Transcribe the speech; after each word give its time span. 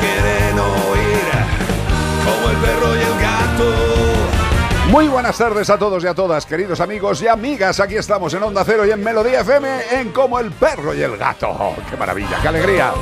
Quieren 0.00 0.58
oír 0.58 1.30
como 2.24 2.50
el 2.50 2.56
perro 2.56 2.96
y 2.96 3.00
el 3.00 3.20
gato. 3.20 3.90
Muy 4.90 5.08
buenas 5.08 5.36
tardes 5.38 5.70
a 5.70 5.78
todos 5.78 6.02
y 6.02 6.06
a 6.06 6.14
todas, 6.14 6.46
queridos 6.46 6.80
amigos 6.80 7.22
y 7.22 7.28
amigas. 7.28 7.78
Aquí 7.80 7.96
estamos 7.96 8.32
en 8.34 8.42
Onda 8.42 8.64
Cero 8.64 8.84
y 8.86 8.90
en 8.90 9.02
Melodía 9.02 9.40
FM 9.40 9.68
en 9.92 10.10
Como 10.10 10.40
el 10.40 10.50
Perro 10.50 10.94
y 10.94 11.02
el 11.02 11.16
Gato. 11.16 11.48
Oh, 11.50 11.76
¡Qué 11.88 11.96
maravilla, 11.96 12.38
qué 12.42 12.48
alegría! 12.48 12.92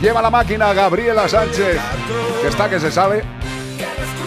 Lleva 0.00 0.22
la 0.22 0.30
máquina 0.30 0.72
Gabriela 0.72 1.28
Sánchez, 1.28 1.80
que 2.40 2.48
está 2.48 2.68
que 2.68 2.78
se 2.78 2.92
sale. 2.92 3.22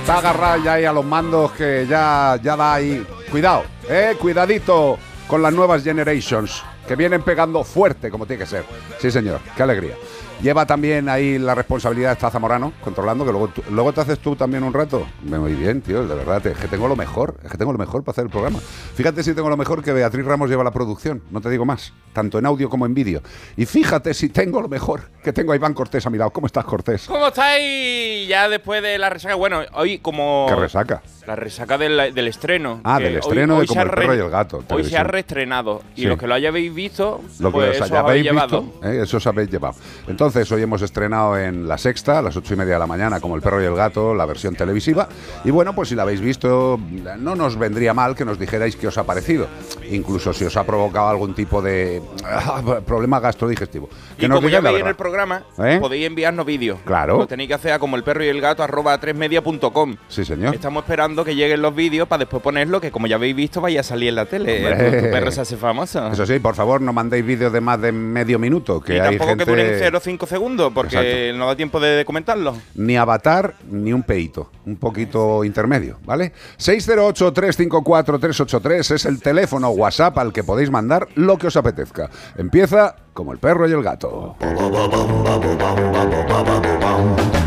Está 0.02 0.20
agarrada 0.20 0.58
ya 0.58 0.74
ahí 0.74 0.86
a 0.86 0.94
los 0.94 1.06
mandos 1.06 1.52
que 1.54 1.86
ya, 1.88 2.38
ya 2.42 2.56
da 2.56 2.74
ahí. 2.74 3.06
Cuidado, 3.32 3.64
eh, 3.90 4.16
cuidadito 4.20 4.98
con 5.28 5.42
las 5.42 5.54
nuevas 5.54 5.84
generations, 5.84 6.64
que 6.88 6.96
vienen 6.96 7.24
pegando 7.24 7.64
fuerte 7.64 8.10
como 8.10 8.26
tiene 8.26 8.44
que 8.44 8.50
ser. 8.50 8.66
Sí, 9.00 9.10
señor, 9.10 9.40
qué 9.56 9.64
alegría. 9.64 9.96
Lleva 10.42 10.66
también 10.66 11.08
ahí 11.10 11.40
la 11.40 11.56
responsabilidad 11.56 12.12
está 12.12 12.30
Zamorano, 12.30 12.74
controlando, 12.84 13.26
que 13.26 13.32
luego, 13.32 13.48
tú- 13.48 13.64
luego 13.72 13.94
te 13.94 14.02
haces 14.02 14.20
tú 14.20 14.36
también 14.36 14.64
un 14.64 14.74
rato. 14.74 15.08
Muy 15.24 15.54
bien, 15.56 15.82
tío, 15.82 16.06
de 16.06 16.14
verdad, 16.14 16.46
es 16.46 16.58
que 16.58 16.68
tengo 16.68 16.88
lo 16.88 16.96
mejor, 16.96 17.38
es 17.44 17.50
que 17.50 17.58
tengo 17.58 17.72
lo 17.72 17.78
mejor 17.80 18.04
para 18.04 18.12
hacer 18.14 18.26
el 18.26 18.30
programa. 18.30 18.60
Fíjate 18.60 19.24
si 19.24 19.34
tengo 19.34 19.50
lo 19.50 19.58
mejor 19.58 19.82
que 19.82 19.92
Beatriz 19.94 20.26
Ramos 20.26 20.50
lleva 20.50 20.64
la 20.64 20.72
producción, 20.72 21.24
no 21.32 21.42
te 21.42 21.50
digo 21.50 21.66
más, 21.66 21.94
tanto 22.14 22.38
en 22.38 22.46
audio 22.46 22.70
como 22.70 22.86
en 22.86 22.94
vídeo. 22.94 23.22
Y 23.58 23.66
fíjate 23.66 24.14
si 24.14 24.30
tengo 24.30 24.62
lo 24.62 24.68
mejor, 24.68 25.10
que 25.24 25.32
tengo 25.34 25.54
a 25.54 25.56
Iván 25.56 25.74
Cortés 25.74 26.06
a 26.06 26.10
mi 26.10 26.18
lado. 26.18 26.30
¿Cómo 26.32 26.48
estás, 26.48 26.66
Cortés? 26.66 27.06
¿Cómo 27.08 27.28
estáis? 27.28 28.28
Ya 28.28 28.48
después 28.50 28.84
de 28.84 28.98
la 29.00 29.10
resaca. 29.10 29.36
Bueno, 29.36 29.62
hoy 29.74 29.98
como. 30.00 30.46
¿Qué 30.50 30.56
resaca? 30.56 31.02
La 31.26 31.36
resaca 31.36 31.78
del, 31.80 32.14
del 32.14 32.28
estreno. 32.28 32.82
Ah, 32.84 33.00
del 33.00 33.16
estreno 33.18 33.60
de 33.60 33.66
se 33.66 33.70
Como 33.70 33.82
el 33.82 33.90
perro 33.90 34.16
y 34.16 34.20
el 34.20 34.30
gato, 34.30 34.64
Hoy 34.70 34.84
se 34.84 34.96
ha 34.96 35.04
reestrenado. 35.04 35.82
Y 35.96 36.02
Sí. 36.02 36.08
los 36.08 36.20
que 36.20 36.28
lo 36.28 36.36
hayáis 36.36 36.76
visto, 36.76 37.22
Lo 37.40 37.50
que 37.50 37.54
pues 37.54 37.70
os 37.82 37.88
eso 37.88 37.98
hayáis 38.00 38.24
llevado. 38.26 38.62
visto, 38.62 38.88
¿eh? 38.88 39.00
eso 39.02 39.18
os 39.18 39.26
habéis 39.26 39.50
llevado. 39.50 39.76
Entonces, 40.08 40.25
hoy 40.26 40.62
hemos 40.62 40.82
estrenado 40.82 41.38
en 41.38 41.68
La 41.68 41.78
Sexta, 41.78 42.18
a 42.18 42.22
las 42.22 42.36
ocho 42.36 42.54
y 42.56 42.58
media 42.58 42.74
de 42.74 42.80
la 42.80 42.88
mañana, 42.88 43.20
como 43.20 43.36
El 43.36 43.42
Perro 43.44 43.62
y 43.62 43.66
el 43.66 43.76
Gato, 43.76 44.16
la 44.16 44.26
versión 44.26 44.56
televisiva. 44.56 45.08
Y 45.44 45.52
bueno, 45.52 45.74
pues 45.76 45.90
si 45.90 45.96
la 45.96 46.02
habéis 46.02 46.20
visto, 46.20 46.80
no 47.20 47.36
nos 47.36 47.58
vendría 47.58 47.94
mal 47.94 48.16
que 48.16 48.26
nos 48.26 48.40
dijerais 48.40 48.76
qué 48.76 48.88
os 48.88 48.98
ha 48.98 49.04
parecido. 49.04 49.48
Incluso 49.92 50.34
si 50.34 50.44
os 50.44 50.58
ha 50.58 50.64
provocado 50.64 51.10
algún 51.10 51.36
tipo 51.36 51.62
de 51.62 52.02
ah, 52.24 52.80
problema 52.86 53.20
gastrodigestivo. 53.20 53.88
Que 54.18 54.26
Y 54.26 54.30
nos 54.30 54.38
como 54.38 54.50
ya 54.50 54.62
veis 54.62 54.80
en 54.80 54.88
el 54.88 54.96
programa, 54.96 55.44
¿Eh? 55.60 55.78
podéis 55.80 56.08
enviarnos 56.08 56.46
vídeos. 56.46 56.80
Claro. 56.86 57.18
Lo 57.20 57.28
tenéis 57.28 57.50
que 57.50 57.54
hacer 57.54 57.74
a 57.74 57.80
como 57.80 57.96
el 57.96 58.04
perro 58.04 58.24
y 58.24 58.28
el 58.28 58.42
gato 58.42 58.64
arroba 58.64 59.00
3media.com. 59.00 59.96
Sí, 60.08 60.26
señor. 60.26 60.56
Estamos 60.56 60.84
esperando 60.84 61.24
que 61.24 61.36
lleguen 61.36 61.62
los 61.62 61.76
vídeos 61.76 62.08
para 62.08 62.22
después 62.22 62.42
ponerlo, 62.42 62.82
que 62.82 62.90
como 62.90 63.06
ya 63.06 63.18
habéis 63.18 63.36
visto, 63.36 63.62
vaya 63.62 63.82
a 63.82 63.84
salir 63.84 64.10
en 64.10 64.16
la 64.16 64.26
tele. 64.26 64.58
Hombre. 64.58 65.02
Tu, 65.02 65.12
perro 65.12 65.32
se 65.32 65.42
hace 65.42 65.56
famoso. 65.56 66.08
Eso 66.12 66.26
sí, 66.26 66.40
por 66.40 66.56
favor, 66.56 66.82
no 66.82 66.94
mandéis 66.94 67.26
vídeos 67.26 67.54
de 67.54 67.62
más 67.62 67.80
de 67.80 67.92
medio 67.92 68.40
minuto. 68.40 68.82
Que 68.82 68.96
y 68.96 69.00
hay 69.00 69.10
tampoco 69.10 69.30
gente... 69.30 69.46
que 69.46 69.52
duren 69.52 69.76
0 69.78 69.98
o 69.98 70.02
5 70.16 70.26
segundos, 70.28 70.72
porque 70.74 70.96
Exacto. 70.98 71.38
no 71.38 71.48
da 71.48 71.56
tiempo 71.56 71.80
de, 71.80 71.90
de 71.98 72.06
comentarlo. 72.06 72.56
ni 72.76 72.98
avatar 72.98 73.56
ni 73.70 73.94
un 73.94 74.04
peito, 74.04 74.50
un 74.66 74.78
poquito 74.78 75.44
intermedio, 75.44 76.00
¿vale? 76.06 76.32
608-354-383 76.58 78.92
es 78.96 79.06
el 79.06 79.22
teléfono 79.22 79.70
WhatsApp 79.70 80.18
al 80.18 80.34
que 80.34 80.44
podéis 80.44 80.72
mandar 80.72 81.08
lo 81.16 81.38
que 81.38 81.48
os 81.48 81.58
apetezca. 81.58 82.10
Empieza 82.38 82.96
como 83.16 83.32
el 83.32 83.40
perro 83.40 83.68
y 83.68 83.72
el 83.72 83.82
gato. 83.82 84.36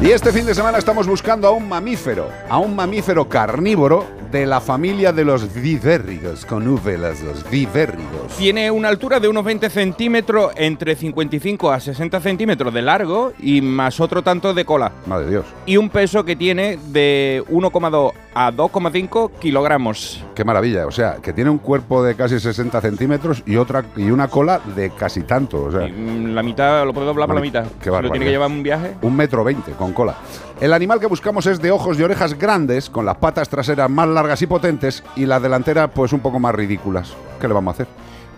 Y 0.01 0.11
este 0.11 0.33
fin 0.33 0.47
de 0.47 0.55
semana 0.55 0.79
estamos 0.79 1.07
buscando 1.07 1.47
a 1.47 1.51
un 1.51 1.69
mamífero, 1.69 2.29
a 2.49 2.59
un 2.59 2.75
mamífero 2.75 3.29
carnívoro 3.29 4.07
de 4.33 4.47
la 4.47 4.61
familia 4.61 5.13
de 5.13 5.25
los 5.25 5.53
vivérridos, 5.55 6.45
con 6.47 6.67
V 6.69 6.99
las 6.99 7.23
dos. 7.23 7.45
Tiene 8.37 8.71
una 8.71 8.89
altura 8.89 9.21
de 9.21 9.29
unos 9.29 9.45
20 9.45 9.71
centímetros, 9.71 10.53
entre 10.57 10.97
55 10.97 11.71
a 11.71 11.81
60 11.81 12.21
centímetros 12.21 12.73
de 12.73 12.83
largo 12.83 13.33
y 13.39 13.61
más 13.61 14.01
otro 14.01 14.23
tanto 14.23 14.55
de 14.55 14.65
cola. 14.65 14.93
Madre 15.07 15.31
Dios, 15.31 15.47
Y 15.67 15.77
un 15.77 15.91
peso 15.91 16.25
que 16.25 16.37
tiene 16.37 16.79
de 16.89 17.43
1,2 17.51 18.13
a 18.35 18.53
2,5 18.53 19.33
kilogramos. 19.41 20.25
qué 20.35 20.45
maravilla. 20.45 20.87
O 20.87 20.93
sea, 20.93 21.17
que 21.17 21.33
tiene 21.33 21.51
un 21.51 21.59
cuerpo 21.59 22.03
de 22.05 22.15
casi 22.15 22.39
60 22.39 22.81
centímetros 22.81 23.43
y, 23.47 23.57
otra, 23.57 23.85
y 23.97 24.11
una 24.11 24.29
cola 24.29 24.61
de 24.77 24.91
casi 24.91 25.23
tanto. 25.23 25.58
O 25.67 25.73
sea, 25.73 25.89
mm, 25.89 26.35
la 26.35 26.43
mitad, 26.43 26.85
lo 26.85 26.93
puedo 26.93 27.07
doblar 27.07 27.27
por 27.27 27.37
la 27.37 27.43
mitad. 27.43 27.67
qué 27.83 27.91
Si 27.91 28.03
lo 28.03 28.11
tiene 28.11 28.27
que 28.27 28.31
llevar 28.31 28.51
un 28.51 28.63
viaje. 28.63 28.97
Un 29.03 29.17
metro 29.17 29.45
veinte 29.45 29.73
con 29.73 29.93
cola. 29.93 30.17
El 30.61 30.73
animal 30.73 30.99
que 30.99 31.07
buscamos 31.07 31.47
es 31.47 31.61
de 31.61 31.71
ojos 31.71 31.99
y 31.99 32.03
orejas 32.03 32.39
grandes, 32.39 32.91
con 32.91 33.07
las 33.07 33.17
patas 33.17 33.49
traseras 33.49 33.89
más 33.89 34.09
largas 34.09 34.43
y 34.43 34.47
potentes 34.47 35.05
y 35.17 35.27
las 35.27 35.41
delanteras 35.41 35.91
pues 35.95 36.13
un 36.13 36.21
poco 36.21 36.39
más 36.39 36.55
ridículas. 36.55 37.15
¿Qué 37.41 37.47
le 37.47 37.55
vamos 37.55 37.73
a 37.73 37.83
hacer? 37.83 37.87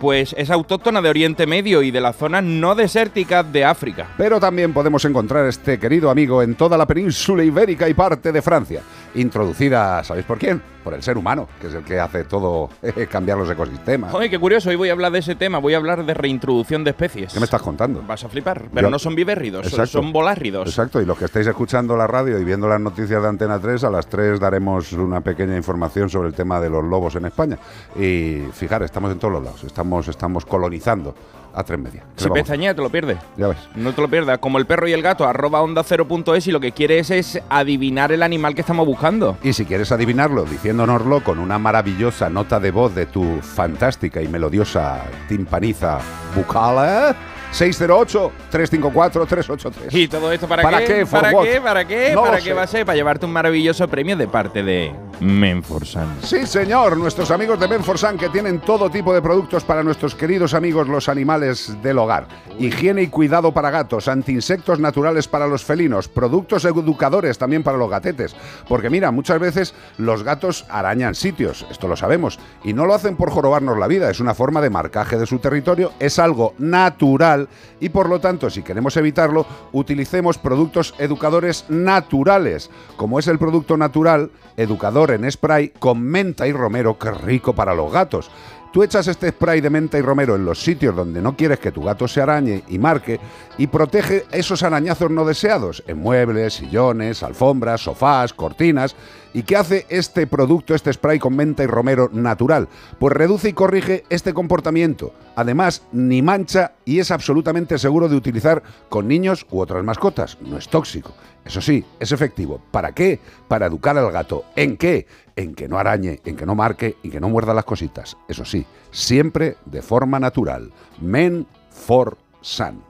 Pues 0.01 0.33
es 0.35 0.49
autóctona 0.49 0.99
de 0.99 1.09
Oriente 1.09 1.45
Medio 1.45 1.83
y 1.83 1.91
de 1.91 2.01
las 2.01 2.15
zonas 2.15 2.43
no 2.43 2.73
desérticas 2.73 3.53
de 3.53 3.63
África. 3.63 4.07
Pero 4.17 4.39
también 4.39 4.73
podemos 4.73 5.05
encontrar 5.05 5.45
este 5.45 5.77
querido 5.77 6.09
amigo 6.09 6.41
en 6.41 6.55
toda 6.55 6.75
la 6.75 6.87
península 6.87 7.43
ibérica 7.43 7.87
y 7.87 7.93
parte 7.93 8.31
de 8.31 8.41
Francia. 8.41 8.81
Introducida, 9.13 10.03
¿sabéis 10.03 10.25
por 10.25 10.37
quién? 10.37 10.61
Por 10.83 10.93
el 10.95 11.03
ser 11.03 11.15
humano, 11.17 11.47
que 11.59 11.67
es 11.67 11.73
el 11.75 11.83
que 11.83 11.99
hace 11.99 12.23
todo 12.23 12.69
cambiar 13.11 13.37
los 13.37 13.49
ecosistemas. 13.49 14.13
Oye, 14.13 14.29
qué 14.29 14.39
curioso, 14.39 14.69
hoy 14.69 14.75
voy 14.75 14.89
a 14.89 14.93
hablar 14.93 15.11
de 15.11 15.19
ese 15.19 15.35
tema, 15.35 15.59
voy 15.59 15.73
a 15.73 15.77
hablar 15.77 16.05
de 16.05 16.13
reintroducción 16.13 16.83
de 16.83 16.89
especies. 16.91 17.33
¿Qué 17.33 17.39
me 17.39 17.45
estás 17.45 17.61
contando? 17.61 18.01
Vas 18.07 18.23
a 18.23 18.29
flipar, 18.29 18.63
pero 18.73 18.87
Yo- 18.87 18.91
no 18.91 18.97
son 18.97 19.13
vivérridos, 19.13 19.67
son- 19.67 19.79
Exacto. 19.81 20.01
son 20.01 20.11
volárridos. 20.11 20.67
Exacto, 20.67 20.99
y 21.01 21.05
los 21.05 21.17
que 21.17 21.25
estáis 21.25 21.45
escuchando 21.45 21.95
la 21.95 22.07
radio 22.07 22.39
y 22.39 22.43
viendo 22.43 22.67
las 22.67 22.81
noticias 22.81 23.21
de 23.21 23.27
Antena 23.29 23.59
3, 23.59 23.83
a 23.83 23.89
las 23.91 24.07
3 24.07 24.39
daremos 24.39 24.91
una 24.93 25.21
pequeña 25.21 25.55
información 25.55 26.09
sobre 26.09 26.29
el 26.29 26.33
tema 26.33 26.59
de 26.59 26.69
los 26.69 26.83
lobos 26.83 27.13
en 27.15 27.25
España. 27.25 27.59
Y 27.99 28.39
fijar, 28.53 28.81
estamos 28.83 29.11
en 29.11 29.19
todos 29.19 29.33
los 29.33 29.43
lados, 29.43 29.63
estamos, 29.63 30.07
estamos 30.07 30.45
colonizando 30.45 31.13
a 31.53 31.63
tres 31.63 31.79
media. 31.79 32.01
¿Qué 32.15 32.17
Si 32.17 32.23
le 32.23 32.29
vamos 32.29 32.39
a 32.39 32.43
pestañea, 32.43 32.75
te 32.75 32.81
lo 32.81 32.89
pierdes. 32.89 33.17
Ya 33.37 33.47
ves. 33.47 33.57
No 33.75 33.93
te 33.93 34.01
lo 34.01 34.09
pierdas, 34.09 34.39
como 34.39 34.57
el 34.57 34.65
perro 34.65 34.87
y 34.87 34.93
el 34.93 35.01
gato, 35.01 35.27
arroba 35.27 35.61
onda 35.61 35.83
cero 35.83 36.07
punto 36.07 36.35
es 36.35 36.47
y 36.47 36.51
lo 36.51 36.59
que 36.59 36.71
quieres 36.71 37.11
es 37.11 37.39
adivinar 37.49 38.11
el 38.11 38.23
animal 38.23 38.55
que 38.55 38.61
estamos 38.61 38.85
buscando. 38.85 39.37
Y 39.43 39.53
si 39.53 39.65
quieres 39.65 39.91
adivinarlo 39.91 40.45
diciéndonoslo 40.45 41.23
con 41.23 41.39
una 41.39 41.59
maravillosa 41.59 42.29
nota 42.29 42.59
de 42.59 42.71
voz 42.71 42.95
de 42.95 43.05
tu 43.05 43.39
fantástica 43.41 44.21
y 44.21 44.27
melodiosa 44.27 45.03
timpaniza 45.27 45.99
bucal, 46.35 47.15
608-354-383. 47.53 49.71
¿Y 49.91 50.07
todo 50.07 50.31
esto 50.31 50.47
para, 50.47 50.63
¿Para 50.63 50.79
qué? 50.79 50.85
qué? 50.85 51.05
For 51.05 51.21
¿Para 51.21 51.43
qué? 51.43 51.61
¿Para 51.61 51.85
qué? 51.85 52.11
No 52.13 52.23
¿Para 52.23 52.39
qué 52.39 52.53
va 52.53 52.63
a 52.63 52.67
ser? 52.67 52.85
Para 52.85 52.95
llevarte 52.95 53.25
un 53.25 53.33
maravilloso 53.33 53.87
premio 53.87 54.15
de 54.15 54.27
parte 54.27 54.63
de 54.63 54.91
Menforsan. 55.21 56.17
Sí, 56.23 56.47
señor, 56.47 56.97
nuestros 56.97 57.29
amigos 57.29 57.59
de 57.59 57.67
Menforsan 57.67 58.17
que 58.17 58.29
tienen 58.29 58.59
todo 58.59 58.89
tipo 58.89 59.13
de 59.13 59.21
productos 59.21 59.63
para 59.63 59.83
nuestros 59.83 60.15
queridos 60.15 60.55
amigos 60.55 60.87
los 60.87 61.07
animales 61.09 61.77
del 61.83 61.99
hogar. 61.99 62.27
Higiene 62.57 63.03
y 63.03 63.07
cuidado 63.07 63.53
para 63.53 63.69
gatos, 63.69 64.07
antiinsectos 64.07 64.79
naturales 64.79 65.27
para 65.27 65.45
los 65.45 65.63
felinos, 65.63 66.07
productos 66.07 66.65
educadores 66.65 67.37
también 67.37 67.61
para 67.61 67.77
los 67.77 67.89
gatetes. 67.89 68.35
Porque 68.67 68.89
mira, 68.89 69.11
muchas 69.11 69.39
veces 69.39 69.75
los 69.97 70.23
gatos 70.23 70.65
arañan 70.69 71.13
sitios, 71.13 71.67
esto 71.69 71.87
lo 71.87 71.95
sabemos, 71.95 72.39
y 72.63 72.73
no 72.73 72.87
lo 72.87 72.95
hacen 72.95 73.15
por 73.15 73.29
jorobarnos 73.29 73.77
la 73.77 73.87
vida, 73.87 74.09
es 74.09 74.19
una 74.19 74.33
forma 74.33 74.59
de 74.59 74.71
marcaje 74.71 75.17
de 75.17 75.27
su 75.27 75.37
territorio, 75.37 75.91
es 75.99 76.17
algo 76.17 76.55
natural 76.57 77.47
y 77.79 77.89
por 77.89 78.09
lo 78.09 78.19
tanto, 78.19 78.49
si 78.49 78.63
queremos 78.63 78.97
evitarlo, 78.97 79.45
utilicemos 79.71 80.39
productos 80.39 80.95
educadores 80.97 81.65
naturales, 81.69 82.69
como 82.97 83.19
es 83.19 83.27
el 83.27 83.37
producto 83.37 83.77
natural 83.77 84.31
educador 84.57 85.10
en 85.11 85.29
spray 85.31 85.69
con 85.69 86.01
menta 86.01 86.47
y 86.47 86.51
romero, 86.51 86.97
que 86.97 87.11
rico 87.11 87.53
para 87.53 87.73
los 87.73 87.91
gatos. 87.91 88.31
Tú 88.71 88.83
echas 88.83 89.05
este 89.07 89.29
spray 89.31 89.59
de 89.59 89.69
menta 89.69 89.97
y 89.97 90.01
romero 90.01 90.33
en 90.33 90.45
los 90.45 90.63
sitios 90.63 90.95
donde 90.95 91.21
no 91.21 91.35
quieres 91.35 91.59
que 91.59 91.73
tu 91.73 91.83
gato 91.83 92.07
se 92.07 92.21
arañe 92.21 92.63
y 92.69 92.79
marque 92.79 93.19
y 93.57 93.67
protege 93.67 94.23
esos 94.31 94.63
arañazos 94.63 95.11
no 95.11 95.25
deseados, 95.25 95.83
en 95.87 95.97
muebles, 95.97 96.53
sillones, 96.53 97.21
alfombras, 97.21 97.81
sofás, 97.81 98.33
cortinas. 98.33 98.95
¿Y 99.33 99.43
qué 99.43 99.57
hace 99.57 99.85
este 99.89 100.25
producto, 100.25 100.73
este 100.73 100.93
spray 100.93 101.19
con 101.19 101.35
menta 101.35 101.63
y 101.63 101.67
romero 101.67 102.09
natural? 102.13 102.69
Pues 102.97 103.13
reduce 103.13 103.49
y 103.49 103.53
corrige 103.53 104.05
este 104.09 104.33
comportamiento. 104.33 105.13
Además, 105.35 105.83
ni 105.91 106.21
mancha 106.21 106.71
y 106.85 106.99
es 106.99 107.11
absolutamente 107.11 107.77
seguro 107.77 108.07
de 108.07 108.15
utilizar 108.15 108.63
con 108.87 109.05
niños 109.05 109.45
u 109.51 109.59
otras 109.59 109.83
mascotas. 109.83 110.37
No 110.41 110.57
es 110.57 110.69
tóxico. 110.69 111.13
Eso 111.45 111.61
sí, 111.61 111.83
es 111.99 112.11
efectivo. 112.11 112.61
¿Para 112.71 112.93
qué? 112.93 113.19
Para 113.47 113.65
educar 113.65 113.97
al 113.97 114.11
gato. 114.11 114.45
¿En 114.55 114.77
qué? 114.77 115.07
En 115.35 115.55
que 115.55 115.67
no 115.67 115.77
arañe, 115.77 116.21
en 116.23 116.35
que 116.35 116.45
no 116.45 116.55
marque 116.55 116.97
y 117.03 117.09
que 117.09 117.19
no 117.19 117.29
muerda 117.29 117.53
las 117.53 117.65
cositas. 117.65 118.17
Eso 118.27 118.45
sí, 118.45 118.65
siempre 118.91 119.57
de 119.65 119.81
forma 119.81 120.19
natural. 120.19 120.71
Men 120.99 121.47
for 121.69 122.17
Sun. 122.41 122.83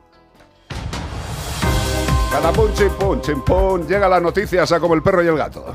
Cada. 2.32 2.52
Llega 3.88 4.08
las 4.08 4.22
noticias 4.22 4.72
a 4.72 4.80
como 4.80 4.94
el 4.94 5.04
perro 5.04 5.24
y 5.24 5.28
el 5.28 5.38
gato. 5.38 5.74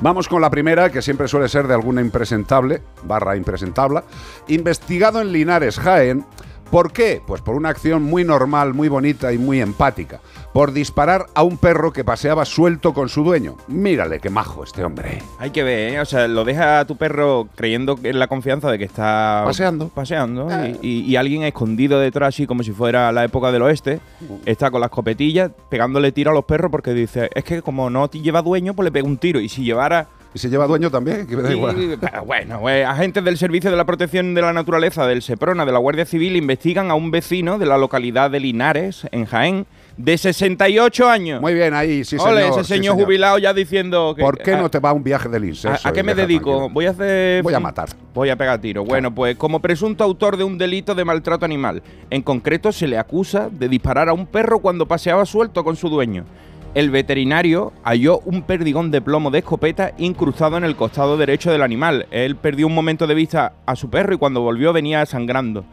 Vamos 0.00 0.26
con 0.26 0.40
la 0.40 0.50
primera, 0.50 0.90
que 0.90 1.00
siempre 1.00 1.28
suele 1.28 1.48
ser 1.48 1.68
de 1.68 1.74
alguna 1.74 2.00
impresentable, 2.00 2.82
barra 3.04 3.36
impresentable. 3.36 4.00
Investigado 4.48 5.20
en 5.20 5.30
Linares, 5.30 5.78
Jaén. 5.78 6.26
¿Por 6.72 6.90
qué? 6.90 7.20
Pues 7.26 7.42
por 7.42 7.54
una 7.54 7.68
acción 7.68 8.02
muy 8.02 8.24
normal, 8.24 8.72
muy 8.72 8.88
bonita 8.88 9.30
y 9.30 9.36
muy 9.36 9.60
empática. 9.60 10.20
Por 10.54 10.72
disparar 10.72 11.26
a 11.34 11.42
un 11.42 11.58
perro 11.58 11.92
que 11.92 12.02
paseaba 12.02 12.46
suelto 12.46 12.94
con 12.94 13.10
su 13.10 13.22
dueño. 13.22 13.56
Mírale, 13.68 14.20
qué 14.20 14.30
majo 14.30 14.64
este 14.64 14.82
hombre. 14.82 15.22
Hay 15.38 15.50
que 15.50 15.62
ver, 15.62 15.92
¿eh? 15.92 16.00
o 16.00 16.06
sea, 16.06 16.26
lo 16.28 16.44
deja 16.46 16.80
a 16.80 16.86
tu 16.86 16.96
perro 16.96 17.46
creyendo 17.56 17.98
en 18.02 18.18
la 18.18 18.26
confianza 18.26 18.70
de 18.70 18.78
que 18.78 18.84
está 18.84 19.42
Paseando. 19.44 19.88
paseando 19.88 20.48
Eh. 20.50 20.78
y, 20.80 20.88
y- 20.88 21.00
y 21.12 21.16
alguien 21.16 21.42
escondido 21.42 22.00
detrás, 22.00 22.28
así 22.34 22.46
como 22.46 22.62
si 22.62 22.72
fuera 22.72 23.12
la 23.12 23.22
época 23.24 23.52
del 23.52 23.60
oeste, 23.62 24.00
está 24.46 24.70
con 24.70 24.80
las 24.80 24.88
copetillas 24.90 25.50
pegándole 25.68 26.10
tiro 26.10 26.30
a 26.30 26.34
los 26.34 26.46
perros 26.46 26.70
porque 26.70 26.94
dice, 26.94 27.28
es 27.34 27.44
que 27.44 27.60
como 27.60 27.90
no 27.90 28.08
te 28.08 28.20
lleva 28.22 28.40
dueño, 28.40 28.72
pues 28.72 28.84
le 28.84 28.92
pega 28.92 29.06
un 29.06 29.18
tiro. 29.18 29.40
Y 29.40 29.50
si 29.50 29.62
llevara 29.62 30.08
Y 30.34 30.38
se 30.38 30.48
lleva 30.48 30.66
dueño 30.66 30.90
también, 30.90 31.26
que 31.26 31.36
me 31.36 31.42
da 31.42 31.52
igual. 31.52 31.76
Y, 31.82 32.26
bueno, 32.26 32.60
pues, 32.60 32.86
agentes 32.86 33.22
del 33.24 33.36
Servicio 33.36 33.70
de 33.70 33.76
la 33.76 33.84
Protección 33.84 34.32
de 34.34 34.40
la 34.42 34.52
Naturaleza 34.52 35.06
del 35.06 35.20
SEPRONA 35.22 35.66
de 35.66 35.72
la 35.72 35.78
Guardia 35.78 36.06
Civil 36.06 36.36
investigan 36.36 36.90
a 36.90 36.94
un 36.94 37.10
vecino 37.10 37.58
de 37.58 37.66
la 37.66 37.76
localidad 37.76 38.30
de 38.30 38.40
Linares, 38.40 39.06
en 39.12 39.26
Jaén, 39.26 39.66
de 39.98 40.16
68 40.16 41.08
años. 41.08 41.40
Muy 41.42 41.52
bien, 41.52 41.74
ahí, 41.74 42.02
sí, 42.04 42.16
Ole, 42.16 42.40
señor. 42.42 42.60
ese 42.60 42.64
sí, 42.64 42.74
señor, 42.74 42.94
jubilado 42.96 43.36
ya 43.38 43.52
diciendo 43.52 44.14
que... 44.16 44.22
¿Por 44.22 44.38
qué 44.38 44.54
a- 44.54 44.60
no 44.60 44.70
te 44.70 44.78
va 44.78 44.88
a 44.90 44.92
un 44.94 45.04
viaje 45.04 45.28
del 45.28 45.42
¿A, 45.42 45.46
incenso? 45.46 45.86
a 45.86 45.92
qué 45.92 46.02
me 46.02 46.14
dedico? 46.14 46.50
tranquilo? 46.50 46.72
Voy 46.72 46.86
a 46.86 46.90
hacer... 46.90 47.42
Voy 47.42 47.52
a 47.54 47.60
matar. 47.60 47.90
Voy 48.14 48.30
a 48.30 48.36
pegar 48.36 48.58
tiro. 48.58 48.84
Bueno, 48.86 49.14
pues 49.14 49.36
como 49.36 49.60
presunto 49.60 50.02
autor 50.02 50.38
de 50.38 50.44
un 50.44 50.56
delito 50.56 50.94
de 50.94 51.04
maltrato 51.04 51.44
animal. 51.44 51.82
En 52.08 52.22
concreto, 52.22 52.72
se 52.72 52.86
le 52.86 52.96
acusa 52.96 53.50
de 53.50 53.68
disparar 53.68 54.08
a 54.08 54.14
un 54.14 54.26
perro 54.26 54.60
cuando 54.60 54.86
paseaba 54.86 55.26
suelto 55.26 55.62
con 55.62 55.76
su 55.76 55.90
dueño. 55.90 56.24
El 56.74 56.90
veterinario 56.90 57.72
halló 57.84 58.20
un 58.20 58.42
perdigón 58.42 58.90
de 58.90 59.02
plomo 59.02 59.30
de 59.30 59.40
escopeta 59.40 59.92
incrustado 59.98 60.56
en 60.56 60.64
el 60.64 60.74
costado 60.74 61.18
derecho 61.18 61.52
del 61.52 61.62
animal. 61.62 62.06
Él 62.10 62.36
perdió 62.36 62.66
un 62.66 62.74
momento 62.74 63.06
de 63.06 63.14
vista 63.14 63.52
a 63.66 63.76
su 63.76 63.90
perro 63.90 64.14
y 64.14 64.18
cuando 64.18 64.40
volvió 64.40 64.72
venía 64.72 65.04
sangrando. 65.04 65.64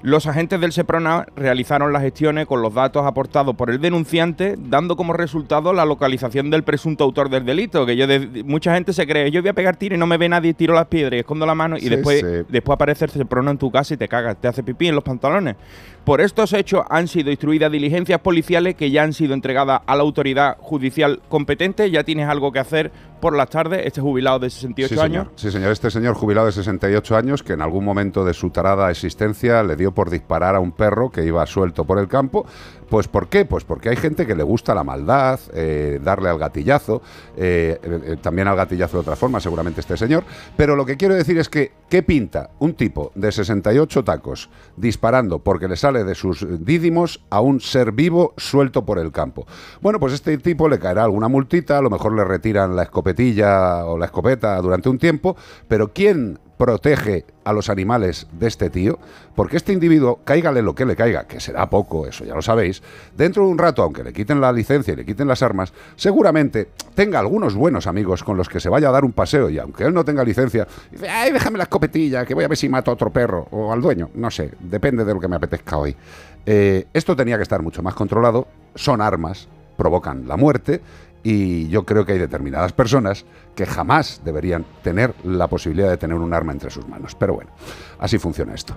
Los 0.00 0.28
agentes 0.28 0.60
del 0.60 0.70
SEPRONA 0.70 1.26
realizaron 1.34 1.92
las 1.92 2.02
gestiones 2.02 2.46
con 2.46 2.62
los 2.62 2.72
datos 2.72 3.04
aportados 3.04 3.56
por 3.56 3.68
el 3.68 3.80
denunciante, 3.80 4.54
dando 4.56 4.94
como 4.94 5.12
resultado 5.12 5.72
la 5.72 5.84
localización 5.84 6.50
del 6.50 6.62
presunto 6.62 7.02
autor 7.02 7.30
del 7.30 7.44
delito. 7.44 7.84
Que 7.84 7.96
yo 7.96 8.06
de- 8.06 8.44
mucha 8.44 8.72
gente 8.74 8.92
se 8.92 9.08
cree, 9.08 9.32
yo 9.32 9.40
voy 9.42 9.48
a 9.48 9.54
pegar 9.54 9.74
tiro 9.74 9.96
y 9.96 9.98
no 9.98 10.06
me 10.06 10.16
ve 10.16 10.28
nadie, 10.28 10.54
tiro 10.54 10.72
las 10.72 10.86
piedras 10.86 11.14
y 11.14 11.18
escondo 11.20 11.46
la 11.46 11.56
mano 11.56 11.76
y 11.76 11.80
Sí, 11.80 11.88
después, 11.88 12.20
sí. 12.20 12.26
después 12.48 12.74
aparece 12.76 13.06
el 13.06 13.10
SEPRONA 13.10 13.50
en 13.50 13.58
tu 13.58 13.72
casa 13.72 13.94
y 13.94 13.96
te 13.96 14.06
cagas, 14.06 14.36
te 14.40 14.46
hace 14.46 14.62
pipí 14.62 14.86
en 14.86 14.94
los 14.94 15.02
pantalones. 15.02 15.56
Por 16.04 16.20
estos 16.20 16.52
hechos 16.54 16.84
han 16.88 17.06
sido 17.06 17.30
instruidas 17.30 17.70
diligencias 17.70 18.20
policiales 18.20 18.74
que 18.76 18.90
ya 18.90 19.02
han 19.02 19.12
sido 19.12 19.34
entregadas 19.34 19.82
a 19.86 19.94
la 19.94 20.02
autoridad 20.02 20.56
judicial 20.58 21.20
competente. 21.28 21.90
Ya 21.90 22.02
tienes 22.02 22.28
algo 22.28 22.50
que 22.50 22.60
hacer 22.60 22.90
por 23.20 23.36
las 23.36 23.50
tardes, 23.50 23.84
este 23.84 24.00
jubilado 24.00 24.38
de 24.38 24.48
68 24.48 24.94
sí, 24.94 25.00
años. 25.00 25.10
Señor. 25.10 25.32
Sí, 25.36 25.50
señor. 25.50 25.72
Este 25.72 25.90
señor 25.90 26.14
jubilado 26.14 26.46
de 26.46 26.52
68 26.52 27.16
años 27.16 27.42
que 27.42 27.52
en 27.52 27.62
algún 27.62 27.84
momento 27.84 28.24
de 28.24 28.32
su 28.32 28.50
tarada 28.50 28.90
existencia 28.90 29.62
le 29.62 29.76
dio 29.76 29.92
por 29.92 30.08
disparar 30.10 30.54
a 30.54 30.60
un 30.60 30.72
perro 30.72 31.10
que 31.10 31.24
iba 31.24 31.44
suelto 31.46 31.84
por 31.84 31.98
el 31.98 32.08
campo. 32.08 32.46
Pues 32.88 33.06
¿por 33.06 33.28
qué? 33.28 33.44
Pues 33.44 33.64
porque 33.64 33.90
hay 33.90 33.96
gente 33.96 34.26
que 34.26 34.34
le 34.34 34.42
gusta 34.42 34.74
la 34.74 34.84
maldad, 34.84 35.38
eh, 35.52 36.00
darle 36.02 36.28
al 36.28 36.38
gatillazo, 36.38 37.02
eh, 37.36 37.78
eh, 37.82 38.16
también 38.20 38.48
al 38.48 38.56
gatillazo 38.56 38.96
de 38.98 39.00
otra 39.02 39.16
forma, 39.16 39.40
seguramente 39.40 39.80
este 39.80 39.96
señor. 39.96 40.24
Pero 40.56 40.74
lo 40.74 40.86
que 40.86 40.96
quiero 40.96 41.14
decir 41.14 41.38
es 41.38 41.48
que, 41.48 41.72
¿qué 41.88 42.02
pinta 42.02 42.50
un 42.58 42.74
tipo 42.74 43.12
de 43.14 43.30
68 43.30 44.04
tacos 44.04 44.48
disparando 44.76 45.38
porque 45.40 45.68
le 45.68 45.76
sale 45.76 46.04
de 46.04 46.14
sus 46.14 46.46
dídimos 46.64 47.22
a 47.30 47.40
un 47.40 47.60
ser 47.60 47.92
vivo 47.92 48.32
suelto 48.36 48.86
por 48.86 48.98
el 48.98 49.12
campo? 49.12 49.46
Bueno, 49.82 50.00
pues 50.00 50.14
este 50.14 50.38
tipo 50.38 50.68
le 50.68 50.78
caerá 50.78 51.04
alguna 51.04 51.28
multita, 51.28 51.78
a 51.78 51.82
lo 51.82 51.90
mejor 51.90 52.14
le 52.14 52.24
retiran 52.24 52.74
la 52.74 52.84
escopetilla 52.84 53.84
o 53.84 53.98
la 53.98 54.06
escopeta 54.06 54.60
durante 54.62 54.88
un 54.88 54.98
tiempo, 54.98 55.36
pero 55.68 55.92
¿quién 55.92 56.38
protege 56.58 57.24
a 57.44 57.52
los 57.52 57.70
animales 57.70 58.26
de 58.32 58.48
este 58.48 58.68
tío? 58.68 58.98
Porque 59.34 59.56
este 59.56 59.72
individuo, 59.72 60.20
cáigale 60.24 60.60
lo 60.60 60.74
que 60.74 60.84
le 60.84 60.96
caiga, 60.96 61.26
que 61.26 61.40
será 61.40 61.70
poco, 61.70 62.06
eso 62.06 62.24
ya 62.24 62.34
lo 62.34 62.42
sabéis, 62.42 62.82
dentro 63.16 63.44
de 63.44 63.50
un 63.50 63.58
rato, 63.58 63.82
aunque 63.82 64.04
le 64.04 64.12
quiten 64.12 64.40
la 64.40 64.52
licencia 64.52 64.92
y 64.92 64.96
le 64.96 65.06
quiten 65.06 65.28
las 65.28 65.42
armas, 65.42 65.72
seguramente 65.96 66.68
tenga 66.94 67.20
algunos 67.20 67.54
buenos 67.54 67.86
amigos 67.86 68.22
con 68.22 68.36
los 68.36 68.48
que 68.48 68.60
se 68.60 68.68
vaya 68.68 68.88
a 68.88 68.92
dar 68.92 69.04
un 69.04 69.12
paseo 69.12 69.48
y 69.48 69.58
aunque 69.58 69.84
él 69.84 69.94
no 69.94 70.04
tenga 70.04 70.24
licencia, 70.24 70.66
dice, 70.90 71.08
ay, 71.08 71.32
déjame 71.32 71.56
la 71.56 71.64
escopetilla, 71.64 72.26
que 72.26 72.34
voy 72.34 72.44
a 72.44 72.48
ver 72.48 72.58
si 72.58 72.68
mato 72.68 72.90
a 72.90 72.94
otro 72.94 73.10
perro 73.10 73.46
o 73.52 73.72
al 73.72 73.80
dueño, 73.80 74.10
no 74.14 74.30
sé, 74.30 74.50
depende 74.60 75.04
de 75.04 75.14
lo 75.14 75.20
que 75.20 75.28
me 75.28 75.36
apetezca 75.36 75.78
hoy. 75.78 75.96
Eh, 76.44 76.86
esto 76.92 77.14
tenía 77.14 77.36
que 77.36 77.42
estar 77.42 77.62
mucho 77.62 77.82
más 77.82 77.94
controlado, 77.94 78.48
son 78.74 79.00
armas, 79.00 79.48
provocan 79.76 80.26
la 80.26 80.36
muerte 80.36 80.82
y 81.22 81.68
yo 81.68 81.84
creo 81.84 82.04
que 82.04 82.12
hay 82.12 82.18
determinadas 82.18 82.72
personas 82.72 83.24
que 83.54 83.66
jamás 83.66 84.20
deberían 84.24 84.64
tener 84.82 85.14
la 85.24 85.48
posibilidad 85.48 85.90
de 85.90 85.96
tener 85.96 86.16
un 86.16 86.32
arma 86.32 86.52
entre 86.52 86.70
sus 86.70 86.86
manos. 86.86 87.14
Pero 87.14 87.34
bueno, 87.34 87.50
así 87.98 88.18
funciona 88.18 88.54
esto. 88.54 88.76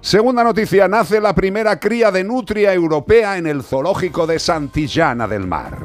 Segunda 0.00 0.44
noticia, 0.44 0.88
nace 0.88 1.20
la 1.20 1.34
primera 1.34 1.78
cría 1.80 2.10
de 2.10 2.24
nutria 2.24 2.72
europea 2.72 3.38
en 3.38 3.46
el 3.46 3.62
zoológico 3.62 4.26
de 4.26 4.38
Santillana 4.38 5.26
del 5.26 5.46
Mar. 5.46 5.78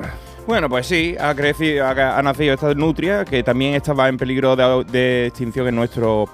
Bueno, 0.48 0.70
pues 0.70 0.86
sí, 0.86 1.16
ha, 1.20 1.34
crecido, 1.34 1.88
ha, 1.88 2.22
nacido 2.22 2.54
esta 2.54 2.72
nutria 2.76 3.26
que 3.26 3.42
también 3.42 3.74
estaba 3.74 4.08
en 4.08 4.18
peligro 4.18 4.56
de, 4.56 4.86
de 4.92 5.26
extinción 5.28 5.68
en 5.68 5.76
nuestro 5.76 6.30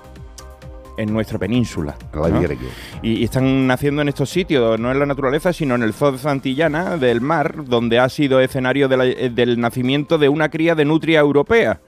en 0.97 1.13
nuestra 1.13 1.37
península. 1.39 1.95
La 2.13 2.29
¿no? 2.29 2.39
Ibérica. 2.39 2.63
Y, 3.01 3.13
y 3.19 3.23
están 3.23 3.67
naciendo 3.67 4.01
en 4.01 4.09
estos 4.09 4.29
sitios, 4.29 4.79
no 4.79 4.91
en 4.91 4.99
la 4.99 5.05
naturaleza, 5.05 5.53
sino 5.53 5.75
en 5.75 5.83
el 5.83 5.93
zoo 5.93 6.11
de 6.11 6.17
Santillana 6.17 6.97
del 6.97 7.21
mar, 7.21 7.65
donde 7.65 7.99
ha 7.99 8.09
sido 8.09 8.39
escenario 8.39 8.87
de 8.87 8.97
la- 8.97 9.05
eh, 9.05 9.29
del 9.29 9.59
nacimiento 9.59 10.17
de 10.17 10.29
una 10.29 10.49
cría 10.49 10.75
de 10.75 10.85
nutria 10.85 11.19
europea. 11.19 11.79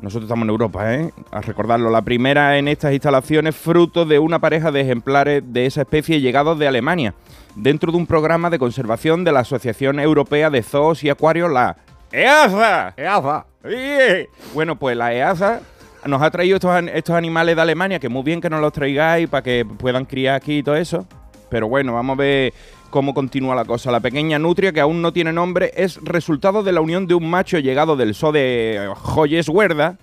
Nosotros 0.00 0.24
estamos 0.28 0.44
en 0.44 0.50
Europa, 0.50 0.94
¿eh? 0.94 1.10
A 1.30 1.42
recordarlo, 1.42 1.90
la 1.90 2.00
primera 2.00 2.56
en 2.56 2.68
estas 2.68 2.94
instalaciones 2.94 3.54
fruto 3.54 4.06
de 4.06 4.18
una 4.18 4.38
pareja 4.38 4.72
de 4.72 4.80
ejemplares 4.80 5.42
de 5.46 5.66
esa 5.66 5.82
especie 5.82 6.22
llegados 6.22 6.58
de 6.58 6.66
Alemania, 6.66 7.14
dentro 7.54 7.92
de 7.92 7.98
un 7.98 8.06
programa 8.06 8.48
de 8.48 8.58
conservación 8.58 9.24
de 9.24 9.32
la 9.32 9.40
Asociación 9.40 10.00
Europea 10.00 10.48
de 10.48 10.62
Zoos 10.62 11.04
y 11.04 11.10
Acuarios, 11.10 11.50
la 11.52 11.76
EASA. 12.12 12.94
¡Eaza! 12.96 13.44
¡Sí! 13.62 14.26
Bueno, 14.54 14.76
pues 14.78 14.96
la 14.96 15.12
EASA 15.12 15.60
nos 16.06 16.22
ha 16.22 16.30
traído 16.30 16.56
estos, 16.56 16.74
estos 16.92 17.14
animales 17.14 17.56
de 17.56 17.62
Alemania, 17.62 17.98
que 17.98 18.08
muy 18.08 18.22
bien 18.22 18.40
que 18.40 18.50
nos 18.50 18.60
los 18.60 18.72
traigáis 18.72 19.28
para 19.28 19.42
que 19.42 19.64
puedan 19.64 20.04
criar 20.04 20.36
aquí 20.36 20.58
y 20.58 20.62
todo 20.62 20.76
eso. 20.76 21.06
Pero 21.48 21.68
bueno, 21.68 21.94
vamos 21.94 22.14
a 22.14 22.20
ver 22.22 22.54
cómo 22.90 23.14
continúa 23.14 23.54
la 23.54 23.64
cosa. 23.64 23.90
La 23.90 24.00
pequeña 24.00 24.38
nutria, 24.38 24.72
que 24.72 24.80
aún 24.80 25.02
no 25.02 25.12
tiene 25.12 25.32
nombre, 25.32 25.72
es 25.76 25.98
resultado 26.02 26.62
de 26.62 26.72
la 26.72 26.80
unión 26.80 27.06
de 27.06 27.14
un 27.14 27.28
macho 27.28 27.58
llegado 27.58 27.96
del 27.96 28.14
zoo 28.14 28.32
de 28.32 28.92
Joyes 28.96 29.48
Huerda. 29.48 29.98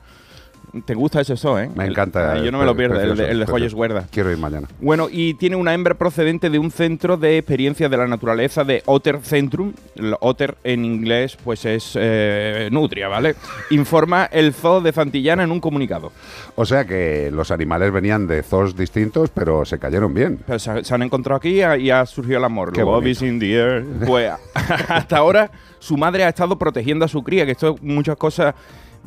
Te 0.85 0.93
gusta 0.93 1.21
ese 1.21 1.37
zoo, 1.37 1.57
¿eh? 1.59 1.69
Me 1.75 1.85
El- 1.85 1.91
encanta. 1.91 2.37
Yo 2.43 2.51
no 2.51 2.59
me 2.59 2.65
lo 2.65 2.75
pierdo, 2.75 2.99
el 2.99 3.15
de, 3.15 3.31
el. 3.31 3.45
Joyes 3.45 3.73
Guerda. 3.73 4.05
Quiero 4.11 4.31
ir 4.31 4.37
mañana. 4.37 4.67
Bueno, 4.79 5.07
y 5.11 5.33
tiene 5.35 5.55
una 5.55 5.73
hembra 5.73 5.93
procedente 5.95 6.49
de 6.49 6.59
un 6.59 6.71
centro 6.71 7.17
de 7.17 7.37
experiencias 7.37 7.89
de 7.89 7.97
la 7.97 8.07
naturaleza 8.07 8.63
de 8.63 8.83
Otter 8.85 9.19
Centrum. 9.23 9.73
El 9.95 10.15
Otter 10.19 10.57
en 10.63 10.85
inglés, 10.85 11.37
pues 11.43 11.65
es 11.65 11.93
eh, 11.95 12.69
nutria, 12.71 13.07
¿vale? 13.07 13.35
Informa 13.69 14.25
el 14.25 14.53
zoo 14.53 14.81
de 14.81 14.91
Santillana 14.91 15.43
en 15.43 15.51
un 15.51 15.59
comunicado. 15.59 16.11
O 16.55 16.65
sea 16.65 16.85
que 16.85 17.29
los 17.31 17.51
animales 17.51 17.91
venían 17.91 18.27
de 18.27 18.43
zoos 18.43 18.75
distintos, 18.75 19.29
pero 19.29 19.65
se 19.65 19.79
cayeron 19.79 20.13
bien. 20.13 20.39
Pero 20.45 20.59
se, 20.59 20.83
se 20.83 20.93
han 20.93 21.01
encontrado 21.01 21.37
aquí 21.37 21.61
y 21.61 21.89
ha, 21.91 22.05
surgido 22.05 22.37
el 22.37 22.43
amor. 22.43 22.73
Qué 22.73 22.81
Love 22.81 23.07
is 23.07 23.21
in 23.21 23.39
the 23.39 23.53
air. 23.53 23.85
Pues 24.05 24.31
hasta 24.89 25.17
ahora 25.17 25.49
su 25.79 25.97
madre 25.97 26.23
ha 26.23 26.29
estado 26.29 26.57
protegiendo 26.57 27.05
a 27.05 27.07
su 27.07 27.23
cría, 27.23 27.45
que 27.45 27.51
esto 27.51 27.77
muchas 27.81 28.17
cosas, 28.17 28.55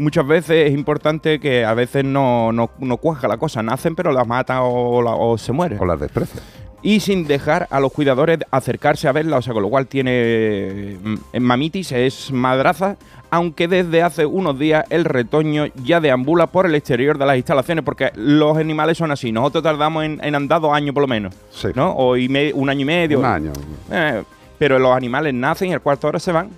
muchas 0.00 0.26
veces 0.26 0.68
es 0.68 0.74
importante 0.74 1.38
que 1.38 1.64
a 1.64 1.74
veces 1.74 2.04
no, 2.04 2.50
no, 2.52 2.70
no 2.78 2.96
cuaja 2.96 3.28
la 3.28 3.36
cosa. 3.36 3.62
Nacen 3.62 3.94
pero 3.94 4.10
las 4.12 4.26
mata 4.26 4.62
o, 4.62 5.00
la- 5.02 5.14
o 5.14 5.38
se 5.38 5.52
mueren. 5.52 5.78
O 5.80 5.84
las 5.86 6.00
desprecia. 6.00 6.40
Y 6.82 7.00
sin 7.00 7.26
dejar 7.26 7.68
a 7.70 7.78
los 7.78 7.92
cuidadores 7.92 8.38
acercarse 8.50 9.06
a 9.06 9.12
verla, 9.12 9.36
o 9.36 9.42
sea, 9.42 9.52
con 9.52 9.62
lo 9.62 9.68
cual 9.68 9.86
tiene 9.86 10.96
mm, 11.02 11.38
mamitis, 11.40 11.92
es 11.92 12.32
madraza, 12.32 12.96
aunque 13.30 13.68
desde 13.68 14.02
hace 14.02 14.24
unos 14.24 14.58
días 14.58 14.84
el 14.88 15.04
retoño 15.04 15.66
ya 15.84 16.00
deambula 16.00 16.46
por 16.46 16.64
el 16.64 16.74
exterior 16.74 17.18
de 17.18 17.26
las 17.26 17.36
instalaciones, 17.36 17.84
porque 17.84 18.10
los 18.16 18.56
animales 18.56 18.96
son 18.96 19.10
así. 19.10 19.30
Nosotros 19.30 19.62
tardamos 19.62 20.04
en, 20.04 20.20
en 20.24 20.34
andar 20.34 20.60
dos 20.62 20.72
años 20.72 20.94
por 20.94 21.02
lo 21.02 21.06
menos, 21.06 21.34
Sí. 21.50 21.68
¿no? 21.74 21.92
O 21.92 22.16
y 22.16 22.28
me- 22.30 22.52
un 22.54 22.70
año 22.70 22.80
y 22.80 22.84
medio. 22.86 23.18
Un 23.18 23.24
año. 23.26 23.52
Eh, 23.92 24.22
pero 24.58 24.78
los 24.78 24.96
animales 24.96 25.34
nacen 25.34 25.68
y 25.68 25.72
al 25.74 25.82
cuarto 25.82 26.08
hora 26.08 26.18
se 26.18 26.32
van, 26.32 26.48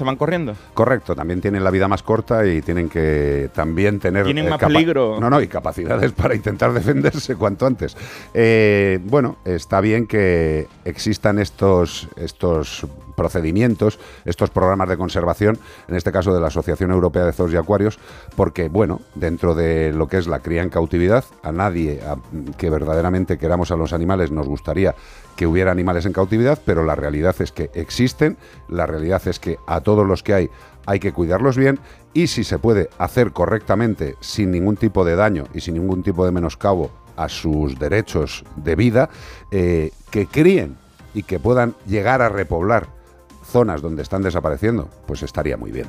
se 0.00 0.04
van 0.04 0.16
corriendo. 0.16 0.54
Correcto, 0.74 1.14
también 1.14 1.40
tienen 1.42 1.62
la 1.62 1.70
vida 1.70 1.86
más 1.86 2.02
corta 2.02 2.46
y 2.46 2.62
tienen 2.62 2.88
que 2.88 3.50
también 3.54 4.00
tener... 4.00 4.24
Tienen 4.24 4.48
más 4.48 4.58
capa- 4.58 4.72
peligro. 4.72 5.18
No, 5.20 5.28
no, 5.28 5.40
y 5.42 5.46
capacidades 5.46 6.12
para 6.20 6.34
intentar 6.34 6.72
defenderse 6.72 7.36
cuanto 7.36 7.66
antes. 7.66 7.94
Eh, 8.34 8.98
bueno, 9.04 9.36
está 9.44 9.80
bien 9.82 10.06
que 10.06 10.66
existan 10.86 11.38
estos, 11.38 12.08
estos 12.16 12.86
procedimientos, 13.14 13.98
estos 14.24 14.48
programas 14.48 14.88
de 14.88 14.96
conservación, 14.96 15.58
en 15.88 15.94
este 15.96 16.10
caso 16.10 16.32
de 16.32 16.40
la 16.40 16.46
Asociación 16.46 16.90
Europea 16.90 17.26
de 17.26 17.32
Zoos 17.34 17.52
y 17.52 17.56
Acuarios, 17.56 17.98
porque, 18.34 18.68
bueno, 18.70 19.02
dentro 19.14 19.54
de 19.54 19.92
lo 19.92 20.08
que 20.08 20.16
es 20.16 20.26
la 20.26 20.38
cría 20.38 20.62
en 20.62 20.70
cautividad, 20.70 21.24
a 21.42 21.52
nadie 21.52 22.00
a- 22.02 22.16
que 22.56 22.70
verdaderamente 22.70 23.36
queramos 23.36 23.70
a 23.70 23.76
los 23.76 23.92
animales 23.92 24.30
nos 24.30 24.46
gustaría 24.48 24.94
que 25.40 25.46
hubiera 25.46 25.72
animales 25.72 26.04
en 26.04 26.12
cautividad, 26.12 26.58
pero 26.66 26.84
la 26.84 26.94
realidad 26.94 27.34
es 27.38 27.50
que 27.50 27.70
existen, 27.72 28.36
la 28.68 28.84
realidad 28.84 29.26
es 29.26 29.40
que 29.40 29.56
a 29.66 29.80
todos 29.80 30.06
los 30.06 30.22
que 30.22 30.34
hay 30.34 30.50
hay 30.84 31.00
que 31.00 31.14
cuidarlos 31.14 31.56
bien 31.56 31.78
y 32.12 32.26
si 32.26 32.44
se 32.44 32.58
puede 32.58 32.90
hacer 32.98 33.32
correctamente 33.32 34.16
sin 34.20 34.50
ningún 34.50 34.76
tipo 34.76 35.02
de 35.02 35.16
daño 35.16 35.44
y 35.54 35.62
sin 35.62 35.76
ningún 35.76 36.02
tipo 36.02 36.26
de 36.26 36.32
menoscabo 36.32 36.90
a 37.16 37.30
sus 37.30 37.78
derechos 37.78 38.44
de 38.56 38.76
vida, 38.76 39.08
eh, 39.50 39.92
que 40.10 40.26
críen 40.26 40.76
y 41.14 41.22
que 41.22 41.40
puedan 41.40 41.74
llegar 41.86 42.20
a 42.20 42.28
repoblar 42.28 42.88
zonas 43.42 43.80
donde 43.80 44.02
están 44.02 44.20
desapareciendo, 44.20 44.90
pues 45.06 45.22
estaría 45.22 45.56
muy 45.56 45.72
bien. 45.72 45.86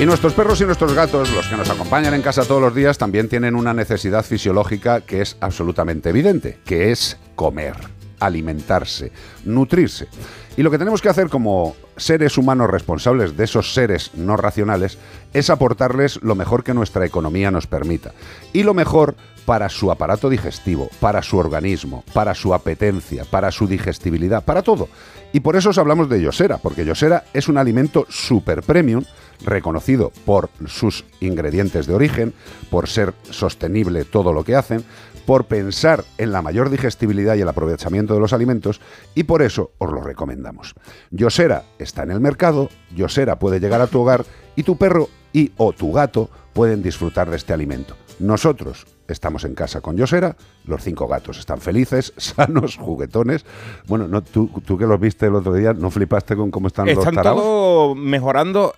Y 0.00 0.06
nuestros 0.06 0.32
perros 0.32 0.60
y 0.60 0.64
nuestros 0.64 0.94
gatos, 0.94 1.32
los 1.32 1.46
que 1.46 1.56
nos 1.56 1.70
acompañan 1.70 2.14
en 2.14 2.22
casa 2.22 2.44
todos 2.44 2.60
los 2.60 2.74
días, 2.74 2.98
también 2.98 3.28
tienen 3.28 3.54
una 3.54 3.72
necesidad 3.72 4.24
fisiológica 4.24 5.02
que 5.02 5.20
es 5.20 5.36
absolutamente 5.38 6.08
evidente, 6.08 6.58
que 6.64 6.90
es 6.90 7.18
comer, 7.36 7.76
alimentarse, 8.18 9.12
nutrirse. 9.44 10.08
Y 10.56 10.62
lo 10.62 10.70
que 10.70 10.78
tenemos 10.78 11.00
que 11.00 11.08
hacer 11.08 11.28
como 11.28 11.74
seres 11.96 12.36
humanos 12.36 12.68
responsables 12.68 13.36
de 13.36 13.44
esos 13.44 13.72
seres 13.72 14.10
no 14.14 14.36
racionales 14.36 14.98
es 15.32 15.48
aportarles 15.48 16.22
lo 16.22 16.34
mejor 16.34 16.62
que 16.62 16.74
nuestra 16.74 17.06
economía 17.06 17.50
nos 17.50 17.66
permita. 17.66 18.12
Y 18.52 18.62
lo 18.62 18.74
mejor 18.74 19.14
para 19.46 19.68
su 19.68 19.90
aparato 19.90 20.28
digestivo, 20.28 20.88
para 21.00 21.22
su 21.22 21.38
organismo, 21.38 22.04
para 22.12 22.34
su 22.34 22.54
apetencia, 22.54 23.24
para 23.24 23.50
su 23.50 23.66
digestibilidad, 23.66 24.44
para 24.44 24.62
todo. 24.62 24.88
Y 25.32 25.40
por 25.40 25.56
eso 25.56 25.70
os 25.70 25.78
hablamos 25.78 26.08
de 26.08 26.20
Yosera, 26.20 26.58
porque 26.58 26.84
Yosera 26.84 27.24
es 27.32 27.48
un 27.48 27.56
alimento 27.56 28.06
super 28.10 28.62
premium 28.62 29.04
reconocido 29.44 30.12
por 30.24 30.50
sus 30.66 31.04
ingredientes 31.20 31.86
de 31.86 31.94
origen, 31.94 32.34
por 32.70 32.88
ser 32.88 33.14
sostenible 33.30 34.04
todo 34.04 34.32
lo 34.32 34.44
que 34.44 34.54
hacen, 34.54 34.84
por 35.26 35.44
pensar 35.44 36.04
en 36.18 36.32
la 36.32 36.42
mayor 36.42 36.70
digestibilidad 36.70 37.36
y 37.36 37.40
el 37.40 37.48
aprovechamiento 37.48 38.14
de 38.14 38.20
los 38.20 38.32
alimentos 38.32 38.80
y 39.14 39.24
por 39.24 39.42
eso 39.42 39.72
os 39.78 39.90
lo 39.90 40.02
recomendamos. 40.02 40.74
Yosera 41.10 41.64
está 41.78 42.02
en 42.02 42.10
el 42.10 42.20
mercado, 42.20 42.68
Yosera 42.94 43.38
puede 43.38 43.60
llegar 43.60 43.80
a 43.80 43.86
tu 43.86 44.00
hogar 44.00 44.24
y 44.56 44.62
tu 44.62 44.76
perro 44.76 45.08
y 45.32 45.52
o 45.56 45.72
tu 45.72 45.92
gato 45.92 46.28
pueden 46.52 46.82
disfrutar 46.82 47.30
de 47.30 47.36
este 47.36 47.52
alimento. 47.52 47.96
Nosotros 48.18 48.86
estamos 49.08 49.44
en 49.44 49.54
casa 49.54 49.80
con 49.80 49.96
Yosera, 49.96 50.36
los 50.64 50.82
cinco 50.82 51.08
gatos 51.08 51.38
están 51.38 51.60
felices, 51.60 52.12
sanos, 52.18 52.76
juguetones. 52.76 53.44
Bueno, 53.86 54.08
no, 54.08 54.22
tú, 54.22 54.50
tú 54.64 54.78
que 54.78 54.86
los 54.86 55.00
viste 55.00 55.26
el 55.26 55.34
otro 55.34 55.54
día, 55.54 55.72
¿no 55.72 55.90
flipaste 55.90 56.36
con 56.36 56.50
cómo 56.50 56.68
están, 56.68 56.88
Están 56.88 57.14
los 57.14 57.14
taraos? 57.14 57.40
todos 57.40 57.96
mejorando. 57.96 58.74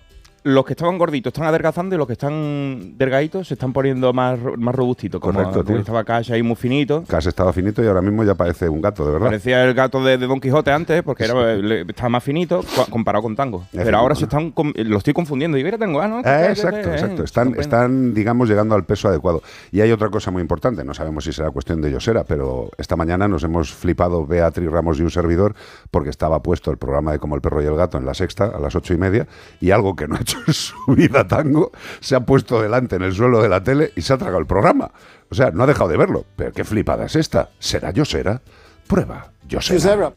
Los 0.47 0.63
que 0.63 0.73
estaban 0.73 0.97
gorditos 0.99 1.33
están 1.33 1.47
adelgazando 1.47 1.95
y 1.95 1.97
los 1.97 2.05
que 2.05 2.13
están 2.13 2.97
delgaditos 2.99 3.47
se 3.47 3.55
están 3.55 3.73
poniendo 3.73 4.13
más, 4.13 4.37
más 4.57 4.75
robustitos. 4.75 5.19
Como, 5.19 5.33
Correcto, 5.39 5.63
tío. 5.63 5.77
estaba 5.77 6.03
Cash 6.03 6.31
ahí 6.31 6.43
muy 6.43 6.55
finito. 6.55 7.03
Casi 7.07 7.29
estaba 7.29 7.51
finito 7.51 7.83
y 7.83 7.87
ahora 7.87 8.01
mismo 8.01 8.23
ya 8.23 8.35
parece 8.35 8.69
un 8.69 8.79
gato, 8.79 9.03
de 9.05 9.11
verdad. 9.13 9.25
Parecía 9.27 9.63
el 9.63 9.73
gato 9.73 10.03
de, 10.03 10.19
de 10.19 10.27
Don 10.27 10.39
Quijote 10.39 10.71
antes, 10.71 11.01
porque 11.01 11.23
era, 11.25 11.55
le- 11.55 11.81
estaba 11.81 12.09
más 12.09 12.23
finito 12.23 12.61
co- 12.75 12.85
comparado 12.91 13.23
con 13.23 13.35
Tango. 13.35 13.65
Pero 13.71 13.97
ahora 13.97 14.13
¿no? 14.13 14.19
se 14.19 14.25
están. 14.25 14.53
Lo 14.75 14.97
estoy 14.97 15.13
confundiendo. 15.13 15.57
Y 15.57 15.63
mira, 15.63 15.79
Tango. 15.79 15.99
Ah, 15.99 16.07
no, 16.07 16.19
Eh, 16.19 16.47
exacto, 16.51 16.91
exacto. 16.91 17.21
eh, 17.23 17.25
Están, 17.25 17.55
están, 17.59 18.13
digamos, 18.13 18.47
llegando 18.47 18.75
al 18.75 18.85
peso 18.85 19.07
adecuado. 19.07 19.41
Y 19.71 19.81
hay 19.81 19.91
otra 19.91 20.09
cosa 20.09 20.29
muy 20.29 20.43
importante, 20.43 20.83
no 20.83 20.93
sabemos 20.93 21.23
si 21.23 21.33
será 21.33 21.49
cuestión 21.49 21.81
de 21.81 21.91
Yosera, 21.91 22.23
pero 22.23 22.69
esta 22.77 22.95
mañana 22.95 23.27
nos 23.27 23.43
hemos 23.43 23.73
flipado 23.73 24.27
Beatriz 24.27 24.69
Ramos 24.69 24.99
y 24.99 25.01
un 25.01 25.09
servidor 25.09 25.55
porque 25.89 26.11
estaba 26.11 26.43
puesto 26.43 26.69
el 26.69 26.77
programa 26.77 27.11
de 27.13 27.17
Como 27.19 27.33
el 27.33 27.41
perro 27.41 27.63
y 27.63 27.65
el 27.65 27.75
gato 27.75 27.97
en 27.97 28.05
la 28.05 28.13
sexta 28.13 28.45
a 28.55 28.59
las 28.59 28.75
ocho 28.75 28.93
y 28.93 28.97
media 28.97 29.27
y 29.59 29.71
algo 29.71 29.95
que 29.95 30.07
no 30.07 30.15
ha 30.15 30.19
hecho 30.19 30.34
su 30.51 30.75
vida 30.87 31.27
tango 31.27 31.71
se 31.99 32.15
ha 32.15 32.21
puesto 32.21 32.61
delante 32.61 32.95
en 32.95 33.03
el 33.03 33.13
suelo 33.13 33.41
de 33.41 33.49
la 33.49 33.63
tele 33.63 33.91
y 33.95 34.01
se 34.01 34.13
ha 34.13 34.17
tragado 34.17 34.39
el 34.39 34.47
programa. 34.47 34.91
O 35.29 35.35
sea, 35.35 35.51
no 35.51 35.63
ha 35.63 35.67
dejado 35.67 35.89
de 35.89 35.97
verlo. 35.97 36.25
Pero 36.35 36.51
qué 36.51 36.63
flipada 36.63 37.05
es 37.05 37.15
esta. 37.15 37.49
¿Será 37.59 37.91
Yosera? 37.91 38.41
Prueba 38.87 39.31
Yosera. 39.47 40.13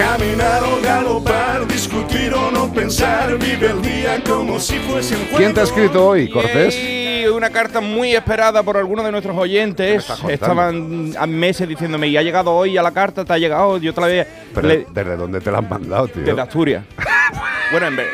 Caminar 0.00 0.62
o 0.64 0.80
galopar, 0.82 1.66
discutir 1.68 2.32
o 2.32 2.50
no 2.50 2.72
pensar, 2.72 3.36
vive 3.36 3.66
el 3.66 3.82
día 3.82 4.22
como 4.26 4.58
si 4.58 4.78
fuese 4.78 5.14
un 5.14 5.20
juego. 5.24 5.36
¿Quién 5.36 5.52
te 5.52 5.60
ha 5.60 5.64
escrito 5.64 6.06
hoy, 6.08 6.30
Cortés? 6.30 6.74
Y 6.74 7.26
una 7.26 7.50
carta 7.50 7.82
muy 7.82 8.14
esperada 8.14 8.62
por 8.62 8.78
algunos 8.78 9.04
de 9.04 9.12
nuestros 9.12 9.36
oyentes. 9.36 10.08
Estaban 10.26 11.12
a 11.18 11.26
meses 11.26 11.68
diciéndome, 11.68 12.08
y 12.08 12.16
ha 12.16 12.22
llegado 12.22 12.50
hoy 12.54 12.78
a 12.78 12.82
la 12.82 12.92
carta, 12.92 13.26
te 13.26 13.32
ha 13.34 13.36
llegado, 13.38 13.76
yo 13.76 13.92
te 13.92 14.00
la 14.00 14.06
había... 14.06 14.26
Pero 14.54 14.68
le- 14.68 14.86
¿desde 14.90 15.16
dónde 15.18 15.38
te 15.42 15.50
la 15.50 15.58
han 15.58 15.68
mandado, 15.68 16.08
tío? 16.08 16.22
desde 16.22 16.40
Asturias. 16.40 16.82
bueno, 17.70 17.86
en 17.88 17.96
vez... 17.96 18.06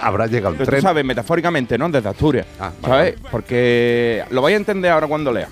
Habrá 0.00 0.26
llegado 0.26 0.52
el 0.52 0.56
Pero 0.56 0.64
tú 0.66 0.70
tren. 0.70 0.82
sabes, 0.82 1.04
metafóricamente, 1.04 1.76
¿no? 1.76 1.90
Desde 1.90 2.08
Asturias. 2.08 2.46
Ah, 2.58 2.70
vale, 2.80 2.94
¿Sabes? 3.12 3.14
Porque 3.30 4.24
lo 4.30 4.40
vais 4.40 4.54
a 4.54 4.56
entender 4.56 4.90
ahora 4.90 5.06
cuando 5.06 5.30
lea. 5.30 5.48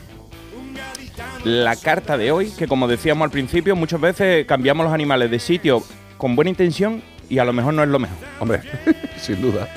La 1.45 1.75
carta 1.75 2.17
de 2.17 2.31
hoy, 2.31 2.51
que 2.57 2.69
como 2.69 2.87
decíamos 2.87 3.25
al 3.25 3.31
principio, 3.31 3.75
muchas 3.75 4.01
veces 4.01 4.47
cambiamos 4.47 4.85
los 4.85 4.95
animales 4.95 5.29
de 5.29 5.41
sitio 5.41 5.83
con 6.17 6.37
buena 6.37 6.51
intención 6.51 7.03
y 7.29 7.39
a 7.39 7.45
lo 7.45 7.53
mejor 7.53 7.75
no 7.75 7.83
es 7.83 7.89
lo 7.89 7.99
mejor. 7.99 8.17
Hombre, 8.39 8.61
sin 9.17 9.43
duda. 9.43 9.69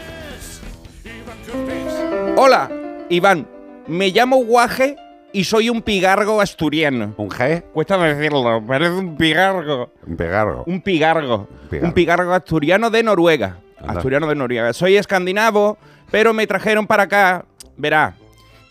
Hola, 2.37 2.69
Iván. 3.09 3.47
Me 3.87 4.09
llamo 4.09 4.37
Guaje 4.43 4.95
y 5.33 5.43
soy 5.43 5.69
un 5.69 5.81
pigargo 5.81 6.39
asturiano. 6.39 7.15
¿Un 7.17 7.29
G? 7.29 7.63
Cuesta 7.73 7.97
decirlo, 7.97 8.63
pero 8.67 8.85
es 8.85 8.91
un 8.91 9.17
pigargo. 9.17 9.91
Un 10.05 10.17
pegarro. 10.17 10.63
Un 10.67 10.81
pigargo. 10.81 11.47
Pigargo. 11.69 11.87
Un 11.87 11.93
pigargo 11.93 12.33
asturiano 12.33 12.91
de 12.91 13.01
Noruega. 13.01 13.57
Anda. 13.79 13.93
Asturiano 13.93 14.27
de 14.27 14.35
Noruega. 14.35 14.71
Soy 14.73 14.97
escandinavo, 14.97 15.79
pero 16.11 16.31
me 16.31 16.45
trajeron 16.45 16.85
para 16.85 17.03
acá. 17.03 17.45
Verá, 17.75 18.15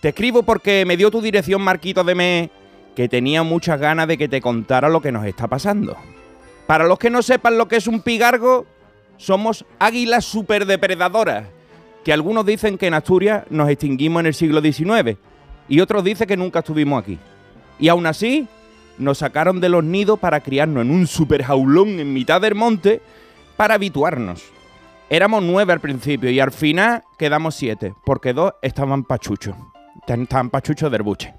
te 0.00 0.10
escribo 0.10 0.42
porque 0.42 0.84
me 0.86 0.96
dio 0.96 1.10
tu 1.10 1.20
dirección 1.20 1.60
Marquito 1.60 2.04
de 2.04 2.14
Me, 2.14 2.50
que 2.94 3.08
tenía 3.08 3.42
muchas 3.42 3.80
ganas 3.80 4.08
de 4.08 4.18
que 4.18 4.28
te 4.28 4.40
contara 4.40 4.88
lo 4.88 5.00
que 5.00 5.12
nos 5.12 5.26
está 5.26 5.48
pasando. 5.48 5.96
Para 6.66 6.84
los 6.84 6.98
que 6.98 7.10
no 7.10 7.22
sepan 7.22 7.58
lo 7.58 7.68
que 7.68 7.76
es 7.76 7.86
un 7.86 8.00
pigargo, 8.00 8.66
somos 9.16 9.64
águilas 9.78 10.24
superdepredadoras, 10.24 11.46
que 12.04 12.12
algunos 12.12 12.46
dicen 12.46 12.78
que 12.78 12.86
en 12.86 12.94
Asturias 12.94 13.44
nos 13.50 13.68
extinguimos 13.68 14.20
en 14.20 14.26
el 14.26 14.34
siglo 14.34 14.60
XIX 14.60 15.18
y 15.68 15.80
otros 15.80 16.04
dicen 16.04 16.28
que 16.28 16.36
nunca 16.36 16.60
estuvimos 16.60 17.02
aquí. 17.02 17.18
Y 17.78 17.88
aún 17.88 18.06
así, 18.06 18.46
nos 18.98 19.18
sacaron 19.18 19.60
de 19.60 19.68
los 19.68 19.82
nidos 19.82 20.18
para 20.18 20.40
criarnos 20.40 20.84
en 20.84 20.90
un 20.90 21.06
super 21.06 21.42
jaulón 21.42 22.00
en 22.00 22.12
mitad 22.12 22.40
del 22.40 22.54
monte 22.54 23.00
para 23.56 23.74
habituarnos. 23.74 24.44
Éramos 25.10 25.42
nueve 25.42 25.72
al 25.72 25.80
principio 25.80 26.30
y 26.30 26.40
al 26.40 26.52
final 26.52 27.02
quedamos 27.18 27.54
siete, 27.54 27.94
porque 28.04 28.32
dos 28.32 28.52
estaban 28.62 29.04
pachuchos. 29.04 29.54
Estaban 30.06 30.50
pachuchos 30.50 30.90
del 30.90 31.02
buche. 31.02 31.32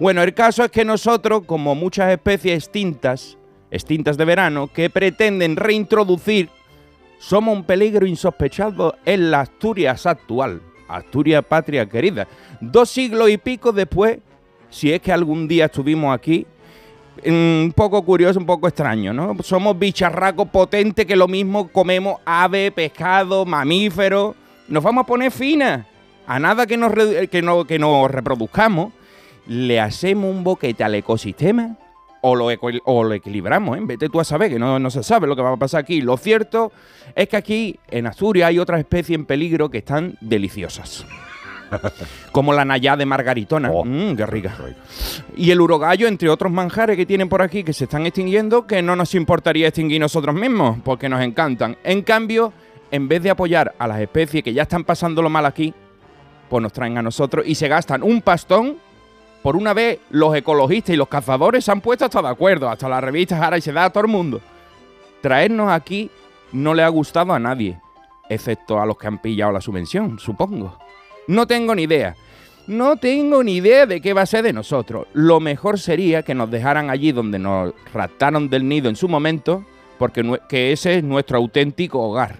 Bueno, 0.00 0.22
el 0.22 0.32
caso 0.32 0.64
es 0.64 0.70
que 0.70 0.84
nosotros, 0.84 1.42
como 1.44 1.74
muchas 1.74 2.10
especies 2.10 2.64
extintas, 2.64 3.36
extintas 3.70 4.16
de 4.16 4.24
verano, 4.24 4.68
que 4.68 4.88
pretenden 4.88 5.56
reintroducir, 5.56 6.48
somos 7.18 7.56
un 7.56 7.64
peligro 7.64 8.06
insospechado 8.06 8.96
en 9.04 9.30
la 9.30 9.40
Asturias 9.40 10.06
actual. 10.06 10.62
Asturias 10.88 11.44
patria 11.44 11.86
querida. 11.86 12.26
Dos 12.60 12.88
siglos 12.90 13.30
y 13.30 13.38
pico 13.38 13.72
después, 13.72 14.18
si 14.70 14.92
es 14.92 15.00
que 15.00 15.12
algún 15.12 15.46
día 15.46 15.66
estuvimos 15.66 16.14
aquí, 16.14 16.46
un 17.24 17.72
poco 17.74 18.02
curioso, 18.04 18.38
un 18.38 18.46
poco 18.46 18.68
extraño, 18.68 19.12
¿no? 19.12 19.36
Somos 19.42 19.78
bicharracos 19.78 20.48
potentes 20.48 21.06
que 21.06 21.16
lo 21.16 21.28
mismo 21.28 21.68
comemos 21.68 22.20
ave, 22.24 22.70
pescado, 22.70 23.44
mamíferos. 23.44 24.36
Nos 24.68 24.82
vamos 24.82 25.04
a 25.04 25.06
poner 25.06 25.30
finas. 25.30 25.86
A 26.26 26.38
nada 26.38 26.66
que 26.66 26.76
nos, 26.76 26.92
que 27.30 27.42
no- 27.42 27.64
que 27.64 27.78
nos 27.78 28.10
reproduzcamos, 28.10 28.92
le 29.46 29.80
hacemos 29.80 30.30
un 30.34 30.42
boquete 30.44 30.82
al 30.84 30.94
ecosistema 30.96 31.76
o 32.20 32.34
lo, 32.34 32.48
o 32.84 33.04
lo 33.04 33.14
equilibramos, 33.14 33.78
¿eh? 33.78 33.80
Vete 33.84 34.08
tú 34.08 34.18
a 34.18 34.24
saber, 34.24 34.50
que 34.50 34.58
no, 34.58 34.78
no 34.80 34.90
se 34.90 35.02
sabe 35.04 35.28
lo 35.28 35.36
que 35.36 35.42
va 35.42 35.52
a 35.52 35.56
pasar 35.56 35.80
aquí. 35.82 36.00
Lo 36.00 36.16
cierto 36.16 36.72
es 37.14 37.28
que 37.28 37.36
aquí, 37.36 37.78
en 37.90 38.06
Asturias, 38.08 38.48
hay 38.48 38.58
otras 38.58 38.80
especies 38.80 39.16
en 39.16 39.24
peligro 39.26 39.70
que 39.70 39.78
están 39.78 40.18
deliciosas. 40.20 41.06
Como 42.32 42.52
la 42.52 42.64
nayá 42.64 42.96
de 42.96 43.06
margaritona. 43.06 43.70
Oh. 43.70 43.84
Mmm, 43.84 44.16
qué 44.16 44.26
rica. 44.26 44.56
Y 45.36 45.50
el 45.50 45.60
urogallo, 45.60 46.08
entre 46.08 46.28
otros 46.28 46.50
manjares 46.52 46.96
que 46.96 47.06
tienen 47.06 47.28
por 47.28 47.42
aquí 47.42 47.62
que 47.62 47.72
se 47.72 47.84
están 47.84 48.06
extinguiendo, 48.06 48.66
que 48.66 48.82
no 48.82 48.96
nos 48.96 49.14
importaría 49.14 49.68
extinguir 49.68 50.00
nosotros 50.00 50.34
mismos, 50.34 50.78
porque 50.84 51.08
nos 51.08 51.22
encantan. 51.22 51.76
En 51.84 52.02
cambio, 52.02 52.52
en 52.90 53.06
vez 53.08 53.22
de 53.22 53.30
apoyar 53.30 53.74
a 53.78 53.86
las 53.86 54.00
especies 54.00 54.42
que 54.42 54.52
ya 54.52 54.62
están 54.62 54.84
pasándolo 54.84 55.28
mal 55.30 55.46
aquí, 55.46 55.72
pues 56.48 56.62
nos 56.62 56.72
traen 56.72 56.98
a 56.98 57.02
nosotros 57.02 57.44
y 57.46 57.54
se 57.54 57.68
gastan 57.68 58.02
un 58.02 58.22
pastón. 58.22 58.76
Por 59.42 59.56
una 59.56 59.74
vez, 59.74 60.00
los 60.10 60.34
ecologistas 60.34 60.94
y 60.94 60.96
los 60.96 61.08
cazadores 61.08 61.64
se 61.64 61.72
han 61.72 61.80
puesto 61.80 62.04
hasta 62.04 62.22
de 62.22 62.28
acuerdo, 62.28 62.68
hasta 62.68 62.88
las 62.88 63.02
revistas 63.02 63.40
ahora 63.40 63.58
y 63.58 63.60
se 63.60 63.72
da 63.72 63.84
a 63.84 63.90
todo 63.90 64.04
el 64.04 64.10
mundo. 64.10 64.40
Traernos 65.20 65.70
aquí 65.70 66.10
no 66.52 66.74
le 66.74 66.82
ha 66.82 66.88
gustado 66.88 67.32
a 67.32 67.38
nadie, 67.38 67.78
excepto 68.28 68.80
a 68.80 68.86
los 68.86 68.98
que 68.98 69.06
han 69.06 69.18
pillado 69.18 69.52
la 69.52 69.60
subvención, 69.60 70.18
supongo. 70.18 70.78
No 71.28 71.46
tengo 71.46 71.74
ni 71.74 71.82
idea. 71.82 72.16
No 72.66 72.96
tengo 72.96 73.44
ni 73.44 73.56
idea 73.56 73.86
de 73.86 74.00
qué 74.00 74.12
va 74.12 74.22
a 74.22 74.26
ser 74.26 74.42
de 74.42 74.52
nosotros. 74.52 75.06
Lo 75.12 75.38
mejor 75.38 75.78
sería 75.78 76.22
que 76.22 76.34
nos 76.34 76.50
dejaran 76.50 76.90
allí 76.90 77.12
donde 77.12 77.38
nos 77.38 77.72
raptaron 77.92 78.48
del 78.50 78.66
nido 78.68 78.88
en 78.88 78.96
su 78.96 79.08
momento, 79.08 79.64
porque 79.98 80.40
que 80.48 80.72
ese 80.72 80.98
es 80.98 81.04
nuestro 81.04 81.38
auténtico 81.38 82.00
hogar. 82.00 82.36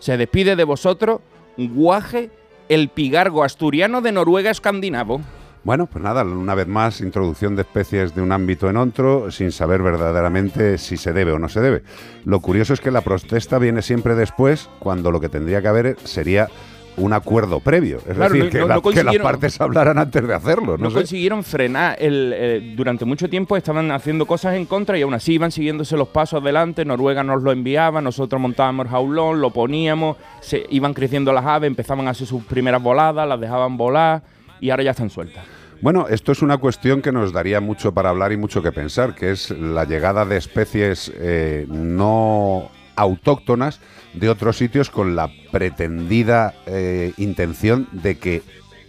Se 0.00 0.16
despide 0.16 0.56
de 0.56 0.64
vosotros 0.64 1.20
Guaje, 1.56 2.30
el 2.68 2.88
pigargo 2.88 3.44
asturiano 3.44 4.00
de 4.00 4.12
Noruega 4.12 4.50
escandinavo. 4.50 5.20
Bueno, 5.64 5.86
pues 5.86 6.02
nada, 6.02 6.22
una 6.22 6.54
vez 6.54 6.66
más, 6.66 7.00
introducción 7.00 7.56
de 7.56 7.62
especies 7.62 8.14
de 8.14 8.22
un 8.22 8.32
ámbito 8.32 8.70
en 8.70 8.76
otro 8.76 9.30
sin 9.30 9.52
saber 9.52 9.82
verdaderamente 9.82 10.78
si 10.78 10.96
se 10.96 11.12
debe 11.12 11.32
o 11.32 11.38
no 11.38 11.48
se 11.48 11.60
debe. 11.60 11.82
Lo 12.24 12.40
curioso 12.40 12.72
es 12.72 12.80
que 12.80 12.90
la 12.90 13.00
protesta 13.00 13.58
viene 13.58 13.82
siempre 13.82 14.14
después, 14.14 14.70
cuando 14.78 15.10
lo 15.10 15.20
que 15.20 15.28
tendría 15.28 15.60
que 15.60 15.68
haber 15.68 15.96
sería 16.04 16.48
un 16.96 17.12
acuerdo 17.12 17.60
previo. 17.60 17.98
Es 17.98 18.14
Claro, 18.16 18.34
decir, 18.34 18.44
no- 18.46 18.50
que, 18.50 18.58
no- 18.58 18.66
la- 18.68 18.74
no 18.76 18.82
que 18.82 19.04
las 19.04 19.16
partes 19.18 19.60
hablaran 19.60 19.98
antes 19.98 20.26
de 20.26 20.34
hacerlo. 20.34 20.76
No, 20.78 20.90
sé. 20.90 20.96
consiguieron 20.96 21.44
frenar. 21.44 21.96
El, 22.00 22.32
eh, 22.34 22.74
durante 22.76 23.04
mucho 23.04 23.28
tiempo 23.28 23.56
estaban 23.56 23.90
haciendo 23.92 24.26
cosas 24.26 24.54
en 24.56 24.64
contra 24.66 24.98
y 24.98 25.02
aún 25.02 25.14
así 25.14 25.34
iban 25.34 25.52
siguiéndose 25.52 25.96
los 25.96 26.08
pasos 26.08 26.42
adelante. 26.42 26.84
Noruega 26.84 27.22
nos 27.22 27.42
lo 27.42 27.52
enviaba, 27.52 28.00
nosotros 28.00 28.40
montábamos 28.40 28.86
el 28.86 28.90
jaulón, 28.90 29.40
lo 29.40 29.50
poníamos, 29.50 30.16
se 30.40 30.64
iban 30.70 30.94
creciendo 30.94 31.32
las 31.32 31.44
aves, 31.46 31.68
empezaban 31.68 32.08
a 32.08 32.10
hacer 32.10 32.26
sus 32.26 32.42
primeras 32.44 32.82
voladas, 32.82 33.28
las 33.28 33.40
dejaban 33.40 33.76
volar 33.76 34.22
y 34.60 34.70
ahora 34.70 34.82
ya 34.82 34.90
están 34.90 35.10
sueltas. 35.10 35.44
Bueno, 35.80 36.06
esto 36.08 36.32
es 36.32 36.42
una 36.42 36.58
cuestión 36.58 37.00
que 37.00 37.12
nos 37.12 37.32
daría 37.32 37.60
mucho 37.60 37.94
para 37.94 38.08
hablar 38.08 38.32
y 38.32 38.36
mucho 38.36 38.60
que 38.60 38.72
pensar, 38.72 39.14
que 39.14 39.30
es 39.30 39.50
la 39.52 39.84
llegada 39.84 40.24
de 40.24 40.36
especies 40.36 41.12
eh, 41.14 41.66
no 41.68 42.68
autóctonas 42.98 43.80
de 44.14 44.28
otros 44.28 44.56
sitios 44.56 44.90
con 44.90 45.16
la 45.16 45.30
pretendida 45.52 46.54
eh, 46.66 47.12
intención 47.16 47.88
de 47.92 48.18
que 48.18 48.42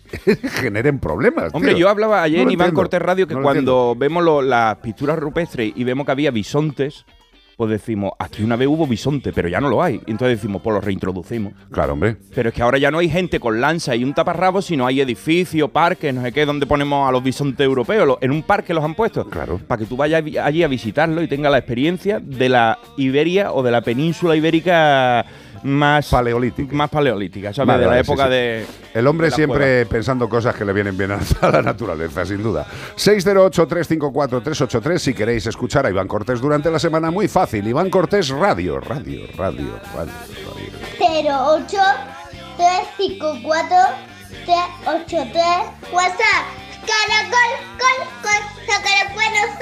generen 0.51 0.99
problemas. 0.99 1.53
Hombre, 1.53 1.71
tío. 1.71 1.79
yo 1.81 1.89
hablaba 1.89 2.23
ayer 2.23 2.39
No 2.39 2.43
en 2.43 2.51
Iván 2.51 2.65
entiendo, 2.67 2.81
Cortés 2.81 3.01
Radio 3.01 3.27
que 3.27 3.33
no 3.35 3.41
lo 3.41 3.43
cuando 3.43 3.95
vemos 3.97 4.23
lo- 4.23 4.41
las 4.41 4.77
pinturas 4.77 5.19
rupestres 5.19 5.71
y 5.75 5.83
vemos 5.83 6.05
que 6.05 6.11
había 6.11 6.31
bisontes, 6.31 7.05
pues 7.59 7.71
decimos, 7.71 8.13
aquí 8.17 8.41
una 8.41 8.55
vez 8.55 8.69
hubo 8.69 8.87
bisonte, 8.87 9.33
pero 9.33 9.49
ya 9.49 9.59
no 9.59 9.67
lo 9.67 9.83
hay. 9.83 9.99
Entonces 10.07 10.37
decimos, 10.37 10.61
pues 10.61 10.75
lo 10.75 10.79
reintroducimos. 10.79 11.51
Claro, 11.69 11.91
hombre. 11.91 12.15
Pero 12.33 12.47
es 12.47 12.55
que 12.55 12.61
ahora 12.61 12.77
ya 12.77 12.89
no 12.89 12.99
hay 12.99 13.09
gente 13.09 13.37
con 13.37 13.59
lanza 13.59 13.97
y 13.97 14.05
un 14.05 14.13
taparrabos, 14.13 14.63
sino 14.63 14.87
hay 14.87 15.01
edificios, 15.01 15.69
parques, 15.69 16.13
no 16.13 16.21
sé 16.21 16.31
qué, 16.31 16.45
donde 16.45 16.65
ponemos 16.65 17.09
a 17.09 17.11
los 17.11 17.21
bisontes 17.21 17.65
europeos. 17.65 18.17
En 18.21 18.31
un 18.31 18.43
parque 18.43 18.73
los 18.73 18.81
han 18.81 18.95
puesto. 18.95 19.25
Claro. 19.25 19.59
Para 19.67 19.77
que 19.77 19.85
tú 19.87 19.97
vayas 19.97 20.23
allí 20.41 20.63
a 20.63 20.69
visitarlo 20.69 21.21
y 21.21 21.27
tengas 21.27 21.51
la 21.51 21.57
experiencia 21.57 22.21
de 22.21 22.47
la 22.47 22.79
Iberia 22.95 23.51
o 23.51 23.61
de 23.61 23.71
la 23.71 23.81
península 23.81 24.37
ibérica 24.37 25.25
más 25.63 26.09
Paleolítica. 26.09 26.75
Más 26.75 26.89
paleolítica, 26.89 27.53
¿sabes? 27.53 27.67
Vale, 27.67 27.79
de 27.79 27.85
la 27.85 27.91
vale, 27.91 28.03
sí, 28.03 28.11
época 28.11 28.25
sí. 28.25 28.31
de. 28.31 28.65
El 28.93 29.07
hombre 29.07 29.27
de 29.27 29.35
siempre 29.35 29.85
pensando 29.85 30.27
cosas 30.27 30.53
que 30.55 30.65
le 30.65 30.73
vienen 30.73 30.97
bien 30.97 31.11
a 31.11 31.19
la 31.49 31.61
naturaleza, 31.61 32.25
sin 32.25 32.43
duda. 32.43 32.65
608-354-383 32.95 34.97
si 34.97 35.13
queréis 35.13 35.45
escuchar 35.45 35.85
a 35.85 35.89
Iván 35.89 36.07
Cortés 36.07 36.41
durante 36.41 36.71
la 36.71 36.79
semana, 36.79 37.11
muy 37.11 37.27
fácil. 37.27 37.67
Iván 37.67 37.89
Cortés 37.89 38.29
Radio, 38.29 38.79
radio, 38.79 39.27
radio, 39.35 39.77
radio, 39.93 40.13
radio. 40.99 40.99
08 40.99 41.77
354 42.57 43.77
383 44.45 45.43
WhatsApp 45.93 46.45
Caracol, 46.89 47.51
col, 47.77 48.01
col, 48.23 48.43
sacar 48.65 49.13
buenos 49.13 49.53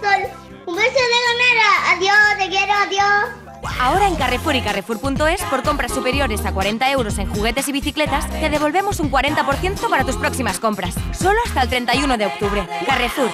sol 0.00 0.22
Un 0.66 0.74
beso 0.76 0.90
de 0.90 1.18
ganera, 1.28 1.70
adiós, 1.92 2.24
te 2.38 2.48
quiero, 2.48 2.72
adiós 2.72 3.49
Ahora 3.80 4.08
en 4.08 4.16
Carrefour 4.16 4.54
y 4.56 4.62
Carrefour.es, 4.62 5.42
por 5.44 5.62
compras 5.62 5.92
superiores 5.92 6.44
a 6.44 6.52
40 6.52 6.90
euros 6.92 7.18
en 7.18 7.28
juguetes 7.28 7.68
y 7.68 7.72
bicicletas, 7.72 8.28
te 8.30 8.48
devolvemos 8.50 9.00
un 9.00 9.10
40% 9.10 9.88
para 9.88 10.04
tus 10.04 10.16
próximas 10.16 10.58
compras. 10.58 10.94
Solo 11.12 11.38
hasta 11.46 11.62
el 11.62 11.68
31 11.68 12.18
de 12.18 12.26
octubre. 12.26 12.66
Carrefour. 12.86 13.30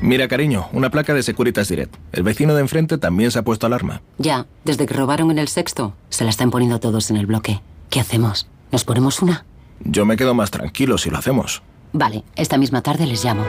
Mira, 0.00 0.28
cariño, 0.28 0.68
una 0.72 0.90
placa 0.90 1.12
de 1.12 1.22
Securitas 1.22 1.68
Direct. 1.68 1.94
El 2.12 2.22
vecino 2.22 2.54
de 2.54 2.62
enfrente 2.62 2.96
también 2.96 3.30
se 3.30 3.38
ha 3.38 3.42
puesto 3.42 3.66
alarma. 3.66 4.00
Ya, 4.18 4.46
desde 4.64 4.86
que 4.86 4.94
robaron 4.94 5.30
en 5.30 5.38
el 5.38 5.48
sexto, 5.48 5.94
se 6.08 6.24
la 6.24 6.30
están 6.30 6.50
poniendo 6.50 6.80
todos 6.80 7.10
en 7.10 7.16
el 7.18 7.26
bloque. 7.26 7.60
¿Qué 7.90 8.00
hacemos? 8.00 8.48
¿Nos 8.72 8.84
ponemos 8.84 9.20
una? 9.20 9.44
Yo 9.80 10.06
me 10.06 10.16
quedo 10.16 10.34
más 10.34 10.50
tranquilo 10.50 10.96
si 10.96 11.10
lo 11.10 11.18
hacemos. 11.18 11.62
Vale, 11.92 12.24
esta 12.36 12.56
misma 12.56 12.82
tarde 12.82 13.06
les 13.06 13.24
llamo. 13.24 13.44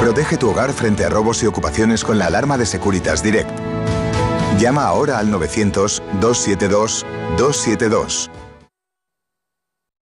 Protege 0.00 0.36
tu 0.38 0.48
hogar 0.48 0.72
frente 0.72 1.04
a 1.04 1.10
robos 1.10 1.42
y 1.42 1.46
ocupaciones 1.46 2.04
con 2.04 2.18
la 2.18 2.28
alarma 2.28 2.56
de 2.56 2.64
Securitas 2.64 3.22
Direct. 3.22 3.50
Llama 4.58 4.84
ahora 4.84 5.18
al 5.18 5.30
900-272-272. 5.30 8.30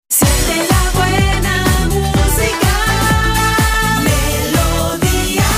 Siente 0.09 0.69
la 0.71 0.91
buena 0.95 1.89
música, 1.89 2.77
melodía 4.05 5.49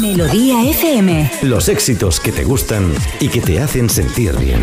Melodía 0.00 0.62
FM. 0.70 1.30
Los 1.42 1.68
éxitos 1.68 2.20
que 2.20 2.32
te 2.32 2.44
gustan 2.44 2.90
y 3.20 3.28
que 3.28 3.42
te 3.42 3.60
hacen 3.60 3.90
sentir 3.90 4.34
bien. 4.38 4.62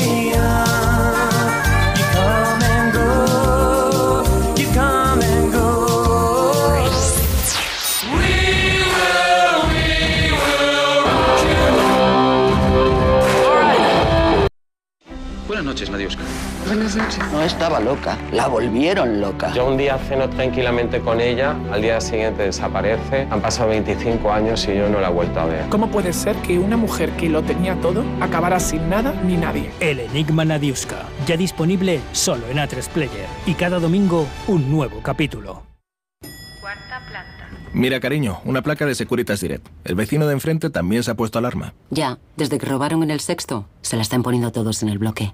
noches, 15.81 15.89
Nadiuska. 15.89 16.23
Buenas 16.67 16.95
noches. 16.95 17.19
No 17.31 17.41
estaba 17.41 17.79
loca, 17.79 18.17
la 18.31 18.47
volvieron 18.47 19.19
loca. 19.19 19.51
Yo 19.53 19.67
un 19.67 19.77
día 19.77 19.97
ceno 19.97 20.29
tranquilamente 20.29 20.99
con 20.99 21.19
ella, 21.19 21.55
al 21.71 21.81
día 21.81 21.99
siguiente 21.99 22.43
desaparece. 22.43 23.27
Han 23.29 23.41
pasado 23.41 23.69
25 23.69 24.31
años 24.31 24.67
y 24.67 24.75
yo 24.75 24.89
no 24.89 24.99
la 24.99 25.09
he 25.09 25.11
vuelto 25.11 25.39
a 25.39 25.45
ver. 25.45 25.69
¿Cómo 25.69 25.89
puede 25.89 26.13
ser 26.13 26.35
que 26.37 26.59
una 26.59 26.77
mujer 26.77 27.11
que 27.11 27.29
lo 27.29 27.41
tenía 27.41 27.75
todo 27.75 28.03
acabara 28.19 28.59
sin 28.59 28.89
nada 28.89 29.13
ni 29.25 29.37
nadie? 29.37 29.71
El 29.79 29.99
Enigma 29.99 30.45
Nadiuska, 30.45 30.97
ya 31.25 31.37
disponible 31.37 31.99
solo 32.11 32.47
en 32.49 32.57
A3 32.57 32.87
Player. 32.89 33.27
Y 33.45 33.53
cada 33.53 33.79
domingo 33.79 34.27
un 34.47 34.69
nuevo 34.69 35.01
capítulo. 35.01 35.63
Mira, 37.73 38.01
cariño, 38.01 38.41
una 38.43 38.61
placa 38.61 38.85
de 38.85 38.95
Securitas 38.95 39.39
Direct. 39.39 39.65
El 39.85 39.95
vecino 39.95 40.27
de 40.27 40.33
enfrente 40.33 40.69
también 40.69 41.03
se 41.03 41.11
ha 41.11 41.15
puesto 41.15 41.39
alarma. 41.39 41.73
Ya, 41.89 42.17
desde 42.35 42.59
que 42.59 42.65
robaron 42.65 43.01
en 43.01 43.11
el 43.11 43.21
sexto, 43.21 43.65
se 43.81 43.95
la 43.95 44.01
están 44.01 44.23
poniendo 44.23 44.51
todos 44.51 44.83
en 44.83 44.89
el 44.89 44.97
bloque. 44.97 45.33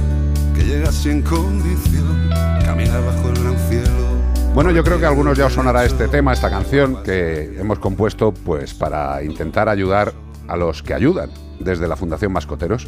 que 0.53 0.63
llega 0.63 0.91
sin 0.91 1.21
condición. 1.21 2.29
Caminar 2.65 3.03
bajo 3.03 3.29
el 3.29 3.43
gran 3.43 3.57
cielo. 3.69 4.11
Bueno, 4.53 4.71
yo 4.71 4.83
creo 4.83 4.99
que 4.99 5.05
a 5.05 5.09
algunos 5.09 5.37
ya 5.37 5.45
os 5.45 5.53
sonará 5.53 5.85
este 5.85 6.07
tema, 6.07 6.33
esta 6.33 6.49
canción 6.49 7.03
que 7.03 7.57
hemos 7.57 7.79
compuesto 7.79 8.33
pues 8.33 8.73
para 8.73 9.23
intentar 9.23 9.69
ayudar 9.69 10.13
a 10.47 10.57
los 10.57 10.83
que 10.83 10.93
ayudan 10.93 11.29
desde 11.59 11.87
la 11.87 11.95
Fundación 11.95 12.33
Mascoteros. 12.33 12.87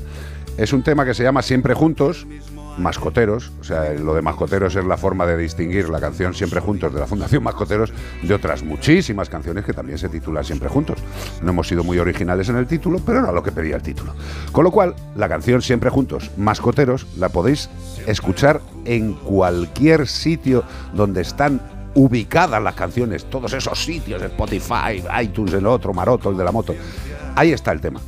Es 0.58 0.74
un 0.74 0.84
tema 0.84 1.06
que 1.06 1.14
se 1.14 1.24
llama 1.24 1.42
Siempre 1.42 1.74
Juntos, 1.74 2.28
Mascoteros, 2.78 3.52
o 3.60 3.64
sea, 3.64 3.94
lo 3.94 4.16
de 4.16 4.22
Mascoteros 4.22 4.76
es 4.76 4.86
la 4.86 4.98
forma 4.98 5.26
de 5.26 5.38
distinguir 5.38 5.90
la 5.90 6.00
canción 6.00 6.34
Siempre 6.34 6.60
Juntos 6.60 6.94
de 6.94 7.00
la 7.00 7.08
Fundación 7.08 7.44
Mascoteros 7.44 7.94
de 8.22 8.34
otras 8.34 8.64
muchísimas 8.64 9.30
canciones 9.30 9.64
que 9.64 9.74
también 9.74 9.98
se 9.98 10.10
titulan 10.10 10.44
Siempre 10.44 10.70
Juntos. 10.70 10.98
No 11.42 11.52
hemos 11.52 11.68
sido 11.68 11.84
muy 11.84 12.00
originales 12.00 12.50
en 12.50 12.58
el 12.58 12.68
título, 12.68 13.00
pero 13.06 13.20
era 13.20 13.32
lo 13.32 13.44
que 13.44 13.52
pedía 13.52 13.76
el 13.76 13.84
título. 13.84 14.16
Con 14.52 14.64
lo 14.64 14.72
cual, 14.72 14.96
la 15.16 15.30
canción 15.30 15.62
Siempre 15.62 15.90
Juntos, 15.90 16.32
Mascoteros, 16.38 17.06
la 17.18 17.30
podéis 17.30 17.70
escuchar 18.08 18.62
en 18.86 19.14
cualquier 19.14 20.08
sitio 20.08 20.64
donde 20.94 21.22
están 21.22 21.62
ubicadas 21.96 22.62
las 22.62 22.76
canciones, 22.76 23.26
todos 23.26 23.54
esos 23.54 23.84
sitios, 23.84 24.22
Spotify, 24.22 25.04
iTunes, 25.22 25.54
el 25.54 25.68
otro, 25.68 25.94
Maroto, 25.94 26.30
el 26.30 26.38
de 26.38 26.44
la 26.44 26.52
moto. 26.52 26.74
Ahí 27.36 27.52
está 27.52 27.72
el 27.72 27.82
tema. 27.82 28.00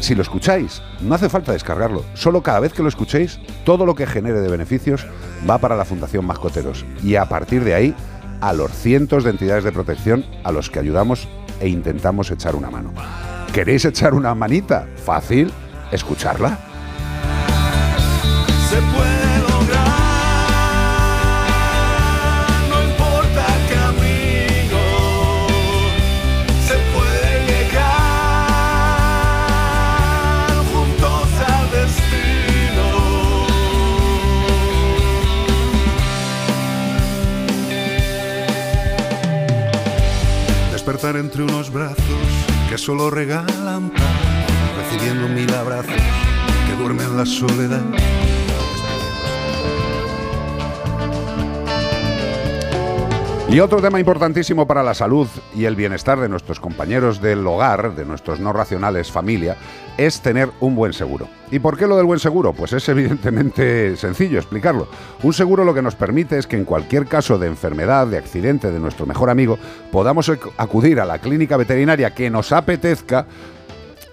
Si 0.00 0.14
lo 0.14 0.22
escucháis, 0.22 0.82
no 1.00 1.14
hace 1.14 1.28
falta 1.28 1.52
descargarlo. 1.52 2.04
Solo 2.14 2.42
cada 2.42 2.60
vez 2.60 2.72
que 2.72 2.82
lo 2.82 2.88
escuchéis, 2.88 3.40
todo 3.64 3.86
lo 3.86 3.94
que 3.94 4.06
genere 4.06 4.40
de 4.40 4.50
beneficios 4.50 5.06
va 5.48 5.58
para 5.58 5.76
la 5.76 5.84
Fundación 5.84 6.26
Mascoteros. 6.26 6.84
Y 7.02 7.16
a 7.16 7.26
partir 7.26 7.64
de 7.64 7.74
ahí, 7.74 7.94
a 8.40 8.52
los 8.52 8.72
cientos 8.72 9.24
de 9.24 9.30
entidades 9.30 9.64
de 9.64 9.72
protección 9.72 10.24
a 10.44 10.52
los 10.52 10.68
que 10.68 10.78
ayudamos 10.78 11.28
e 11.60 11.68
intentamos 11.68 12.30
echar 12.30 12.54
una 12.54 12.70
mano. 12.70 12.92
¿Queréis 13.52 13.84
echar 13.84 14.14
una 14.14 14.34
manita? 14.34 14.86
Fácil, 14.96 15.50
escucharla. 15.90 16.58
Entre 41.06 41.42
unos 41.42 41.70
brazos 41.70 41.98
que 42.70 42.78
solo 42.78 43.10
regalan 43.10 43.90
paz, 43.90 44.00
recibiendo 44.74 45.28
mil 45.28 45.52
abrazos 45.52 45.92
que 45.92 46.82
duermen 46.82 47.06
en 47.06 47.16
la 47.18 47.26
soledad. 47.26 47.82
Y 53.50 53.60
otro 53.60 53.80
tema 53.80 54.00
importantísimo 54.00 54.66
para 54.66 54.82
la 54.82 54.94
salud 54.94 55.28
y 55.54 55.66
el 55.66 55.76
bienestar 55.76 56.18
de 56.18 56.28
nuestros 56.28 56.58
compañeros 56.58 57.20
del 57.20 57.46
hogar, 57.46 57.94
de 57.94 58.04
nuestros 58.04 58.40
no 58.40 58.52
racionales 58.52 59.12
familia, 59.12 59.56
es 59.96 60.20
tener 60.22 60.48
un 60.58 60.74
buen 60.74 60.92
seguro. 60.92 61.28
¿Y 61.52 61.60
por 61.60 61.76
qué 61.78 61.86
lo 61.86 61.96
del 61.96 62.06
buen 62.06 62.18
seguro? 62.18 62.52
Pues 62.52 62.72
es 62.72 62.88
evidentemente 62.88 63.96
sencillo 63.96 64.38
explicarlo. 64.38 64.88
Un 65.22 65.32
seguro 65.32 65.64
lo 65.64 65.72
que 65.72 65.82
nos 65.82 65.94
permite 65.94 66.36
es 66.36 66.48
que 66.48 66.56
en 66.56 66.64
cualquier 66.64 67.06
caso 67.06 67.38
de 67.38 67.46
enfermedad, 67.46 68.08
de 68.08 68.18
accidente 68.18 68.72
de 68.72 68.80
nuestro 68.80 69.06
mejor 69.06 69.30
amigo, 69.30 69.56
podamos 69.92 70.28
ac- 70.30 70.50
acudir 70.56 70.98
a 70.98 71.04
la 71.04 71.20
clínica 71.20 71.56
veterinaria 71.56 72.12
que 72.12 72.30
nos 72.30 72.50
apetezca 72.50 73.26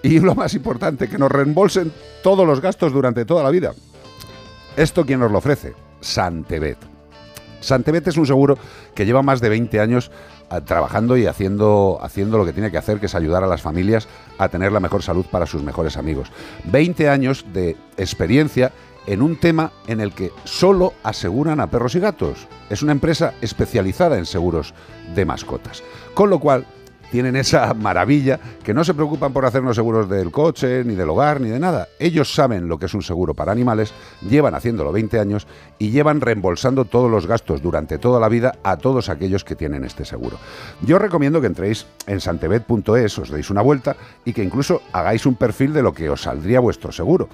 y 0.04 0.18
lo 0.20 0.36
más 0.36 0.54
importante, 0.54 1.08
que 1.08 1.18
nos 1.18 1.32
reembolsen 1.32 1.90
todos 2.22 2.46
los 2.46 2.60
gastos 2.60 2.92
durante 2.92 3.24
toda 3.24 3.42
la 3.42 3.50
vida. 3.50 3.72
¿Esto 4.76 5.04
quién 5.04 5.18
nos 5.18 5.32
lo 5.32 5.38
ofrece? 5.38 5.74
Santebet. 6.00 6.91
Santebet 7.62 8.06
es 8.08 8.16
un 8.16 8.26
seguro 8.26 8.58
que 8.94 9.06
lleva 9.06 9.22
más 9.22 9.40
de 9.40 9.48
20 9.48 9.80
años 9.80 10.10
ah, 10.50 10.60
trabajando 10.60 11.16
y 11.16 11.26
haciendo, 11.26 11.98
haciendo 12.02 12.38
lo 12.38 12.44
que 12.44 12.52
tiene 12.52 12.70
que 12.70 12.78
hacer, 12.78 13.00
que 13.00 13.06
es 13.06 13.14
ayudar 13.14 13.42
a 13.44 13.46
las 13.46 13.62
familias 13.62 14.08
a 14.38 14.48
tener 14.48 14.72
la 14.72 14.80
mejor 14.80 15.02
salud 15.02 15.24
para 15.30 15.46
sus 15.46 15.62
mejores 15.62 15.96
amigos. 15.96 16.30
20 16.64 17.08
años 17.08 17.44
de 17.52 17.76
experiencia 17.96 18.72
en 19.06 19.22
un 19.22 19.36
tema 19.36 19.72
en 19.86 20.00
el 20.00 20.12
que 20.12 20.30
solo 20.44 20.94
aseguran 21.02 21.60
a 21.60 21.68
perros 21.68 21.94
y 21.94 22.00
gatos. 22.00 22.46
Es 22.70 22.82
una 22.82 22.92
empresa 22.92 23.34
especializada 23.40 24.18
en 24.18 24.26
seguros 24.26 24.74
de 25.14 25.24
mascotas. 25.24 25.82
Con 26.14 26.30
lo 26.30 26.38
cual, 26.38 26.66
tienen 27.12 27.36
esa 27.36 27.74
maravilla 27.74 28.40
que 28.64 28.72
no 28.72 28.84
se 28.84 28.94
preocupan 28.94 29.34
por 29.34 29.44
hacernos 29.44 29.76
seguros 29.76 30.08
del 30.08 30.30
coche, 30.30 30.82
ni 30.82 30.94
del 30.94 31.10
hogar, 31.10 31.42
ni 31.42 31.50
de 31.50 31.60
nada. 31.60 31.88
Ellos 31.98 32.32
saben 32.32 32.68
lo 32.68 32.78
que 32.78 32.86
es 32.86 32.94
un 32.94 33.02
seguro 33.02 33.34
para 33.34 33.52
animales, 33.52 33.92
llevan 34.26 34.54
haciéndolo 34.54 34.92
20 34.92 35.20
años 35.20 35.46
y 35.78 35.90
llevan 35.90 36.22
reembolsando 36.22 36.86
todos 36.86 37.10
los 37.10 37.26
gastos 37.26 37.60
durante 37.60 37.98
toda 37.98 38.18
la 38.18 38.30
vida 38.30 38.54
a 38.64 38.78
todos 38.78 39.10
aquellos 39.10 39.44
que 39.44 39.54
tienen 39.54 39.84
este 39.84 40.06
seguro. 40.06 40.38
Yo 40.80 40.98
recomiendo 40.98 41.42
que 41.42 41.48
entréis 41.48 41.86
en 42.06 42.18
santebet.es, 42.18 43.18
os 43.18 43.30
deis 43.30 43.50
una 43.50 43.60
vuelta 43.60 43.94
y 44.24 44.32
que 44.32 44.42
incluso 44.42 44.80
hagáis 44.92 45.26
un 45.26 45.34
perfil 45.34 45.74
de 45.74 45.82
lo 45.82 45.92
que 45.92 46.08
os 46.08 46.22
saldría 46.22 46.60
vuestro 46.60 46.92
seguro. 46.92 47.28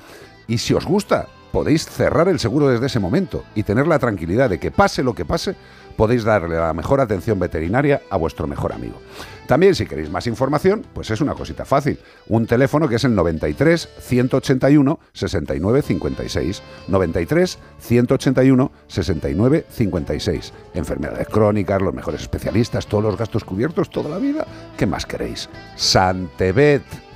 Y 0.49 0.59
si 0.59 0.73
os 0.73 0.87
gusta, 0.87 1.29
podéis 1.53 1.87
cerrar 1.87 2.27
el 2.29 2.39
seguro 2.39 2.69
desde 2.69 2.87
ese 2.87 2.99
momento 2.99 3.45
y 3.55 3.63
tener 3.63 3.87
la 3.87 3.99
tranquilidad 3.99 4.49
de 4.49 4.59
que 4.59 4.71
pase 4.71 5.03
lo 5.03 5.15
que 5.15 5.27
pase, 5.27 5.55
podéis 5.97 6.25
darle 6.25 6.57
la 6.57 6.73
mejor 6.73 7.01
atención 7.01 7.39
veterinaria 7.39 8.01
a 8.09 8.17
vuestro 8.17 8.47
mejor 8.47 8.73
amigo. 8.73 9.01
También 9.47 9.75
si 9.75 9.85
queréis 9.85 10.11
más 10.11 10.27
información, 10.27 10.87
pues 10.95 11.11
es 11.11 11.21
una 11.21 11.35
cosita 11.35 11.65
fácil. 11.65 11.99
Un 12.29 12.47
teléfono 12.47 12.89
que 12.89 12.97
es 12.97 13.05
el 13.05 13.15
93 13.15 13.89
181 13.99 14.99
69 15.13 15.83
56. 15.83 16.63
93 16.89 17.59
181 17.79 18.73
69 18.87 19.67
56. 19.69 20.53
Enfermedades 20.75 21.29
crónicas, 21.29 21.83
los 21.83 21.95
mejores 21.95 22.23
especialistas, 22.23 22.87
todos 22.87 23.05
los 23.05 23.19
gastos 23.19 23.45
cubiertos 23.45 23.91
toda 23.91 24.09
la 24.09 24.19
vida. 24.19 24.47
¿Qué 24.77 24.87
más 24.87 25.05
queréis? 25.05 25.49
Santebet. 25.77 27.08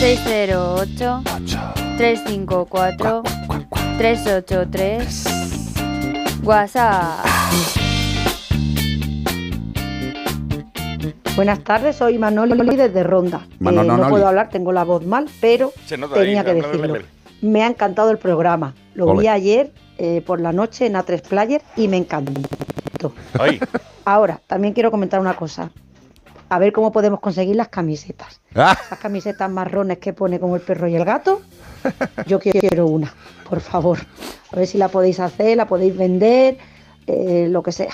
608 0.00 1.22
354 1.98 3.22
383 3.98 5.24
WhatsApp. 6.42 7.26
Buenas 11.36 11.62
tardes, 11.62 11.96
soy 11.96 12.16
Manoli 12.16 12.76
desde 12.76 13.02
Ronda. 13.02 13.46
Eh, 13.60 13.60
no 13.60 14.08
puedo 14.08 14.26
hablar, 14.26 14.48
tengo 14.48 14.72
la 14.72 14.84
voz 14.84 15.04
mal, 15.04 15.26
pero 15.38 15.70
tenía 16.14 16.40
ahí, 16.40 16.46
que 16.46 16.52
bla, 16.52 16.52
bla, 16.54 16.54
bla, 16.54 16.68
decirlo. 16.68 16.94
bla. 16.94 17.02
Me 17.42 17.62
ha 17.62 17.66
encantado 17.66 18.10
el 18.10 18.16
programa. 18.16 18.72
Lo 18.94 19.04
Ole. 19.04 19.20
vi 19.20 19.28
ayer 19.28 19.70
eh, 19.98 20.22
por 20.24 20.40
la 20.40 20.52
noche 20.52 20.86
en 20.86 20.94
A3 20.94 21.20
Player 21.20 21.60
y 21.76 21.88
me 21.88 21.98
encantó. 21.98 23.12
Ay, 23.38 23.60
Ahora, 24.06 24.40
también 24.46 24.72
quiero 24.72 24.90
comentar 24.90 25.20
una 25.20 25.36
cosa. 25.36 25.70
A 26.50 26.58
ver 26.58 26.72
cómo 26.72 26.90
podemos 26.92 27.20
conseguir 27.20 27.56
las 27.56 27.68
camisetas. 27.68 28.40
Ah, 28.54 28.76
Las 28.90 28.98
camisetas 28.98 29.48
marrones 29.50 29.98
que 29.98 30.12
pone 30.12 30.38
como 30.40 30.56
el 30.56 30.62
perro 30.62 30.88
y 30.88 30.96
el 30.96 31.04
gato. 31.04 31.40
Yo 32.26 32.38
quiero 32.40 32.86
una, 32.86 33.14
por 33.48 33.60
favor. 33.60 33.98
A 34.52 34.56
ver 34.56 34.66
si 34.66 34.76
la 34.76 34.88
podéis 34.88 35.20
hacer, 35.20 35.56
la 35.56 35.66
podéis 35.66 35.96
vender, 35.96 36.58
eh, 37.06 37.46
lo 37.48 37.62
que 37.62 37.72
sea. 37.72 37.92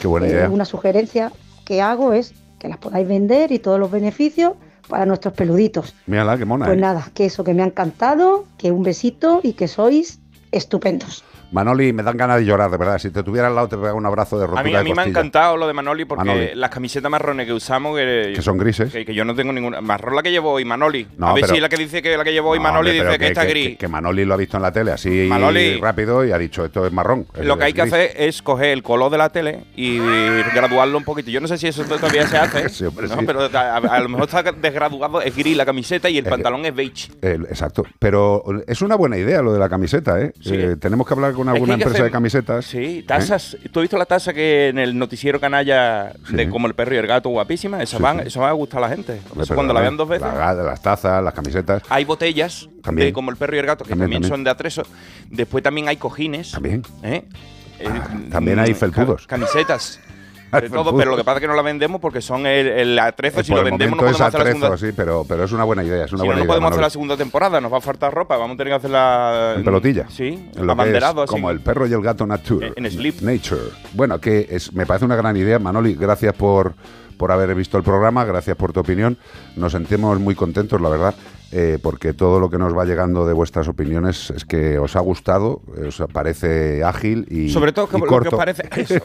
qué 0.00 0.06
buena 0.08 0.26
Eh, 0.26 0.30
idea. 0.30 0.50
una 0.50 0.64
sugerencia 0.64 1.30
que 1.64 1.82
hago 1.82 2.12
es 2.14 2.32
que 2.58 2.68
las 2.68 2.78
podáis 2.78 3.06
vender 3.06 3.52
y 3.52 3.58
todos 3.58 3.78
los 3.78 3.90
beneficios 3.90 4.54
para 4.88 5.04
nuestros 5.04 5.34
peluditos. 5.34 5.94
Mírala, 6.06 6.38
qué 6.38 6.44
mona. 6.46 6.64
Pues 6.64 6.78
¿eh? 6.78 6.80
nada, 6.80 7.10
que 7.14 7.26
eso 7.26 7.44
que 7.44 7.52
me 7.52 7.62
ha 7.62 7.66
encantado, 7.66 8.46
que 8.56 8.72
un 8.72 8.82
besito 8.82 9.40
y 9.42 9.52
que 9.52 9.68
sois 9.68 10.18
estupendos. 10.50 11.24
Manoli, 11.50 11.92
me 11.92 12.02
dan 12.02 12.16
ganas 12.16 12.38
de 12.38 12.44
llorar, 12.44 12.70
de 12.70 12.76
verdad. 12.76 12.98
Si 12.98 13.10
te 13.10 13.22
tuviera 13.22 13.48
al 13.48 13.54
lado, 13.54 13.68
te 13.68 13.76
pegaba 13.76 13.94
un 13.94 14.04
abrazo 14.06 14.38
de 14.38 14.46
rotura 14.46 14.60
A 14.60 14.64
mí, 14.64 14.74
a 14.74 14.78
de 14.78 14.84
mí 14.84 14.92
me 14.94 15.02
ha 15.02 15.04
encantado 15.06 15.56
lo 15.56 15.66
de 15.66 15.72
Manoli 15.72 16.04
porque 16.04 16.24
Manoli. 16.24 16.50
las 16.54 16.70
camisetas 16.70 17.10
marrones 17.10 17.46
que 17.46 17.52
usamos, 17.52 17.96
que, 17.96 18.32
Que 18.34 18.42
son 18.42 18.58
grises. 18.58 18.92
que, 18.92 19.04
que 19.06 19.14
yo 19.14 19.24
no 19.24 19.34
tengo 19.34 19.52
ninguna. 19.52 19.80
Marrón 19.80 20.14
la 20.16 20.22
que 20.22 20.30
llevo 20.30 20.52
hoy, 20.52 20.64
Manoli. 20.64 21.06
No, 21.16 21.28
a 21.28 21.32
ver 21.34 21.42
pero- 21.42 21.54
si 21.54 21.60
la 21.60 21.68
que 21.68 21.76
dice 21.76 22.02
que 22.02 22.16
la 22.16 22.24
que 22.24 22.32
llevo 22.32 22.50
hoy, 22.50 22.58
No, 22.58 22.64
Manoli, 22.64 22.90
hombre, 22.90 23.06
dice 23.06 23.18
que, 23.18 23.26
está 23.28 23.44
gris. 23.44 23.78
Que, 23.78 23.88
Manoli 23.88 24.24
lo 24.24 24.34
ha 24.34 24.36
visto 24.36 24.56
en 24.58 24.62
la 24.62 24.72
tele 24.72 24.92
así 24.92 25.26
Manoli. 25.28 25.80
rápido 25.80 26.24
y 26.24 26.32
ha 26.32 26.38
dicho 26.38 26.64
esto 26.64 26.86
es 26.86 26.92
marrón. 26.92 27.26
Lo 27.42 27.56
que 27.56 27.64
hay 27.64 27.72
que 27.72 27.82
gris". 27.82 27.92
hacer 27.92 28.12
es 28.16 28.42
coger 28.42 28.68
el 28.70 28.82
color 28.82 29.10
de 29.10 29.18
la 29.18 29.30
tele 29.30 29.64
y 29.76 29.98
graduarlo 30.54 30.98
un 30.98 31.04
poquito. 31.04 31.30
Yo 31.30 31.40
no 31.40 31.48
sé 31.48 31.58
si 31.58 31.66
eso 31.68 31.84
todavía 31.84 32.26
se 32.26 32.36
hace, 32.36 32.68
Sí, 32.68 32.84
hombre, 32.84 33.08
¿no? 33.08 33.16
sí. 33.18 33.24
pero 33.26 33.40
a, 33.52 33.76
a 33.76 34.00
lo 34.00 34.08
mejor 34.08 34.28
está 34.28 34.42
desgraduado, 34.52 35.20
es 35.22 35.34
gris 35.34 35.56
la 35.56 35.64
camiseta 35.66 36.08
y 36.10 36.18
el 36.18 36.26
Eh, 36.26 36.30
pantalón 36.30 36.64
es 36.66 36.74
beige. 36.74 37.10
El- 37.22 37.44
exacto. 37.46 37.84
Pero 37.98 38.42
es 38.66 38.82
una 38.82 38.96
buena 38.96 39.16
idea 39.16 39.40
lo 39.42 39.52
de 39.52 39.58
la 39.58 39.68
camiseta, 39.68 40.20
¿eh? 40.20 40.32
Sí. 40.40 40.54
Eh, 40.54 40.76
tenemos 40.78 41.06
que 41.06 41.14
hablar 41.14 41.32
con 41.38 41.48
alguna 41.48 41.74
empresa 41.74 41.94
hacer- 41.94 42.04
de 42.04 42.10
camisetas. 42.10 42.64
Sí, 42.66 43.04
tazas. 43.06 43.56
¿Tú 43.72 43.80
has 43.80 43.82
visto 43.84 43.96
la 43.96 44.04
taza 44.04 44.32
que 44.34 44.68
en 44.68 44.78
el 44.78 44.98
noticiero 44.98 45.40
canalla 45.40 46.12
de 46.30 46.44
Sí. 46.44 46.50
como 46.50 46.66
el 46.66 46.74
perro 46.74 46.94
y 46.94 46.98
el 46.98 47.06
gato 47.06 47.28
guapísima? 47.30 47.82
Esa, 47.82 47.96
Sí, 47.96 48.02
van, 48.02 48.20
sí. 48.20 48.28
eso 48.28 48.40
va 48.40 48.50
a 48.50 48.52
gustar 48.52 48.78
a 48.84 48.88
la 48.88 48.94
gente. 48.94 49.20
Hombre, 49.30 49.44
Eso 49.44 49.54
cuando 49.54 49.72
la 49.72 49.80
perdona, 49.80 49.90
vean 49.90 49.96
dos 49.96 50.08
veces. 50.08 50.28
la- 50.38 50.52
las 50.54 50.82
tazas, 50.82 51.22
las 51.24 51.32
camisetas. 51.34 51.82
Hay 51.88 52.04
botellas 52.04 52.68
También. 52.82 53.08
de 53.08 53.12
como 53.12 53.30
el 53.30 53.36
perro 53.36 53.56
y 53.56 53.58
el 53.60 53.66
gato, 53.66 53.84
que 53.84 53.90
También, 53.90 54.04
también, 54.06 54.22
también. 54.22 54.36
son 54.38 54.44
de 54.44 54.50
atrezo. 54.50 54.82
Después 55.30 55.62
también 55.64 55.88
hay 55.88 55.96
cojines. 55.96 56.50
También. 56.50 56.82
¿eh? 57.02 57.24
Eh, 57.80 57.88
también 58.30 58.58
hay 58.58 58.72
mm, 58.72 58.76
felpudos. 58.76 59.26
ca- 59.26 59.36
Camisetas. 59.38 60.00
De 60.50 60.68
todo, 60.68 60.84
felpudos. 60.84 60.94
pero 60.98 61.10
lo 61.10 61.16
que 61.16 61.24
pasa 61.24 61.36
es 61.36 61.40
que 61.42 61.46
no 61.48 61.54
la 61.54 61.62
vendemos 61.62 62.00
porque 62.00 62.20
son 62.20 62.46
el, 62.46 62.66
el 62.68 62.98
atrezo. 62.98 63.42
Si 63.42 63.50
Por 63.50 63.60
lo 63.60 63.66
el 63.66 63.70
vendemos, 63.72 63.96
no 63.98 64.02
momento 64.02 64.10
es 64.12 64.18
podemos 64.18 64.34
hacer 64.34 64.38
la 64.40 64.50
atrezo, 64.50 64.60
segunda. 64.76 64.86
sí, 64.88 64.92
pero, 64.96 65.24
pero 65.28 65.44
es 65.44 65.52
una 65.52 65.64
buena 65.64 65.84
idea. 65.84 66.04
Es 66.04 66.12
una 66.12 66.20
Si 66.22 66.26
buena 66.26 66.38
no 66.38 66.44
idea, 66.44 66.48
podemos 66.48 66.70
hacer 66.70 66.82
la 66.82 66.90
segunda 66.90 67.16
temporada, 67.16 67.60
nos 67.60 67.72
va 67.72 67.78
a 67.78 67.80
faltar 67.80 68.14
ropa, 68.14 68.36
vamos 68.36 68.54
a 68.54 68.56
tener 68.58 68.70
que 68.72 68.76
hacerla 68.76 69.54
En 69.56 69.64
pelotilla. 69.64 70.06
Sí, 70.08 70.48
En 70.56 70.66
lo 70.66 70.72
abanderado 70.72 71.22
así. 71.22 71.30
como 71.30 71.50
el 71.50 71.60
perro 71.60 71.86
y 71.86 71.92
el 71.92 72.00
gato 72.02 72.26
nature. 72.26 72.72
En- 72.76 72.86
en 72.86 72.90
sleep. 72.92 73.20
Nature. 73.20 73.60
Bueno, 73.94 74.20
que 74.20 74.46
es, 74.50 74.72
me 74.72 74.86
parece 74.86 75.04
una 75.04 75.16
gran 75.16 75.36
idea, 75.36 75.58
Manoli. 75.58 75.94
Gracias 75.94 76.34
por, 76.34 76.74
por 77.16 77.30
haber 77.32 77.54
visto 77.54 77.76
el 77.76 77.82
programa, 77.84 78.24
gracias 78.24 78.56
por 78.56 78.72
tu 78.72 78.80
opinión. 78.80 79.18
Nos 79.56 79.72
sentimos 79.72 80.18
muy 80.20 80.34
contentos, 80.34 80.80
la 80.80 80.88
verdad, 80.88 81.14
eh, 81.50 81.78
porque 81.82 82.12
todo 82.12 82.38
lo 82.40 82.50
que 82.50 82.58
nos 82.58 82.76
va 82.76 82.84
llegando 82.84 83.26
de 83.26 83.32
vuestras 83.32 83.68
opiniones 83.68 84.30
es 84.30 84.44
que 84.44 84.78
os 84.78 84.96
ha 84.96 85.00
gustado, 85.00 85.62
eh, 85.76 85.86
os 85.88 86.02
parece 86.12 86.84
ágil 86.84 87.26
y 87.30 87.48
Sobre 87.48 87.72
todo 87.72 87.86
y 87.86 87.88
como 87.88 88.04
lo 88.04 88.10
corto. 88.10 88.28
que 88.30 88.36
os 88.36 88.38
parece. 88.38 88.68
eso. 88.76 89.00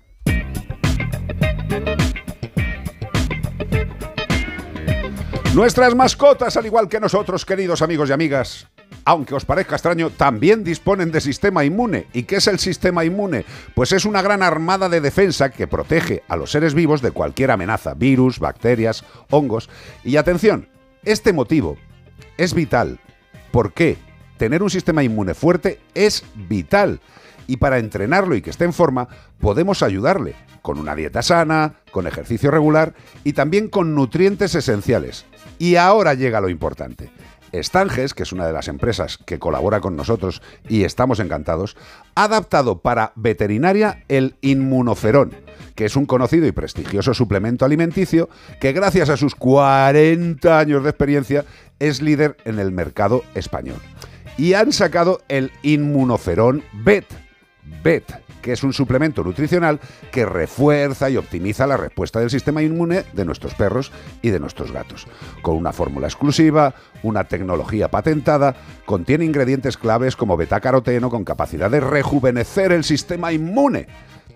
Nuestras 5.59 5.97
mascotas, 5.97 6.57
al 6.57 6.67
igual 6.67 6.89
que 6.89 7.01
nosotros, 7.01 7.45
queridos 7.45 7.83
amigos 7.83 8.09
y 8.09 8.13
amigas, 8.13 8.69
aunque 9.05 9.35
os 9.35 9.45
parezca 9.45 9.75
extraño, 9.75 10.09
también 10.09 10.63
disponen 10.63 11.11
de 11.11 11.21
sistema 11.21 11.65
inmune. 11.65 12.07
¿Y 12.13 12.23
qué 12.23 12.37
es 12.37 12.47
el 12.47 12.61
sistema 12.61 13.05
inmune? 13.05 13.45
Pues 13.75 13.91
es 13.91 14.05
una 14.05 14.23
gran 14.23 14.45
armada 14.45 14.89
de 14.89 15.01
defensa 15.01 15.51
que 15.51 15.67
protege 15.67 16.23
a 16.29 16.37
los 16.37 16.53
seres 16.53 16.75
vivos 16.75 17.03
de 17.03 17.11
cualquier 17.11 17.51
amenaza, 17.51 17.95
virus, 17.95 18.39
bacterias, 18.39 19.05
hongos. 19.31 19.69
Y 20.05 20.17
atención, 20.17 20.69
este 21.05 21.33
motivo 21.33 21.77
es 22.37 22.55
vital. 22.55 23.01
¿Por 23.51 23.73
qué? 23.73 23.99
Tener 24.37 24.63
un 24.63 24.71
sistema 24.71 25.03
inmune 25.03 25.35
fuerte 25.35 25.81
es 25.93 26.23
vital. 26.37 27.01
Y 27.49 27.57
para 27.57 27.79
entrenarlo 27.79 28.37
y 28.37 28.43
que 28.43 28.51
esté 28.51 28.65
en 28.65 28.73
forma, 28.73 29.09
podemos 29.41 29.83
ayudarle 29.83 30.37
con 30.63 30.79
una 30.79 30.95
dieta 30.95 31.23
sana, 31.23 31.77
con 31.91 32.07
ejercicio 32.07 32.51
regular 32.51 32.95
y 33.25 33.33
también 33.33 33.69
con 33.69 33.95
nutrientes 33.95 34.55
esenciales. 34.55 35.25
Y 35.59 35.77
ahora 35.77 36.15
llega 36.15 36.41
lo 36.41 36.49
importante. 36.49 37.11
Stanges, 37.55 38.15
que 38.15 38.23
es 38.23 38.33
una 38.33 38.47
de 38.47 38.53
las 38.53 38.69
empresas 38.69 39.19
que 39.19 39.39
colabora 39.39 39.81
con 39.81 39.97
nosotros 39.97 40.43
y 40.69 40.85
estamos 40.85 41.21
encantados, 41.21 41.77
ha 42.15 42.25
adaptado 42.25 42.81
para 42.81 43.13
veterinaria 43.17 44.05
el 44.09 44.37
inmunoferón, 44.41 45.35
que 45.75 45.87
es 45.87 45.97
un 45.97 46.07
conocido 46.07 46.47
y 46.47 46.53
prestigioso 46.53 47.15
suplemento 47.15 47.65
alimenticio 47.65 48.29
que 48.61 48.73
gracias 48.73 49.09
a 49.09 49.17
sus 49.17 49.35
40 49.35 50.59
años 50.59 50.83
de 50.83 50.91
experiencia 50.91 51.45
es 51.79 52.03
líder 52.03 52.37
en 52.45 52.59
el 52.59 52.73
mercado 52.73 53.25
español. 53.35 53.81
Y 54.37 54.55
han 54.55 54.73
sacado 54.73 55.23
el 55.29 55.51
inmunoferón 55.63 56.63
BET, 56.73 57.07
BET, 57.83 58.05
que 58.49 58.55
es 58.55 58.63
un 58.63 58.73
suplemento 58.73 59.23
nutricional 59.23 59.79
que 60.11 60.25
refuerza 60.25 61.11
y 61.11 61.19
optimiza 61.19 61.67
la 61.67 61.77
respuesta 61.77 62.19
del 62.19 62.31
sistema 62.31 62.63
inmune 62.63 63.05
de 63.13 63.27
nuestros 63.27 63.55
perros 63.55 63.93
y 64.23 64.31
de 64.31 64.41
nuestros 64.41 64.73
gatos. 64.73 65.07
Con 65.43 65.55
una 65.55 65.75
fórmula 65.75 66.07
exclusiva, 66.07 66.75
una 67.03 67.25
tecnología 67.25 67.91
patentada, 67.91 68.57
contiene 68.87 69.27
ingredientes 69.27 69.77
claves 69.77 70.17
como 70.17 70.39
betacaroteno 70.39 71.11
con 71.11 71.25
capacidad 71.25 71.71
de 71.71 71.81
rejuvenecer 71.81 72.73
el 72.73 72.85
sistema 72.85 73.33
inmune. 73.33 73.87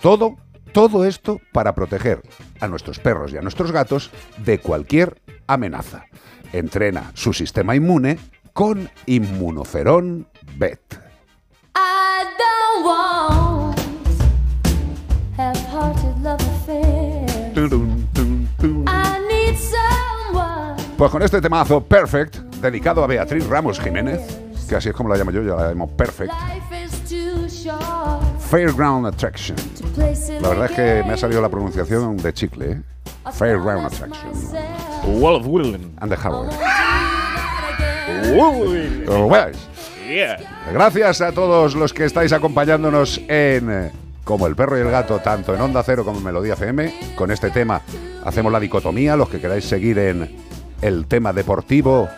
Todo, 0.02 0.36
todo 0.72 1.06
esto 1.06 1.40
para 1.50 1.74
proteger 1.74 2.20
a 2.60 2.68
nuestros 2.68 2.98
perros 2.98 3.32
y 3.32 3.38
a 3.38 3.40
nuestros 3.40 3.72
gatos 3.72 4.10
de 4.44 4.58
cualquier 4.58 5.22
amenaza. 5.46 6.04
Entrena 6.52 7.12
su 7.14 7.32
sistema 7.32 7.74
inmune 7.74 8.18
con 8.52 8.90
Inmunoferón 9.06 10.28
BET. 10.58 11.00
Pues 20.96 21.10
con 21.10 21.22
este 21.22 21.40
temazo 21.40 21.82
Perfect, 21.82 22.36
dedicado 22.60 23.02
a 23.02 23.06
Beatriz 23.06 23.46
Ramos 23.46 23.80
Jiménez, 23.80 24.20
que 24.68 24.76
así 24.76 24.90
es 24.90 24.94
como 24.94 25.08
la 25.08 25.16
llamo 25.16 25.30
yo, 25.32 25.42
yo 25.42 25.56
la 25.56 25.70
llamo 25.70 25.88
Perfect, 25.88 26.32
Life 26.32 26.84
is 26.84 26.92
too 27.08 27.48
short 27.48 28.22
Fairground 28.52 29.06
Attraction. 29.06 29.56
La 30.42 30.48
verdad 30.50 30.66
es 30.66 30.72
que 30.72 31.02
me 31.06 31.14
ha 31.14 31.16
salido 31.16 31.40
la 31.40 31.48
pronunciación 31.48 32.18
de 32.18 32.32
chicle, 32.34 32.72
¿eh? 32.72 32.82
Fairground 33.32 33.86
Attraction. 33.86 34.30
Wolf 35.20 35.46
Willen. 35.46 35.94
And 36.00 36.12
the 36.12 36.18
Howard. 36.28 36.50
Pues. 39.26 39.56
Gracias 40.72 41.20
a 41.22 41.32
todos 41.32 41.74
los 41.74 41.94
que 41.94 42.04
estáis 42.04 42.32
acompañándonos 42.32 43.18
en 43.28 43.70
eh, 43.70 43.90
Como 44.24 44.46
el 44.46 44.54
perro 44.54 44.78
y 44.78 44.80
el 44.80 44.90
gato, 44.90 45.18
tanto 45.18 45.54
en 45.54 45.60
Onda 45.60 45.82
Cero 45.82 46.04
como 46.04 46.18
en 46.18 46.24
Melodía 46.24 46.54
FM. 46.54 47.14
Con 47.16 47.30
este 47.30 47.50
tema 47.50 47.80
hacemos 48.24 48.52
la 48.52 48.60
dicotomía, 48.60 49.16
los 49.16 49.28
que 49.28 49.40
queráis 49.40 49.64
seguir 49.64 49.98
en 49.98 50.36
el 50.80 51.06
tema 51.06 51.32
deportivo, 51.32 52.08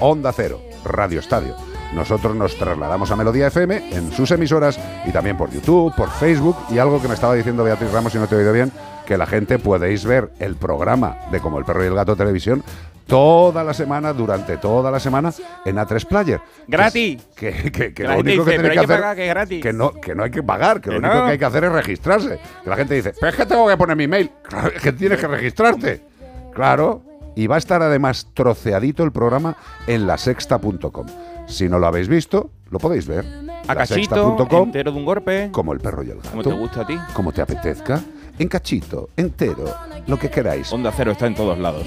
Onda 0.00 0.32
Cero, 0.32 0.60
Radio 0.84 1.20
Estadio. 1.20 1.54
Nosotros 1.94 2.34
nos 2.34 2.56
trasladamos 2.56 3.10
a 3.10 3.16
Melodía 3.16 3.46
FM 3.46 3.96
en 3.96 4.10
sus 4.10 4.30
emisoras 4.32 4.80
y 5.06 5.12
también 5.12 5.36
por 5.36 5.50
YouTube, 5.50 5.94
por 5.94 6.10
Facebook 6.10 6.56
y 6.70 6.78
algo 6.78 7.00
que 7.00 7.06
me 7.06 7.14
estaba 7.14 7.34
diciendo 7.34 7.62
Beatriz 7.62 7.92
Ramos, 7.92 8.12
si 8.12 8.18
no 8.18 8.26
te 8.26 8.34
he 8.34 8.38
oído 8.38 8.52
bien, 8.52 8.72
que 9.06 9.16
la 9.16 9.26
gente 9.26 9.60
podéis 9.60 10.04
ver 10.04 10.32
el 10.40 10.56
programa 10.56 11.18
de 11.30 11.38
Como 11.38 11.58
el 11.58 11.64
perro 11.64 11.84
y 11.84 11.86
el 11.86 11.94
gato 11.94 12.16
televisión 12.16 12.64
toda 13.06 13.62
la 13.64 13.74
semana, 13.74 14.12
durante 14.12 14.56
toda 14.56 14.90
la 14.90 14.98
semana, 15.00 15.32
en 15.64 15.76
A3 15.76 16.06
Player. 16.06 16.40
¡Gratis! 16.66 17.22
Que, 17.36 17.52
que, 17.52 17.72
que 17.72 17.94
Que 17.94 18.04
lo 18.04 18.18
único 18.18 18.44
que 18.44 18.52
dice, 18.52 18.62
tenéis 18.62 18.62
"Pero 18.62 18.62
que 18.62 18.68
hay 18.70 18.74
que 18.74 18.80
hacer 18.80 19.00
pagar, 19.00 19.16
que 19.16 19.22
es 19.24 19.28
gratis". 19.30 19.62
que 19.62 19.72
no, 19.72 19.92
que 19.92 20.14
no 20.14 20.22
hay 20.24 20.30
que 20.30 20.42
pagar, 20.42 20.80
que, 20.80 20.90
lo 20.90 20.98
único 20.98 21.14
no. 21.14 21.24
que 21.26 21.30
hay 21.32 21.38
que 21.38 21.44
hacer 21.44 21.64
es 21.64 21.72
registrarse. 21.72 22.38
Que 22.62 22.70
la 22.70 22.76
gente 22.76 22.94
dice, 22.94 23.12
pero 23.18 23.30
es 23.30 23.36
que 23.36 23.46
tengo 23.46 23.68
que 23.68 23.76
poner 23.76 23.96
mi 23.96 24.08
mail. 24.08 24.30
Claro, 24.42 24.68
es 24.74 24.82
que 24.82 24.92
tienes 24.92 25.18
que 25.20 25.26
registrarte. 25.26 26.02
Claro. 26.54 27.02
Y 27.36 27.48
va 27.48 27.56
a 27.56 27.58
estar 27.58 27.82
además 27.82 28.28
troceadito 28.32 29.02
el 29.02 29.10
programa 29.10 29.56
en 29.88 30.06
lasexta.com. 30.06 31.06
Si 31.48 31.68
no 31.68 31.78
lo 31.80 31.86
habéis 31.88 32.06
visto, 32.08 32.50
lo 32.70 32.78
podéis 32.78 33.06
ver. 33.08 33.24
A 33.66 33.74
cachito, 33.74 34.36
entero 34.50 34.92
de 34.92 34.98
un 34.98 35.04
golpe. 35.04 35.48
como 35.50 35.72
el 35.72 35.80
perro 35.80 36.02
y 36.04 36.10
el 36.10 36.16
gato. 36.18 36.30
Como 36.30 36.42
te 36.42 36.52
gusta 36.52 36.80
a 36.82 36.86
ti. 36.86 36.96
Como 37.12 37.32
te 37.32 37.42
apetezca. 37.42 38.00
En 38.38 38.48
cachito, 38.48 39.08
entero, 39.16 39.64
lo 40.06 40.18
que 40.18 40.28
queráis. 40.30 40.72
Onda 40.72 40.92
Cero 40.96 41.12
está 41.12 41.26
en 41.26 41.34
todos 41.34 41.58
lados. 41.58 41.86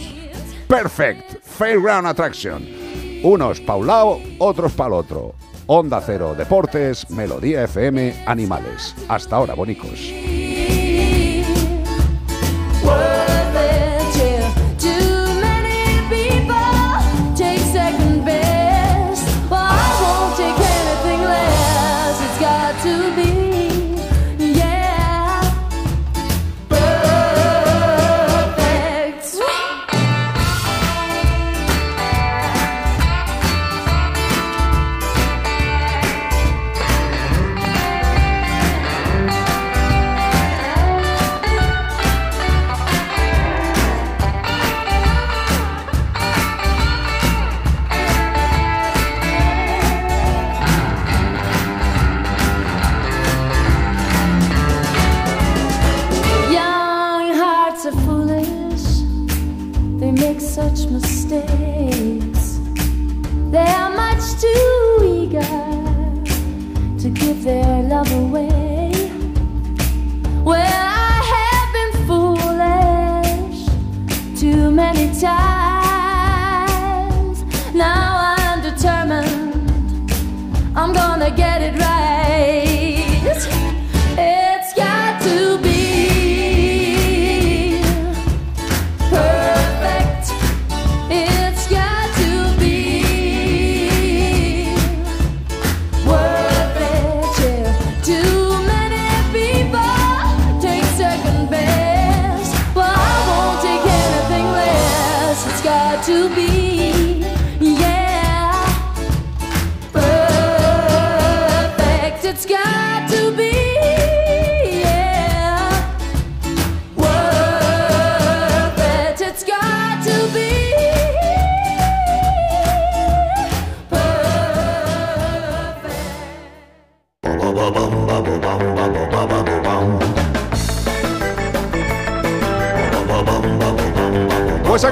Perfect 0.68 1.42
Fairground 1.44 2.08
Attraction. 2.08 2.68
Unos 3.24 3.62
pa' 3.62 3.76
un 3.78 3.88
lado, 3.88 4.20
otros 4.38 4.74
para 4.74 4.90
el 4.90 4.94
otro. 4.96 5.34
Onda 5.66 6.02
Cero 6.06 6.36
Deportes, 6.38 7.10
Melodía 7.10 7.64
FM, 7.64 8.26
Animales. 8.26 8.94
Hasta 9.08 9.38
ahora, 9.38 9.54
bonicos. 9.54 10.12
Give 67.28 67.44
their 67.44 67.84
love 67.84 68.10
away. 68.14 68.90
Well, 70.46 70.62
I 70.62 71.20
have 71.34 71.70
been 71.78 71.94
foolish 72.08 73.60
too 74.40 74.72
many 74.72 75.14
times. 75.20 75.57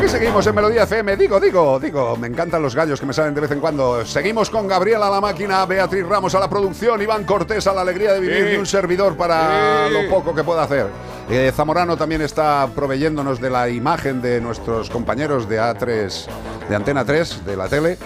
Aquí 0.05 0.09
seguimos 0.17 0.45
en 0.45 0.53
Melodía 0.55 0.83
FM. 0.83 1.17
Digo, 1.17 1.39
digo, 1.39 1.79
digo, 1.79 2.15
me 2.17 2.27
encantan 2.27 2.61
los 2.61 2.75
gallos 2.75 2.99
que 2.99 3.05
me 3.05 3.13
salen 3.13 3.33
de 3.33 3.41
vez 3.41 3.51
en 3.51 3.59
cuando. 3.59 4.05
Seguimos 4.05 4.49
con 4.49 4.67
Gabriela 4.67 5.07
a 5.07 5.09
la 5.09 5.21
máquina, 5.21 5.65
Beatriz 5.65 6.05
Ramos 6.05 6.35
a 6.35 6.39
la 6.39 6.49
producción, 6.49 7.01
Iván 7.01 7.23
Cortés 7.23 7.65
a 7.67 7.73
la 7.73 7.81
alegría 7.81 8.13
de 8.13 8.19
vivir 8.19 8.47
Sí. 8.49 8.53
y 8.53 8.57
un 8.57 8.65
servidor 8.65 9.17
para 9.17 9.87
Sí. 9.87 9.93
lo 9.93 10.09
poco 10.09 10.35
que 10.35 10.43
pueda 10.43 10.63
hacer. 10.63 10.87
Eh, 11.29 11.51
Zamorano 11.55 11.97
también 11.97 12.21
está 12.21 12.67
proveyéndonos 12.75 13.41
de 13.41 13.49
la 13.49 13.67
imagen 13.69 14.21
de 14.21 14.39
nuestros 14.41 14.89
compañeros 14.91 15.49
de 15.49 15.59
A3, 15.59 16.27
de 16.69 16.75
Antena 16.75 17.03
3, 17.03 17.43
de 17.45 17.55
la 17.55 17.67
tele. 17.67 17.97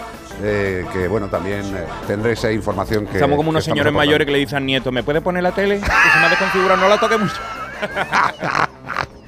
eh, 0.42 0.86
que 0.90 1.06
bueno, 1.06 1.28
también 1.28 1.60
eh, 1.76 1.84
tendréis 2.06 2.42
ahí 2.46 2.54
información 2.54 3.04
que. 3.06 3.12
Estamos 3.18 3.36
como 3.36 3.50
unos 3.50 3.62
que 3.62 3.72
señores 3.72 3.90
aportando. 3.90 3.98
mayores 3.98 4.24
que 4.24 4.32
le 4.32 4.38
dicen 4.38 4.56
al 4.56 4.64
nieto, 4.64 4.90
¿me 4.90 5.02
puede 5.02 5.20
poner 5.20 5.42
la 5.42 5.52
tele? 5.52 5.78
Que 5.80 5.84
se 5.84 6.18
me 6.18 6.24
ha 6.24 6.28
desconfigurado, 6.30 6.80
no 6.80 6.88
la 6.88 6.98
toque 6.98 7.18
mucho. 7.18 7.34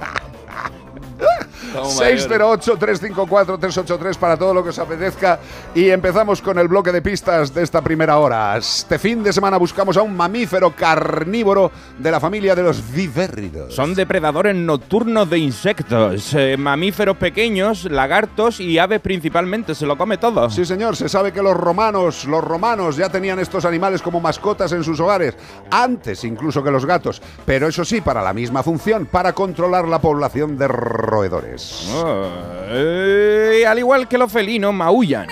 Estamos 1.73 1.97
mayores. 1.97 2.29
608-354-383 2.29 4.17
para 4.17 4.37
todo 4.37 4.53
lo 4.53 4.63
que 4.63 4.69
os 4.69 4.79
apetezca. 4.79 5.41
Y 5.75 5.89
empezamos 5.89 6.43
con 6.43 6.59
el 6.59 6.69
bloque 6.69 6.93
de 6.93 7.01
pistas 7.01 7.55
de 7.55 7.63
esta 7.63 7.81
primera 7.81 8.19
hora. 8.19 8.59
Este 8.59 8.99
fin 8.99 9.23
de 9.23 9.33
semana 9.33 9.57
buscamos 9.57 9.97
a 9.97 10.03
un 10.03 10.15
mamífero 10.15 10.77
carnívoro 10.77 11.73
de 11.99 12.11
la 12.11 12.21
familia 12.21 12.55
de 12.55 12.63
los 12.63 12.93
vivérridos. 12.93 13.75
Son 13.75 13.95
depredadores 13.95 14.55
nocturnos 14.55 15.31
de 15.31 15.39
insectos, 15.39 16.35
eh, 16.35 16.57
mamíferos 16.59 17.17
pequeños, 17.17 17.85
lagartos 17.85 18.61
y 18.61 18.79
aves 18.79 19.01
principalmente, 19.01 19.75
se 19.75 19.87
lo 19.87 19.97
come 19.97 20.19
todo. 20.19 20.51
Sí, 20.51 20.65
señor, 20.65 20.97
se 20.97 21.09
sabe 21.09 21.33
que 21.33 21.43
los 21.43 21.57
romanos, 21.57 22.27
los 22.27 22.45
romanos 22.45 22.97
ya 22.97 23.09
tenían 23.09 23.39
estos 23.39 23.65
animales 23.65 24.03
como 24.03 24.21
mascotas 24.21 24.73
en 24.73 24.85
sus 24.85 25.01
hogares, 25.01 25.37
antes 25.71 26.25
incluso 26.25 26.63
que 26.63 26.71
los 26.71 26.85
gatos, 26.85 27.23
pero 27.47 27.69
eso 27.69 27.85
sí, 27.85 28.01
para 28.01 28.23
la 28.23 28.33
misma 28.33 28.63
función, 28.63 29.07
para 29.07 29.33
controlar 29.33 29.89
la 29.89 30.01
población 30.01 30.59
de 30.59 30.69
roedores. 30.69 31.62
Oh, 31.95 32.29
eh, 32.69 33.65
al 33.67 33.79
igual 33.79 34.09
que 34.09 34.17
los 34.19 34.31
felinos, 34.31 34.73
maullan. 34.73 35.29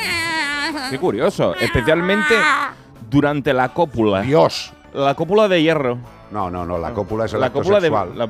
Qué 0.90 0.98
curioso, 0.98 1.54
especialmente 1.56 2.34
durante 3.08 3.52
la 3.52 3.68
cópula. 3.70 4.22
Dios. 4.22 4.72
La 4.92 5.14
cópula 5.14 5.48
de 5.48 5.62
hierro. 5.62 5.98
No, 6.30 6.48
no, 6.50 6.64
no, 6.64 6.78
la 6.78 6.92
cópula 6.92 7.24
es 7.24 7.32
el 7.34 7.40
la 7.40 7.46
acto 7.46 7.58
cópula 7.58 7.80
de 7.80 7.90
la, 7.90 8.26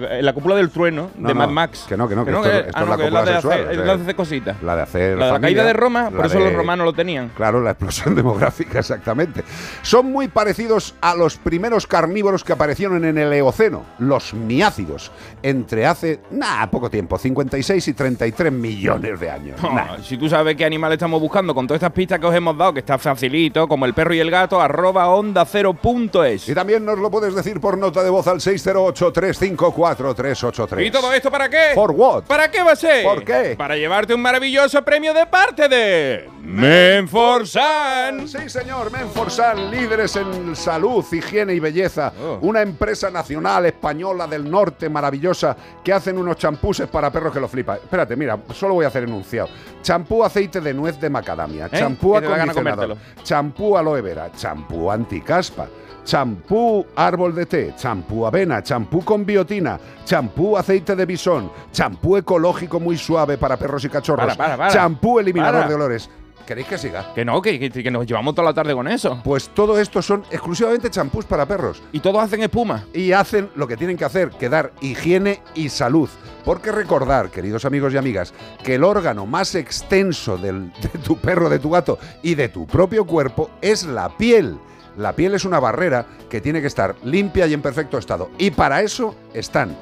la- 0.00 0.22
la 0.22 0.32
cópula 0.32 0.56
del 0.56 0.70
trueno 0.70 1.10
No, 1.16 1.28
de 1.28 1.34
Mad 1.34 1.50
Max. 1.50 1.84
que 1.88 1.96
no, 1.96 2.08
que 2.08 2.16
no, 2.16 2.24
que 2.24 2.32
esto- 2.32 2.50
esto 2.50 2.70
ah, 2.74 2.82
es 2.82 2.88
la 2.88 2.96
que 2.96 3.02
cópula 3.04 3.26
sexual, 3.26 3.52
hacer, 3.60 3.70
es 3.70 3.76
la 3.78 3.96
de 3.96 4.02
hacer 4.02 4.16
cositas. 4.16 4.62
La 4.62 4.76
de 4.76 4.82
hacer 4.82 5.02
La 5.18 5.26
de 5.26 5.30
la 5.30 5.36
familia, 5.36 5.40
caída 5.48 5.64
de 5.64 5.72
Roma, 5.72 6.10
por 6.10 6.26
eso 6.26 6.38
de- 6.38 6.44
los 6.46 6.54
romanos 6.54 6.84
lo 6.84 6.92
tenían. 6.92 7.28
Claro, 7.36 7.60
la 7.62 7.70
explosión 7.70 8.14
demográfica, 8.16 8.80
exactamente. 8.80 9.44
Son 9.82 10.10
muy 10.10 10.26
parecidos 10.26 10.94
a 11.00 11.14
los 11.14 11.36
primeros 11.36 11.86
carnívoros 11.86 12.42
que 12.42 12.52
aparecieron 12.52 13.04
en 13.04 13.18
el 13.18 13.32
Eoceno, 13.32 13.84
los 14.00 14.34
miácidos, 14.34 15.12
entre 15.42 15.86
hace, 15.86 16.20
nada, 16.32 16.68
poco 16.70 16.90
tiempo, 16.90 17.18
56 17.18 17.86
y 17.86 17.94
33 17.94 18.52
millones 18.52 19.20
de 19.20 19.30
años. 19.30 19.60
Oh, 19.62 19.72
Nah. 19.72 19.98
Si 20.02 20.16
tú 20.18 20.28
sabes 20.28 20.56
qué 20.56 20.64
animal 20.64 20.92
estamos 20.92 21.20
buscando 21.20 21.54
con 21.54 21.66
todas 21.68 21.78
estas 21.78 21.92
pistas 21.92 22.18
que 22.18 22.26
os 22.26 22.34
hemos 22.34 22.56
dado, 22.58 22.72
que 22.72 22.80
está 22.80 22.98
facilito, 22.98 23.68
como 23.68 23.86
el 23.86 23.94
perro 23.94 24.12
y 24.14 24.18
el 24.18 24.30
gato, 24.30 24.60
arroba 24.60 25.08
onda 25.08 25.44
cero 25.44 25.72
punto 25.74 26.24
es. 26.24 26.48
Y 26.48 26.54
también 26.54 26.84
nos 26.84 26.98
lo 26.98 27.10
puedes 27.10 27.32
decir 27.34 27.43
por 27.52 27.76
nota 27.76 28.02
de 28.02 28.08
voz 28.08 28.26
al 28.26 28.38
608-354-383. 28.38 30.86
¿Y 30.86 30.90
todo 30.90 31.12
esto 31.12 31.30
para 31.30 31.50
qué? 31.50 31.72
¿For 31.74 31.90
what? 31.90 32.22
¿Para 32.24 32.50
qué 32.50 32.62
va 32.62 32.72
a 32.72 32.76
ser? 32.76 33.04
¿Por 33.04 33.22
qué? 33.22 33.54
Para 33.56 33.76
llevarte 33.76 34.14
un 34.14 34.22
maravilloso 34.22 34.82
premio 34.82 35.12
de 35.12 35.26
parte 35.26 35.68
de 35.68 36.30
Menforsan. 36.40 38.26
Sí, 38.26 38.48
señor, 38.48 38.90
Menforsan, 38.90 39.70
líderes 39.70 40.16
en 40.16 40.56
salud, 40.56 41.04
higiene 41.12 41.52
y 41.54 41.60
belleza. 41.60 42.14
Oh. 42.18 42.38
Una 42.42 42.62
empresa 42.62 43.10
nacional 43.10 43.66
española 43.66 44.26
del 44.26 44.50
norte 44.50 44.88
maravillosa 44.88 45.54
que 45.84 45.92
hacen 45.92 46.16
unos 46.16 46.36
champuses 46.36 46.88
para 46.88 47.10
perros 47.10 47.34
que 47.34 47.40
lo 47.40 47.48
flipa. 47.48 47.74
Espérate, 47.76 48.16
mira, 48.16 48.38
solo 48.54 48.72
voy 48.74 48.86
a 48.86 48.88
hacer 48.88 49.02
enunciado. 49.04 49.50
Champú 49.82 50.24
aceite 50.24 50.62
de 50.62 50.72
nuez 50.72 50.98
de 50.98 51.10
macadamia, 51.10 51.66
¿Eh? 51.66 51.78
champú 51.78 52.16
acondicionador, 52.16 52.96
champú 53.22 53.76
aloe 53.76 54.00
vera, 54.00 54.32
champú 54.32 54.90
anticaspa. 54.90 55.68
Champú 56.04 56.84
árbol 56.96 57.34
de 57.34 57.46
té, 57.46 57.74
champú 57.76 58.26
avena, 58.26 58.62
champú 58.62 59.02
con 59.04 59.24
biotina, 59.24 59.78
champú 60.04 60.56
aceite 60.56 60.94
de 60.94 61.06
bisón, 61.06 61.50
champú 61.72 62.16
ecológico 62.16 62.78
muy 62.78 62.96
suave 62.98 63.38
para 63.38 63.56
perros 63.56 63.84
y 63.84 63.88
cachorros, 63.88 64.24
Para, 64.26 64.36
para, 64.36 64.56
para. 64.56 64.70
champú 64.70 65.18
eliminador 65.18 65.66
de 65.66 65.74
olores. 65.74 66.10
¿Queréis 66.46 66.66
que 66.66 66.76
siga? 66.76 67.14
Que 67.14 67.24
no, 67.24 67.40
que, 67.40 67.58
que- 67.58 67.70
que 67.82 67.90
nos 67.90 68.04
llevamos 68.04 68.34
toda 68.34 68.48
la 68.50 68.52
tarde 68.54 68.74
con 68.74 68.86
eso. 68.86 69.18
Pues 69.24 69.48
todo 69.48 69.78
esto 69.78 70.02
son 70.02 70.24
exclusivamente 70.30 70.90
champús 70.90 71.24
para 71.24 71.46
perros. 71.46 71.82
Y 71.90 72.00
todos 72.00 72.22
hacen 72.22 72.42
espuma. 72.42 72.84
Y 72.92 73.12
hacen 73.12 73.48
lo 73.54 73.66
que 73.66 73.78
tienen 73.78 73.96
que 73.96 74.04
hacer, 74.04 74.28
que 74.28 74.50
dar 74.50 74.70
higiene 74.82 75.40
y 75.54 75.70
salud. 75.70 76.10
Porque 76.44 76.70
recordar, 76.70 77.30
queridos 77.30 77.64
amigos 77.64 77.94
y 77.94 77.96
amigas, 77.96 78.34
que 78.62 78.74
el 78.74 78.84
órgano 78.84 79.24
más 79.24 79.54
extenso 79.54 80.36
del- 80.36 80.70
de 80.82 80.98
tu 81.02 81.16
perro, 81.16 81.48
de 81.48 81.58
tu 81.60 81.70
gato 81.70 81.98
y 82.22 82.34
de 82.34 82.50
tu 82.50 82.66
propio 82.66 83.06
cuerpo 83.06 83.48
es 83.62 83.86
la 83.86 84.10
piel. 84.14 84.58
La 84.96 85.14
piel 85.14 85.34
es 85.34 85.44
una 85.44 85.60
barrera 85.60 86.06
que 86.28 86.40
tiene 86.40 86.60
que 86.60 86.68
estar 86.68 86.94
limpia 87.02 87.46
y 87.46 87.54
en 87.54 87.62
perfecto 87.62 87.98
estado. 87.98 88.30
Y 88.38 88.50
para 88.50 88.82
eso 88.82 89.14
están 89.32 89.76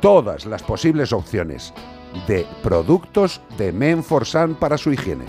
todas 0.00 0.46
las 0.46 0.62
posibles 0.62 1.12
opciones 1.12 1.72
de 2.26 2.46
productos 2.62 3.40
de 3.56 3.72
Menforsan 3.72 4.54
para 4.54 4.78
su 4.78 4.92
higiene. 4.92 5.24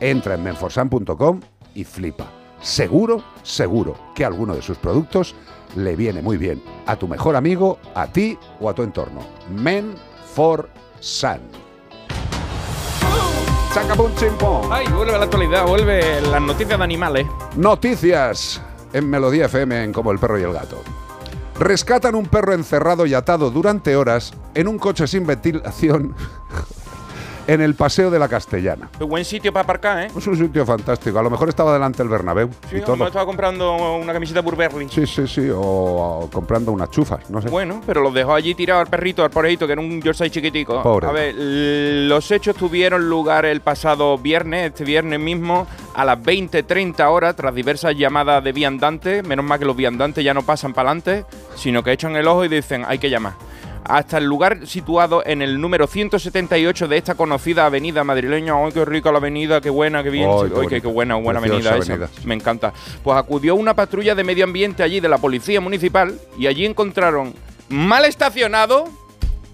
Entra 0.00 0.34
en 0.34 0.44
menforsan.com 0.44 1.40
y 1.74 1.84
flipa. 1.84 2.26
Seguro, 2.60 3.22
seguro 3.42 3.96
que 4.14 4.24
alguno 4.24 4.54
de 4.54 4.62
sus 4.62 4.78
productos 4.78 5.34
le 5.76 5.96
viene 5.96 6.22
muy 6.22 6.36
bien 6.36 6.62
a 6.86 6.96
tu 6.96 7.08
mejor 7.08 7.36
amigo, 7.36 7.78
a 7.94 8.06
ti 8.06 8.38
o 8.60 8.68
a 8.70 8.74
tu 8.74 8.82
entorno. 8.82 9.20
Menforsan. 9.50 11.40
Chacapum 13.74 14.14
chimpum. 14.14 14.70
Ay, 14.70 14.86
vuelve 14.86 15.18
la 15.18 15.24
actualidad, 15.24 15.66
vuelve 15.66 16.20
las 16.20 16.40
noticias 16.40 16.78
de 16.78 16.84
animales. 16.84 17.26
Noticias 17.56 18.62
en 18.94 19.10
Melodía 19.10 19.46
FM 19.46 19.84
en 19.84 19.92
Como 19.92 20.10
el 20.12 20.18
perro 20.18 20.38
y 20.38 20.42
el 20.42 20.54
gato. 20.54 20.82
Rescatan 21.58 22.14
un 22.14 22.26
perro 22.26 22.54
encerrado 22.54 23.04
y 23.04 23.12
atado 23.12 23.50
durante 23.50 23.94
horas 23.94 24.32
en 24.54 24.68
un 24.68 24.78
coche 24.78 25.06
sin 25.06 25.26
ventilación 25.26 26.14
en 27.46 27.60
el 27.60 27.74
Paseo 27.74 28.10
de 28.10 28.18
la 28.18 28.28
Castellana. 28.28 28.88
Qué 28.96 29.04
buen 29.04 29.24
sitio 29.24 29.52
para 29.52 29.64
aparcar, 29.64 30.04
¿eh? 30.04 30.08
Es 30.16 30.26
un 30.26 30.36
sitio 30.36 30.64
fantástico. 30.64 31.18
A 31.18 31.22
lo 31.22 31.30
mejor 31.30 31.48
estaba 31.48 31.72
delante 31.72 31.98
del 31.98 32.08
Bernabéu 32.08 32.48
Sí, 32.70 32.72
y 32.72 32.74
me 32.76 32.80
todo. 32.82 33.06
estaba 33.06 33.26
comprando 33.26 33.74
una 33.96 34.12
camiseta 34.12 34.40
Burberry. 34.40 34.88
Sí, 34.88 35.06
sí, 35.06 35.26
sí. 35.26 35.50
O, 35.50 35.60
o 35.60 36.30
comprando 36.32 36.72
unas 36.72 36.90
chufas, 36.90 37.28
no 37.30 37.40
sé. 37.42 37.48
Bueno, 37.48 37.80
pero 37.86 38.00
los 38.02 38.14
dejó 38.14 38.34
allí 38.34 38.54
tirado 38.54 38.80
al 38.80 38.86
perrito, 38.86 39.22
al 39.24 39.30
porejito, 39.30 39.66
que 39.66 39.72
era 39.72 39.80
un 39.82 40.00
Yorkshire 40.00 40.30
chiquitico. 40.30 40.82
Pobre. 40.82 41.06
A 41.06 41.12
ver, 41.12 41.34
los 41.36 42.30
hechos 42.30 42.56
tuvieron 42.56 43.08
lugar 43.08 43.44
el 43.44 43.60
pasado 43.60 44.16
viernes, 44.18 44.66
este 44.70 44.84
viernes 44.84 45.20
mismo, 45.20 45.66
a 45.94 46.04
las 46.04 46.18
20.30 46.18 47.04
horas, 47.10 47.36
tras 47.36 47.54
diversas 47.54 47.94
llamadas 47.96 48.42
de 48.42 48.52
viandantes. 48.52 49.24
Menos 49.26 49.44
mal 49.44 49.58
que 49.58 49.64
los 49.64 49.76
viandantes 49.76 50.24
ya 50.24 50.34
no 50.34 50.42
pasan 50.42 50.72
para 50.72 50.90
adelante, 50.90 51.24
sino 51.56 51.82
que 51.82 51.92
echan 51.92 52.16
el 52.16 52.26
ojo 52.26 52.44
y 52.44 52.48
dicen, 52.48 52.84
hay 52.86 52.98
que 52.98 53.10
llamar. 53.10 53.34
Hasta 53.84 54.18
el 54.18 54.24
lugar 54.24 54.66
situado 54.66 55.22
en 55.26 55.42
el 55.42 55.60
número 55.60 55.86
178 55.86 56.88
de 56.88 56.96
esta 56.96 57.14
conocida 57.14 57.66
avenida 57.66 58.02
madrileña. 58.04 58.54
¡Ay, 58.54 58.72
qué 58.72 58.84
rica 58.84 59.12
la 59.12 59.18
avenida! 59.18 59.60
¡Qué 59.60 59.70
buena, 59.70 60.02
qué 60.02 60.10
bien! 60.10 60.28
Ay, 60.28 60.50
¡Ay, 60.54 60.62
qué 60.62 60.68
qué, 60.68 60.80
qué 60.82 60.88
buena, 60.88 61.16
buena 61.16 61.40
avenida, 61.40 61.76
esa! 61.76 61.92
avenida. 61.92 62.08
Me 62.24 62.34
encanta. 62.34 62.72
Pues 63.02 63.16
acudió 63.16 63.54
una 63.54 63.74
patrulla 63.74 64.14
de 64.14 64.24
medio 64.24 64.44
ambiente 64.44 64.82
allí 64.82 65.00
de 65.00 65.08
la 65.08 65.18
policía 65.18 65.60
municipal 65.60 66.18
y 66.38 66.46
allí 66.46 66.64
encontraron 66.64 67.34
mal 67.68 68.04
estacionado 68.04 68.84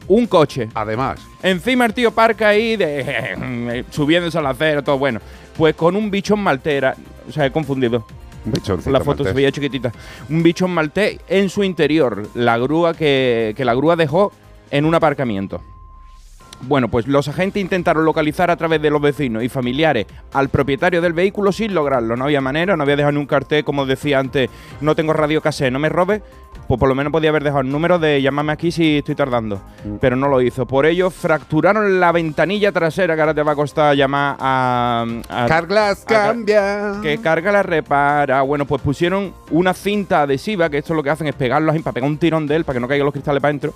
un 0.08 0.26
coche. 0.26 0.68
Además. 0.74 1.20
Encima 1.42 1.86
el 1.86 1.94
tío 1.94 2.10
parca 2.10 2.48
ahí 2.48 2.76
de 2.76 3.84
subiéndose 3.90 4.38
al 4.38 4.46
acero, 4.46 4.82
todo 4.82 4.98
bueno. 4.98 5.20
Pues 5.56 5.74
con 5.74 5.96
un 5.96 6.10
bichón 6.10 6.40
maltera, 6.40 6.96
o 7.28 7.32
sea, 7.32 7.46
he 7.46 7.52
confundido. 7.52 8.06
Un 8.44 8.92
La 8.92 9.00
foto 9.00 9.24
se 9.24 9.32
veía 9.32 9.52
chiquitita. 9.52 9.92
Un 10.28 10.42
bichón 10.42 10.70
maltés 10.70 11.20
en 11.28 11.48
su 11.50 11.62
interior, 11.62 12.28
la 12.34 12.58
grúa 12.58 12.94
que, 12.94 13.54
que 13.56 13.64
la 13.64 13.74
grúa 13.74 13.96
dejó 13.96 14.32
en 14.70 14.84
un 14.84 14.94
aparcamiento. 14.94 15.62
Bueno, 16.62 16.88
pues 16.88 17.06
los 17.06 17.26
agentes 17.28 17.60
intentaron 17.60 18.04
localizar 18.04 18.50
a 18.50 18.56
través 18.56 18.82
de 18.82 18.90
los 18.90 19.00
vecinos 19.00 19.42
y 19.42 19.48
familiares 19.48 20.06
al 20.32 20.50
propietario 20.50 21.00
del 21.00 21.12
vehículo 21.12 21.52
sin 21.52 21.74
lograrlo. 21.74 22.16
No 22.16 22.24
había 22.24 22.40
manera, 22.40 22.76
no 22.76 22.82
había 22.82 22.96
dejado 22.96 23.12
ni 23.12 23.18
un 23.18 23.26
cartel, 23.26 23.64
como 23.64 23.86
decía 23.86 24.18
antes, 24.18 24.50
no 24.80 24.94
tengo 24.94 25.12
radio 25.12 25.40
casé, 25.40 25.70
no 25.70 25.78
me 25.78 25.88
robes. 25.88 26.22
Pues 26.66 26.78
por 26.78 26.88
lo 26.88 26.94
menos 26.94 27.10
podía 27.10 27.30
haber 27.30 27.42
dejado 27.42 27.62
el 27.62 27.70
número 27.70 27.98
de 27.98 28.22
llamarme 28.22 28.52
aquí 28.52 28.70
si 28.70 28.98
estoy 28.98 29.16
tardando. 29.16 29.56
Mm. 29.84 29.96
Pero 30.00 30.14
no 30.14 30.28
lo 30.28 30.40
hizo. 30.40 30.66
Por 30.66 30.86
ello, 30.86 31.10
fracturaron 31.10 31.98
la 31.98 32.12
ventanilla 32.12 32.70
trasera, 32.70 33.16
que 33.16 33.20
ahora 33.20 33.34
te 33.34 33.42
va 33.42 33.52
a 33.52 33.56
costar 33.56 33.96
llamar 33.96 34.36
a... 34.38 35.04
cambia. 36.06 37.00
que 37.02 37.18
carga 37.18 37.50
la 37.50 37.64
repara. 37.64 38.42
Bueno, 38.42 38.66
pues 38.66 38.82
pusieron 38.82 39.32
una 39.50 39.74
cinta 39.74 40.22
adhesiva, 40.22 40.70
que 40.70 40.78
esto 40.78 40.94
lo 40.94 41.02
que 41.02 41.10
hacen 41.10 41.26
es 41.26 41.34
pegarlo 41.34 41.72
para 41.82 41.92
pegar 41.92 42.08
un 42.08 42.18
tirón 42.18 42.46
de 42.46 42.54
él, 42.54 42.64
para 42.64 42.76
que 42.76 42.80
no 42.80 42.86
caigan 42.86 43.04
los 43.04 43.14
cristales 43.14 43.40
para 43.40 43.50
adentro. 43.50 43.74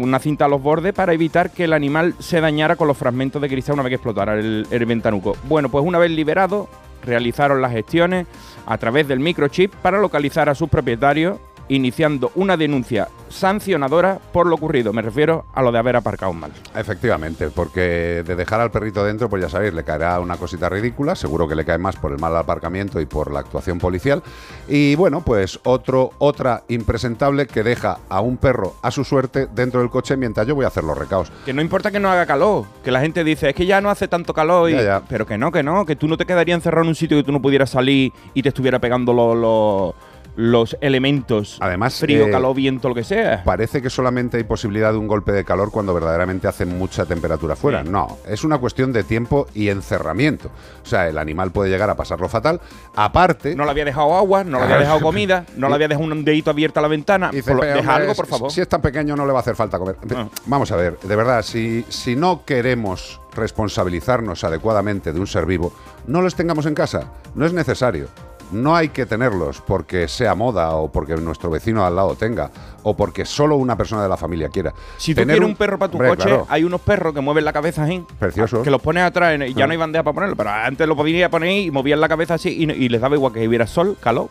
Una 0.00 0.18
cinta 0.18 0.44
a 0.44 0.48
los 0.48 0.62
bordes 0.62 0.92
para 0.92 1.12
evitar 1.14 1.50
que 1.50 1.64
el 1.64 1.72
animal 1.72 2.14
se 2.18 2.40
dañara 2.40 2.76
con 2.76 2.88
los 2.88 2.96
fragmentos 2.96 3.40
de 3.40 3.48
cristal 3.48 3.74
una 3.74 3.84
vez 3.84 3.90
que 3.90 3.94
explotara 3.94 4.34
el, 4.34 4.66
el 4.70 4.86
ventanuco. 4.86 5.36
Bueno, 5.44 5.70
pues 5.70 5.84
una 5.84 5.98
vez 5.98 6.10
liberado, 6.10 6.68
realizaron 7.04 7.62
las 7.62 7.72
gestiones 7.72 8.26
a 8.66 8.76
través 8.76 9.08
del 9.08 9.20
microchip 9.20 9.74
para 9.76 9.98
localizar 9.98 10.48
a 10.48 10.54
sus 10.54 10.68
propietarios, 10.68 11.38
iniciando 11.68 12.30
una 12.34 12.56
denuncia 12.56 13.08
sancionadora 13.28 14.18
por 14.32 14.46
lo 14.46 14.54
ocurrido. 14.54 14.92
Me 14.92 15.02
refiero 15.02 15.46
a 15.54 15.62
lo 15.62 15.70
de 15.72 15.78
haber 15.78 15.96
aparcado 15.96 16.32
mal. 16.32 16.50
Efectivamente, 16.74 17.50
porque 17.50 18.22
de 18.26 18.36
dejar 18.36 18.60
al 18.60 18.70
perrito 18.70 19.04
dentro, 19.04 19.28
pues 19.28 19.42
ya 19.42 19.48
sabéis, 19.48 19.74
le 19.74 19.84
caerá 19.84 20.18
una 20.20 20.36
cosita 20.36 20.68
ridícula, 20.68 21.14
seguro 21.14 21.46
que 21.46 21.54
le 21.54 21.64
cae 21.64 21.78
más 21.78 21.96
por 21.96 22.12
el 22.12 22.18
mal 22.18 22.36
aparcamiento 22.36 23.00
y 23.00 23.06
por 23.06 23.30
la 23.32 23.40
actuación 23.40 23.78
policial. 23.78 24.22
Y 24.68 24.94
bueno, 24.96 25.22
pues 25.22 25.60
otro, 25.64 26.10
otra 26.18 26.62
impresentable 26.68 27.46
que 27.46 27.62
deja 27.62 27.98
a 28.08 28.20
un 28.20 28.36
perro 28.38 28.74
a 28.82 28.90
su 28.90 29.04
suerte 29.04 29.46
dentro 29.54 29.80
del 29.80 29.90
coche 29.90 30.16
mientras 30.16 30.46
yo 30.46 30.54
voy 30.54 30.64
a 30.64 30.68
hacer 30.68 30.84
los 30.84 30.96
recaos. 30.96 31.30
Que 31.44 31.52
no 31.52 31.62
importa 31.62 31.90
que 31.90 32.00
no 32.00 32.10
haga 32.10 32.26
calor, 32.26 32.64
que 32.82 32.90
la 32.90 33.00
gente 33.00 33.24
dice, 33.24 33.50
es 33.50 33.54
que 33.54 33.66
ya 33.66 33.80
no 33.80 33.90
hace 33.90 34.08
tanto 34.08 34.32
calor, 34.34 34.70
y- 34.70 34.74
Ya, 34.74 34.82
ya. 34.82 35.02
pero 35.08 35.26
que 35.26 35.36
no, 35.38 35.52
que 35.52 35.62
no, 35.62 35.84
que 35.84 35.96
tú 35.96 36.08
no 36.08 36.16
te 36.16 36.24
quedarías 36.26 36.56
encerrado 36.56 36.82
en 36.84 36.88
un 36.88 36.94
sitio 36.94 37.16
que 37.16 37.24
tú 37.24 37.32
no 37.32 37.42
pudieras 37.42 37.70
salir 37.70 38.12
y 38.34 38.42
te 38.42 38.48
estuviera 38.48 38.78
pegando 38.78 39.12
lo- 39.12 39.34
lo- 39.34 39.94
los 40.40 40.76
elementos, 40.80 41.58
Además, 41.60 41.98
frío, 41.98 42.28
eh, 42.28 42.30
calor, 42.30 42.54
viento, 42.54 42.88
lo 42.88 42.94
que 42.94 43.02
sea. 43.02 43.42
Parece 43.42 43.82
que 43.82 43.90
solamente 43.90 44.36
hay 44.36 44.44
posibilidad 44.44 44.92
de 44.92 44.98
un 44.98 45.08
golpe 45.08 45.32
de 45.32 45.44
calor 45.44 45.72
cuando 45.72 45.92
verdaderamente 45.92 46.46
hace 46.46 46.64
mucha 46.64 47.06
temperatura 47.06 47.56
fuera. 47.56 47.82
Sí. 47.82 47.88
No, 47.90 48.18
es 48.24 48.44
una 48.44 48.58
cuestión 48.58 48.92
de 48.92 49.02
tiempo 49.02 49.48
y 49.52 49.68
encerramiento. 49.68 50.48
O 50.84 50.86
sea, 50.86 51.08
el 51.08 51.18
animal 51.18 51.50
puede 51.50 51.70
llegar 51.70 51.90
a 51.90 51.96
pasarlo 51.96 52.28
fatal. 52.28 52.60
Aparte, 52.94 53.56
No 53.56 53.64
le 53.64 53.72
había 53.72 53.84
dejado 53.84 54.14
agua, 54.16 54.44
no 54.44 54.58
le 54.58 54.64
había 54.66 54.78
dejado 54.78 55.00
comida, 55.00 55.44
no 55.56 55.68
le 55.68 55.74
había 55.76 55.88
dejado 55.88 56.06
un 56.06 56.24
dedito 56.24 56.50
abierto 56.52 56.78
a 56.78 56.82
la 56.82 56.88
ventana. 56.88 57.30
Dice, 57.32 57.50
Por 57.50 57.56
lo- 57.56 57.60
"Pero, 57.62 57.74
deja 57.78 57.94
algo, 57.96 58.14
por 58.14 58.26
si- 58.26 58.30
favor. 58.30 58.52
Si 58.52 58.60
es 58.60 58.68
tan 58.68 58.80
pequeño 58.80 59.16
no 59.16 59.26
le 59.26 59.32
va 59.32 59.40
a 59.40 59.42
hacer 59.42 59.56
falta 59.56 59.76
comer. 59.76 59.96
Ah. 60.14 60.28
Vamos 60.46 60.70
a 60.70 60.76
ver, 60.76 61.00
de 61.00 61.16
verdad, 61.16 61.42
si, 61.42 61.84
si 61.88 62.14
no 62.14 62.44
queremos 62.44 63.20
responsabilizarnos 63.34 64.44
adecuadamente 64.44 65.12
de 65.12 65.18
un 65.18 65.26
ser 65.26 65.46
vivo, 65.46 65.72
no 66.06 66.22
los 66.22 66.36
tengamos 66.36 66.64
en 66.66 66.74
casa. 66.74 67.10
No 67.34 67.44
es 67.44 67.52
necesario. 67.52 68.06
No 68.50 68.74
hay 68.74 68.88
que 68.88 69.04
tenerlos 69.06 69.60
porque 69.60 70.08
sea 70.08 70.34
moda 70.34 70.70
o 70.76 70.90
porque 70.90 71.16
nuestro 71.16 71.50
vecino 71.50 71.84
al 71.84 71.94
lado 71.96 72.14
tenga 72.16 72.50
o 72.82 72.96
porque 72.96 73.24
solo 73.24 73.56
una 73.56 73.76
persona 73.76 74.02
de 74.02 74.08
la 74.08 74.16
familia 74.16 74.48
quiera. 74.48 74.72
Si 74.96 75.14
tú 75.14 75.20
Tener 75.20 75.36
quieres 75.36 75.50
un 75.50 75.56
perro 75.56 75.78
para 75.78 75.90
tu 75.90 75.98
Hombre, 75.98 76.10
coche, 76.10 76.24
claro. 76.28 76.46
hay 76.48 76.64
unos 76.64 76.80
perros 76.80 77.12
que 77.12 77.20
mueven 77.20 77.44
la 77.44 77.52
cabeza 77.52 77.84
así. 77.84 78.02
Preciosos. 78.18 78.62
Que 78.64 78.70
los 78.70 78.80
pones 78.80 79.02
atrás 79.04 79.38
y 79.46 79.52
ya 79.54 79.64
Ah. 79.64 79.66
no 79.66 79.72
hay 79.72 79.78
bandeja 79.78 80.02
para 80.02 80.14
ponerlo. 80.14 80.36
Pero 80.36 80.50
antes 80.50 80.86
lo 80.88 80.96
podías 80.96 81.28
poner 81.30 81.50
y 81.50 81.70
movían 81.70 82.00
la 82.00 82.08
cabeza 82.08 82.34
así 82.34 82.48
y 82.50 82.88
les 82.88 83.00
daba 83.00 83.14
igual 83.16 83.32
que 83.32 83.46
hubiera 83.46 83.66
sol, 83.66 83.96
calor, 84.00 84.28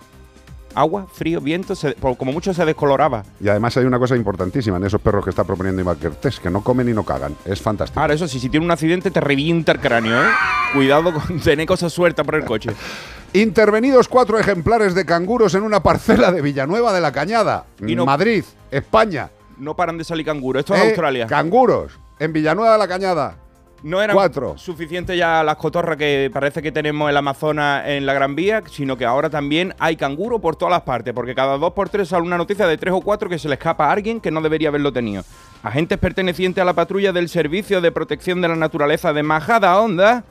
agua, 0.79 1.07
frío, 1.11 1.41
viento. 1.41 1.75
se- 1.75 1.95
como 1.95 2.31
mucho 2.31 2.53
se 2.53 2.63
descoloraba. 2.65 3.23
Y 3.41 3.49
además 3.49 3.75
hay 3.77 3.85
una 3.85 3.99
cosa 3.99 4.15
importantísima 4.15 4.77
en 4.77 4.83
esos 4.85 5.01
perros 5.01 5.23
que 5.23 5.29
está 5.31 5.43
proponiendo 5.43 5.81
Iván 5.81 5.97
Cortés, 5.97 6.39
que 6.39 6.49
no 6.49 6.63
comen 6.63 6.87
y 6.89 6.93
no 6.93 7.03
cagan. 7.03 7.35
Es 7.45 7.61
fantástico. 7.61 7.99
Ahora, 7.99 8.13
eso 8.13 8.27
sí, 8.27 8.39
si 8.39 8.49
tiene 8.49 8.65
un 8.65 8.71
accidente 8.71 9.11
te 9.11 9.19
revienta 9.19 9.71
el 9.71 9.79
cráneo, 9.79 10.21
¿eh? 10.23 10.27
Cuidado 10.73 11.13
con 11.13 11.39
tener 11.43 11.65
cosas 11.65 11.91
sueltas 11.91 12.25
por 12.25 12.35
el 12.35 12.45
coche. 12.45 12.71
Intervenidos 13.33 14.07
cuatro 14.07 14.39
ejemplares 14.39 14.95
de 14.95 15.05
canguros 15.05 15.53
en 15.55 15.63
una 15.63 15.81
parcela 15.83 16.31
de 16.31 16.41
Villanueva 16.41 16.93
de 16.93 17.01
la 17.01 17.11
Cañada, 17.11 17.65
Y 17.85 17.95
no- 17.95 18.05
Madrid, 18.05 18.43
España. 18.71 19.29
No 19.57 19.75
paran 19.75 19.97
de 19.97 20.03
salir 20.03 20.25
canguros. 20.25 20.59
Esto 20.61 20.75
es 20.75 20.81
Eh, 20.81 20.87
Australia. 20.89 21.27
Canguros, 21.27 21.91
en 22.19 22.31
Villanueva 22.31 22.73
de 22.73 22.77
la 22.77 22.87
Cañada. 22.87 23.35
No 23.83 24.01
eran 24.01 24.15
cuatro. 24.15 24.57
suficientes 24.57 25.17
ya 25.17 25.43
las 25.43 25.55
cotorras 25.55 25.97
que 25.97 26.31
parece 26.33 26.61
que 26.61 26.71
tenemos 26.71 27.09
el 27.09 27.17
Amazonas 27.17 27.87
en 27.87 28.05
la 28.05 28.13
Gran 28.13 28.35
Vía, 28.35 28.63
sino 28.69 28.97
que 28.97 29.05
ahora 29.05 29.29
también 29.29 29.73
hay 29.77 29.95
canguro 29.95 30.39
por 30.39 30.55
todas 30.55 30.71
las 30.71 30.81
partes, 30.81 31.13
porque 31.13 31.35
cada 31.35 31.57
dos 31.57 31.73
por 31.73 31.87
tres 31.87 32.09
sale 32.09 32.23
una 32.23 32.37
noticia 32.37 32.67
de 32.67 32.77
tres 32.77 32.93
o 32.93 33.01
cuatro 33.01 33.29
que 33.29 33.37
se 33.37 33.47
le 33.47 33.53
escapa 33.53 33.87
a 33.87 33.91
alguien 33.91 34.19
que 34.19 34.31
no 34.31 34.41
debería 34.41 34.69
haberlo 34.69 34.91
tenido. 34.91 35.23
Agentes 35.61 35.97
pertenecientes 35.99 36.61
a 36.61 36.65
la 36.65 36.73
patrulla 36.73 37.13
del 37.13 37.29
Servicio 37.29 37.79
de 37.79 37.91
Protección 37.91 38.41
de 38.41 38.47
la 38.47 38.55
Naturaleza 38.55 39.13
de 39.13 39.23
Majada 39.23 39.79
Honda, 39.79 40.23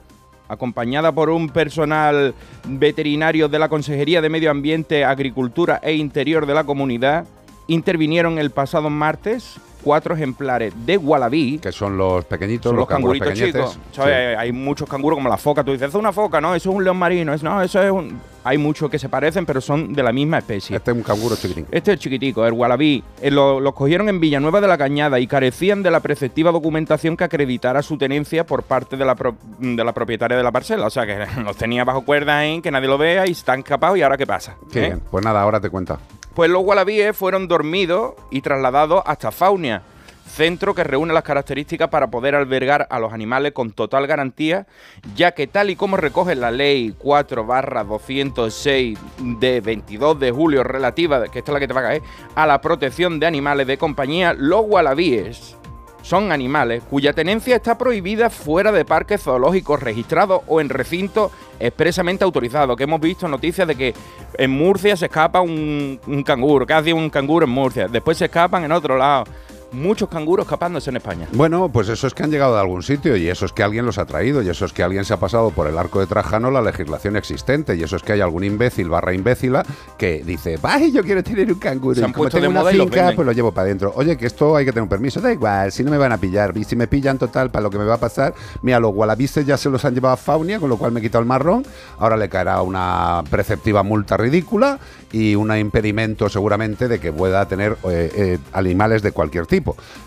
acompañada 0.49 1.11
por 1.11 1.29
un 1.29 1.49
personal 1.49 2.33
veterinario 2.65 3.47
de 3.47 3.59
la 3.59 3.69
Consejería 3.69 4.21
de 4.21 4.29
Medio 4.29 4.51
Ambiente, 4.51 5.05
Agricultura 5.05 5.79
e 5.83 5.93
Interior 5.93 6.45
de 6.45 6.53
la 6.53 6.65
comunidad, 6.65 7.25
intervinieron 7.67 8.39
el 8.39 8.51
pasado 8.51 8.89
martes 8.89 9.59
cuatro 9.87 10.15
ejemplares 10.15 10.73
de 10.85 10.97
wallaby 10.97 11.59
Que 11.59 11.71
son 11.71 11.97
los 11.97 12.25
pequeñitos, 12.25 12.69
son 12.71 12.75
los, 12.75 12.87
canguritos 12.87 13.33
chicos. 13.33 13.79
¿Sabes? 13.93 14.37
Hay 14.37 14.51
muchos 14.51 14.87
canguros 14.89 15.15
como 15.17 15.29
la 15.29 15.37
foca. 15.37 15.63
Tú 15.63 15.71
dices, 15.71 15.87
es 15.89 15.95
una 15.95 16.11
foca, 16.11 16.41
no, 16.41 16.53
eso 16.53 16.69
es 16.69 16.75
un 16.75 16.83
león 16.83 16.97
marino. 16.97 17.33
Es, 17.33 17.41
no, 17.41 17.61
eso 17.61 17.81
es 17.81 17.89
un... 17.89 18.19
Hay 18.43 18.57
muchos 18.57 18.89
que 18.89 18.97
se 18.99 19.09
parecen, 19.09 19.45
pero 19.45 19.59
son 19.61 19.93
de 19.93 20.01
la 20.03 20.11
misma 20.13 20.37
especie. 20.37 20.75
Este 20.77 20.91
es 20.91 20.97
un 20.97 21.03
canguro 21.03 21.35
chiquitín. 21.35 21.65
Este 21.71 21.93
es 21.93 21.99
chiquitico, 21.99 22.45
el 22.45 22.53
wallaby. 22.53 23.03
Eh, 23.21 23.29
lo- 23.31 23.59
los 23.59 23.73
cogieron 23.73 24.07
en 24.09 24.19
Villanueva 24.21 24.61
de 24.61 24.67
la 24.67 24.77
Cañada 24.77 25.19
y 25.19 25.27
carecían 25.27 25.83
de 25.83 25.91
la 25.91 25.99
preceptiva 26.01 26.51
documentación 26.51 27.15
que 27.17 27.23
acreditara 27.25 27.81
su 27.81 27.97
tenencia 27.97 28.45
por 28.45 28.63
parte 28.63 28.95
de 28.97 29.03
la, 29.05 29.15
pro- 29.15 29.35
de 29.59 29.83
la 29.83 29.93
propietaria 29.93 30.37
de 30.37 30.43
la 30.43 30.51
parcela. 30.51 30.85
O 30.85 30.89
sea, 30.89 31.05
que 31.05 31.25
los 31.43 31.55
tenía 31.57 31.83
bajo 31.83 32.01
cuerda 32.05 32.37
ahí, 32.39 32.61
que 32.61 32.71
nadie 32.71 32.87
lo 32.87 32.97
vea 32.97 33.25
y 33.27 33.31
están 33.31 33.59
escapados. 33.59 33.97
¿Y 33.97 34.01
ahora 34.01 34.17
qué 34.17 34.25
pasa? 34.27 34.55
Qué 34.71 34.79
¿Eh? 34.79 34.87
bien. 34.87 35.01
Pues 35.11 35.23
nada, 35.25 35.41
ahora 35.41 35.59
te 35.59 35.69
cuenta. 35.69 35.99
Pues 36.37 36.51
los 36.51 36.61
wallabies 36.61 37.17
fueron 37.17 37.47
dormidos 37.47 38.13
y 38.29 38.41
trasladados 38.41 39.01
hasta 39.07 39.31
Faunia, 39.31 39.81
centro 40.27 40.75
que 40.75 40.83
reúne 40.83 41.11
las 41.11 41.23
características 41.23 41.89
para 41.89 42.11
poder 42.11 42.35
albergar 42.35 42.85
a 42.91 42.99
los 42.99 43.11
animales 43.11 43.53
con 43.53 43.71
total 43.71 44.05
garantía, 44.05 44.67
ya 45.15 45.31
que 45.31 45.47
tal 45.47 45.71
y 45.71 45.75
como 45.75 45.97
recoge 45.97 46.35
la 46.35 46.51
ley 46.51 46.93
4 46.95 47.43
206 47.43 48.99
de 49.39 49.61
22 49.61 50.19
de 50.19 50.29
julio 50.29 50.63
relativa, 50.63 51.27
que 51.27 51.39
esta 51.39 51.51
es 51.51 51.53
la 51.53 51.59
que 51.59 51.67
te 51.67 51.73
va 51.73 51.89
a 51.89 52.43
a 52.43 52.45
la 52.45 52.61
protección 52.61 53.19
de 53.19 53.25
animales 53.25 53.65
de 53.65 53.79
compañía, 53.79 54.35
los 54.37 54.61
wallabies 54.63 55.57
son 56.01 56.31
animales 56.31 56.83
cuya 56.89 57.13
tenencia 57.13 57.55
está 57.55 57.77
prohibida 57.77 58.29
fuera 58.29 58.71
de 58.71 58.85
parques 58.85 59.23
zoológicos 59.23 59.81
registrados 59.81 60.41
o 60.47 60.61
en 60.61 60.69
recintos 60.69 61.31
expresamente 61.59 62.23
autorizados. 62.23 62.77
Que 62.77 62.83
hemos 62.83 63.01
visto 63.01 63.27
noticias 63.27 63.67
de 63.67 63.75
que 63.75 63.93
en 64.37 64.51
Murcia 64.51 64.95
se 64.95 65.05
escapa 65.05 65.41
un, 65.41 65.99
un 66.07 66.23
canguro, 66.23 66.65
hace 66.73 66.93
un 66.93 67.09
canguro 67.09 67.45
en 67.45 67.51
Murcia, 67.51 67.87
después 67.87 68.17
se 68.17 68.25
escapan 68.25 68.63
en 68.63 68.71
otro 68.71 68.97
lado. 68.97 69.25
Muchos 69.71 70.09
canguros 70.09 70.45
escapándose 70.45 70.89
en 70.89 70.97
España. 70.97 71.27
Bueno, 71.33 71.69
pues 71.69 71.89
eso 71.89 72.07
es 72.07 72.13
que 72.13 72.23
han 72.23 72.31
llegado 72.31 72.53
de 72.53 72.61
algún 72.61 72.83
sitio 72.83 73.15
y 73.17 73.27
eso 73.27 73.45
es 73.45 73.51
que 73.51 73.63
alguien 73.63 73.85
los 73.85 73.97
ha 73.97 74.05
traído 74.05 74.41
y 74.41 74.49
eso 74.49 74.65
es 74.65 74.73
que 74.73 74.83
alguien 74.83 75.03
se 75.05 75.13
ha 75.13 75.17
pasado 75.17 75.51
por 75.51 75.67
el 75.67 75.77
arco 75.77 75.99
de 75.99 76.07
Trajano 76.07 76.51
la 76.51 76.61
legislación 76.61 77.15
existente 77.17 77.75
y 77.75 77.83
eso 77.83 77.95
es 77.97 78.03
que 78.03 78.13
hay 78.13 78.21
algún 78.21 78.43
imbécil 78.43 78.89
barra 78.89 79.13
imbécila 79.13 79.65
que 79.97 80.23
dice, 80.25 80.57
¡ay, 80.63 80.91
yo 80.91 81.03
quiero 81.03 81.23
tener 81.23 81.51
un 81.51 81.59
canguro! 81.59 81.95
Se 81.95 82.01
y 82.01 82.03
han 82.05 82.13
como 82.13 82.23
puesto 82.23 82.37
tengo 82.37 82.43
de 82.43 82.49
una 82.49 82.59
moda 82.61 82.73
y 82.73 82.79
finca, 82.79 82.95
venden. 82.95 83.15
pues 83.15 83.25
lo 83.25 83.31
llevo 83.33 83.51
para 83.51 83.65
adentro. 83.65 83.91
Oye, 83.95 84.17
que 84.17 84.25
esto 84.25 84.55
hay 84.55 84.65
que 84.65 84.71
tener 84.71 84.83
un 84.83 84.89
permiso. 84.89 85.19
Da 85.19 85.31
igual, 85.31 85.71
si 85.71 85.83
no 85.83 85.91
me 85.91 85.97
van 85.97 86.11
a 86.11 86.17
pillar. 86.17 86.55
Y 86.57 86.63
si 86.63 86.75
me 86.75 86.87
pillan 86.87 87.17
total 87.17 87.51
para 87.51 87.63
lo 87.63 87.69
que 87.69 87.77
me 87.77 87.85
va 87.85 87.95
a 87.95 87.99
pasar, 87.99 88.33
mira, 88.61 88.79
los 88.79 88.93
wallabises 88.95 89.45
ya 89.45 89.57
se 89.57 89.69
los 89.69 89.83
han 89.83 89.93
llevado 89.93 90.13
a 90.13 90.17
Faunia, 90.17 90.59
con 90.59 90.69
lo 90.69 90.77
cual 90.77 90.91
me 90.91 90.99
he 90.99 91.03
quitado 91.03 91.21
el 91.21 91.27
marrón. 91.27 91.65
Ahora 91.99 92.15
le 92.15 92.29
caerá 92.29 92.61
una 92.61 93.23
preceptiva 93.29 93.83
multa 93.83 94.15
ridícula 94.15 94.79
y 95.11 95.35
un 95.35 95.55
impedimento 95.55 96.29
seguramente 96.29 96.87
de 96.87 96.99
que 96.99 97.11
pueda 97.11 97.47
tener 97.47 97.77
eh, 97.89 98.11
eh, 98.15 98.37
animales 98.53 99.01
de 99.01 99.11
cualquier 99.11 99.45
tipo. 99.45 99.56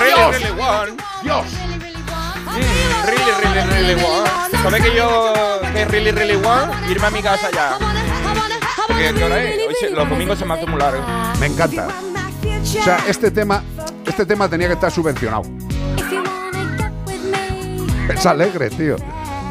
Really, 0.00 0.44
really. 0.44 0.96
Dios. 1.22 1.44
Mm, 2.46 3.06
really, 3.06 3.32
really, 3.42 3.62
really 3.72 3.94
want. 4.02 4.28
¿Sabes 4.62 4.82
que 4.82 4.94
yo 4.96 5.32
que 5.72 5.84
really, 5.86 6.10
really 6.10 6.36
want? 6.36 6.72
Irme 6.90 7.06
a 7.06 7.10
mi 7.10 7.22
casa 7.22 7.50
ya. 7.50 7.78
¿Qué, 8.88 9.14
qué 9.14 9.24
hora 9.24 9.42
es? 9.42 9.58
Hoy 9.68 9.74
se- 9.80 9.90
los 9.90 10.08
domingos 10.08 10.38
se 10.38 10.44
me 10.44 10.54
hace 10.54 10.66
muy 10.66 10.78
largo. 10.78 11.02
Me 11.40 11.46
encanta. 11.46 11.88
O 11.88 12.64
sea, 12.66 12.98
este 13.08 13.30
tema, 13.30 13.62
este 14.06 14.26
tema 14.26 14.48
tenía 14.48 14.68
que 14.68 14.74
estar 14.74 14.90
subvencionado. 14.90 15.42
Es 18.12 18.26
alegre, 18.26 18.70
tío. 18.70 18.96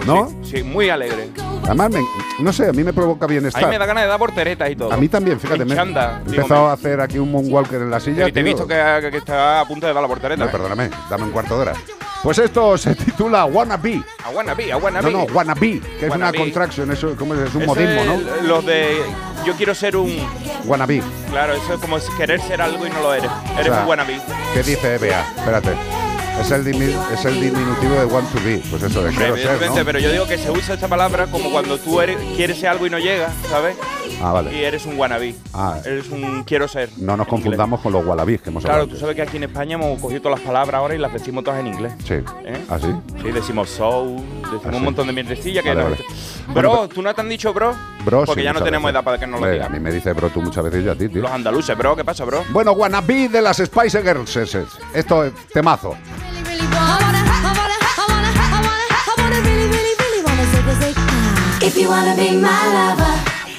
¿No? 0.05 0.31
Sí, 0.43 0.63
muy 0.63 0.89
alegre. 0.89 1.29
Además, 1.65 1.91
me- 1.91 2.01
no 2.39 2.51
sé, 2.51 2.67
a 2.67 2.73
mí 2.73 2.83
me 2.83 2.91
provoca 2.91 3.25
A 3.25 3.29
mí 3.29 3.35
me 3.39 3.77
da 3.77 3.85
ganas 3.85 4.03
de 4.03 4.09
dar 4.09 4.19
porteretas 4.19 4.69
y 4.69 4.75
todo. 4.75 4.91
A 4.91 4.97
mí 4.97 5.07
también, 5.07 5.39
fíjate, 5.39 5.63
me 5.63 5.75
chanda, 5.75 6.21
he 6.25 6.29
digo, 6.31 6.41
empezado 6.43 6.65
me- 6.65 6.69
a 6.69 6.73
hacer 6.73 6.99
aquí 6.99 7.19
un 7.19 7.31
moonwalker 7.31 7.81
en 7.81 7.89
la 7.89 7.99
silla. 7.99 8.27
Y 8.27 8.31
te 8.31 8.41
he 8.41 8.43
tío. 8.43 8.53
visto 8.53 8.67
que, 8.67 9.07
que 9.11 9.17
está 9.17 9.61
a 9.61 9.65
punto 9.65 9.87
de 9.87 9.93
dar 9.93 10.01
la 10.01 10.07
portereta. 10.09 10.43
No, 10.43 10.51
perdóname, 10.51 10.89
dame 11.09 11.23
un 11.23 11.31
cuarto 11.31 11.55
de 11.55 11.61
hora. 11.61 11.73
Pues 12.21 12.37
esto 12.37 12.77
se 12.77 12.95
titula 12.95 13.45
Wanna 13.45 13.77
Be. 13.77 14.01
A 14.25 14.29
wannabe, 14.29 14.71
a 14.71 14.75
No, 14.77 14.83
wannabe. 14.83 15.11
no, 15.11 15.23
Wanna 15.33 15.53
Be, 15.55 15.79
que 15.81 15.95
es 15.97 16.03
una 16.03 16.09
Wannabe. 16.27 16.37
contraction, 16.37 16.91
eso 16.91 17.15
¿cómo 17.17 17.33
es? 17.33 17.41
Es 17.41 17.55
un 17.55 17.63
Eso 17.63 17.73
modismo, 17.75 18.01
es 18.01 18.07
¿no? 18.07 18.47
Los 18.47 18.65
de 18.65 18.97
yo 19.45 19.53
quiero 19.55 19.75
ser 19.75 19.95
un. 19.97 20.17
Wanna 20.65 20.85
Be. 20.85 21.01
Claro, 21.29 21.53
eso 21.53 21.73
es 21.75 21.79
como 21.81 21.97
querer 22.17 22.41
ser 22.41 22.61
algo 22.61 22.85
y 22.87 22.89
no 22.89 23.01
lo 23.01 23.13
eres. 23.13 23.29
Eres 23.55 23.69
O 23.69 23.73
sea, 23.73 23.83
un 23.83 23.89
wannabe. 23.89 24.21
¿Qué 24.53 24.63
dice 24.63 24.97
Bea? 24.97 25.25
Espérate. 25.37 25.71
Es 26.39 26.51
el, 26.51 26.67
es 26.67 27.25
el 27.25 27.41
diminutivo 27.41 27.95
de 27.95 28.05
want 28.05 28.29
to 28.31 28.39
be. 28.43 28.61
Pues 28.69 28.83
eso, 28.83 29.03
de 29.03 29.11
quiero 29.11 29.37
ser, 29.37 29.61
¿no? 29.69 29.85
pero 29.85 29.99
yo 29.99 30.11
digo 30.11 30.27
que 30.27 30.37
se 30.37 30.51
usa 30.51 30.73
esta 30.75 30.87
palabra 30.87 31.27
como 31.27 31.51
cuando 31.51 31.77
tú 31.77 32.01
eres, 32.01 32.17
quieres 32.35 32.59
ser 32.59 32.69
algo 32.69 32.85
y 32.87 32.89
no 32.89 32.99
llegas, 32.99 33.31
¿sabes? 33.49 33.77
Ah, 34.23 34.31
vale. 34.31 34.55
Y 34.55 34.63
eres 34.63 34.85
un 34.85 34.97
wannabe. 34.97 35.35
Ah. 35.53 35.77
Eres 35.85 36.09
un 36.09 36.43
quiero 36.43 36.67
ser. 36.67 36.89
No 36.97 37.17
nos 37.17 37.27
confundamos 37.27 37.81
con 37.81 37.91
los 37.91 38.05
wallabies 38.05 38.41
que 38.41 38.49
hemos 38.49 38.63
Claro, 38.63 38.81
hablado. 38.83 38.93
tú 38.95 38.99
sabes 38.99 39.15
que 39.15 39.21
aquí 39.21 39.37
en 39.37 39.43
España 39.43 39.75
hemos 39.75 39.99
cogido 39.99 40.21
todas 40.21 40.39
las 40.39 40.47
palabras 40.47 40.79
ahora 40.79 40.95
y 40.95 40.97
las 40.97 41.11
decimos 41.11 41.43
todas 41.43 41.59
en 41.59 41.67
inglés. 41.67 41.93
Sí. 42.05 42.13
¿Eh? 42.45 42.65
¿Ah, 42.69 42.77
sí? 42.79 42.87
Sí, 43.21 43.31
decimos 43.31 43.69
soul, 43.69 44.15
decimos 44.43 44.61
Ah, 44.65 44.69
sí. 44.71 44.75
un 44.77 44.83
montón 44.83 45.07
de 45.07 45.13
mierdecillas 45.13 45.63
que 45.63 45.69
Vale, 45.73 45.83
no- 45.83 45.89
vale. 45.91 46.05
Bro, 46.53 46.69
Bueno, 46.69 46.87
¿tú 46.89 47.01
no 47.01 47.13
te 47.13 47.21
han 47.21 47.29
dicho 47.29 47.53
bro? 47.53 47.73
Bro, 48.05 48.25
Porque 48.25 48.41
sí, 48.41 48.45
ya 48.45 48.53
no 48.53 48.61
tenemos 48.63 48.87
veces. 48.87 48.95
edad 48.95 49.03
para 49.03 49.17
que 49.17 49.27
nos 49.27 49.39
lo 49.41 49.49
digan. 49.49 49.67
A 49.67 49.69
mí 49.69 49.79
me 49.79 49.91
dice 49.91 50.11
bro 50.13 50.29
tú 50.29 50.41
muchas 50.41 50.63
veces 50.63 50.85
y 50.85 50.89
a 50.89 50.95
ti, 50.95 51.07
tío. 51.09 51.21
Los 51.21 51.31
andaluces, 51.31 51.77
bro, 51.77 51.95
¿qué 51.95 52.03
pasa, 52.03 52.25
bro? 52.25 52.43
Bueno, 52.49 52.71
Wannabe 52.73 53.29
de 53.29 53.41
las 53.41 53.57
Spice 53.57 54.01
Girls. 54.01 54.35
ese. 54.35 54.63
Esto 54.93 55.23
es 55.25 55.33
temazo. 55.53 55.95
If 61.65 61.77
you 61.77 61.87
wanna 61.89 62.13
be 62.15 62.31
my 62.31 62.65
lover, 62.75 63.32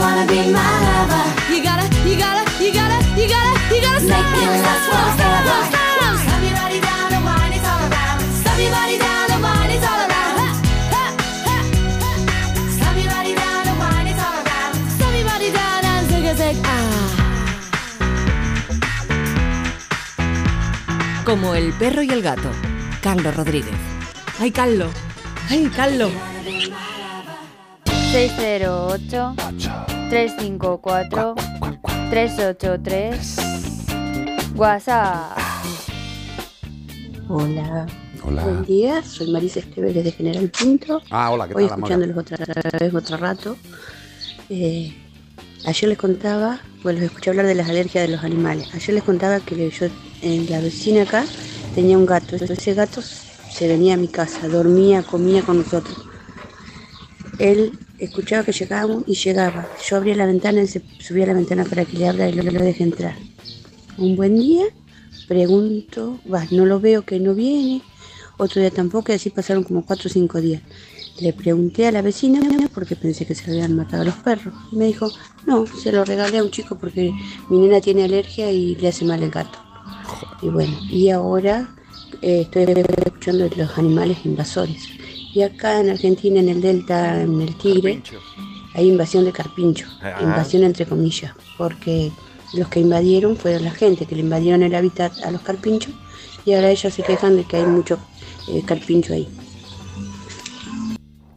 Wanna 0.00 0.24
be 0.26 0.40
my 0.50 0.72
lover, 0.86 1.24
You 1.52 1.58
gotta, 1.62 1.86
you 2.08 2.16
gotta, 2.16 2.42
you 2.64 2.72
gotta, 2.72 2.98
you 3.20 3.26
gotta, 3.34 3.52
you 3.72 3.80
gotta 3.86 4.02
make 4.12 4.30
it 4.40 4.50
last 4.64 4.86
forever. 5.18 5.58
Slam 6.24 6.42
your 6.46 6.54
body 6.60 6.78
down 6.80 7.10
and 7.16 7.24
wine 7.28 7.52
it 7.58 7.64
all 7.70 7.82
around. 7.88 8.20
Slam 8.42 8.58
your 8.64 8.72
body 8.78 8.96
down 9.06 9.26
and 9.34 9.42
wine 9.46 9.72
it 9.76 9.84
all 9.90 10.00
around. 10.06 10.36
Ha, 10.40 10.52
ha, 10.94 11.04
ha. 11.48 11.58
Slam 12.76 12.96
your 13.02 13.10
body 13.14 13.34
down 13.42 13.64
and 13.70 13.78
wine 13.82 14.08
it 14.12 14.18
all 14.26 14.36
around. 14.42 14.74
Slam 14.96 15.12
your 15.18 15.26
body 15.32 15.50
down 15.60 15.82
and 15.92 16.04
take 16.08 16.28
a 16.32 16.34
take. 16.42 16.60
Como 21.24 21.54
el 21.54 21.72
perro 21.74 22.02
y 22.02 22.10
el 22.10 22.22
gato. 22.22 22.50
Carlos 23.02 23.34
Rodríguez. 23.36 23.76
Ay, 24.40 24.50
Carlos. 24.50 24.92
Ay, 25.50 25.70
Carlos. 25.76 26.12
608 28.10 29.34
354 30.10 31.34
383 32.10 33.36
WhatsApp. 34.56 35.38
Hola. 37.28 37.86
Hola. 38.24 38.42
Buen 38.42 38.64
día, 38.64 39.04
soy 39.04 39.30
Marisa 39.30 39.60
Esteves 39.60 39.94
desde 39.94 40.10
General 40.10 40.50
Pinto. 40.50 41.00
Ah, 41.10 41.30
hola, 41.30 41.46
¿qué 41.46 41.54
Hoy 41.54 41.68
tal, 41.68 41.74
amor? 41.74 41.88
escuchándolos 41.88 42.16
otra, 42.18 42.38
otra 42.42 42.78
vez 42.80 42.92
otro 42.92 43.16
rato. 43.16 43.56
Eh, 44.48 44.92
ayer 45.64 45.88
les 45.88 45.96
contaba, 45.98 46.58
bueno, 46.82 46.98
los 46.98 47.10
escuché 47.10 47.30
hablar 47.30 47.46
de 47.46 47.54
las 47.54 47.68
alergias 47.68 48.08
de 48.08 48.12
los 48.12 48.24
animales. 48.24 48.74
Ayer 48.74 48.92
les 48.92 49.04
contaba 49.04 49.38
que 49.38 49.70
yo, 49.70 49.86
en 50.22 50.50
la 50.50 50.60
vecina 50.60 51.02
acá 51.02 51.24
tenía 51.76 51.96
un 51.96 52.06
gato. 52.06 52.34
Ese 52.34 52.74
gato 52.74 53.02
se 53.02 53.68
venía 53.68 53.94
a 53.94 53.98
mi 53.98 54.08
casa, 54.08 54.48
dormía, 54.48 55.04
comía 55.04 55.42
con 55.42 55.58
nosotros. 55.58 55.96
Él 57.38 57.78
escuchaba 58.00 58.44
que 58.44 58.52
llegábamos 58.52 59.04
y 59.06 59.14
llegaba. 59.14 59.68
Yo 59.88 59.96
abría 59.96 60.16
la 60.16 60.26
ventana, 60.26 60.60
él 60.60 60.68
se 60.68 60.82
subía 60.98 61.24
a 61.24 61.28
la 61.28 61.34
ventana 61.34 61.64
para 61.64 61.84
que 61.84 61.96
le 61.96 62.08
abra 62.08 62.28
y 62.28 62.32
lo, 62.32 62.42
lo 62.42 62.60
deje 62.60 62.82
entrar. 62.82 63.14
Un 63.98 64.16
buen 64.16 64.36
día, 64.36 64.64
pregunto, 65.28 66.18
va, 66.32 66.46
no 66.50 66.66
lo 66.66 66.80
veo 66.80 67.02
que 67.02 67.20
no 67.20 67.34
viene, 67.34 67.82
otro 68.38 68.60
día 68.60 68.70
tampoco 68.70 69.12
y 69.12 69.16
así 69.16 69.30
pasaron 69.30 69.62
como 69.64 69.84
cuatro 69.84 70.08
o 70.08 70.12
cinco 70.12 70.40
días. 70.40 70.62
Le 71.20 71.34
pregunté 71.34 71.86
a 71.86 71.92
la 71.92 72.00
vecina 72.00 72.40
porque 72.72 72.96
pensé 72.96 73.26
que 73.26 73.34
se 73.34 73.50
habían 73.50 73.76
matado 73.76 74.02
a 74.02 74.06
los 74.06 74.14
perros. 74.14 74.54
Y 74.72 74.76
me 74.76 74.86
dijo, 74.86 75.10
no, 75.46 75.66
se 75.66 75.92
lo 75.92 76.04
regalé 76.04 76.38
a 76.38 76.42
un 76.42 76.50
chico 76.50 76.78
porque 76.78 77.12
mi 77.50 77.58
nena 77.58 77.80
tiene 77.82 78.04
alergia 78.04 78.50
y 78.50 78.76
le 78.76 78.88
hace 78.88 79.04
mal 79.04 79.22
el 79.22 79.30
gato. 79.30 79.58
Y 80.40 80.48
bueno, 80.48 80.74
y 80.88 81.10
ahora 81.10 81.74
eh, 82.22 82.42
estoy 82.42 82.64
escuchando 83.06 83.50
los 83.54 83.78
animales 83.78 84.18
invasores. 84.24 84.88
Y 85.32 85.42
acá 85.42 85.80
en 85.80 85.90
Argentina, 85.90 86.40
en 86.40 86.48
el 86.48 86.60
Delta, 86.60 87.22
en 87.22 87.40
el 87.40 87.54
Tigre, 87.56 88.02
hay 88.74 88.88
invasión 88.88 89.24
de 89.24 89.32
carpincho. 89.32 89.86
Ah. 90.02 90.18
Invasión 90.20 90.64
entre 90.64 90.86
comillas, 90.86 91.32
porque 91.56 92.10
los 92.54 92.68
que 92.68 92.80
invadieron 92.80 93.36
fueron 93.36 93.64
la 93.64 93.70
gente 93.70 94.06
que 94.06 94.16
le 94.16 94.22
invadieron 94.22 94.62
el 94.62 94.74
hábitat 94.74 95.12
a 95.24 95.30
los 95.30 95.42
carpinchos 95.42 95.94
y 96.44 96.54
ahora 96.54 96.70
ellos 96.70 96.92
se 96.92 97.02
quejan 97.02 97.36
de 97.36 97.44
que 97.44 97.58
hay 97.58 97.66
mucho 97.66 97.98
eh, 98.48 98.62
carpincho 98.66 99.12
ahí. 99.12 99.28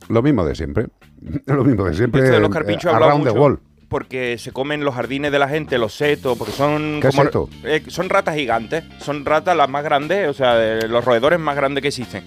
Lo 0.09 0.21
mismo 0.21 0.45
de 0.45 0.55
siempre. 0.55 0.87
Lo 1.45 1.63
mismo 1.63 1.85
de 1.85 1.93
siempre. 1.93 2.21
Esto 2.21 2.33
de 2.33 2.39
los 2.39 2.49
eh, 2.49 2.53
carpinchos 2.53 2.93
hablado 2.93 3.11
around 3.11 3.25
the 3.25 3.31
mucho 3.31 3.41
wall. 3.41 3.59
Porque 3.89 4.37
se 4.39 4.51
comen 4.51 4.83
los 4.83 4.95
jardines 4.95 5.31
de 5.31 5.37
la 5.37 5.47
gente, 5.47 5.77
los 5.77 5.93
setos, 5.93 6.35
porque 6.35 6.51
son 6.51 6.97
¿Qué 6.99 7.09
es 7.09 7.15
seto? 7.15 7.47
eh, 7.63 7.83
son 7.87 8.09
ratas 8.09 8.35
gigantes, 8.35 8.83
son 8.99 9.23
ratas 9.23 9.55
las 9.55 9.69
más 9.69 9.83
grandes, 9.83 10.27
o 10.27 10.33
sea, 10.33 10.55
de 10.55 10.87
los 10.87 11.05
roedores 11.05 11.39
más 11.39 11.55
grandes 11.55 11.83
que 11.83 11.89
existen. 11.89 12.23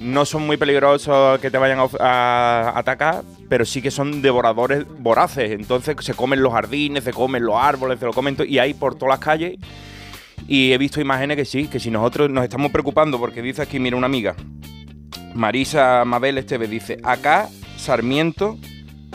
No 0.00 0.24
son 0.24 0.46
muy 0.46 0.56
peligrosos 0.56 1.38
que 1.40 1.50
te 1.50 1.58
vayan 1.58 1.78
a, 2.00 2.72
atacar, 2.74 3.22
pero 3.48 3.64
sí 3.64 3.80
que 3.80 3.90
son 3.90 4.22
devoradores 4.22 4.84
voraces. 4.98 5.52
Entonces 5.52 5.96
se 6.00 6.14
comen 6.14 6.42
los 6.42 6.52
jardines, 6.52 7.04
se 7.04 7.12
comen 7.12 7.44
los 7.44 7.56
árboles, 7.56 7.98
se 7.98 8.06
lo 8.06 8.12
comen 8.12 8.36
y 8.46 8.58
hay 8.58 8.74
por 8.74 8.96
todas 8.96 9.14
las 9.14 9.20
calles. 9.20 9.58
Y 10.46 10.72
he 10.72 10.78
visto 10.78 11.00
imágenes 11.00 11.36
que 11.36 11.44
sí, 11.44 11.68
que 11.68 11.80
si 11.80 11.90
nosotros 11.90 12.28
nos 12.30 12.44
estamos 12.44 12.70
preocupando, 12.70 13.18
porque 13.18 13.40
dice 13.40 13.62
aquí, 13.62 13.78
mira, 13.78 13.96
una 13.96 14.06
amiga, 14.06 14.34
Marisa 15.34 16.04
Mabel 16.04 16.38
Esteve 16.38 16.68
dice, 16.68 16.98
acá 17.02 17.48
Sarmiento 17.76 18.58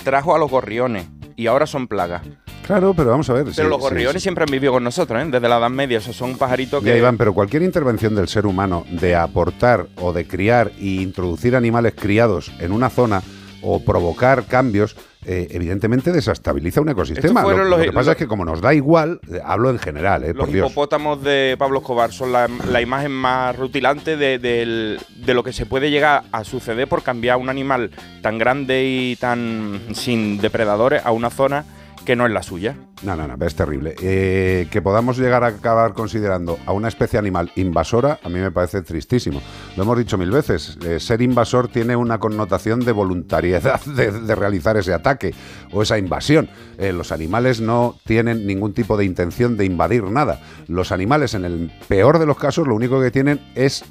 trajo 0.04 0.36
a 0.36 0.40
los 0.40 0.50
gorriones 0.50 1.08
y 1.36 1.48
ahora 1.48 1.66
son 1.66 1.88
plagas. 1.88 2.24
Claro, 2.66 2.94
pero 2.94 3.10
vamos 3.10 3.30
a 3.30 3.34
ver. 3.34 3.44
Pero 3.46 3.56
sí, 3.56 3.62
los 3.64 3.80
gorriones 3.80 4.22
sí. 4.22 4.26
siempre 4.28 4.44
han 4.44 4.52
vivido 4.52 4.72
con 4.74 4.84
nosotros, 4.84 5.22
¿eh? 5.22 5.26
desde 5.30 5.48
la 5.50 5.58
Edad 5.58 5.70
Media. 5.70 5.98
Esos 5.98 6.16
son 6.16 6.38
pajaritos 6.38 6.84
que... 6.84 6.90
Ya, 6.90 6.98
Iván, 6.98 7.18
pero 7.18 7.34
cualquier 7.34 7.64
intervención 7.64 8.14
del 8.16 8.28
ser 8.28 8.46
humano 8.46 8.86
de 8.92 9.16
aportar 9.16 9.88
o 10.00 10.14
de 10.14 10.28
criar 10.28 10.72
e 10.80 10.86
introducir 11.02 11.56
animales 11.56 11.94
criados 11.96 12.52
en 12.60 12.72
una 12.72 12.90
zona 12.90 13.24
o 13.62 13.84
provocar 13.84 14.46
cambios, 14.46 14.96
eh, 15.26 15.48
evidentemente 15.52 16.14
desestabiliza 16.14 16.80
un 16.80 16.90
ecosistema. 16.90 17.42
Lo, 17.42 17.78
que 17.78 17.88
pasa 17.92 18.00
los- 18.00 18.08
es 18.12 18.16
que 18.16 18.28
como 18.28 18.46
nos 18.46 18.62
da 18.62 18.74
igual, 18.74 19.20
eh, 19.30 19.42
hablo 19.44 19.70
en 19.70 19.80
general, 19.80 20.24
eh, 20.24 20.28
Los 20.34 20.46
por 20.46 20.54
Dios. 20.54 20.72
hipopótamos 20.72 21.22
de 21.24 21.56
Pablo 21.60 21.80
Escobar 21.80 22.14
son 22.14 22.32
la, 22.32 22.48
la 22.72 22.82
imagen 22.82 23.12
más 23.12 23.54
rutilante 23.58 24.16
de 24.16 24.98
lo 25.26 25.44
que 25.44 25.52
se 25.52 25.66
puede 25.66 25.92
llegar 25.92 26.24
a 26.32 26.44
suceder 26.46 26.88
por 26.88 27.04
cambiar 27.04 27.36
un 27.38 27.50
animal 27.50 27.92
tan 28.22 28.38
grande 28.38 28.86
y 28.86 29.16
tan 29.18 29.82
sin 29.94 30.40
depredadores 30.40 31.02
a 31.06 31.12
una 31.12 31.30
zona 31.30 31.66
que 32.10 32.16
no 32.16 32.26
es 32.26 32.32
la 32.32 32.42
suya. 32.42 32.76
No, 33.04 33.16
no, 33.16 33.28
no, 33.28 33.46
es 33.46 33.54
terrible. 33.54 33.94
Eh, 34.02 34.68
que 34.72 34.82
podamos 34.82 35.20
llegar 35.20 35.44
a 35.44 35.50
acabar 35.50 35.94
considerando 35.94 36.58
a 36.66 36.72
una 36.72 36.88
especie 36.88 37.20
animal 37.20 37.52
invasora, 37.56 38.20
a 38.24 38.30
mí 38.30 38.40
me 38.40 38.50
parece 38.50 38.82
tristísimo. 38.82 39.44
Lo 39.78 39.84
hemos 39.84 39.96
dicho 39.96 40.18
mil 40.18 40.32
veces, 40.32 40.80
eh, 40.84 41.00
ser 41.00 41.22
invasor 41.22 41.68
tiene 41.68 41.96
una 41.96 42.18
connotación 42.18 42.80
de 42.80 42.94
voluntariedad 42.94 43.80
de, 43.86 44.34
realizar 44.34 44.76
ese 44.76 44.92
ataque 44.92 45.36
o 45.72 45.84
esa 45.84 46.00
invasión. 46.00 46.50
Eh, 46.80 46.94
los 46.94 47.12
animales 47.12 47.62
no 47.62 48.00
tienen 48.08 48.48
ningún 48.48 48.74
tipo 48.74 48.98
de 48.98 49.06
intención 49.06 49.56
de 49.56 49.66
invadir 49.66 50.06
nada. 50.06 50.42
Los 50.68 50.92
animales, 50.92 51.36
en 51.36 51.46
el 51.46 51.72
peor 51.88 52.18
de 52.18 52.26
los 52.26 52.40
casos, 52.40 52.68
lo 52.68 52.74
único 52.74 53.00
que 53.00 53.12
tienen 53.12 53.40
es 53.54 53.86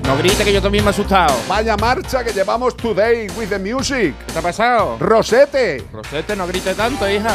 No 0.07 0.17
grite 0.17 0.43
que 0.45 0.53
yo 0.53 0.61
también 0.61 0.83
me 0.85 0.89
he 0.89 0.93
asustado. 0.93 1.35
Vaya 1.49 1.75
marcha 1.75 2.23
que 2.23 2.31
llevamos 2.31 2.75
today 2.77 3.27
with 3.37 3.49
the 3.49 3.59
music. 3.59 4.15
¿Qué 4.25 4.33
te 4.33 4.39
ha 4.39 4.41
pasado? 4.41 4.97
Rosete. 4.99 5.83
Rosete, 5.91 6.35
no 6.35 6.47
grite 6.47 6.73
tanto, 6.75 7.09
hija. 7.09 7.29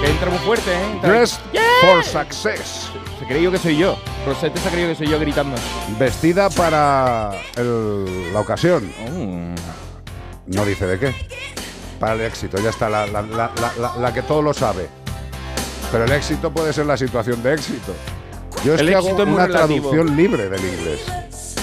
Que 0.00 0.10
entra 0.10 0.30
muy 0.30 0.38
fuerte, 0.38 0.72
¿eh? 0.72 0.84
Entra- 0.92 1.08
Dressed 1.10 1.40
for 1.80 2.04
success. 2.04 2.88
Se 3.18 3.26
creyó 3.26 3.50
que 3.50 3.58
soy 3.58 3.76
yo. 3.78 3.96
Rosete 4.26 4.60
se 4.60 4.68
ha 4.68 4.70
creído 4.70 4.90
que 4.90 4.94
soy 4.96 5.08
yo 5.08 5.18
gritando. 5.18 5.56
Vestida 5.98 6.50
para 6.50 7.32
el- 7.56 8.32
la 8.32 8.40
ocasión. 8.40 8.90
Oh. 9.08 9.54
No 10.46 10.64
dice 10.64 10.86
de 10.86 10.98
qué. 11.00 11.14
Para 11.98 12.14
el 12.14 12.20
éxito, 12.20 12.58
ya 12.60 12.70
está, 12.70 12.88
la- 12.88 13.06
la- 13.06 13.22
la- 13.22 13.96
la 13.98 14.14
que 14.14 14.22
todo 14.22 14.40
lo 14.40 14.54
sabe. 14.54 14.88
Pero 15.90 16.04
el 16.04 16.12
éxito 16.12 16.52
puede 16.52 16.72
ser 16.72 16.86
la 16.86 16.96
situación 16.96 17.42
de 17.42 17.54
éxito. 17.54 17.92
Yo 18.64 18.74
es 18.74 18.80
El 18.80 18.86
que 18.88 18.92
éxito 18.94 19.10
hago 19.12 19.22
es 19.22 19.26
muy 19.28 19.34
una 19.36 19.46
relativo. 19.46 19.90
traducción 19.90 20.16
libre 20.16 20.48
del 20.48 20.60
inglés. 20.64 21.00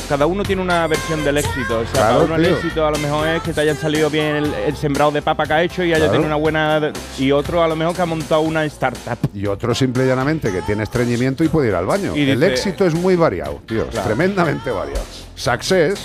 Cada 0.07 0.25
uno 0.25 0.43
tiene 0.43 0.61
una 0.61 0.85
versión 0.87 1.23
del 1.23 1.37
éxito. 1.37 1.79
O 1.79 1.83
sea, 1.83 1.91
Claro, 1.93 2.07
cada 2.13 2.23
uno 2.25 2.35
el 2.35 2.43
tío. 2.45 2.55
éxito 2.57 2.85
a 2.85 2.91
lo 2.91 2.97
mejor 2.99 3.27
es 3.29 3.41
que 3.43 3.53
te 3.53 3.61
hayan 3.61 3.77
salido 3.77 4.09
bien 4.09 4.35
el, 4.35 4.53
el 4.53 4.75
sembrado 4.75 5.09
de 5.11 5.21
papa 5.21 5.45
que 5.45 5.53
ha 5.53 5.63
hecho 5.63 5.83
y 5.85 5.93
haya 5.93 5.99
Claro. 5.99 6.11
tenido 6.11 6.27
una 6.27 6.35
buena. 6.35 6.91
Y 7.17 7.31
otro 7.31 7.63
a 7.63 7.67
lo 7.69 7.77
mejor 7.77 7.95
que 7.95 8.01
ha 8.01 8.05
montado 8.05 8.41
una 8.41 8.65
startup. 8.65 9.17
Y 9.33 9.45
otro 9.47 9.73
simple 9.73 10.03
y 10.03 10.07
llanamente 10.07 10.51
que 10.51 10.61
tiene 10.63 10.83
estreñimiento 10.83 11.45
y 11.45 11.47
puede 11.47 11.69
ir 11.69 11.75
al 11.75 11.85
baño. 11.85 12.13
Y 12.15 12.29
el 12.29 12.39
dice- 12.41 12.51
éxito 12.51 12.85
es 12.85 12.93
muy 12.93 13.15
variado, 13.15 13.61
tío. 13.65 13.87
Claro. 13.87 14.07
Tremendamente 14.07 14.69
variado. 14.69 15.05
Success, 15.35 15.97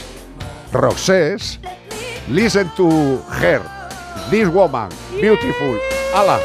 Roxess, 0.72 1.58
Listen 2.30 2.68
to 2.76 3.20
Her, 3.40 3.60
This 4.30 4.46
Woman, 4.48 4.88
Beautiful. 5.20 5.78
¡Hala! 6.14 6.38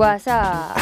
WhatsApp. 0.00 0.78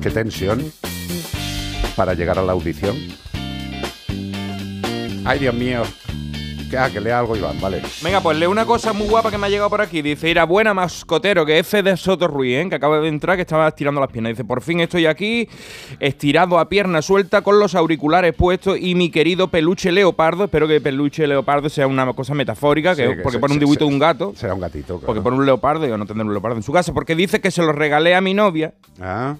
Qué 0.00 0.10
tensión 0.10 0.72
para 1.96 2.14
llegar 2.14 2.38
a 2.38 2.42
la 2.42 2.52
audición. 2.52 2.94
Ay, 5.24 5.40
Dios 5.40 5.54
mío. 5.54 5.82
Que, 6.70 6.76
ah, 6.76 6.90
que 6.90 7.00
lea 7.00 7.20
algo, 7.20 7.36
Iván, 7.36 7.60
vale. 7.60 7.80
Venga, 8.02 8.20
pues 8.20 8.36
lee 8.38 8.46
una 8.46 8.64
cosa 8.66 8.92
muy 8.92 9.06
guapa 9.06 9.30
que 9.30 9.38
me 9.38 9.46
ha 9.46 9.50
llegado 9.50 9.70
por 9.70 9.80
aquí. 9.80 10.02
Dice, 10.02 10.28
ir 10.28 10.38
a 10.40 10.44
buena 10.44 10.74
mascotero, 10.74 11.46
que 11.46 11.60
es 11.60 11.70
de 11.70 11.96
Soto 11.96 12.26
Ruiz, 12.26 12.56
¿eh? 12.56 12.68
que 12.68 12.74
acaba 12.74 12.98
de 12.98 13.06
entrar, 13.08 13.36
que 13.36 13.42
estaba 13.42 13.68
estirando 13.68 14.00
las 14.00 14.10
piernas. 14.10 14.30
Dice, 14.32 14.44
por 14.44 14.60
fin 14.62 14.80
estoy 14.80 15.06
aquí, 15.06 15.48
estirado 16.00 16.58
a 16.58 16.68
pierna 16.68 17.02
suelta, 17.02 17.42
con 17.42 17.60
los 17.60 17.76
auriculares 17.76 18.34
puestos 18.34 18.78
y 18.80 18.96
mi 18.96 19.10
querido 19.10 19.46
peluche 19.48 19.92
leopardo. 19.92 20.44
Espero 20.44 20.66
que 20.66 20.80
peluche 20.80 21.26
leopardo 21.28 21.68
sea 21.68 21.86
una 21.86 22.12
cosa 22.14 22.34
metafórica, 22.34 22.96
que, 22.96 23.06
Sí, 23.10 23.14
que 23.16 23.22
porque 23.22 23.36
se- 23.36 23.40
pone 23.40 23.54
un 23.54 23.60
dibujito 23.60 23.84
de 23.86 23.92
un 23.92 23.98
gato. 24.00 24.32
Será 24.34 24.54
un 24.54 24.60
gatito, 24.60 24.94
claro. 24.98 25.06
Porque 25.06 25.20
pone 25.20 25.36
un 25.36 25.46
leopardo 25.46 25.86
y 25.86 25.88
yo 25.88 25.96
no 25.96 26.04
tendré 26.06 26.24
un 26.26 26.32
leopardo 26.32 26.56
en 26.56 26.62
su 26.64 26.72
casa. 26.72 26.92
Porque 26.92 27.14
dice 27.14 27.40
que 27.40 27.52
se 27.52 27.62
lo 27.62 27.70
regalé 27.72 28.14
a 28.16 28.20
mi 28.20 28.34
novia, 28.34 28.74
Ah, 29.00 29.36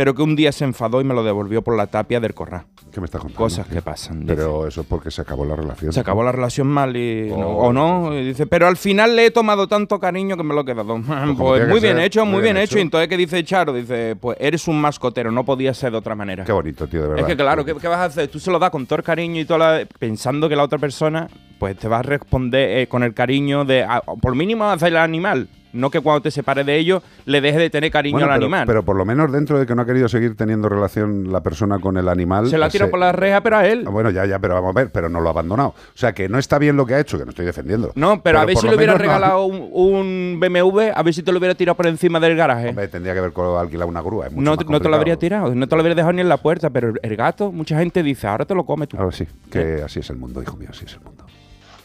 pero 0.00 0.14
que 0.14 0.22
un 0.22 0.34
día 0.34 0.50
se 0.50 0.64
enfadó 0.64 1.02
y 1.02 1.04
me 1.04 1.12
lo 1.12 1.22
devolvió 1.22 1.60
por 1.60 1.76
la 1.76 1.86
tapia 1.86 2.20
del 2.20 2.32
corral. 2.32 2.62
¿qué 2.90 3.00
me 3.02 3.04
estás 3.04 3.20
contando? 3.20 3.36
Cosas 3.44 3.66
que 3.66 3.82
pasan. 3.82 4.20
dice. 4.20 4.34
Pero 4.34 4.66
eso 4.66 4.80
es 4.80 4.86
porque 4.86 5.10
se 5.10 5.20
acabó 5.20 5.44
la 5.44 5.54
relación. 5.56 5.92
Se 5.92 6.00
acabó 6.00 6.22
la 6.24 6.32
relación 6.32 6.68
mal 6.68 6.96
y 6.96 7.28
no- 7.28 7.48
Oh. 7.50 7.66
o 7.66 7.72
no. 7.74 8.14
y 8.18 8.24
dice, 8.24 8.46
pero 8.46 8.66
al 8.66 8.78
final 8.78 9.14
le 9.14 9.26
he 9.26 9.30
tomado 9.30 9.68
tanto 9.68 10.00
cariño 10.00 10.38
que 10.38 10.42
me 10.42 10.54
lo 10.54 10.62
he 10.62 10.64
quedado. 10.64 10.98
Pues 11.36 11.58
tiene 11.60 11.66
muy 11.66 11.80
bien 11.80 11.98
hecho, 12.00 12.24
muy, 12.24 12.32
muy 12.36 12.42
bien, 12.44 12.54
bien 12.54 12.64
hecho. 12.64 12.72
hecho. 12.72 12.78
Y 12.78 12.80
entonces, 12.80 13.08
¿qué 13.10 13.16
dice 13.18 13.44
Charo? 13.44 13.74
Dice, 13.74 14.16
pues 14.18 14.38
eres 14.40 14.66
un 14.68 14.80
mascotero, 14.80 15.30
no 15.30 15.44
podía 15.44 15.74
ser 15.74 15.92
de 15.92 15.98
otra 15.98 16.14
manera. 16.14 16.44
Qué 16.44 16.52
bonito, 16.52 16.86
tío, 16.88 17.02
de 17.02 17.08
verdad. 17.08 17.20
Es 17.20 17.26
que 17.26 17.36
claro, 17.36 17.62
¿qué, 17.62 17.74
qué 17.74 17.88
vas 17.88 17.98
a 17.98 18.04
hacer? 18.06 18.28
Tú 18.28 18.40
se 18.40 18.50
lo 18.50 18.58
das 18.58 18.70
con 18.70 18.86
todo 18.86 18.96
el 18.96 19.04
cariño 19.04 19.38
y 19.38 19.44
toda 19.44 19.58
la- 19.80 19.86
pensando 19.98 20.48
que 20.48 20.56
la 20.56 20.64
otra 20.64 20.78
persona 20.78 21.28
pues 21.58 21.76
te 21.76 21.88
va 21.88 21.98
a 21.98 22.02
responder 22.02 22.78
eh, 22.78 22.86
con 22.88 23.02
el 23.02 23.12
cariño 23.12 23.66
de, 23.66 23.82
a- 23.84 24.00
por 24.00 24.34
mínimo 24.34 24.64
hacer 24.64 24.88
el 24.88 24.96
animal. 24.96 25.46
No 25.72 25.90
que 25.90 26.00
cuando 26.00 26.22
te 26.22 26.30
separes 26.30 26.66
de 26.66 26.76
ellos 26.76 27.02
le 27.26 27.40
dejes 27.40 27.60
de 27.60 27.70
tener 27.70 27.90
cariño 27.90 28.14
Bueno, 28.14 28.26
al 28.32 28.38
pero, 28.38 28.44
animal. 28.46 28.66
pero 28.66 28.84
por 28.84 28.96
lo 28.96 29.04
menos 29.04 29.30
dentro 29.30 29.58
de 29.58 29.66
que 29.66 29.74
no 29.74 29.82
ha 29.82 29.86
querido 29.86 30.08
seguir 30.08 30.36
teniendo 30.36 30.68
relación 30.68 31.30
la 31.32 31.42
persona 31.42 31.78
con 31.78 31.96
el 31.96 32.08
animal. 32.08 32.48
se 32.48 32.58
la 32.58 32.66
ese- 32.66 32.78
tira 32.78 32.90
por 32.90 32.98
la 32.98 33.12
reja, 33.12 33.40
pero 33.42 33.56
a 33.58 33.66
él. 33.66 33.84
Bueno, 33.84 34.10
ya, 34.10 34.24
ya, 34.26 34.38
pero 34.38 34.54
vamos 34.54 34.70
a 34.76 34.78
ver, 34.80 34.90
pero 34.90 35.08
no 35.08 35.20
lo 35.20 35.28
ha 35.28 35.32
abandonado. 35.32 35.68
O 35.70 35.74
sea, 35.94 36.12
que 36.12 36.28
no 36.28 36.38
está 36.38 36.58
bien 36.58 36.76
lo 36.76 36.86
que 36.86 36.94
ha 36.94 37.00
hecho, 37.00 37.18
que 37.18 37.24
no 37.24 37.30
estoy 37.30 37.46
defendiendo. 37.46 37.92
No, 37.94 38.22
pero, 38.22 38.40
a 38.40 38.44
ver 38.44 38.56
si 38.56 38.68
le 38.68 38.76
hubiera 38.76 38.92
no 38.94 38.98
regalado 38.98 39.44
un, 39.44 39.68
un 39.72 40.38
BMW, 40.40 40.90
a 40.94 41.02
ver 41.02 41.14
si 41.14 41.22
te 41.22 41.32
lo 41.32 41.38
hubiera 41.38 41.54
tirado 41.54 41.76
por 41.76 41.86
encima 41.86 42.18
del 42.20 42.36
garaje. 42.36 42.68
Hombre, 42.70 42.88
tendría 42.88 43.12
que 43.14 43.20
haber 43.20 43.32
alquilado 43.58 43.88
una 43.88 44.00
grúa. 44.02 44.26
es 44.26 44.32
mucho 44.32 44.44
No, 44.44 44.56
más 44.56 44.66
no 44.68 44.80
te 44.80 44.88
lo 44.88 44.96
habría 44.96 45.16
tirado, 45.16 45.54
no 45.54 45.68
te 45.68 45.76
lo 45.76 45.80
habría 45.80 45.94
dejado 45.94 46.12
ni 46.12 46.20
en 46.20 46.28
la 46.28 46.36
puerta, 46.38 46.70
pero 46.70 46.92
el, 47.02 47.16
gato, 47.16 47.52
mucha 47.52 47.78
gente 47.78 48.02
dice, 48.02 48.26
ahora 48.26 48.44
te 48.44 48.54
lo 48.54 48.64
comes 48.64 48.88
tú. 48.88 48.96
Ahora 48.96 49.12
sí, 49.12 49.26
que 49.50 49.82
así 49.84 50.00
es 50.00 50.10
el 50.10 50.16
mundo, 50.16 50.42
hijo 50.42 50.56
mío, 50.56 50.68
así 50.70 50.84
es 50.84 50.94
el 50.94 51.00
mundo. 51.00 51.24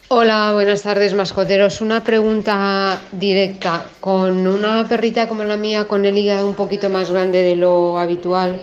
Hola, 0.08 0.52
buenas 0.52 0.82
tardes, 0.82 1.14
mascoteros. 1.14 1.80
Una 1.80 2.04
pregunta 2.04 3.00
directa. 3.10 3.86
Con 3.98 4.46
una 4.46 4.86
perrita 4.86 5.26
como 5.26 5.42
la 5.42 5.56
mía, 5.56 5.88
con 5.88 6.04
el 6.04 6.16
hígado 6.16 6.46
un 6.46 6.54
poquito 6.54 6.88
más 6.88 7.10
grande 7.10 7.42
de 7.42 7.56
lo 7.56 7.98
habitual 7.98 8.62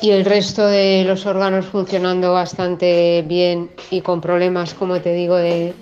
y 0.00 0.12
el 0.12 0.24
resto 0.24 0.66
de 0.66 1.04
los 1.06 1.26
órganos 1.26 1.66
funcionando 1.66 2.32
bastante 2.32 3.22
bien 3.28 3.68
y 3.90 4.00
con 4.00 4.22
problemas, 4.22 4.72
como 4.72 4.98
te 5.02 5.12
digo, 5.12 5.36
de, 5.36 5.74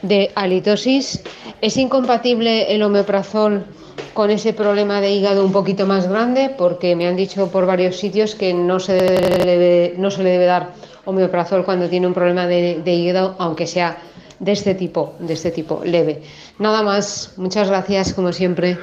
de 0.00 0.30
halitosis, 0.34 1.22
¿es 1.60 1.76
incompatible 1.76 2.74
el 2.74 2.82
omeprazol 2.84 3.66
con 4.14 4.30
ese 4.30 4.54
problema 4.54 5.02
de 5.02 5.10
hígado 5.10 5.44
un 5.44 5.52
poquito 5.52 5.84
más 5.84 6.08
grande? 6.08 6.54
Porque 6.56 6.96
me 6.96 7.06
han 7.06 7.16
dicho 7.16 7.48
por 7.48 7.66
varios 7.66 7.96
sitios 7.96 8.34
que 8.34 8.54
no 8.54 8.80
se 8.80 8.94
debe, 8.94 9.94
no 9.98 10.10
se 10.10 10.22
le 10.22 10.30
debe 10.30 10.46
dar 10.46 10.85
omeprazol 11.06 11.64
cuando 11.64 11.88
tiene 11.88 12.06
un 12.06 12.14
problema 12.14 12.46
de, 12.46 12.82
de 12.84 12.92
hígado, 12.92 13.34
aunque 13.38 13.66
sea 13.66 13.96
de 14.38 14.52
este 14.52 14.74
tipo, 14.74 15.14
de 15.18 15.32
este 15.32 15.50
tipo, 15.50 15.80
leve. 15.84 16.22
Nada 16.58 16.82
más, 16.82 17.32
muchas 17.36 17.68
gracias 17.68 18.12
como 18.12 18.32
siempre. 18.32 18.78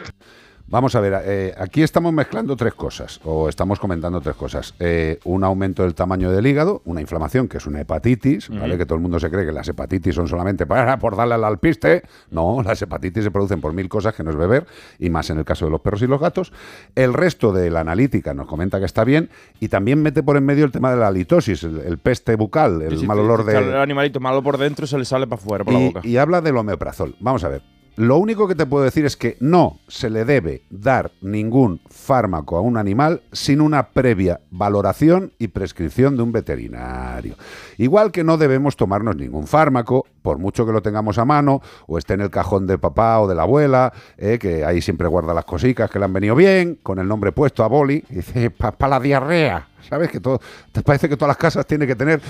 Vamos 0.74 0.96
a 0.96 1.02
ver, 1.02 1.22
eh, 1.24 1.54
aquí 1.56 1.84
estamos 1.84 2.12
mezclando 2.12 2.56
tres 2.56 2.74
cosas, 2.74 3.22
o 3.26 3.48
estamos 3.48 3.80
comentando 3.80 4.20
tres 4.22 4.36
cosas. 4.36 4.74
Eh, 4.80 5.20
un 5.24 5.44
aumento 5.44 5.84
del 5.84 5.94
tamaño 5.94 6.32
del 6.32 6.48
hígado, 6.48 6.82
una 6.86 7.00
inflamación, 7.00 7.48
que 7.48 7.58
es 7.58 7.68
una 7.68 7.80
hepatitis, 7.82 8.50
¿vale? 8.50 8.76
Que 8.76 8.88
todo 8.88 8.96
el 8.96 9.02
mundo 9.04 9.20
se 9.20 9.30
cree 9.30 9.46
que 9.46 9.52
las 9.52 9.68
hepatitis 9.68 10.16
son 10.16 10.28
solamente 10.28 10.66
para 10.66 10.98
por 10.98 11.16
darle 11.16 11.36
al 11.36 11.44
alpiste. 11.44 12.02
No, 12.32 12.64
las 12.64 12.82
hepatitis 12.82 13.24
se 13.24 13.30
producen 13.30 13.62
por 13.62 13.72
mil 13.72 13.88
cosas 13.88 14.16
que 14.16 14.24
no 14.24 14.32
es 14.32 14.36
beber, 14.36 14.66
y 14.98 15.12
más 15.12 15.30
en 15.30 15.38
el 15.38 15.46
caso 15.46 15.66
de 15.66 15.70
los 15.70 15.82
perros 15.82 16.02
y 16.02 16.08
los 16.08 16.20
gatos. 16.20 16.52
El 16.96 17.14
resto 17.14 17.54
de 17.54 17.70
la 17.70 17.82
analítica 17.82 18.34
nos 18.34 18.48
comenta 18.48 18.80
que 18.80 18.86
está 18.86 19.04
bien, 19.04 19.30
y 19.60 19.68
también 19.68 20.02
mete 20.02 20.24
por 20.24 20.38
en 20.38 20.46
medio 20.46 20.66
el 20.66 20.72
tema 20.72 20.90
de 20.90 20.98
la 20.98 21.10
halitosis, 21.10 21.66
el, 21.66 21.82
el 21.82 22.00
peste 22.00 22.36
bucal, 22.36 22.82
el 22.82 22.94
Sí, 22.94 22.98
sí, 23.02 23.06
mal 23.06 23.20
olor 23.20 23.46
de... 23.46 23.60
El 23.60 23.78
animalito 23.78 24.20
malo 24.20 24.42
por 24.42 24.58
dentro 24.58 24.88
se 24.88 24.98
le 24.98 25.06
sale 25.06 25.28
para 25.28 25.40
afuera, 25.40 25.64
por 25.64 25.72
la 25.76 25.80
boca. 25.82 26.02
y 26.04 26.18
habla 26.18 26.42
del 26.42 26.58
omeprazol. 26.58 27.16
Vamos 27.20 27.44
a 27.44 27.50
ver. 27.50 27.62
Lo 27.96 28.18
único 28.18 28.48
que 28.48 28.56
te 28.56 28.66
puedo 28.66 28.84
decir 28.84 29.06
es 29.06 29.16
que 29.16 29.38
no 29.40 29.80
se 29.88 30.10
le 30.10 30.26
debe 30.26 30.64
dar 30.72 31.12
ningún 31.22 31.80
fármaco 31.88 32.58
a 32.58 32.62
un 32.62 32.78
animal 32.78 33.22
sin 33.32 33.62
una 33.62 33.90
previa 33.90 34.40
valoración 34.50 35.32
y 35.38 35.50
prescripción 35.50 36.18
de 36.18 36.24
un 36.24 36.32
veterinario. 36.32 37.36
Igual 37.78 38.12
que 38.12 38.24
no 38.24 38.38
debemos 38.38 38.78
tomarnos 38.78 39.16
ningún 39.16 39.46
fármaco, 39.46 40.08
por 40.24 40.40
mucho 40.40 40.66
que 40.66 40.72
lo 40.72 40.82
tengamos 40.82 41.20
a 41.20 41.26
mano, 41.26 41.62
o 41.86 42.00
esté 42.00 42.16
en 42.16 42.22
el 42.22 42.32
cajón 42.32 42.66
de 42.66 42.80
papá 42.80 43.20
o 43.20 43.28
de 43.28 43.36
la 43.36 43.44
abuela, 43.44 43.94
eh, 44.18 44.40
que 44.40 44.66
ahí 44.66 44.82
siempre 44.82 45.08
guarda 45.08 45.34
las 45.36 45.46
cositas 45.46 45.92
que 45.92 46.00
le 46.00 46.06
han 46.06 46.14
venido 46.14 46.36
bien, 46.36 46.80
con 46.82 46.98
el 46.98 47.08
nombre 47.08 47.32
puesto 47.32 47.64
a 47.64 47.68
boli, 47.68 48.04
y 48.10 48.16
dice, 48.16 48.50
para 48.50 48.88
la 48.88 49.00
diarrea. 49.00 49.68
¿Sabes? 49.88 50.10
Que 50.10 50.20
todo, 50.20 50.40
te 50.72 50.82
parece 50.82 51.10
que 51.10 51.18
todas 51.18 51.28
las 51.28 51.38
casas 51.38 51.68
tienen 51.68 51.88
que 51.88 51.96
tener 51.96 52.22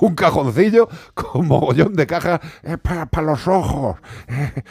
un 0.00 0.14
cajoncillo 0.14 0.88
con 1.14 1.46
mogollón 1.46 1.94
de 1.94 2.06
cajas 2.06 2.40
eh, 2.62 2.76
para, 2.78 3.06
para 3.06 3.26
los 3.28 3.46
ojos, 3.48 3.96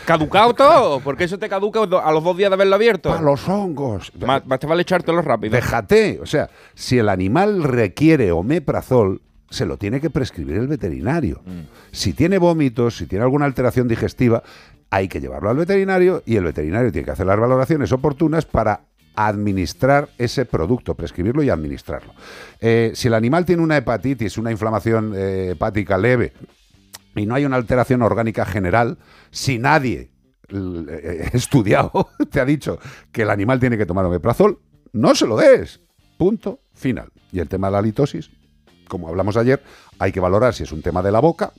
¿Caducado 0.06 0.54
todo? 0.54 1.00
Porque 1.00 1.26
eso 1.26 1.38
te 1.38 1.50
caduca 1.50 1.80
a 1.82 2.12
los 2.12 2.24
dos 2.24 2.38
días 2.38 2.50
de 2.50 2.56
haberlo 2.56 2.76
abierto. 2.76 3.10
para 3.10 3.22
los 3.22 3.48
hongos. 3.48 4.12
Más, 4.26 4.46
más 4.46 4.60
te 4.60 4.68
vale 4.68 4.82
echártelo 4.82 5.22
rápido. 5.22 5.56
Déjate. 5.56 6.20
O 6.22 6.26
sea, 6.26 6.50
si 6.74 6.98
el 6.98 7.10
animal 7.10 7.64
requiere 7.64 8.32
omeprazol, 8.32 9.22
se 9.50 9.66
lo 9.66 9.78
tiene 9.78 10.02
que 10.02 10.10
prescribir 10.10 10.58
el 10.58 10.68
veterinario. 10.68 11.42
Mm. 11.46 11.62
Si 11.92 12.14
tiene 12.14 12.38
vómitos, 12.38 12.98
si 12.98 13.06
tiene 13.06 13.24
alguna 13.24 13.46
alteración 13.46 13.88
digestiva, 13.88 14.44
hay 14.90 15.08
que 15.08 15.20
llevarlo 15.20 15.50
al 15.50 15.58
veterinario 15.58 16.24
y 16.26 16.36
el 16.36 16.44
veterinario 16.44 16.92
tiene 16.92 17.06
que 17.06 17.12
hacer 17.12 17.26
las 17.26 17.40
valoraciones 17.40 17.92
oportunas 17.92 18.46
para 18.46 18.82
administrar 19.18 20.09
ese 20.20 20.45
producto, 20.45 20.93
prescribirlo 20.93 21.41
y 21.41 21.49
administrarlo. 21.49 22.13
Eh, 22.61 22.91
si 22.93 23.07
el 23.07 23.15
animal 23.15 23.45
tiene 23.45 23.63
una 23.63 23.76
hepatitis, 23.76 24.38
una 24.38 24.51
inflamación 24.51 25.13
eh, 25.15 25.49
hepática 25.51 25.97
leve, 25.97 26.34
y 27.15 27.26
no 27.26 27.34
hay 27.34 27.45
una 27.45 27.55
alteración 27.55 28.03
orgánica 28.03 28.45
general, 28.45 28.99
si 29.32 29.57
nadie 29.57 30.11
eh, 30.49 31.30
estudiado 31.34 32.09
te 32.32 32.39
ha 32.39 32.45
dicho 32.45 32.80
que 33.11 33.24
el 33.24 33.32
animal 33.32 33.59
tiene 33.59 33.78
que 33.78 33.88
tomar 33.88 34.05
omeprazol, 34.05 34.59
no 34.93 35.15
se 35.15 35.26
lo 35.26 35.36
des. 35.36 35.82
Punto 36.18 36.61
final. 36.74 37.11
Y 37.32 37.39
el 37.39 37.49
tema 37.49 37.68
de 37.68 37.74
la 37.74 37.82
litosis, 37.82 38.30
como 38.88 39.07
hablamos 39.07 39.36
ayer, 39.36 39.63
hay 39.97 40.11
que 40.11 40.20
valorar 40.20 40.53
si 40.53 40.63
es 40.63 40.72
un 40.72 40.84
tema 40.84 41.01
de 41.01 41.11
la 41.11 41.20
boca, 41.20 41.53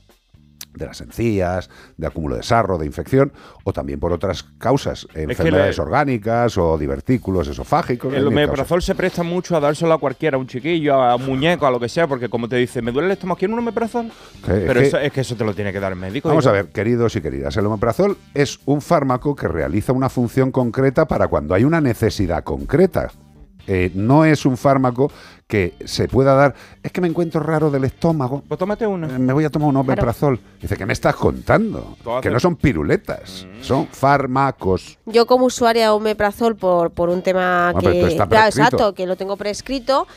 de 0.73 0.85
las 0.85 1.01
encías, 1.01 1.69
de 1.97 2.07
acúmulo 2.07 2.35
de 2.35 2.43
sarro, 2.43 2.77
de 2.77 2.85
infección, 2.85 3.31
o 3.63 3.73
también 3.73 3.99
por 3.99 4.13
otras 4.13 4.43
causas, 4.59 5.07
enfermedades 5.13 5.79
orgánicas 5.79 6.57
o 6.57 6.77
divertículos 6.77 7.47
esofágicos. 7.47 8.13
El 8.13 8.27
omeprazol 8.27 8.81
se 8.81 8.95
presta 8.95 9.23
mucho 9.23 9.55
a 9.57 9.59
dárselo 9.59 9.93
a 9.93 9.97
cualquiera, 9.97 10.37
a 10.37 10.39
un 10.39 10.47
chiquillo, 10.47 10.93
a 10.93 11.15
un 11.15 11.25
muñeco, 11.25 11.65
a 11.65 11.71
lo 11.71 11.79
que 11.79 11.89
sea, 11.89 12.07
porque 12.07 12.29
como 12.29 12.47
te 12.47 12.55
dice, 12.55 12.81
me 12.81 12.91
duele 12.91 13.07
el 13.07 13.11
estómago, 13.13 13.37
¿quiere 13.37 13.53
un 13.53 13.59
omeprazol? 13.59 14.11
Pero 14.45 14.79
que- 14.79 14.87
eso, 14.87 14.99
es 14.99 15.11
que 15.11 15.21
eso 15.21 15.35
te 15.35 15.43
lo 15.43 15.53
tiene 15.53 15.73
que 15.73 15.79
dar 15.79 15.91
el 15.91 15.99
médico. 15.99 16.29
Vamos 16.29 16.45
digo. 16.45 16.51
a 16.55 16.61
ver, 16.61 16.67
queridos 16.71 17.15
y 17.15 17.21
queridas, 17.21 17.57
el 17.57 17.65
omeprazol 17.65 18.17
es 18.33 18.59
un 18.65 18.81
fármaco 18.81 19.35
que 19.35 19.47
realiza 19.47 19.91
una 19.91 20.09
función 20.09 20.51
concreta 20.51 21.07
para 21.07 21.27
cuando 21.27 21.55
hay 21.55 21.63
una 21.63 21.81
necesidad 21.81 22.43
concreta. 22.43 23.11
Eh, 23.71 23.91
no 23.93 24.25
es 24.25 24.47
un 24.47 24.57
fármaco 24.57 25.11
que 25.45 25.75
se 25.85 26.07
pueda 26.07 26.33
dar. 26.33 26.55
Es 26.81 26.91
que 26.91 27.01
me 27.01 27.07
encuentro 27.07 27.39
raro 27.39 27.69
del 27.69 27.83
estómago. 27.83 28.41
Pues 28.47 28.57
tómate 28.57 28.87
uno. 28.87 29.07
Eh, 29.07 29.19
Me 29.19 29.31
voy 29.31 29.45
a 29.45 29.51
tomar 29.51 29.69
un 29.69 29.77
omeprazol. 29.77 30.39
Dice, 30.59 30.75
¿qué 30.75 30.87
me 30.87 30.93
estás 30.93 31.15
contando? 31.15 31.95
Que 32.23 32.31
no 32.31 32.39
son 32.39 32.55
piruletas, 32.55 33.45
son 33.61 33.85
fármacos. 33.87 34.97
Yo 35.05 35.27
como 35.27 35.45
usuaria 35.45 35.83
de 35.83 35.89
omeprazol 35.89 36.55
por, 36.55 36.89
por 36.89 37.09
un 37.09 37.21
tema 37.21 37.73
que... 37.79 37.85
pero 37.89 37.99
tú 38.01 38.05
está 38.07 38.27
Claro, 38.27 38.45
prescrito. 38.45 38.67
exacto, 38.75 38.93
que 38.95 39.05
lo 39.05 39.15
tengo 39.15 39.37
prescrito, 39.37 40.07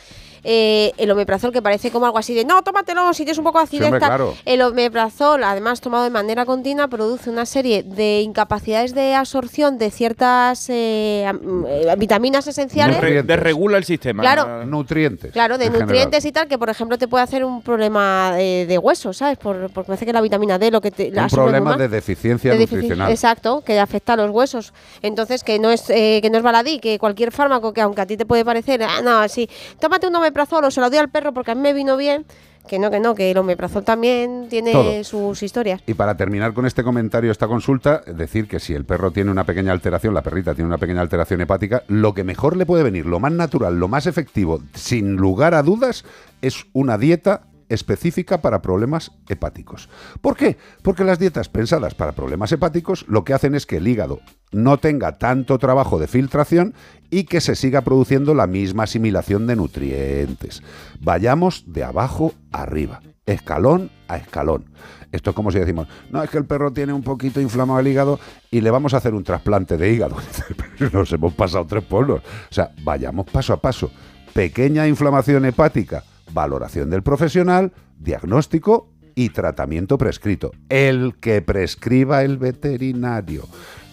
eh, 0.44 0.92
el 0.96 1.10
omeprazol, 1.10 1.52
que 1.52 1.62
parece 1.62 1.90
como 1.90 2.06
algo 2.06 2.18
así 2.18 2.34
de, 2.34 2.44
no, 2.44 2.62
tómatelo, 2.62 3.12
si 3.14 3.24
tienes 3.24 3.38
un 3.38 3.44
poco 3.44 3.58
de 3.58 3.64
acidez. 3.64 3.84
hombre, 3.86 4.00
tal". 4.00 4.08
claro. 4.08 4.34
El 4.44 4.62
omeprazol, 4.62 5.44
además 5.44 5.80
tomado 5.80 6.04
de 6.04 6.10
manera 6.10 6.44
continua, 6.44 6.88
produce 6.88 7.30
una 7.30 7.46
serie 7.46 7.82
de 7.82 8.20
incapacidades 8.20 8.94
de 8.94 9.14
absorción 9.14 9.78
de 9.78 9.90
ciertas 9.90 10.68
eh, 10.68 11.30
eh, 11.68 11.94
vitaminas 11.96 12.46
esenciales. 12.46 12.98
Desre- 12.98 13.22
desregula 13.22 13.78
el 13.78 13.84
sistema. 13.84 14.22
Claro. 14.22 14.64
Nutrientes. 14.66 15.32
Claro, 15.32 15.58
de 15.58 15.66
en 15.66 15.72
nutrientes 15.72 16.24
y 16.24 16.32
tal, 16.32 16.48
que 16.48 16.58
por 16.58 16.68
ejemplo 16.70 16.98
te 16.98 17.08
puede 17.08 17.24
hacer 17.24 17.44
un 17.44 17.62
problema 17.62 18.32
de, 18.34 18.66
de 18.66 18.78
huesos, 18.78 19.16
¿sabes? 19.16 19.38
Por, 19.38 19.70
porque 19.70 19.86
parece 19.88 20.06
que 20.06 20.12
la 20.12 20.20
vitamina 20.20 20.58
D 20.58 20.70
lo 20.70 20.80
que 20.80 20.90
te 20.90 21.10
la. 21.10 21.24
Un 21.24 21.28
problema 21.28 21.76
de 21.76 21.88
deficiencia 21.88 22.50
De 22.52 22.58
defici- 22.58 22.72
nutricional. 22.72 23.10
Exacto, 23.10 23.62
que 23.64 23.78
afecta 23.78 24.14
a 24.14 24.16
los 24.16 24.30
huesos. 24.30 24.72
Entonces, 25.02 25.44
que 25.44 25.58
no 25.58 25.70
es 25.70 25.88
eh, 25.90 26.18
que 26.22 26.30
no 26.30 26.38
es 26.38 26.42
baladí, 26.42 26.78
que 26.78 26.98
cualquier 26.98 27.30
fármaco 27.32 27.72
que 27.72 27.80
aunque 27.80 28.00
a 28.00 28.06
ti 28.06 28.16
te 28.16 28.26
puede 28.26 28.44
parecer, 28.44 28.82
ah, 28.82 29.00
no, 29.02 29.28
sí, 29.28 29.48
tómate 29.78 30.06
un 30.08 30.14
omeprazol 30.16 30.31
o 30.34 30.70
se 30.70 30.80
lo 30.80 30.90
doy 30.90 30.98
al 30.98 31.08
perro 31.08 31.32
porque 31.32 31.52
a 31.52 31.54
mí 31.54 31.60
me 31.60 31.72
vino 31.72 31.96
bien, 31.96 32.24
que 32.68 32.78
no, 32.78 32.90
que 32.90 33.00
no, 33.00 33.14
que 33.14 33.30
el 33.30 33.38
omeprazol 33.38 33.84
también 33.84 34.46
tiene 34.48 34.72
Todo. 34.72 35.04
sus 35.04 35.42
historias. 35.42 35.82
Y 35.86 35.94
para 35.94 36.16
terminar 36.16 36.54
con 36.54 36.66
este 36.66 36.82
comentario, 36.82 37.30
esta 37.30 37.48
consulta, 37.48 38.02
decir 38.06 38.46
que 38.46 38.60
si 38.60 38.74
el 38.74 38.84
perro 38.84 39.10
tiene 39.10 39.30
una 39.30 39.44
pequeña 39.44 39.72
alteración, 39.72 40.14
la 40.14 40.22
perrita 40.22 40.54
tiene 40.54 40.68
una 40.68 40.78
pequeña 40.78 41.00
alteración 41.00 41.40
hepática, 41.40 41.82
lo 41.88 42.14
que 42.14 42.24
mejor 42.24 42.56
le 42.56 42.66
puede 42.66 42.84
venir, 42.84 43.06
lo 43.06 43.20
más 43.20 43.32
natural, 43.32 43.78
lo 43.78 43.88
más 43.88 44.06
efectivo, 44.06 44.60
sin 44.74 45.16
lugar 45.16 45.54
a 45.54 45.62
dudas, 45.62 46.04
es 46.40 46.66
una 46.72 46.98
dieta 46.98 47.42
específica 47.72 48.42
para 48.42 48.62
problemas 48.62 49.12
hepáticos. 49.28 49.88
¿Por 50.20 50.36
qué? 50.36 50.56
Porque 50.82 51.04
las 51.04 51.18
dietas 51.18 51.48
pensadas 51.48 51.94
para 51.94 52.12
problemas 52.12 52.52
hepáticos 52.52 53.04
lo 53.08 53.24
que 53.24 53.34
hacen 53.34 53.54
es 53.54 53.66
que 53.66 53.78
el 53.78 53.88
hígado 53.88 54.20
no 54.52 54.78
tenga 54.78 55.18
tanto 55.18 55.58
trabajo 55.58 55.98
de 55.98 56.06
filtración 56.06 56.74
y 57.10 57.24
que 57.24 57.40
se 57.40 57.56
siga 57.56 57.80
produciendo 57.82 58.34
la 58.34 58.46
misma 58.46 58.84
asimilación 58.84 59.46
de 59.46 59.56
nutrientes. 59.56 60.62
Vayamos 61.00 61.64
de 61.66 61.84
abajo 61.84 62.34
arriba, 62.50 63.02
escalón 63.26 63.90
a 64.08 64.16
escalón. 64.16 64.66
Esto 65.10 65.30
es 65.30 65.36
como 65.36 65.50
si 65.50 65.58
decimos, 65.58 65.88
no, 66.10 66.22
es 66.22 66.30
que 66.30 66.38
el 66.38 66.46
perro 66.46 66.72
tiene 66.72 66.92
un 66.92 67.02
poquito 67.02 67.40
inflamado 67.40 67.80
el 67.80 67.88
hígado 67.88 68.18
y 68.50 68.62
le 68.62 68.70
vamos 68.70 68.94
a 68.94 68.96
hacer 68.96 69.14
un 69.14 69.24
trasplante 69.24 69.76
de 69.76 69.92
hígado. 69.92 70.16
Nos 70.92 71.12
hemos 71.12 71.34
pasado 71.34 71.66
tres 71.66 71.84
pueblos. 71.84 72.22
O 72.50 72.54
sea, 72.54 72.70
vayamos 72.82 73.26
paso 73.26 73.52
a 73.52 73.60
paso. 73.60 73.90
Pequeña 74.32 74.88
inflamación 74.88 75.44
hepática, 75.44 76.02
valoración 76.32 76.90
del 76.90 77.02
profesional, 77.02 77.72
diagnóstico 77.98 78.92
y 79.14 79.30
tratamiento 79.30 79.98
prescrito. 79.98 80.52
El 80.68 81.14
que 81.20 81.42
prescriba 81.42 82.22
el 82.22 82.38
veterinario. 82.38 83.46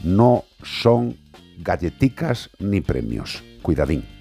No 0.03 0.45
son 0.63 1.17
galleticas 1.57 2.49
ni 2.59 2.81
premios. 2.81 3.43
Cuidadín. 3.61 4.18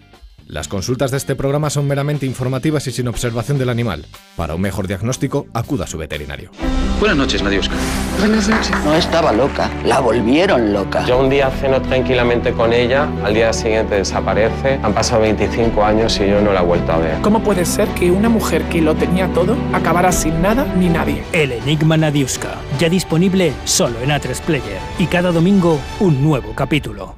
Las 0.49 0.66
consultas 0.66 1.11
de 1.11 1.18
este 1.18 1.36
programa 1.36 1.68
son 1.68 1.86
meramente 1.86 2.24
informativas 2.24 2.86
y 2.86 2.90
sin 2.90 3.07
observación 3.07 3.59
del 3.59 3.68
animal. 3.68 4.07
Para 4.34 4.55
un 4.55 4.62
mejor 4.62 4.88
diagnóstico, 4.88 5.46
acuda 5.53 5.84
a 5.84 5.86
su 5.86 5.99
veterinario. 5.99 6.51
Buenas 6.99 7.18
noches, 7.18 7.42
Nadiuska. 7.42 7.74
Buenas 8.18 8.49
noches. 8.49 8.70
No 8.82 8.94
estaba 8.94 9.30
loca, 9.30 9.70
la 9.84 10.01
volvieron 10.01 10.72
loca. 10.72 11.05
Yo 11.05 11.18
un 11.18 11.28
día 11.28 11.51
ceno 11.51 11.82
tranquilamente 11.82 12.55
con 12.55 12.72
ella, 12.72 13.07
al 13.22 13.34
día 13.34 13.53
siguiente 13.53 13.96
desaparece. 13.96 14.80
Han 14.82 14.94
pasado 14.94 15.20
25 15.20 15.84
años 15.84 16.18
y 16.18 16.30
yo 16.30 16.40
no 16.40 16.55
la 16.55 16.62
he 16.62 16.64
vuelto 16.64 16.92
a 16.92 16.96
ver. 16.96 17.20
¿Cómo 17.20 17.42
puede 17.42 17.66
ser 17.66 17.86
que 17.88 18.11
una 18.11 18.30
mujer 18.30 18.62
que 18.70 18.80
lo 18.80 18.94
tenía 18.94 19.30
todo 19.34 19.55
acabara 19.74 20.12
sin 20.12 20.40
nada 20.40 20.64
ni 20.78 20.88
nadie? 20.88 21.24
El 21.34 21.53
Enigma 21.53 21.99
Nadiuska, 21.99 22.55
ya 22.78 22.88
disponible 22.88 23.53
solo 23.66 24.01
en 24.01 24.09
A3 24.09 24.40
Player. 24.40 24.80
Y 24.99 25.09
cada 25.09 25.30
domingo 25.30 25.78
un 26.01 26.22
nuevo 26.22 26.55
capítulo. 26.55 27.17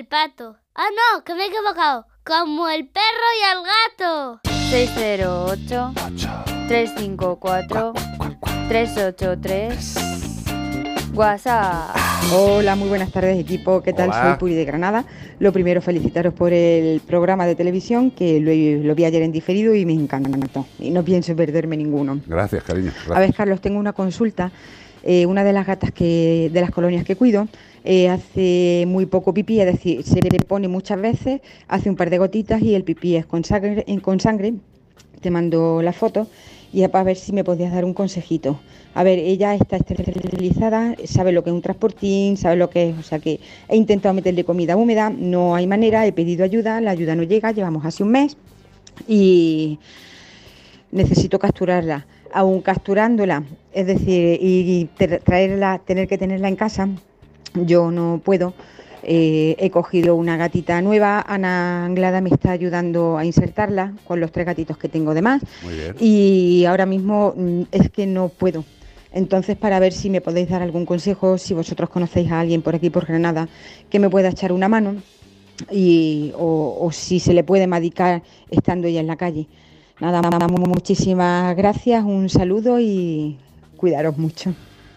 el 0.00 0.06
pato. 0.06 0.56
Ah, 0.74 0.88
no, 0.90 1.24
que 1.24 1.34
me 1.34 1.42
he 1.44 1.48
equivocado. 1.48 2.06
Como 2.24 2.70
el 2.70 2.88
perro 2.88 3.04
y 3.38 3.42
el 3.52 3.58
gato. 3.98 4.40
608 4.70 5.92
354 6.68 7.92
383 8.68 9.94
WhatsApp. 11.12 11.94
Hola, 12.32 12.76
muy 12.76 12.88
buenas 12.88 13.12
tardes 13.12 13.38
equipo. 13.38 13.82
¿Qué 13.82 13.92
tal? 13.92 14.08
Hola. 14.08 14.22
Soy 14.22 14.38
Puri 14.38 14.54
de 14.54 14.64
Granada. 14.64 15.04
Lo 15.38 15.52
primero, 15.52 15.82
felicitaros 15.82 16.32
por 16.32 16.54
el 16.54 17.00
programa 17.00 17.44
de 17.44 17.54
televisión 17.54 18.10
que 18.10 18.40
lo, 18.40 18.52
lo 18.86 18.94
vi 18.94 19.04
ayer 19.04 19.20
en 19.20 19.32
diferido 19.32 19.74
y 19.74 19.84
me 19.84 19.92
encantó. 19.92 20.66
Y 20.78 20.90
no 20.92 21.04
pienso 21.04 21.36
perderme 21.36 21.76
ninguno. 21.76 22.20
Gracias, 22.26 22.62
cariño. 22.64 22.92
A 23.14 23.20
ver. 23.20 23.34
Carlos, 23.34 23.60
tengo 23.60 23.78
una 23.78 23.92
consulta. 23.92 24.50
Eh, 25.02 25.26
una 25.26 25.44
de 25.44 25.52
las 25.52 25.66
gatas 25.66 25.92
que 25.92 26.50
de 26.52 26.60
las 26.60 26.70
colonias 26.70 27.04
que 27.04 27.16
cuido 27.16 27.48
eh, 27.84 28.08
hace 28.08 28.84
muy 28.86 29.06
poco 29.06 29.32
pipí, 29.32 29.60
es 29.60 29.66
decir, 29.66 30.02
se 30.02 30.20
le 30.20 30.38
pone 30.40 30.68
muchas 30.68 31.00
veces, 31.00 31.40
hace 31.68 31.88
un 31.90 31.96
par 31.96 32.10
de 32.10 32.18
gotitas 32.18 32.60
y 32.62 32.74
el 32.74 32.84
pipí 32.84 33.16
es 33.16 33.26
con 33.26 33.44
sangre. 33.44 33.84
eh, 33.86 34.00
Con 34.00 34.20
sangre. 34.20 34.54
Te 35.20 35.30
mando 35.30 35.82
la 35.82 35.92
foto 35.92 36.26
y 36.72 36.86
para 36.88 37.04
ver 37.04 37.16
si 37.16 37.32
me 37.32 37.44
podías 37.44 37.72
dar 37.72 37.84
un 37.84 37.92
consejito. 37.92 38.58
A 38.94 39.02
ver, 39.02 39.18
ella 39.18 39.54
está 39.54 39.76
esterilizada, 39.76 40.96
sabe 41.04 41.30
lo 41.32 41.44
que 41.44 41.50
es 41.50 41.54
un 41.54 41.62
transportín, 41.62 42.36
sabe 42.36 42.56
lo 42.56 42.70
que 42.70 42.88
es, 42.90 42.98
o 42.98 43.02
sea 43.02 43.18
que 43.18 43.38
he 43.68 43.76
intentado 43.76 44.14
meterle 44.14 44.44
comida 44.44 44.76
húmeda, 44.76 45.10
no 45.10 45.54
hay 45.54 45.66
manera, 45.66 46.06
he 46.06 46.12
pedido 46.12 46.42
ayuda, 46.42 46.80
la 46.80 46.92
ayuda 46.92 47.14
no 47.14 47.22
llega, 47.22 47.52
llevamos 47.52 47.84
así 47.84 48.02
un 48.02 48.12
mes 48.12 48.36
y 49.06 49.78
necesito 50.90 51.38
capturarla. 51.38 52.06
Aún 52.32 52.62
capturándola, 52.62 53.42
es 53.72 53.86
decir, 53.86 54.38
y 54.40 54.88
tra- 54.98 55.20
traerla, 55.22 55.80
tener 55.84 56.06
que 56.08 56.16
tenerla 56.16 56.48
en 56.48 56.56
casa, 56.56 56.88
yo 57.54 57.90
no 57.90 58.20
puedo. 58.24 58.54
Eh, 59.02 59.56
he 59.58 59.70
cogido 59.70 60.14
una 60.14 60.36
gatita 60.36 60.82
nueva, 60.82 61.24
Ana 61.26 61.86
Anglada 61.86 62.20
me 62.20 62.28
está 62.28 62.50
ayudando 62.50 63.16
a 63.16 63.24
insertarla 63.24 63.94
con 64.06 64.20
los 64.20 64.30
tres 64.30 64.44
gatitos 64.44 64.76
que 64.76 64.88
tengo 64.90 65.14
de 65.14 65.22
más. 65.22 65.42
Muy 65.62 65.74
bien. 65.74 65.96
Y 65.98 66.64
ahora 66.66 66.84
mismo 66.84 67.32
mm, 67.34 67.62
es 67.72 67.90
que 67.90 68.06
no 68.06 68.28
puedo. 68.28 68.62
Entonces, 69.12 69.56
para 69.56 69.80
ver 69.80 69.92
si 69.92 70.10
me 70.10 70.20
podéis 70.20 70.50
dar 70.50 70.62
algún 70.62 70.84
consejo, 70.86 71.38
si 71.38 71.54
vosotros 71.54 71.88
conocéis 71.90 72.30
a 72.30 72.40
alguien 72.40 72.60
por 72.62 72.74
aquí, 72.74 72.90
por 72.90 73.06
Granada, 73.06 73.48
que 73.88 73.98
me 73.98 74.10
pueda 74.10 74.28
echar 74.28 74.52
una 74.52 74.68
mano 74.68 74.96
y, 75.70 76.32
o, 76.36 76.76
o 76.80 76.92
si 76.92 77.20
se 77.20 77.32
le 77.34 77.42
puede 77.42 77.66
medicar 77.66 78.22
estando 78.50 78.86
ella 78.86 79.00
en 79.00 79.06
la 79.06 79.16
calle. 79.16 79.46
Nada, 80.00 80.20
nada, 80.22 80.46
mu- 80.46 80.66
muchísimas 80.66 81.56
gracias, 81.56 82.04
un 82.04 82.28
saludo 82.28 82.78
y 82.78 83.36
cuidaros 83.76 84.16
mucho. 84.16 84.54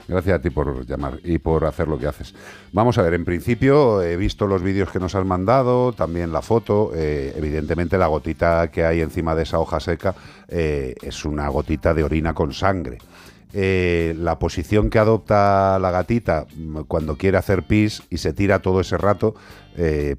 Gracias 0.07 0.35
a 0.35 0.41
ti 0.41 0.49
por 0.49 0.85
llamar 0.85 1.19
y 1.23 1.37
por 1.37 1.65
hacer 1.65 1.87
lo 1.87 1.97
que 1.97 2.07
haces. 2.07 2.33
Vamos 2.73 2.97
a 2.97 3.03
ver, 3.03 3.13
en 3.13 3.23
principio 3.23 4.01
he 4.01 4.17
visto 4.17 4.47
los 4.47 4.61
vídeos 4.61 4.91
que 4.91 4.99
nos 4.99 5.15
has 5.15 5.25
mandado, 5.25 5.93
también 5.93 6.33
la 6.33 6.41
foto. 6.41 6.91
eh, 6.93 7.33
evidentemente 7.37 7.97
la 7.97 8.07
gotita 8.07 8.69
que 8.69 8.85
hay 8.85 9.01
encima 9.01 9.35
de 9.35 9.43
esa 9.43 9.59
hoja 9.59 9.79
seca 9.79 10.15
eh, 10.47 10.95
es 11.01 11.23
una 11.23 11.47
gotita 11.47 11.93
de 11.93 12.03
orina 12.03 12.33
con 12.33 12.53
sangre. 12.53 12.97
Eh, 13.53 14.15
la 14.17 14.39
posición 14.39 14.89
que 14.89 14.97
adopta 14.99 15.77
la 15.79 15.91
gatita 15.91 16.47
mm, 16.55 16.81
cuando 16.87 17.17
quiere 17.17 17.37
hacer 17.37 17.63
pis 17.63 18.01
y 18.09 18.17
se 18.17 18.33
tira 18.33 18.59
todo 18.59 18.81
ese 18.81 18.97
rato, 18.97 19.35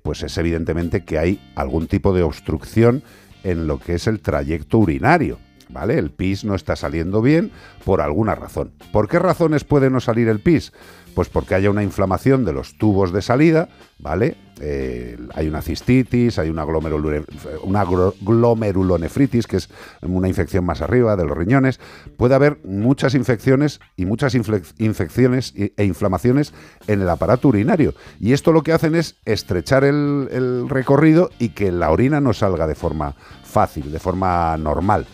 pues 0.03 0.23
es 0.25 0.37
evidentemente 0.39 1.05
que 1.05 1.19
hay 1.19 1.53
algún 1.55 1.87
tipo 1.87 2.13
de 2.13 2.25
obstrucción 2.25 3.05
en 3.45 3.69
lo 3.69 3.79
que 3.79 3.95
es 3.95 4.09
el 4.09 4.21
trayecto 4.21 4.79
urinario. 4.79 5.39
¿Vale? 5.75 5.99
El 5.99 6.11
pis 6.13 6.45
no 6.45 6.55
está 6.55 6.77
saliendo 6.77 7.21
bien 7.21 7.51
por 7.85 8.01
alguna 8.01 8.37
razón. 8.37 8.71
¿Por 8.93 9.09
qué 9.09 9.19
razones 9.19 9.65
puede 9.65 9.91
no 9.91 9.99
salir 9.99 10.29
el 10.29 10.39
pis? 10.39 10.73
Pues 11.17 11.29
porque 11.29 11.57
haya 11.57 11.69
una 11.69 11.83
inflamación 11.83 12.45
de 12.45 12.53
los 12.53 12.79
tubos 12.79 13.13
de 13.13 13.23
salida, 13.23 13.69
¿vale? 13.99 14.37
Eh, 14.61 15.19
hay 15.35 15.49
una 15.49 15.63
cistitis, 15.63 16.39
hay 16.39 16.49
una, 16.49 16.65
glomerulonefritis, 16.65 19.49
que 19.49 19.57
es 19.57 19.69
una 20.03 20.29
infección 20.29 20.65
más 20.65 20.81
arriba 20.81 21.17
de 21.17 21.25
los 21.25 21.37
riñones. 21.37 21.81
Puede 22.17 22.37
haber 22.37 22.61
muchas 22.65 23.17
infecciones 23.17 23.81
y 23.97 24.07
muchas 24.07 24.37
infecciones 24.37 25.55
e 25.57 25.85
inflamaciones 25.85 26.55
en 26.87 27.03
el 27.03 27.09
aparato 27.09 27.49
urinario. 27.49 27.95
Y 28.21 28.33
esto 28.33 28.53
lo 28.53 28.63
que 28.63 28.73
hacen 28.73 28.95
es 28.95 29.17
estrechar 29.25 29.83
el 29.83 30.69
recorrido 30.69 31.31
y 31.41 31.49
que 31.49 31.73
la 31.73 31.91
orina 31.91 32.21
no 32.21 32.33
salga 32.33 32.69
de 32.69 32.77
forma 32.77 33.17
fácil, 33.43 33.91
de 33.91 33.99
forma 33.99 34.57
normal. 34.57 35.09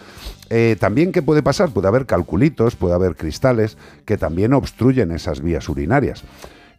Eh, 0.50 0.76
también, 0.78 1.12
¿qué 1.12 1.22
puede 1.22 1.42
pasar? 1.42 1.70
Puede 1.70 1.86
haber 1.86 2.06
calculitos, 2.06 2.74
puede 2.74 2.94
haber 2.94 3.14
cristales 3.14 3.78
que 4.04 4.18
también 4.18 4.52
obstruyen 4.52 5.12
esas 5.12 5.40
vías 5.40 5.68
urinarias. 5.68 6.24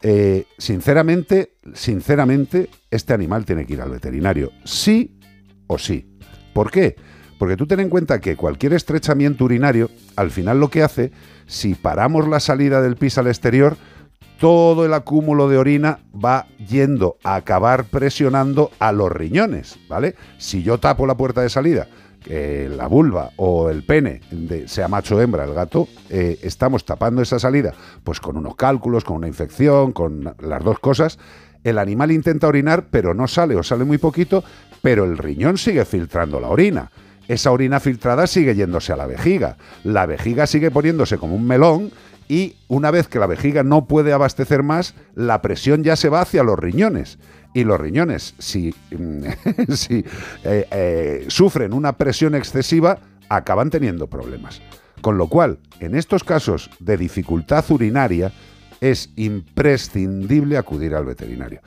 Eh, 0.01 0.45
sinceramente, 0.57 1.53
sinceramente, 1.73 2.69
este 2.89 3.13
animal 3.13 3.45
tiene 3.45 3.65
que 3.65 3.73
ir 3.73 3.81
al 3.81 3.91
veterinario. 3.91 4.51
Sí 4.65 5.17
o 5.67 5.77
sí. 5.77 6.17
¿Por 6.53 6.69
qué? 6.69 6.97
Porque 7.39 7.55
tú 7.55 7.65
ten 7.65 7.79
en 7.79 7.89
cuenta 7.89 8.19
que 8.19 8.35
cualquier 8.35 8.73
estrechamiento 8.73 9.45
urinario, 9.45 9.89
al 10.15 10.31
final 10.31 10.59
lo 10.59 10.69
que 10.69 10.83
hace, 10.83 11.11
si 11.47 11.73
paramos 11.73 12.27
la 12.27 12.39
salida 12.39 12.81
del 12.81 12.97
pis 12.97 13.17
al 13.17 13.27
exterior, 13.27 13.77
todo 14.37 14.85
el 14.85 14.93
acúmulo 14.93 15.47
de 15.47 15.57
orina 15.57 15.99
va 16.13 16.47
yendo 16.57 17.17
a 17.23 17.35
acabar 17.35 17.85
presionando 17.85 18.71
a 18.79 18.91
los 18.91 19.11
riñones, 19.11 19.79
¿vale? 19.87 20.15
Si 20.39 20.61
yo 20.63 20.79
tapo 20.79 21.05
la 21.05 21.15
puerta 21.15 21.41
de 21.41 21.49
salida, 21.49 21.87
eh, 22.25 22.69
la 22.75 22.87
vulva 22.87 23.31
o 23.37 23.69
el 23.69 23.83
pene, 23.83 24.21
de, 24.31 24.67
sea 24.67 24.87
macho 24.87 25.15
o 25.15 25.21
hembra, 25.21 25.43
el 25.43 25.53
gato, 25.53 25.87
eh, 26.09 26.39
estamos 26.43 26.85
tapando 26.85 27.21
esa 27.21 27.39
salida, 27.39 27.73
pues 28.03 28.19
con 28.19 28.37
unos 28.37 28.55
cálculos, 28.55 29.03
con 29.03 29.17
una 29.17 29.27
infección, 29.27 29.91
con 29.91 30.35
las 30.39 30.63
dos 30.63 30.79
cosas. 30.79 31.17
El 31.63 31.77
animal 31.77 32.11
intenta 32.11 32.47
orinar, 32.47 32.87
pero 32.89 33.13
no 33.13 33.27
sale 33.27 33.55
o 33.55 33.63
sale 33.63 33.85
muy 33.85 33.97
poquito, 33.97 34.43
pero 34.81 35.03
el 35.05 35.17
riñón 35.17 35.57
sigue 35.57 35.85
filtrando 35.85 36.39
la 36.39 36.49
orina. 36.49 36.91
Esa 37.27 37.51
orina 37.51 37.79
filtrada 37.79 38.27
sigue 38.27 38.55
yéndose 38.55 38.93
a 38.93 38.97
la 38.97 39.05
vejiga. 39.05 39.57
La 39.83 40.05
vejiga 40.05 40.47
sigue 40.47 40.71
poniéndose 40.71 41.17
como 41.17 41.35
un 41.35 41.47
melón 41.47 41.91
y 42.27 42.55
una 42.67 42.91
vez 42.91 43.07
que 43.07 43.19
la 43.19 43.27
vejiga 43.27 43.63
no 43.63 43.85
puede 43.85 44.13
abastecer 44.13 44.63
más, 44.63 44.95
la 45.15 45.41
presión 45.41 45.83
ya 45.83 45.95
se 45.95 46.09
va 46.09 46.21
hacia 46.21 46.43
los 46.43 46.57
riñones. 46.57 47.19
Y 47.53 47.63
los 47.63 47.79
riñones, 47.79 48.33
si, 48.37 48.73
mm, 48.91 49.23
si 49.73 50.05
eh, 50.43 50.67
eh, 50.71 51.25
sufren 51.27 51.73
una 51.73 51.93
presión 51.93 52.35
excesiva, 52.35 52.99
acaban 53.29 53.69
teniendo 53.69 54.07
problemas. 54.07 54.61
Con 55.01 55.17
lo 55.17 55.27
cual, 55.27 55.59
en 55.79 55.95
estos 55.95 56.23
casos 56.23 56.69
de 56.79 56.97
dificultad 56.97 57.65
urinaria, 57.69 58.31
es 58.81 59.11
imprescindible 59.15 60.57
acudir 60.57 60.95
al 60.95 61.05
veterinario. 61.05 61.61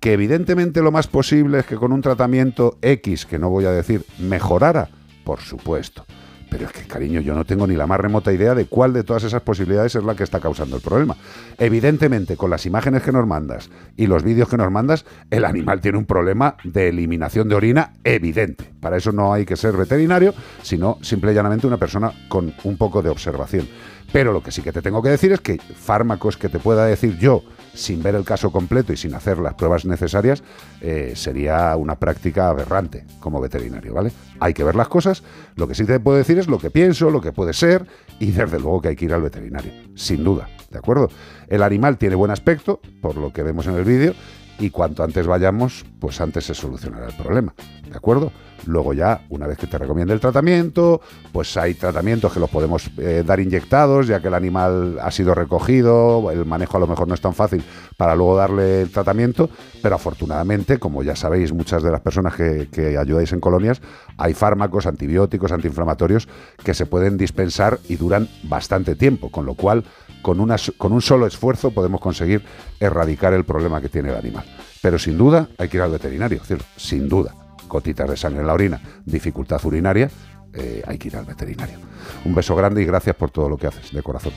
Que 0.00 0.12
evidentemente 0.12 0.82
lo 0.82 0.92
más 0.92 1.06
posible 1.06 1.60
es 1.60 1.66
que 1.66 1.76
con 1.76 1.92
un 1.92 2.02
tratamiento 2.02 2.78
X, 2.82 3.26
que 3.26 3.38
no 3.38 3.50
voy 3.50 3.64
a 3.64 3.72
decir, 3.72 4.04
mejorara, 4.18 4.88
por 5.24 5.40
supuesto. 5.40 6.04
Pero 6.50 6.66
es 6.66 6.72
que, 6.72 6.82
cariño, 6.82 7.20
yo 7.20 7.34
no 7.34 7.44
tengo 7.44 7.66
ni 7.66 7.74
la 7.74 7.86
más 7.86 8.00
remota 8.00 8.32
idea 8.32 8.54
de 8.54 8.66
cuál 8.66 8.92
de 8.92 9.04
todas 9.04 9.24
esas 9.24 9.42
posibilidades 9.42 9.94
es 9.94 10.04
la 10.04 10.14
que 10.14 10.24
está 10.24 10.40
causando 10.40 10.76
el 10.76 10.82
problema. 10.82 11.16
Evidentemente, 11.58 12.36
con 12.36 12.50
las 12.50 12.64
imágenes 12.66 13.02
que 13.02 13.12
nos 13.12 13.26
mandas 13.26 13.70
y 13.96 14.06
los 14.06 14.22
vídeos 14.22 14.48
que 14.48 14.56
nos 14.56 14.70
mandas, 14.70 15.04
el 15.30 15.44
animal 15.44 15.80
tiene 15.80 15.98
un 15.98 16.06
problema 16.06 16.56
de 16.64 16.88
eliminación 16.88 17.48
de 17.48 17.54
orina 17.54 17.92
evidente. 18.04 18.72
Para 18.80 18.96
eso 18.96 19.12
no 19.12 19.32
hay 19.32 19.44
que 19.44 19.56
ser 19.56 19.76
veterinario, 19.76 20.34
sino 20.62 20.98
simple 21.02 21.32
y 21.32 21.34
llanamente 21.34 21.66
una 21.66 21.76
persona 21.76 22.12
con 22.28 22.54
un 22.64 22.76
poco 22.76 23.02
de 23.02 23.10
observación. 23.10 23.68
Pero 24.12 24.32
lo 24.32 24.42
que 24.42 24.52
sí 24.52 24.62
que 24.62 24.72
te 24.72 24.80
tengo 24.80 25.02
que 25.02 25.10
decir 25.10 25.32
es 25.32 25.40
que 25.40 25.58
fármacos 25.58 26.36
que 26.36 26.48
te 26.48 26.58
pueda 26.58 26.86
decir 26.86 27.18
yo 27.18 27.42
sin 27.78 28.02
ver 28.02 28.16
el 28.16 28.24
caso 28.24 28.50
completo 28.50 28.92
y 28.92 28.96
sin 28.96 29.14
hacer 29.14 29.38
las 29.38 29.54
pruebas 29.54 29.84
necesarias 29.84 30.42
eh, 30.80 31.12
sería 31.14 31.76
una 31.76 31.96
práctica 31.96 32.48
aberrante 32.48 33.04
como 33.20 33.40
veterinario, 33.40 33.94
¿vale? 33.94 34.10
Hay 34.40 34.52
que 34.52 34.64
ver 34.64 34.74
las 34.74 34.88
cosas, 34.88 35.22
lo 35.54 35.68
que 35.68 35.74
sí 35.74 35.84
te 35.84 36.00
puedo 36.00 36.18
decir 36.18 36.38
es 36.38 36.48
lo 36.48 36.58
que 36.58 36.70
pienso, 36.70 37.10
lo 37.10 37.20
que 37.20 37.32
puede 37.32 37.52
ser 37.52 37.86
y 38.18 38.32
desde 38.32 38.58
luego 38.58 38.82
que 38.82 38.88
hay 38.88 38.96
que 38.96 39.04
ir 39.04 39.14
al 39.14 39.22
veterinario, 39.22 39.72
sin 39.94 40.24
duda, 40.24 40.48
¿de 40.70 40.78
acuerdo? 40.78 41.08
El 41.46 41.62
animal 41.62 41.98
tiene 41.98 42.16
buen 42.16 42.32
aspecto, 42.32 42.80
por 43.00 43.16
lo 43.16 43.32
que 43.32 43.44
vemos 43.44 43.66
en 43.68 43.76
el 43.76 43.84
vídeo, 43.84 44.14
y 44.58 44.70
cuanto 44.70 45.02
antes 45.02 45.26
vayamos, 45.26 45.84
pues 46.00 46.20
antes 46.20 46.44
se 46.44 46.54
solucionará 46.54 47.06
el 47.06 47.14
problema, 47.14 47.54
¿de 47.88 47.96
acuerdo? 47.96 48.32
Luego 48.66 48.92
ya, 48.92 49.22
una 49.30 49.46
vez 49.46 49.56
que 49.56 49.66
te 49.66 49.78
recomiende 49.78 50.12
el 50.12 50.20
tratamiento, 50.20 51.00
pues 51.32 51.56
hay 51.56 51.74
tratamientos 51.74 52.32
que 52.32 52.40
los 52.40 52.50
podemos 52.50 52.90
eh, 52.98 53.22
dar 53.24 53.40
inyectados, 53.40 54.08
ya 54.08 54.20
que 54.20 54.28
el 54.28 54.34
animal 54.34 54.98
ha 55.00 55.10
sido 55.10 55.34
recogido, 55.34 56.30
el 56.30 56.44
manejo 56.44 56.76
a 56.76 56.80
lo 56.80 56.86
mejor 56.86 57.08
no 57.08 57.14
es 57.14 57.20
tan 57.20 57.34
fácil 57.34 57.62
para 57.96 58.14
luego 58.14 58.36
darle 58.36 58.82
el 58.82 58.90
tratamiento, 58.90 59.48
pero 59.80 59.94
afortunadamente, 59.94 60.78
como 60.78 61.02
ya 61.02 61.16
sabéis, 61.16 61.52
muchas 61.52 61.82
de 61.82 61.90
las 61.90 62.00
personas 62.00 62.34
que, 62.34 62.68
que 62.70 62.98
ayudáis 62.98 63.32
en 63.32 63.40
colonias, 63.40 63.80
hay 64.18 64.34
fármacos, 64.34 64.86
antibióticos, 64.86 65.52
antiinflamatorios 65.52 66.28
que 66.62 66.74
se 66.74 66.84
pueden 66.84 67.16
dispensar 67.16 67.78
y 67.88 67.96
duran 67.96 68.28
bastante 68.42 68.96
tiempo, 68.96 69.30
con 69.30 69.46
lo 69.46 69.54
cual 69.54 69.84
con, 70.22 70.40
una, 70.40 70.56
con 70.76 70.92
un 70.92 71.02
solo 71.02 71.26
esfuerzo 71.26 71.70
podemos 71.70 72.00
conseguir 72.00 72.42
erradicar 72.80 73.32
el 73.32 73.44
problema 73.44 73.80
que 73.80 73.88
tiene 73.88 74.10
el 74.10 74.16
animal. 74.16 74.44
Pero 74.82 74.98
sin 74.98 75.18
duda 75.18 75.48
hay 75.58 75.68
que 75.68 75.76
ir 75.76 75.82
al 75.82 75.90
veterinario, 75.90 76.40
¿cierto? 76.44 76.64
sin 76.76 77.08
duda. 77.08 77.34
Gotitas 77.68 78.08
de 78.08 78.16
sangre 78.16 78.40
en 78.40 78.46
la 78.46 78.54
orina, 78.54 78.80
dificultad 79.04 79.64
urinaria, 79.64 80.10
eh, 80.54 80.82
hay 80.86 80.98
que 80.98 81.08
ir 81.08 81.16
al 81.16 81.24
veterinario. 81.24 81.78
Un 82.24 82.34
beso 82.34 82.56
grande 82.56 82.82
y 82.82 82.86
gracias 82.86 83.14
por 83.14 83.30
todo 83.30 83.48
lo 83.48 83.56
que 83.56 83.66
haces, 83.66 83.92
de 83.92 84.02
corazón. 84.02 84.32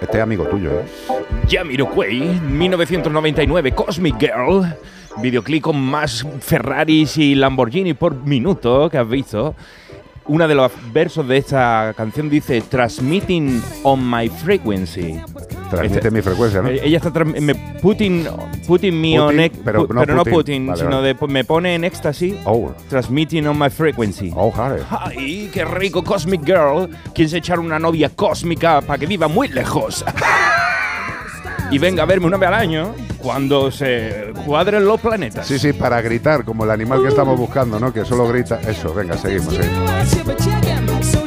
Este 0.00 0.16
es 0.16 0.22
amigo 0.22 0.44
tuyo, 0.46 0.70
¿eh? 0.80 0.84
Jamiroquai, 1.48 2.40
1999, 2.40 3.72
Cosmic 3.72 4.18
Girl. 4.18 4.64
Videoclip 5.20 5.62
con 5.62 5.80
más 5.80 6.24
Ferraris 6.40 7.18
y 7.18 7.34
Lamborghini 7.34 7.94
por 7.94 8.14
minuto 8.14 8.88
que 8.88 8.96
has 8.96 9.08
visto. 9.08 9.54
Una 10.26 10.46
de 10.46 10.54
los 10.54 10.70
versos 10.92 11.26
de 11.26 11.36
esta 11.38 11.92
canción 11.96 12.28
dice 12.30 12.60
Transmitting 12.60 13.62
on 13.82 14.08
my 14.08 14.28
frequency. 14.28 15.20
Transmite 15.70 15.96
Este- 15.98 16.10
mi 16.10 16.20
frecuencia, 16.22 16.62
¿no? 16.62 16.68
Eh, 16.68 16.80
Ella 16.84 16.96
está 16.98 17.24
me 17.24 17.54
putting, 17.80 18.26
putting 18.66 19.00
me 19.00 19.18
on 19.20 19.26
Putin, 19.28 19.40
ex- 19.40 19.58
pero 19.64 19.80
no 19.88 20.00
pero 20.00 20.14
no 20.14 20.24
Putin. 20.24 20.32
Putin, 20.34 20.66
Vale, 20.66 20.78
sino 20.80 20.96
vale. 20.96 21.14
de 21.14 21.26
me 21.28 21.44
pone 21.44 21.74
en 21.76 21.84
éxtasis. 21.84 22.34
Transmitting 22.88 23.46
on 23.46 23.58
my 23.58 23.70
frequency. 23.70 24.32
Oh, 24.34 24.52
Harry. 24.56 24.82
Ay, 24.90 25.48
qué 25.52 25.64
rico 25.64 26.02
Cosmic 26.02 26.44
Girl. 26.44 26.88
Quieres 27.14 27.32
echar 27.34 27.60
una 27.60 27.78
novia 27.78 28.08
cósmica 28.10 28.80
para 28.80 28.98
que 28.98 29.06
viva 29.06 29.28
muy 29.28 29.48
lejos. 29.48 30.04
y 31.70 31.78
venga 31.78 32.02
a 32.02 32.06
verme 32.06 32.26
una 32.26 32.36
vez 32.36 32.48
al 32.48 32.54
año 32.54 32.94
cuando 33.18 33.70
se 33.70 34.32
cuadren 34.46 34.84
los 34.84 35.00
planetas. 35.00 35.46
Sí, 35.46 35.58
sí, 35.58 35.72
para 35.72 36.00
gritar, 36.00 36.44
como 36.44 36.64
el 36.64 36.70
animal 36.70 37.02
que 37.02 37.08
estamos 37.08 37.38
buscando, 37.38 37.78
¿no? 37.78 37.92
Que 37.92 38.04
solo 38.04 38.26
grita. 38.28 38.60
Eso, 38.60 38.94
venga, 38.94 39.16
seguimos, 39.16 39.54
seguimos. 39.54 41.19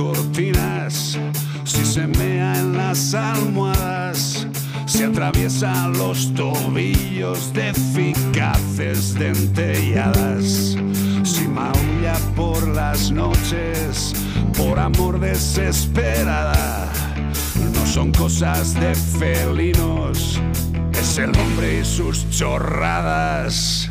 Cortinas, 0.00 1.18
si 1.64 1.84
se 1.84 2.06
mea 2.06 2.58
en 2.58 2.76
las 2.76 3.14
almohadas, 3.14 4.46
si 4.86 5.02
atraviesa 5.02 5.88
los 5.88 6.32
tobillos 6.34 7.52
de 7.52 7.70
eficaces 7.70 9.14
dentelladas, 9.14 10.76
si 11.22 11.46
maulla 11.48 12.14
por 12.34 12.66
las 12.68 13.10
noches, 13.10 14.14
por 14.56 14.78
amor 14.78 15.20
desesperada, 15.20 16.90
no 17.74 17.86
son 17.86 18.10
cosas 18.12 18.74
de 18.74 18.94
felinos, 18.94 20.40
es 20.92 21.18
el 21.18 21.30
hombre 21.36 21.80
y 21.80 21.84
sus 21.84 22.28
chorradas. 22.30 23.90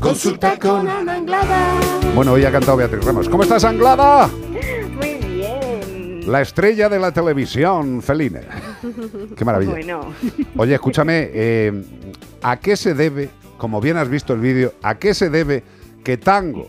Consulta 0.00 0.58
con 0.58 0.88
Ana 0.88 1.14
Anglada. 1.14 1.80
Bueno, 2.14 2.32
hoy 2.32 2.44
ha 2.44 2.52
cantado 2.52 2.76
Beatriz 2.76 3.04
Ramos. 3.04 3.28
¿Cómo 3.28 3.42
estás, 3.42 3.64
Anglada? 3.64 4.28
Muy 4.28 5.14
bien. 5.14 6.30
La 6.30 6.40
estrella 6.40 6.88
de 6.88 6.98
la 6.98 7.12
televisión 7.12 8.00
feline. 8.02 8.40
Qué 9.36 9.44
maravilla. 9.44 9.72
Bueno. 9.72 10.14
Oye, 10.56 10.74
escúchame, 10.74 11.30
eh, 11.32 11.84
¿a 12.42 12.58
qué 12.58 12.76
se 12.76 12.94
debe, 12.94 13.30
como 13.56 13.80
bien 13.80 13.96
has 13.96 14.08
visto 14.08 14.34
el 14.34 14.40
vídeo, 14.40 14.74
a 14.82 14.98
qué 14.98 15.14
se 15.14 15.30
debe 15.30 15.64
que 16.04 16.16
Tango, 16.16 16.68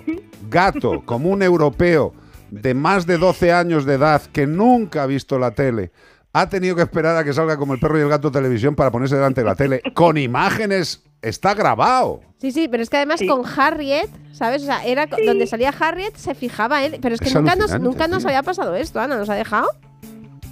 gato, 0.50 1.04
como 1.06 1.30
un 1.30 1.44
europeo 1.44 2.14
de 2.50 2.74
más 2.74 3.06
de 3.06 3.18
12 3.18 3.54
años 3.54 3.86
de 3.86 3.96
edad 3.96 4.22
que 4.34 4.48
nunca 4.48 5.04
ha 5.04 5.06
visto 5.06 5.38
la 5.38 5.52
tele, 5.52 5.92
ha 6.34 6.50
tenido 6.50 6.76
que 6.76 6.82
esperar 6.84 7.16
a 7.16 7.24
que 7.24 7.34
salga 7.34 7.58
como 7.58 7.74
el 7.74 7.80
perro 7.80 7.98
y 7.98 8.02
el 8.02 8.10
gato 8.10 8.32
televisión 8.32 8.76
para 8.76 8.92
ponerse 8.92 9.16
delante 9.16 9.42
de 9.42 9.46
la 9.46 9.56
tele 9.56 9.82
con 9.94 10.18
imágenes? 10.18 11.04
Está 11.22 11.54
grabado. 11.54 12.22
Sí, 12.38 12.52
sí, 12.52 12.68
pero 12.70 12.82
es 12.82 12.90
que 12.90 12.98
además 12.98 13.22
con 13.28 13.44
Harriet, 13.46 14.10
¿sabes? 14.32 14.62
O 14.64 14.66
sea, 14.66 14.86
era 14.86 15.06
donde 15.06 15.48
salía 15.48 15.74
Harriet, 15.78 16.16
se 16.16 16.34
fijaba 16.34 16.84
él. 16.84 17.00
Pero 17.02 17.16
es 17.16 17.22
que 17.22 17.28
Es 17.28 17.36
nunca, 17.36 17.56
nos, 17.56 17.78
nunca 17.80 18.08
nos 18.08 18.26
había 18.26 18.44
pasado 18.44 18.76
esto, 18.76 19.00
Ana, 19.00 19.18
¿nos 19.18 19.30
ha 19.30 19.36
dejado? 19.36 19.70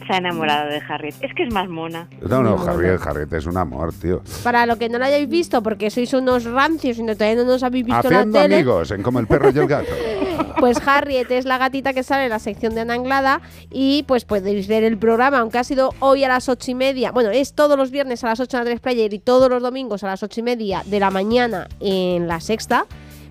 Se 0.07 0.13
ha 0.13 0.17
enamorado 0.17 0.69
de 0.69 0.81
Harriet. 0.87 1.15
Es 1.21 1.33
que 1.35 1.43
es 1.43 1.53
más 1.53 1.67
mona. 1.67 2.07
No, 2.21 2.41
no, 2.41 2.57
Harriet, 2.57 2.99
Harriet 3.05 3.31
es 3.33 3.45
un 3.45 3.57
amor, 3.57 3.93
tío. 3.93 4.21
Para 4.43 4.65
lo 4.65 4.77
que 4.77 4.89
no 4.89 4.97
lo 4.97 5.05
hayáis 5.05 5.27
visto, 5.27 5.61
porque 5.61 5.89
sois 5.89 6.13
unos 6.13 6.45
rancios 6.45 6.97
y 6.97 7.03
no, 7.03 7.13
todavía 7.13 7.43
no 7.43 7.49
nos 7.49 7.63
habéis 7.63 7.85
visto 7.85 8.09
la 8.09 8.19
Haciendo 8.19 8.39
tele, 8.39 8.55
amigos 8.55 8.91
en 8.91 9.03
Como 9.03 9.19
el 9.19 9.27
perro 9.27 9.51
y 9.53 9.57
el 9.57 9.67
gato. 9.67 9.91
pues 10.59 10.79
Harriet 10.85 11.29
es 11.31 11.45
la 11.45 11.57
gatita 11.57 11.93
que 11.93 12.03
sale 12.03 12.25
en 12.25 12.29
la 12.29 12.39
sección 12.39 12.73
de 12.73 12.81
Ana 12.81 12.95
Anglada 12.95 13.41
y 13.69 14.03
pues 14.03 14.25
podéis 14.25 14.67
ver 14.67 14.83
el 14.83 14.97
programa, 14.97 15.39
aunque 15.39 15.57
ha 15.57 15.63
sido 15.63 15.93
hoy 15.99 16.23
a 16.23 16.27
las 16.27 16.49
ocho 16.49 16.71
y 16.71 16.75
media, 16.75 17.11
bueno, 17.11 17.29
es 17.29 17.53
todos 17.53 17.77
los 17.77 17.91
viernes 17.91 18.23
a 18.23 18.27
las 18.27 18.39
8 18.39 18.57
en 18.57 18.63
la 18.63 18.69
3 18.69 18.79
Player 18.79 19.13
y 19.13 19.19
todos 19.19 19.49
los 19.49 19.61
domingos 19.61 20.03
a 20.03 20.07
las 20.07 20.23
ocho 20.23 20.39
y 20.39 20.43
media 20.43 20.83
de 20.85 20.99
la 20.99 21.11
mañana 21.11 21.67
en 21.79 22.27
la 22.27 22.39
sexta, 22.39 22.85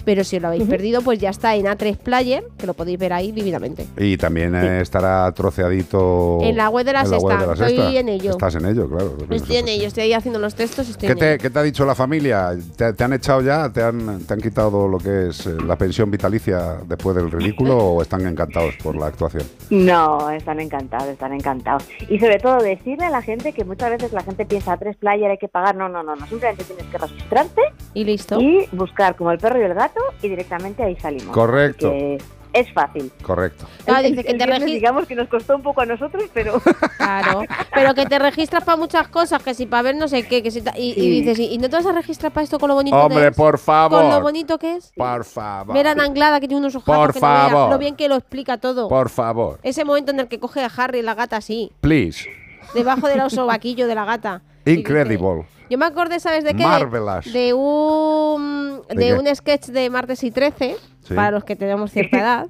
pero 0.07 0.23
si 0.23 0.37
os 0.37 0.43
lo 0.43 0.49
habéis 0.49 0.63
perdido, 0.69 1.03
pues 1.03 1.19
ya 1.19 1.31
está 1.31 1.57
en 1.57 1.67
A3 1.67 1.97
Player, 1.99 2.45
que 2.57 2.65
lo 2.67 2.75
podéis 2.75 2.97
ver 2.97 3.13
ahí 3.13 3.33
vividamente. 3.33 3.89
Y 3.99 4.17
también 4.17 4.55
eh, 4.55 4.81
estará 4.81 5.31
troceadito. 5.33 6.39
En 6.43 6.57
la 6.57 6.71
web 6.71 6.87
de 6.87 6.93
la 6.93 7.03
en 7.03 7.11
la 7.11 7.19
web 7.19 7.33
Sexta. 7.33 7.41
de 7.41 7.47
la 7.47 7.53
Estoy 7.67 7.77
Sexta. 7.83 8.01
en 8.01 8.09
ello. 8.09 8.31
Estás 8.31 8.55
en 8.55 8.67
ello, 8.67 8.89
claro. 8.89 9.17
Estoy 9.29 9.57
en 9.57 9.69
ello, 9.69 9.87
estoy 9.89 10.05
ahí 10.05 10.13
haciendo 10.13 10.39
los 10.39 10.55
textos. 10.55 10.89
Estoy 10.89 11.09
¿Qué 11.09 11.13
en 11.13 11.19
te, 11.19 11.33
ello. 11.33 11.43
qué 11.43 11.51
te 11.51 11.59
ha 11.59 11.63
dicho 11.65 11.85
la 11.85 11.97
familia? 11.97 12.51
¿Te, 12.77 12.93
te 12.93 13.03
han 13.05 13.15
echado 13.15 13.43
ya? 13.43 13.69
¿Te 13.73 13.83
han, 13.83 14.21
¿Te 14.21 14.33
han 14.35 14.41
quitado 14.41 14.87
lo 14.87 14.99
que 14.99 15.29
es 15.31 15.45
eh, 15.49 15.57
la 15.67 15.77
pensión 15.77 16.09
vitalicia 16.09 16.77
después 16.87 17.17
del 17.17 17.29
ridículo 17.29 17.77
o 17.79 18.03
están 18.03 18.25
encantados 18.29 18.77
por 18.77 18.95
la 18.97 19.07
actuación? 19.07 19.43
No, 19.71 20.31
están 20.31 20.61
encantados, 20.61 21.09
están 21.09 21.33
encantados. 21.33 21.83
Y 22.09 22.21
sobre 22.21 22.39
todo 22.39 22.59
decirle 22.59 23.07
a 23.07 23.11
la 23.11 23.23
gente 23.23 23.53
que 23.53 23.65
muchas 23.65 23.91
veces 23.91 24.13
la 24.13 24.23
gente 24.23 24.47
piensa 24.47 24.75
a 24.75 24.77
tres 24.77 24.97
player 24.97 25.33
hay 25.33 25.39
que 25.39 25.49
pagar. 25.49 25.75
No, 25.75 25.89
no, 25.89 26.05
no, 26.05 26.15
no. 26.15 26.27
Simplemente 26.29 26.63
tienes 26.63 26.87
que 26.87 26.97
registrarte 26.99 27.63
y 27.93 28.05
listo. 28.05 28.41
Y 28.41 28.69
buscar 28.71 29.17
como 29.17 29.33
el 29.33 29.39
perro 29.39 29.61
y 29.61 29.65
el 29.65 29.75
gato 29.75 29.96
y 30.23 30.29
directamente 30.29 30.83
ahí 30.83 30.97
salimos. 30.97 31.35
Correcto. 31.35 31.91
Que 31.91 32.19
es 32.53 32.73
fácil. 32.73 33.13
Correcto. 33.23 33.67
El- 33.87 34.11
dice 34.13 34.25
que 34.25 34.31
el 34.33 34.39
te 34.39 34.47
viernes, 34.47 34.69
regis- 34.69 34.73
digamos 34.75 35.07
que 35.07 35.15
nos 35.15 35.29
costó 35.29 35.57
un 35.57 35.63
poco 35.63 35.83
a 35.83 35.87
nosotros, 35.87 36.25
pero 36.33 36.59
Claro, 36.99 37.43
pero 37.75 37.95
que 37.95 38.07
te 38.07 38.19
registras 38.19 38.65
para 38.65 38.77
muchas 38.79 39.09
cosas, 39.09 39.43
que 39.43 39.53
si 39.53 39.67
para 39.67 39.83
ver 39.83 39.97
no 39.97 40.09
sé 40.09 40.27
qué, 40.27 40.43
que 40.43 40.51
si 40.51 40.63
ta- 40.63 40.73
y, 40.77 40.93
y 40.97 41.11
dices, 41.21 41.39
¿y 41.39 41.59
no 41.59 41.69
te 41.69 41.77
vas 41.77 41.85
a 41.87 41.93
registrar 41.93 42.33
para 42.33 42.45
esto 42.45 42.59
con 42.59 42.69
lo 42.69 42.75
bonito 42.75 42.97
que 42.97 43.03
Hombre, 43.03 43.29
es? 43.29 43.37
por 43.37 43.59
favor. 43.59 44.01
Con 44.01 44.11
lo 44.11 44.21
bonito 44.23 44.59
que 44.59 44.77
es. 44.77 44.91
Por 44.97 45.25
favor. 45.25 45.75
Ver 45.75 45.87
a 45.89 45.91
Anglada 45.93 46.41
que 46.41 46.49
tiene 46.49 46.61
unos 46.61 46.75
ojos 46.77 46.87
Por 46.97 47.13
que 47.13 47.21
no 47.21 47.27
favor. 47.27 47.71
lo 47.71 47.79
bien 47.79 47.95
que 47.95 48.09
lo 48.09 48.15
explica 48.17 48.57
todo. 48.59 48.89
Por 48.89 49.11
favor. 49.11 49.59
Ese 49.63 49.85
momento 49.85 50.13
en 50.13 50.21
el 50.21 50.29
que 50.29 50.39
coge 50.41 50.63
a 50.63 50.71
Harry 50.75 51.03
la 51.03 51.15
gata 51.15 51.37
así, 51.37 51.71
Please. 51.83 52.27
debajo 52.75 53.07
del 53.09 53.21
osobaquillo 53.23 53.87
de 53.87 53.95
la 53.95 54.05
gata. 54.07 54.41
Incredible. 54.65 55.45
Yo 55.69 55.79
me 55.79 55.87
acordé, 55.87 56.21
¿sabes 56.21 56.45
de 56.45 56.51
qué? 56.53 56.63
De- 56.63 56.69
Marvelous. 56.69 57.33
De, 57.33 57.53
un 57.55 58.83
¿De 58.89 58.95
de, 58.95 59.07
qué? 59.07 59.15
un 59.15 59.35
sketch 59.37 59.67
de 59.67 59.91
martes 59.91 60.23
y 60.25 60.31
13, 60.31 60.77
Sí. 61.03 61.15
para 61.15 61.31
los 61.31 61.45
que 61.45 61.57
tenemos 61.57 61.91
cierta 61.93 62.19
edad, 62.21 62.47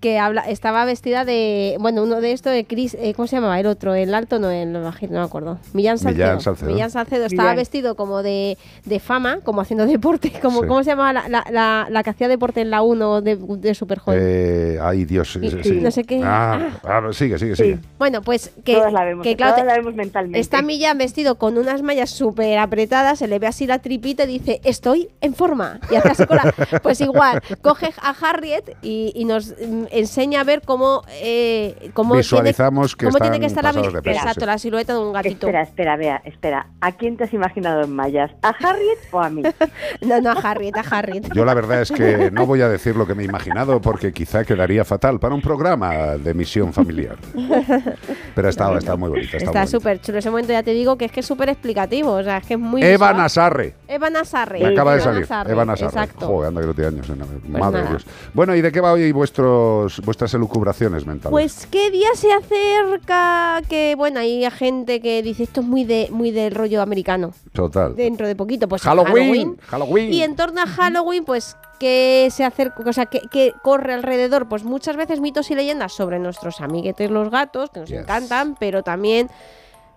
que 0.00 0.18
habla, 0.18 0.40
estaba 0.42 0.84
vestida 0.86 1.24
de, 1.24 1.76
bueno, 1.78 2.02
uno 2.02 2.20
de 2.20 2.32
estos 2.32 2.52
de 2.52 2.64
Chris, 2.64 2.94
eh, 2.98 3.12
¿cómo 3.14 3.26
se 3.28 3.36
llamaba? 3.36 3.60
El 3.60 3.66
otro, 3.66 3.94
el 3.94 4.14
alto, 4.14 4.38
no, 4.38 4.50
el 4.50 4.72
bajito, 4.72 5.12
no 5.12 5.20
me 5.20 5.26
acuerdo. 5.26 5.58
Millán 5.74 5.98
Salcedo. 5.98 6.24
Millán 6.24 6.40
Salcedo. 6.40 6.70
Millán 6.70 6.90
Salcedo 6.90 7.26
estaba 7.26 7.50
Millán. 7.50 7.56
vestido 7.56 7.94
como 7.96 8.22
de, 8.22 8.56
de 8.86 8.98
fama, 9.00 9.40
como 9.42 9.60
haciendo 9.60 9.86
deporte, 9.86 10.32
como, 10.42 10.62
Sí. 10.62 10.66
¿cómo 10.68 10.82
se 10.82 10.90
llamaba 10.90 11.12
la, 11.12 11.28
la, 11.28 11.44
la, 11.50 11.86
la 11.90 12.02
que 12.02 12.10
hacía 12.10 12.28
deporte 12.28 12.60
en 12.62 12.70
la 12.70 12.82
1 12.82 13.20
de, 13.20 13.36
de 13.36 13.74
Super 13.74 13.98
joven? 13.98 14.20
Eh, 14.22 14.78
ay, 14.82 15.04
Dios. 15.04 15.38
sí, 15.62 15.80
no 15.82 15.90
sé 15.90 16.04
qué. 16.04 16.20
Ah, 16.24 16.78
ah, 16.84 17.02
sigue, 17.12 17.38
sigue, 17.38 17.54
sigue. 17.56 17.78
Bueno, 17.98 18.22
pues 18.22 18.52
que, 18.64 18.74
todas 18.74 18.92
la 18.92 19.04
vemos, 19.04 19.22
que 19.22 19.36
claro, 19.36 19.52
todas 19.52 19.66
la 19.66 19.74
vemos 19.74 19.94
mentalmente. 19.94 20.38
Está 20.40 20.62
Millán 20.62 20.96
vestido 20.98 21.34
con 21.36 21.58
unas 21.58 21.82
mallas 21.82 22.08
súper 22.10 22.58
apretadas, 22.58 23.18
se 23.18 23.28
le 23.28 23.38
ve 23.38 23.46
así 23.48 23.66
la 23.66 23.80
tripita 23.80 24.24
y 24.24 24.38
dice, 24.38 24.60
estoy 24.64 25.10
en 25.20 25.34
forma. 25.34 25.78
Y 25.90 25.96
hace 25.96 26.08
así 26.08 26.24
con 26.26 26.38
la... 26.38 26.54
Pues 26.82 27.00
igual, 27.02 27.42
coge 27.60 27.90
a 28.00 28.10
Harriet 28.10 28.76
y, 28.82 29.12
y 29.14 29.24
nos 29.26 29.48
mm, 29.50 29.84
enseña 29.90 30.40
a 30.40 30.44
ver 30.44 30.62
cómo... 30.64 31.02
eh, 31.10 31.90
cómo 31.94 32.14
Visualizamos 32.14 32.94
que 32.96 33.06
tiene, 33.06 33.12
cómo 33.12 33.30
tiene 33.30 33.46
están 33.46 33.62
que 33.64 33.70
estar 33.70 33.84
la, 33.84 33.92
de 33.92 34.02
peso, 34.02 34.18
Exacto, 34.20 34.40
sí. 34.40 34.46
la 34.46 34.58
silueta 34.58 34.92
de 34.94 34.98
un 35.00 35.12
gatito. 35.12 35.46
Espera, 35.46 35.62
espera, 35.62 35.96
vea, 35.96 36.22
espera. 36.24 36.66
¿A 36.80 36.92
quién 36.92 37.16
te 37.16 37.24
has 37.24 37.32
imaginado 37.32 37.82
en 37.82 37.94
mallas? 37.94 38.30
¿A 38.42 38.48
Harriet 38.50 38.98
o 39.10 39.20
a 39.20 39.30
mí? 39.30 39.42
No, 40.00 40.20
no, 40.20 40.30
a 40.30 40.34
Harriet, 40.34 40.76
a 40.76 40.80
Harriet. 40.80 41.32
Yo 41.34 41.44
la 41.44 41.54
verdad 41.54 41.82
es 41.82 41.90
que 41.90 42.30
no 42.30 42.46
voy 42.46 42.62
a 42.62 42.68
decir 42.68 42.96
lo 42.96 43.06
que 43.06 43.14
me 43.14 43.22
he 43.22 43.26
imaginado 43.26 43.80
porque 43.80 44.12
quizá 44.12 44.44
quedaría 44.44 44.84
fatal 44.84 45.20
para 45.20 45.34
un 45.34 45.42
programa 45.42 46.16
de 46.16 46.34
misión 46.34 46.72
familiar. 46.72 47.16
Pero 48.34 48.46
muy. 48.46 48.50
Está, 48.50 48.78
Está 48.78 48.96
muy 48.96 49.10
bonita. 49.10 49.66
súper 49.66 50.00
chulo. 50.00 50.18
Ese 50.18 50.30
momento 50.30 50.52
ya 50.52 50.62
te 50.62 50.72
digo 50.72 50.96
que 50.96 51.06
es 51.06 51.12
que 51.12 51.20
es 51.20 51.26
súper 51.26 51.48
explicativo. 51.48 52.12
O 52.12 52.22
sea, 52.22 52.38
es 52.38 52.46
que 52.46 52.54
es 52.54 52.60
muy. 52.60 52.82
Eva. 52.82 53.12
Nasarre. 53.12 53.74
Eva 53.88 54.08
Nasarre. 54.10 54.60
Me 54.60 54.68
acaba 54.68 54.94
de 54.94 55.02
Eva 55.02 55.26
salir. 55.26 55.52
Eva 55.52 55.64
Nasarre. 55.64 55.88
Exacto. 55.88 56.26
Joder, 56.26 56.48
anda 56.48 56.60
que 56.60 56.66
no 56.66 56.74
tiene 56.74 56.88
años. 56.88 57.08
Madre 57.48 57.82
de. 57.82 57.88
Dios. 57.88 58.06
Bueno, 58.32 58.54
¿y 58.54 58.60
de 58.60 58.72
qué 58.72 58.80
va 58.80 58.92
hoy 58.92 59.12
vuestros, 59.12 60.00
vuestras 60.00 60.32
elucubraciones 60.34 61.06
mentales? 61.06 61.30
Pues 61.30 61.66
qué 61.70 61.90
día 61.90 62.08
se 62.14 62.32
acerca 62.32 63.60
que 63.68 63.94
bueno, 63.96 64.20
hay 64.20 64.48
gente 64.50 65.00
que 65.00 65.22
dice 65.22 65.44
esto 65.44 65.60
es 65.60 65.66
muy 65.66 65.84
de 65.84 66.08
muy 66.10 66.30
del 66.30 66.54
rollo 66.54 66.82
americano. 66.82 67.32
Total. 67.52 67.94
Dentro 67.94 68.26
de 68.26 68.36
poquito, 68.36 68.68
pues 68.68 68.82
Halloween. 68.82 69.56
Halloween. 69.68 70.12
Y 70.12 70.22
en 70.22 70.36
torno 70.36 70.60
a 70.62 70.66
Halloween, 70.66 71.24
pues 71.24 71.56
¿qué 71.80 72.28
se 72.30 72.44
acerca, 72.44 72.82
o 72.88 72.92
sea, 72.92 73.06
qué, 73.06 73.22
qué 73.32 73.52
corre 73.62 73.94
alrededor? 73.94 74.48
Pues 74.48 74.62
muchas 74.62 74.96
veces 74.96 75.20
mitos 75.20 75.50
y 75.50 75.56
leyendas 75.56 75.92
sobre 75.92 76.20
nuestros 76.20 76.60
amiguetes 76.60 77.10
los 77.10 77.30
gatos, 77.30 77.70
que 77.70 77.80
nos 77.80 77.88
Yes. 77.88 78.00
encantan, 78.02 78.54
pero 78.60 78.84
también 78.84 79.28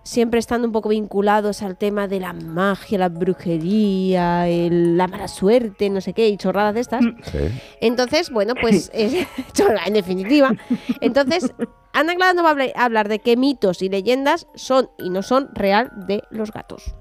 siempre 0.02 0.38
estando 0.38 0.66
un 0.66 0.72
poco 0.72 0.88
vinculados 0.90 1.62
al 1.62 1.76
tema 1.78 2.08
de 2.08 2.20
la 2.20 2.32
magia, 2.34 2.98
la 2.98 3.08
brujería, 3.08 4.48
el- 4.48 4.96
la 4.96 5.06
mala 5.08 5.28
suerte, 5.28 5.88
no 5.90 6.00
sé 6.00 6.12
qué, 6.12 6.28
y 6.28 6.36
chorradas 6.36 6.74
de 6.74 6.80
estas. 6.80 7.04
Sí. 7.24 7.38
Entonces, 7.80 8.30
bueno, 8.30 8.54
pues 8.60 8.90
en 8.94 9.92
definitiva. 9.94 10.52
Entonces, 11.00 11.52
Ana 11.92 12.12
Anglada 12.12 12.32
nos 12.34 12.44
va 12.44 12.48
a 12.48 12.52
hablar, 12.52 12.72
a 12.74 12.84
hablar 12.84 13.08
de 13.08 13.20
qué 13.20 13.36
mitos 13.36 13.80
y 13.82 13.88
leyendas 13.88 14.46
son 14.54 14.90
y 14.98 15.10
no 15.10 15.22
son 15.22 15.48
real 15.54 15.90
de 16.06 16.22
los 16.30 16.50
gatos. 16.52 16.94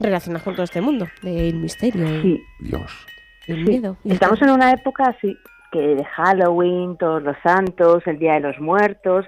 Relacionados 0.00 0.44
con 0.44 0.54
todo 0.54 0.62
este 0.64 0.80
mundo, 0.80 1.08
del 1.22 1.56
misterio, 1.56 2.06
Sí. 2.22 2.40
Dios. 2.60 2.92
El 3.48 3.64
miedo. 3.64 3.96
Estamos 4.04 4.40
en 4.42 4.50
una 4.50 4.72
época 4.72 5.04
así 5.16 5.36
que 5.72 5.80
de 5.96 6.04
Halloween, 6.04 6.96
todos 6.96 7.22
los 7.22 7.36
santos, 7.42 8.02
el 8.06 8.18
Día 8.18 8.34
de 8.34 8.40
los 8.40 8.58
Muertos 8.60 9.26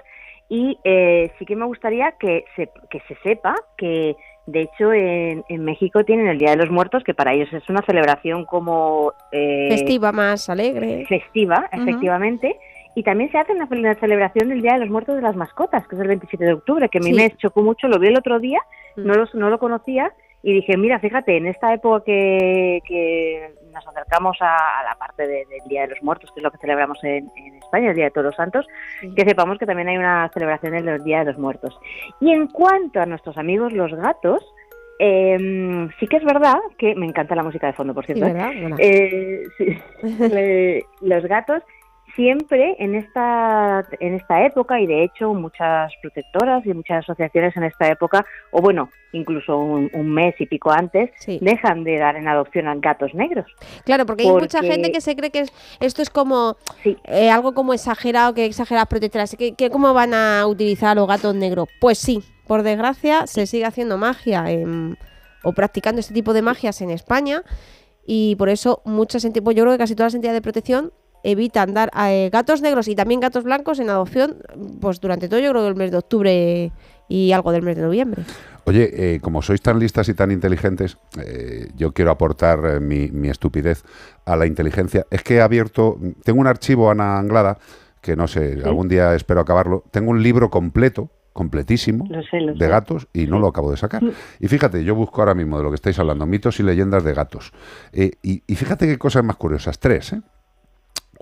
y 0.49 0.77
eh, 0.83 1.31
sí 1.37 1.45
que 1.45 1.55
me 1.55 1.65
gustaría 1.65 2.13
que 2.13 2.45
se, 2.55 2.69
que 2.89 2.99
se 3.07 3.15
sepa 3.23 3.55
que 3.77 4.15
de 4.47 4.61
hecho 4.63 4.91
en, 4.91 5.43
en 5.49 5.63
México 5.63 6.03
tienen 6.03 6.27
el 6.27 6.37
Día 6.39 6.51
de 6.51 6.57
los 6.57 6.69
Muertos 6.71 7.03
que 7.03 7.13
para 7.13 7.33
ellos 7.33 7.51
es 7.53 7.67
una 7.69 7.81
celebración 7.83 8.45
como 8.45 9.13
eh, 9.31 9.67
festiva 9.69 10.11
más 10.11 10.49
alegre. 10.49 11.05
festiva, 11.07 11.69
efectivamente. 11.71 12.57
Y 12.93 13.03
también 13.03 13.31
se 13.31 13.37
hace 13.37 13.53
una, 13.53 13.69
una 13.71 13.95
celebración 13.95 14.49
del 14.49 14.61
Día 14.61 14.73
de 14.73 14.79
los 14.79 14.89
Muertos 14.89 15.15
de 15.15 15.21
las 15.21 15.35
Mascotas, 15.37 15.87
que 15.87 15.95
es 15.95 16.01
el 16.01 16.09
27 16.09 16.43
de 16.43 16.53
octubre, 16.53 16.89
que 16.89 16.97
a 16.97 17.01
mí 17.01 17.11
Sí. 17.11 17.13
me 17.13 17.29
chocó 17.37 17.61
mucho, 17.61 17.87
lo 17.87 17.99
vi 17.99 18.07
el 18.07 18.17
otro 18.17 18.39
día, 18.39 18.59
Mm. 18.97 19.05
no, 19.07 19.13
lo, 19.13 19.25
no 19.35 19.49
lo 19.49 19.57
conocía, 19.59 20.11
y 20.43 20.53
dije, 20.53 20.75
mira, 20.77 20.99
fíjate, 20.99 21.37
en 21.37 21.47
esta 21.47 21.73
época 21.73 22.03
que, 22.05 22.81
que 22.87 23.51
nos 23.73 23.87
acercamos 23.87 24.37
a, 24.41 24.79
a 24.79 24.83
la 24.83 24.95
parte 24.95 25.27
de- 25.27 25.45
del 25.45 25.67
Día 25.67 25.81
de 25.83 25.89
los 25.89 26.01
Muertos, 26.03 26.31
que 26.33 26.39
es 26.39 26.43
lo 26.43 26.51
que 26.51 26.57
celebramos 26.57 26.97
en, 27.03 27.29
en 27.37 27.55
España, 27.55 27.89
el 27.91 27.95
Día 27.95 28.05
de 28.05 28.11
Todos 28.11 28.25
los 28.25 28.35
Santos, 28.35 28.67
que 29.15 29.23
sepamos 29.23 29.57
que 29.59 29.65
también 29.65 29.87
hay 29.89 29.97
una 29.97 30.29
celebración 30.33 30.73
del 30.83 31.03
Día 31.03 31.19
de 31.19 31.25
los 31.25 31.37
Muertos. 31.37 31.79
Y 32.19 32.31
en 32.31 32.47
cuanto 32.47 32.99
a 33.01 33.05
nuestros 33.05 33.37
amigos 33.37 33.71
los 33.73 33.93
gatos, 33.93 34.43
eh, 34.99 35.87
sí 35.99 36.07
que 36.07 36.17
es 36.17 36.23
verdad 36.23 36.57
que 36.77 36.93
me 36.95 37.05
encanta 37.07 37.33
la 37.35 37.43
música 37.43 37.67
de 37.67 37.73
fondo, 37.73 37.93
por 37.93 38.05
Sí, 38.05 38.13
cierto. 38.13 38.27
¿eh? 38.27 38.33
¿verdad? 38.33 38.77
Eh, 38.79 39.43
sí. 39.57 39.77
Le- 40.29 40.85
los 41.01 41.23
gatos 41.25 41.63
siempre 42.15 42.75
en 42.79 42.95
esta 42.95 43.85
en 43.99 44.15
esta 44.15 44.45
época 44.45 44.79
y 44.79 44.87
de 44.87 45.03
hecho 45.03 45.33
muchas 45.33 45.91
protectoras 46.01 46.65
y 46.65 46.73
muchas 46.73 46.99
asociaciones 47.03 47.55
en 47.57 47.63
esta 47.63 47.87
época 47.89 48.25
o 48.51 48.61
bueno 48.61 48.89
incluso 49.13 49.57
un, 49.57 49.89
un 49.93 50.09
mes 50.13 50.35
y 50.39 50.45
pico 50.45 50.71
antes 50.71 51.09
dejan 51.41 51.83
de 51.83 51.97
dar 51.97 52.15
en 52.15 52.27
adopción 52.27 52.67
a 52.67 52.75
gatos 52.75 53.13
negros 53.13 53.45
Claro, 53.85 54.05
porque 54.05 54.23
hay 54.23 54.31
mucha 54.31 54.61
gente 54.61 54.91
que 54.91 55.01
se 55.01 55.15
cree 55.15 55.31
que 55.31 55.39
es- 55.41 55.53
esto 55.79 56.01
es 56.01 56.09
como 56.09 56.55
eh, 57.05 57.29
algo 57.29 57.53
como 57.53 57.73
exagerado, 57.73 58.33
que 58.33 58.45
exageras 58.45 58.85
protectoras. 58.87 59.35
Que, 59.37 59.53
que 59.53 59.69
¿Cómo 59.69 59.93
van 59.93 60.13
a 60.13 60.45
utilizar 60.47 60.91
a 60.91 60.95
los 60.95 61.07
gatos 61.07 61.35
negros? 61.35 61.67
Pues 61.79 61.97
sí, 61.97 62.23
por 62.47 62.63
desgracia 62.63 63.27
se 63.27 63.47
sigue 63.47 63.65
haciendo 63.65 63.97
magia 63.97 64.49
en- 64.49 64.97
o 65.43 65.53
practicando 65.53 65.99
este 65.99 66.13
tipo 66.13 66.33
de 66.33 66.41
magias 66.41 66.81
en 66.81 66.91
España 66.91 67.43
y 68.05 68.35
por 68.35 68.49
eso 68.49 68.81
muchas 68.85 69.25
pues 69.43 69.55
yo 69.55 69.63
creo 69.63 69.73
que 69.73 69.77
casi 69.79 69.95
todas 69.95 70.13
las 70.13 70.15
entidades 70.15 70.37
de 70.37 70.41
protección 70.43 70.91
evitan 71.23 71.73
dar 71.73 71.89
a 71.93 72.11
eh, 72.13 72.29
gatos 72.29 72.61
negros 72.61 72.87
y 72.87 72.95
también 72.95 73.19
gatos 73.19 73.43
blancos 73.43 73.79
en 73.79 73.89
adopción 73.89 74.37
pues 74.79 74.99
durante 74.99 75.27
todo 75.29 75.39
yo 75.39 75.51
creo 75.51 75.67
el 75.67 75.75
mes 75.75 75.91
de 75.91 75.97
octubre 75.97 76.71
y 77.07 77.31
algo 77.33 77.51
del 77.51 77.61
mes 77.61 77.75
de 77.75 77.81
noviembre. 77.83 78.23
Oye, 78.65 79.15
eh, 79.15 79.19
como 79.19 79.41
sois 79.41 79.61
tan 79.61 79.79
listas 79.79 80.07
y 80.07 80.13
tan 80.13 80.31
inteligentes, 80.31 80.97
eh, 81.19 81.67
yo 81.75 81.91
quiero 81.93 82.11
aportar 82.11 82.59
eh, 82.65 82.79
mi, 82.79 83.09
mi 83.09 83.27
estupidez 83.27 83.83
a 84.25 84.35
la 84.35 84.45
inteligencia. 84.45 85.05
Es 85.09 85.23
que 85.23 85.35
he 85.35 85.41
abierto, 85.41 85.97
tengo 86.23 86.39
un 86.39 86.47
archivo, 86.47 86.89
Ana 86.91 87.17
Anglada, 87.17 87.57
que 88.01 88.15
no 88.15 88.27
sé, 88.27 88.59
algún 88.63 88.87
día 88.87 89.13
espero 89.15 89.41
acabarlo. 89.41 89.83
Tengo 89.91 90.11
un 90.11 90.21
libro 90.23 90.49
completo, 90.49 91.09
completísimo, 91.33 92.05
Lo 92.09 92.21
sé, 92.23 92.39
lo 92.39 92.53
de 92.53 92.59
sé. 92.59 92.67
gatos 92.67 93.07
y 93.13 93.25
no 93.27 93.39
lo 93.39 93.47
acabo 93.47 93.71
de 93.71 93.77
sacar. 93.77 94.03
Y 94.39 94.47
fíjate, 94.47 94.83
yo 94.83 94.95
busco 94.95 95.21
ahora 95.21 95.33
mismo 95.33 95.57
de 95.57 95.63
lo 95.63 95.69
que 95.69 95.75
estáis 95.75 95.97
hablando, 95.99 96.25
mitos 96.25 96.59
y 96.59 96.63
leyendas 96.63 97.03
de 97.03 97.13
gatos. 97.13 97.51
Eh, 97.93 98.11
y, 98.21 98.43
y 98.47 98.55
fíjate 98.55 98.87
qué 98.87 98.97
cosas 98.97 99.23
más 99.23 99.35
curiosas, 99.37 99.79
tres, 99.79 100.13
¿eh? 100.13 100.21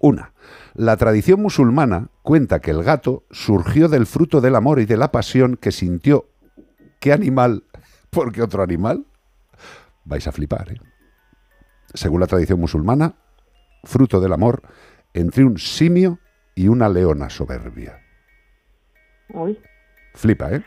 Una, 0.01 0.33
la 0.75 0.95
tradición 0.95 1.41
musulmana 1.41 2.09
cuenta 2.21 2.59
que 2.59 2.71
el 2.71 2.83
gato 2.83 3.25
surgió 3.31 3.89
del 3.89 4.05
fruto 4.05 4.39
del 4.39 4.55
amor 4.55 4.79
y 4.79 4.85
de 4.85 4.97
la 4.97 5.11
pasión 5.11 5.57
que 5.57 5.71
sintió. 5.71 6.29
¿Qué 6.99 7.11
animal? 7.11 7.63
Porque 8.09 8.41
otro 8.41 8.63
animal. 8.63 9.05
Vais 10.05 10.25
a 10.27 10.31
flipar, 10.31 10.71
¿eh? 10.71 10.79
Según 11.93 12.21
la 12.21 12.27
tradición 12.27 12.59
musulmana, 12.59 13.15
fruto 13.83 14.21
del 14.21 14.33
amor 14.33 14.61
entre 15.13 15.43
un 15.43 15.57
simio 15.57 16.19
y 16.55 16.67
una 16.67 16.87
leona 16.87 17.29
soberbia. 17.29 17.99
Uy, 19.33 19.59
Flipa, 20.13 20.51
¿eh? 20.51 20.63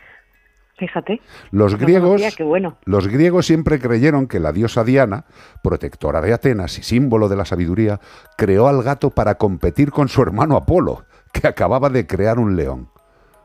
Fíjate. 0.77 1.21
Los 1.51 1.73
No 1.73 1.77
griegos, 1.79 2.21
bueno. 2.39 2.77
los 2.85 3.07
griegos 3.07 3.45
siempre 3.45 3.79
creyeron 3.79 4.27
que 4.27 4.39
la 4.39 4.51
diosa 4.51 4.83
Diana, 4.83 5.25
protectora 5.61 6.21
de 6.21 6.33
Atenas 6.33 6.77
y 6.79 6.83
símbolo 6.83 7.29
de 7.29 7.35
la 7.35 7.45
sabiduría, 7.45 7.99
creó 8.37 8.67
al 8.67 8.83
gato 8.83 9.09
para 9.11 9.35
competir 9.35 9.91
con 9.91 10.07
su 10.09 10.21
hermano 10.21 10.55
Apolo, 10.57 11.05
que 11.31 11.47
acababa 11.47 11.89
de 11.89 12.05
crear 12.07 12.39
un 12.39 12.55
león. 12.55 12.89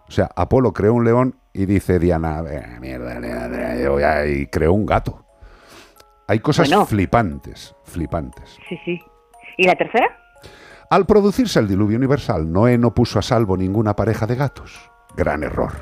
O 0.09 0.11
sea, 0.11 0.31
Apolo 0.37 0.73
creó 0.73 0.95
un 0.95 1.05
león 1.05 1.37
y 1.53 1.67
dice 1.67 1.99
Diana, 1.99 2.43
"Eh, 2.49 2.79
mierda, 2.81 3.21
mierda, 3.21 3.77
yo 3.77 3.93
voy 3.93 4.03
a-", 4.03 4.27
y 4.27 4.47
creó 4.47 4.73
un 4.73 4.87
gato. 4.87 5.25
Hay 6.27 6.41
cosas 6.41 6.69
Bueno. 6.69 6.87
flipantes, 6.87 7.75
flipantes. 7.85 8.57
Sí, 8.69 8.79
sí. 8.85 9.01
¿Y 9.57 9.67
la 9.67 9.75
tercera? 9.75 10.07
Al 10.91 11.05
producirse 11.05 11.59
el 11.61 11.69
diluvio 11.69 11.99
universal, 11.99 12.51
Noé 12.51 12.79
no 12.79 12.95
puso 12.95 13.19
a 13.19 13.23
salvo 13.23 13.57
ninguna 13.57 13.95
pareja 13.97 14.27
de 14.27 14.37
gatos. 14.37 14.91
Gran 15.17 15.43
error. 15.43 15.73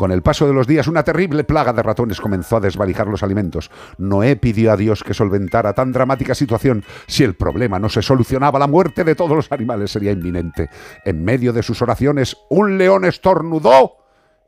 Con 0.00 0.12
el 0.12 0.22
paso 0.22 0.46
de 0.46 0.54
los 0.54 0.66
días, 0.66 0.88
una 0.88 1.02
terrible 1.02 1.44
plaga 1.44 1.74
de 1.74 1.82
ratones 1.82 2.22
comenzó 2.22 2.56
a 2.56 2.60
desvalijar 2.60 3.06
los 3.06 3.22
alimentos. 3.22 3.70
Noé 3.98 4.34
pidió 4.34 4.72
a 4.72 4.76
Dios 4.78 5.04
que 5.04 5.12
solventara 5.12 5.74
tan 5.74 5.92
dramática 5.92 6.34
situación. 6.34 6.82
Si 7.06 7.22
el 7.22 7.34
problema 7.34 7.78
no 7.78 7.90
se 7.90 8.00
solucionaba, 8.00 8.58
la 8.58 8.66
muerte 8.66 9.04
de 9.04 9.14
todos 9.14 9.36
los 9.36 9.52
animales 9.52 9.90
sería 9.90 10.12
inminente. 10.12 10.70
En 11.04 11.22
medio 11.22 11.52
de 11.52 11.62
sus 11.62 11.82
oraciones, 11.82 12.34
un 12.48 12.78
león 12.78 13.04
estornudó 13.04 13.98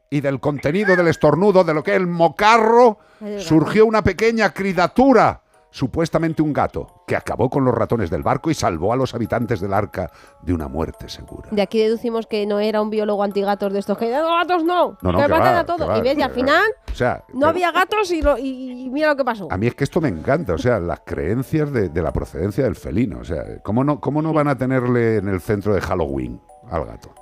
y 0.09 0.23
del 0.23 0.41
contenido 0.41 0.97
del 0.97 1.09
estornudo, 1.09 1.65
de 1.65 1.75
lo 1.75 1.83
que 1.83 1.91
es 1.91 1.97
el 1.99 2.07
mocarro, 2.07 3.01
surgió 3.37 3.85
una 3.85 4.03
pequeña 4.03 4.55
criatura, 4.55 5.42
supuestamente 5.73 6.43
un 6.43 6.53
gato, 6.53 7.03
que 7.07 7.17
acabó 7.17 7.51
con 7.51 7.65
los 7.65 7.75
ratones 7.75 8.11
del 8.11 8.23
barco 8.23 8.51
y 8.51 8.55
salvó 8.55 8.93
a 8.93 8.97
los 8.97 9.15
habitantes 9.15 9.59
del 9.61 9.73
arca 9.75 10.11
de 10.43 10.53
una 10.53 10.69
muerte 10.69 11.09
segura. 11.09 11.49
De 11.51 11.63
aquí 11.63 11.79
deducimos 11.81 12.27
que 12.29 12.47
no 12.47 12.61
era 12.61 12.81
un 12.81 12.91
biólogo 12.91 13.25
antigatos 13.25 13.73
de 13.73 13.79
estos 13.81 13.97
que 13.99 14.09
"No, 14.11 14.37
gatos 14.37 14.63
no, 14.65 14.99
No, 15.03 15.13
no, 15.13 15.19
que 15.19 15.25
que 15.25 15.31
matan 15.31 15.55
va, 15.55 15.59
a 15.61 15.65
todo. 15.67 15.79
que 15.79 15.85
va, 15.87 15.99
y 15.99 16.03
ves, 16.03 16.19
y 16.19 16.23
al 16.23 16.31
final 16.31 16.63
O 16.93 16.95
sea, 16.95 17.25
no 17.33 17.47
había 17.49 17.73
gatos 17.73 18.13
y, 18.13 18.21
lo- 18.23 18.37
y- 18.39 18.85
y 18.85 18.91
mira 18.91 19.09
lo 19.09 19.17
que 19.17 19.25
pasó. 19.25 19.49
a 19.51 19.57
mí 19.57 19.67
es 19.67 19.75
que 19.75 19.85
esto 19.85 20.01
me 20.01 20.09
encanta, 20.09 20.53
o 20.53 20.59
sea, 20.59 20.79
las 20.79 21.01
creencias 21.01 21.73
de, 21.73 21.89
de 21.89 22.03
la 22.03 22.13
procedencia 22.13 22.63
del 22.65 22.77
felino. 22.77 23.19
O 23.21 23.25
sea, 23.25 23.43
¿cómo 23.63 23.83
no, 23.83 23.99
¿cómo 23.99 24.21
no 24.23 24.33
van 24.35 24.49
a 24.49 24.57
tenerle 24.57 25.17
en 25.17 25.29
el 25.29 25.41
centro 25.41 25.75
de 25.75 25.81
Halloween 25.81 26.41
al 26.71 26.85
gato? 26.85 27.15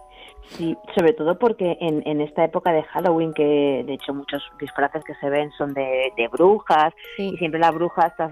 Sí, 0.57 0.77
sobre 0.97 1.13
todo 1.13 1.39
porque 1.39 1.77
en, 1.81 2.03
en 2.07 2.21
esta 2.21 2.45
época 2.45 2.73
de 2.73 2.83
Halloween, 2.83 3.33
que 3.33 3.83
de 3.87 3.95
hecho 3.95 4.13
muchos 4.13 4.43
disfraces 4.59 5.03
que 5.05 5.15
se 5.15 5.31
ven 5.31 5.51
son 5.53 5.73
de, 5.75 6.13
de 6.17 6.29
brujas, 6.29 6.93
y 7.19 7.37
siempre 7.39 7.61
la 7.61 7.71
bruja 7.71 8.09
está- 8.09 8.31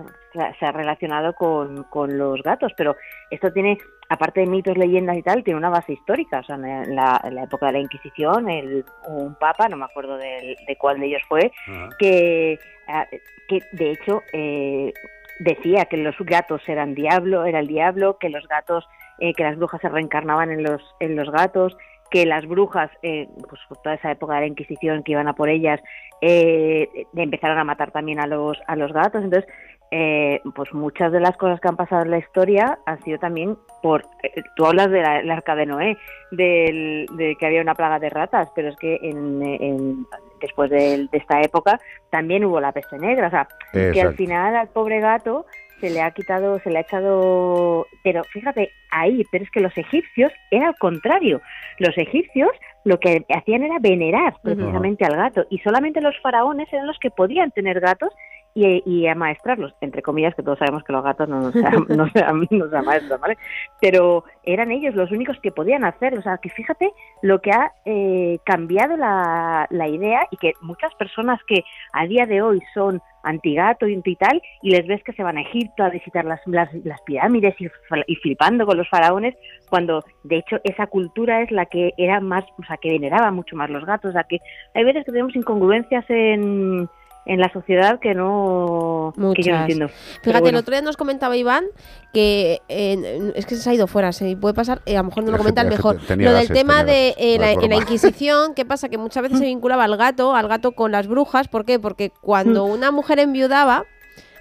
se 0.59 0.67
ha 0.67 0.73
relacionado 0.73 1.33
con, 1.35 1.85
con 1.85 2.19
los 2.19 2.43
gatos, 2.43 2.73
pero 2.77 2.97
esto 3.31 3.53
tiene, 3.53 3.79
aparte 4.09 4.41
de 4.41 4.47
mitos, 4.47 4.77
leyendas 4.77 5.17
y 5.17 5.23
tal, 5.23 5.43
tiene 5.45 5.59
una 5.59 5.71
base 5.71 5.93
histórica. 5.95 6.41
O 6.41 6.45
sea, 6.45 6.57
en 6.57 6.95
la, 6.95 7.21
en 7.25 7.35
la 7.37 7.45
época 7.45 7.67
de 7.67 7.73
la 7.73 7.79
Inquisición, 7.81 8.49
el, 8.51 8.85
un 9.07 9.35
papa, 9.37 9.69
no 9.69 9.77
me 9.77 9.85
acuerdo 9.87 10.17
del- 10.19 10.57
de, 10.67 10.77
cuál 10.77 10.99
de 11.01 11.07
ellos 11.07 11.23
fue, 11.29 11.51
que, 11.99 12.59
ah, 12.89 13.07
que 13.49 13.61
de 13.73 13.91
hecho 13.93 14.23
eh, 14.33 14.93
decía 15.39 15.85
que 15.87 15.97
los 15.97 16.17
gatos 16.19 16.63
eran 16.69 16.95
diablo, 16.95 17.45
era 17.45 17.61
el 17.61 17.69
diablo, 17.69 18.19
que 18.19 18.29
los 18.29 18.47
gatos, 18.49 18.87
eh, 19.21 19.33
que 19.35 19.45
las 19.45 19.57
brujas 19.57 19.81
se 19.81 19.89
reencarnaban 19.89 20.51
en 20.51 20.63
los, 20.63 20.83
en 21.01 21.17
los 21.17 21.31
gatos, 21.31 21.77
que 22.11 22.27
las 22.27 22.47
brujas, 22.47 22.91
eh, 23.03 23.29
pues 23.49 23.61
por 23.69 23.79
toda 23.79 23.95
esa 23.97 24.11
época 24.11 24.35
de 24.35 24.41
la 24.41 24.47
Inquisición 24.47 25.03
que 25.03 25.13
iban 25.13 25.29
a 25.29 25.35
por 25.35 25.49
ellas, 25.49 25.81
eh, 26.21 27.07
empezaron 27.15 27.59
a 27.59 27.65
matar 27.65 27.91
también 27.91 28.19
a 28.21 28.27
los, 28.27 28.59
a 28.67 28.77
los 28.77 28.93
gatos. 28.93 29.23
Entonces, 29.23 29.51
eh, 29.91 30.41
pues 30.55 30.73
muchas 30.75 31.13
de 31.13 31.21
las 31.21 31.37
cosas 31.39 31.61
que 31.61 31.69
han 31.69 31.77
pasado 31.77 32.03
en 32.03 32.11
la 32.11 32.19
historia 32.19 32.79
han 32.85 33.03
sido 33.05 33.19
también 33.19 33.57
por, 33.83 34.03
eh, 34.23 34.43
tú 34.57 34.67
hablas 34.67 34.91
del 34.91 35.03
de 35.03 35.23
la 35.25 35.35
arca 35.35 35.55
de 35.55 35.65
Noé, 35.67 35.97
del, 36.31 37.07
de 37.17 37.37
que 37.37 37.47
había 37.47 37.63
una 37.63 37.75
plaga 37.75 37.99
de 37.99 38.11
ratas, 38.11 38.51
pero 38.55 38.69
es 38.69 38.77
que 38.77 38.99
en, 39.03 39.43
en- 39.43 40.07
después 40.41 40.71
de, 40.71 41.09
de 41.11 41.19
esta 41.19 41.41
época 41.41 41.81
también 42.11 42.45
hubo 42.45 42.61
la 42.61 42.73
peste 42.73 42.99
negra, 42.99 43.29
o 43.29 43.31
sea, 43.31 43.49
que 43.73 44.01
al 44.03 44.15
final 44.15 44.57
al 44.57 44.69
pobre 44.69 45.01
gato 45.01 45.47
se 45.81 45.91
le 45.91 46.01
ha 46.01 46.11
quitado, 46.11 46.59
se 46.61 46.71
le 46.71 46.79
ha 46.79 46.83
echado, 46.83 47.87
pero 48.03 48.25
fíjate, 48.25 48.73
ahí, 48.91 49.25
pero 49.31 49.45
es 49.45 49.51
que 49.51 49.61
los 49.61 49.77
egipcios 49.77 50.33
era 50.51 50.69
al 50.69 50.77
contrario, 50.77 51.41
los 51.79 51.97
egipcios 51.97 52.51
lo 52.85 52.99
que 53.01 53.25
hacían 53.29 53.63
era 53.63 53.79
venerar 53.81 54.35
precisamente 54.43 55.05
al 55.05 55.17
gato 55.17 55.47
y 55.51 55.59
solamente 55.59 56.01
los 56.01 56.19
faraones 56.21 56.73
eran 56.73 56.87
los 56.87 56.99
que 56.99 57.11
podían 57.11 57.51
tener 57.51 57.81
gatos 57.81 58.11
y, 58.55 58.83
y 58.85 59.07
amaestrarlos, 59.07 59.75
entre 59.81 60.03
comillas, 60.03 60.35
que 60.35 60.43
todos 60.43 60.59
sabemos 60.59 60.83
que 60.85 60.93
los 60.93 61.05
gatos 61.05 61.29
no 61.29 61.41
nos, 61.41 61.55
no 61.89 62.09
se, 62.11 62.25
no 62.51 62.69
se 62.69 62.77
amaestran, 62.77 63.21
¿vale? 63.21 63.39
Pero 63.81 64.25
eran 64.45 64.71
ellos 64.71 64.95
los 64.95 65.11
únicos 65.11 65.39
que 65.41 65.53
podían 65.53 65.85
hacerlo. 65.85 66.21
O 66.21 66.23
sea, 66.23 66.39
que 66.39 66.51
fíjate 66.51 66.91
lo 67.23 67.41
que 67.41 67.53
ha 67.53 67.73
eh, 67.85 68.39
cambiado 68.45 68.97
la, 68.97 69.67
la 69.71 69.89
idea 69.89 70.27
y 70.31 70.37
que 70.37 70.55
muchas 70.61 70.95
personas 70.95 71.41
que 71.47 71.65
a 71.93 72.07
día 72.07 72.27
de 72.27 72.43
hoy 72.43 72.61
son 72.75 73.01
antigato 73.23 73.87
y 73.87 74.17
tal, 74.17 74.41
y 74.63 74.71
les 74.71 74.87
ves 74.87 75.03
que 75.05 75.13
se 75.13 75.23
van 75.23 75.37
a 75.37 75.43
Egipto 75.43 75.83
a 75.83 75.91
visitar 75.91 76.25
las, 76.25 76.41
las, 76.47 76.73
las 76.85 77.01
pirámides 77.03 77.55
y, 77.61 77.69
y 78.07 78.17
flipando 78.17 78.67
con 78.67 78.77
los 78.77 78.89
faraones, 78.89 79.35
cuando 79.69 80.05
de 80.25 80.37
hecho 80.37 80.59
esa 80.65 80.87
cultura 80.87 81.43
es 81.43 81.51
la 81.51 81.67
que 81.67 81.93
era 81.97 82.21
más, 82.21 82.45
o 82.59 82.65
sea, 82.65 82.77
que 82.77 82.91
veneraba 82.91 83.31
mucho 83.31 83.57
más 83.57 83.71
los 83.71 83.85
gatos. 83.85 84.11
O 84.11 84.13
sea, 84.13 84.25
que 84.25 84.39
hay 84.75 84.85
veces 84.85 85.05
que 85.05 85.13
tenemos 85.13 85.37
incongruencias 85.37 86.05
en, 86.09 86.89
en 87.29 87.39
la 87.41 87.53
sociedad 87.53 88.01
que 88.01 88.15
no, 88.15 89.13
que 89.15 89.21
yo 89.21 89.23
no 89.23 89.29
Muchas. 89.29 89.61
entiendo. 89.61 89.89
Fíjate, 90.23 90.41
bueno. 90.41 90.59
el 90.59 90.63
otro 90.63 90.73
día 90.73 90.83
nos 90.83 90.97
comentaba 90.97 91.37
Iván 91.37 91.67
que 92.13 92.61
eh, 92.69 93.33
es 93.37 93.47
que 93.47 93.55
se 93.55 93.71
ha 93.71 93.75
ido 93.75 93.87
fuera, 93.87 94.13
se 94.13 94.35
puede 94.37 94.55
pasar, 94.55 94.81
eh, 94.87 94.97
a 94.97 95.03
lo 95.03 95.09
mejor 95.11 95.25
no 95.25 95.31
lo 95.33 95.39
comenta 95.39 95.61
el 95.61 95.69
mejor. 95.69 96.01
Lo 96.17 96.33
del 96.33 96.49
tema 96.49 96.83
de 96.85 97.15
eh, 97.19 97.37
no 97.39 97.45
la, 97.45 97.53
en 97.53 97.71
la. 97.71 97.77
Inquisición, 97.77 98.55
¿qué 98.55 98.65
pasa? 98.65 98.89
Que 98.89 98.99
muchas 98.99 99.23
veces 99.23 99.39
se 99.39 99.45
vinculaba 99.45 99.85
al 99.85 99.97
gato, 99.97 100.35
al 100.35 100.49
gato 100.49 100.73
con 100.73 100.91
las 100.91 101.07
brujas. 101.07 101.49
¿Por 101.49 101.65
qué? 101.65 101.79
Porque 101.79 102.11
cuando 102.21 102.67
Mm. 102.67 102.71
una 102.71 102.91
mujer 102.91 103.19
enviudaba. 103.21 103.85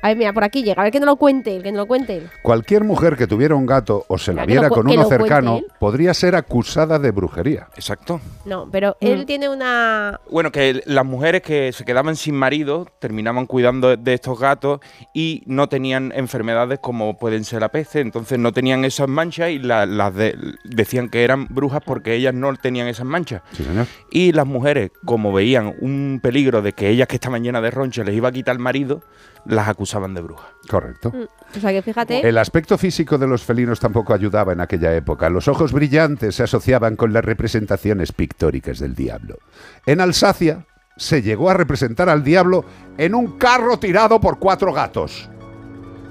A 0.02 0.10
ver, 0.10 0.18
mira, 0.18 0.34
por 0.34 0.44
aquí 0.44 0.64
llega, 0.64 0.82
a 0.82 0.84
ver 0.86 0.91
que 0.94 0.99
no 0.99 1.06
lo 1.06 1.15
cuente 1.15 1.56
él, 1.56 1.64
que 1.64 1.72
no 1.72 1.80
lo 1.80 1.86
cuente 1.88 2.18
él. 2.18 2.30
Cualquier 2.41 2.84
mujer 2.84 3.15
que 3.18 3.28
tuviera 3.28 3.56
un 3.56 3.65
gato 3.65 4.06
o 4.07 4.18
se 4.18 4.32
la 4.34 4.45
Claro, 4.45 4.48
que 4.48 4.53
lo 4.56 4.61
viera 4.61 4.69
cu- 4.69 4.76
con 4.76 4.86
que 4.88 4.94
uno 4.94 5.02
lo 5.03 5.07
cuente 5.10 5.24
cercano 5.26 5.57
él. 5.57 5.65
podría 5.80 6.14
ser 6.14 6.36
acusada 6.36 6.99
de 6.99 7.11
brujería. 7.11 7.68
Exacto. 7.76 8.22
No, 8.45 8.69
pero 8.72 8.95
Mm. 9.02 9.06
él 9.07 9.26
tiene 9.26 9.49
una. 9.49 10.19
Bueno, 10.30 10.52
que 10.52 10.82
las 10.86 11.06
mujeres 11.06 11.41
que 11.41 11.72
se 11.74 11.84
quedaban 11.86 12.15
sin 12.15 12.36
marido 12.36 12.88
terminaban 12.99 13.45
cuidando 13.48 13.95
de 13.98 14.14
estos 14.14 14.40
gatos 14.40 14.80
y 15.14 15.44
no 15.45 15.68
tenían 15.68 16.11
enfermedades 16.15 16.80
como 16.80 17.18
pueden 17.18 17.44
ser 17.44 17.61
la 17.61 17.69
peste, 17.69 17.99
entonces 17.99 18.38
no 18.40 18.52
tenían 18.53 18.86
esas 18.86 19.07
manchas 19.07 19.49
y 19.49 19.60
la- 19.60 19.86
las 19.86 20.14
de- 20.15 20.36
decían 20.64 21.10
que 21.10 21.24
eran 21.24 21.48
brujas 21.49 21.82
porque 21.86 22.14
ellas 22.14 22.34
no 22.34 22.53
tenían 22.56 22.88
esas 22.88 23.06
manchas. 23.06 23.41
Sí, 23.53 23.64
señor. 23.64 23.88
Y 24.11 24.32
las 24.32 24.45
mujeres, 24.45 24.91
como 25.06 25.34
veían 25.34 25.74
un 25.82 26.19
peligro 26.22 26.61
de 26.61 26.74
que 26.74 26.90
ellas 26.90 27.07
que 27.07 27.15
estaban 27.15 27.44
llenas 27.44 27.61
de 27.64 27.72
ronchas 27.72 28.06
les 28.06 28.15
iba 28.15 28.30
a 28.30 28.32
quitar 28.32 28.53
el 28.56 28.60
marido, 28.60 29.02
las 29.46 29.68
acusaban 29.68 30.14
de 30.14 30.22
brujas. 30.22 30.48
Correcto. 30.70 31.12
O 31.56 31.60
sea 31.60 31.72
que 31.72 31.82
fíjate. 31.82 32.28
El 32.28 32.38
aspecto 32.38 32.78
físico 32.78 33.18
de 33.18 33.28
los 33.28 33.44
felinos 33.44 33.80
tampoco 33.80 34.14
ayudaba 34.14 34.54
en 34.54 34.62
aquella 34.62 34.94
época. 34.96 35.30
Los 35.30 35.48
ojos 35.48 35.72
brillantes 35.72 36.36
se 36.36 36.44
asociaban 36.44 36.96
con 36.96 37.14
las 37.14 37.24
representaciones 37.24 38.12
pictóricas 38.12 38.80
del 38.80 38.96
diablo. 38.96 39.38
En 39.86 40.02
Alsacia 40.02 40.66
se 40.98 41.22
llegó 41.22 41.50
a 41.50 41.54
representar 41.54 42.10
al 42.10 42.24
diablo 42.24 42.66
en 42.98 43.16
un 43.16 43.38
carro 43.38 43.78
tirado 43.80 44.20
por 44.20 44.40
cuatro 44.40 44.74
gatos. 44.74 45.30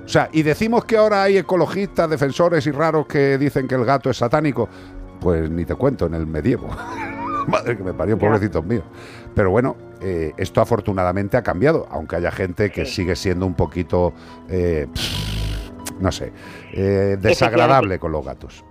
O 0.05 0.09
sea, 0.09 0.29
y 0.33 0.43
decimos 0.43 0.85
que 0.85 0.97
ahora 0.97 1.25
hay 1.25 1.37
ecologistas, 1.39 2.09
defensores 2.09 2.67
y 2.67 2.71
raros 2.71 3.07
que 3.07 3.37
dicen 3.39 3.67
que 3.67 3.75
el 3.75 3.85
gato 3.85 4.09
es 4.09 4.17
satánico. 4.17 4.69
Pues 5.21 5.51
ni 5.51 5.65
te 5.65 5.75
cuento, 5.75 6.07
en 6.07 6.15
el 6.15 6.27
medievo. 6.27 6.71
Madre 7.51 7.77
que 7.77 7.83
me 7.83 7.95
parió, 7.95 8.19
pobrecitos 8.19 8.65
míos. 8.65 8.85
Pero 9.35 9.51
bueno, 9.51 9.77
eh, 10.01 10.33
esto 10.37 10.61
afortunadamente 10.61 11.37
ha 11.37 11.43
cambiado, 11.43 11.87
aunque 11.91 12.17
haya 12.17 12.31
gente 12.31 12.71
que 12.71 12.85
sigue 12.85 13.17
siendo 13.17 13.47
un 13.47 13.55
poquito, 13.55 14.13
eh, 14.49 14.87
no 16.01 16.13
sé, 16.13 16.33
eh, 16.73 17.17
desagradable 17.21 17.99
con 17.99 18.13
los 18.13 18.25
gatos. 18.25 18.65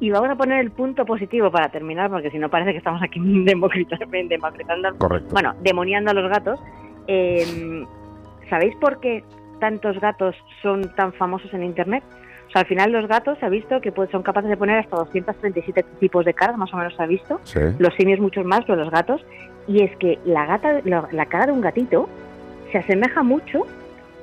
Y 0.00 0.10
vamos 0.10 0.28
a 0.30 0.36
poner 0.36 0.60
el 0.60 0.70
punto 0.70 1.04
positivo 1.04 1.50
para 1.50 1.70
terminar, 1.70 2.10
porque 2.10 2.30
si 2.30 2.38
no 2.38 2.50
parece 2.50 2.72
que 2.72 2.78
estamos 2.78 3.02
aquí 3.02 3.20
democratizando, 3.44 4.96
Correcto. 4.98 5.30
bueno, 5.32 5.54
demoniando 5.62 6.10
a 6.10 6.14
los 6.14 6.28
gatos. 6.30 6.60
Eh, 7.06 7.84
¿Sabéis 8.50 8.74
por 8.76 9.00
qué 9.00 9.24
tantos 9.60 9.98
gatos 10.00 10.36
son 10.62 10.94
tan 10.96 11.12
famosos 11.14 11.52
en 11.54 11.62
Internet? 11.62 12.04
Al 12.54 12.66
final 12.66 12.92
los 12.92 13.06
gatos 13.08 13.38
se 13.38 13.46
ha 13.46 13.48
visto 13.48 13.80
que 13.80 13.92
pues, 13.92 14.10
son 14.10 14.22
capaces 14.22 14.48
de 14.48 14.56
poner 14.56 14.78
hasta 14.78 14.96
237 14.96 15.84
tipos 16.00 16.24
de 16.24 16.34
caras, 16.34 16.56
más 16.56 16.72
o 16.72 16.76
menos 16.76 16.94
se 16.94 17.02
ha 17.02 17.06
visto. 17.06 17.40
Sí. 17.44 17.58
Los 17.78 17.94
simios 17.94 18.20
muchos 18.20 18.44
más, 18.44 18.60
pero 18.66 18.76
los 18.76 18.90
gatos. 18.90 19.24
Y 19.66 19.82
es 19.82 19.94
que 19.96 20.18
la, 20.24 20.46
gata, 20.46 20.80
la, 20.84 21.08
la 21.10 21.26
cara 21.26 21.46
de 21.46 21.52
un 21.52 21.60
gatito 21.60 22.08
se 22.70 22.78
asemeja 22.78 23.22
mucho 23.22 23.62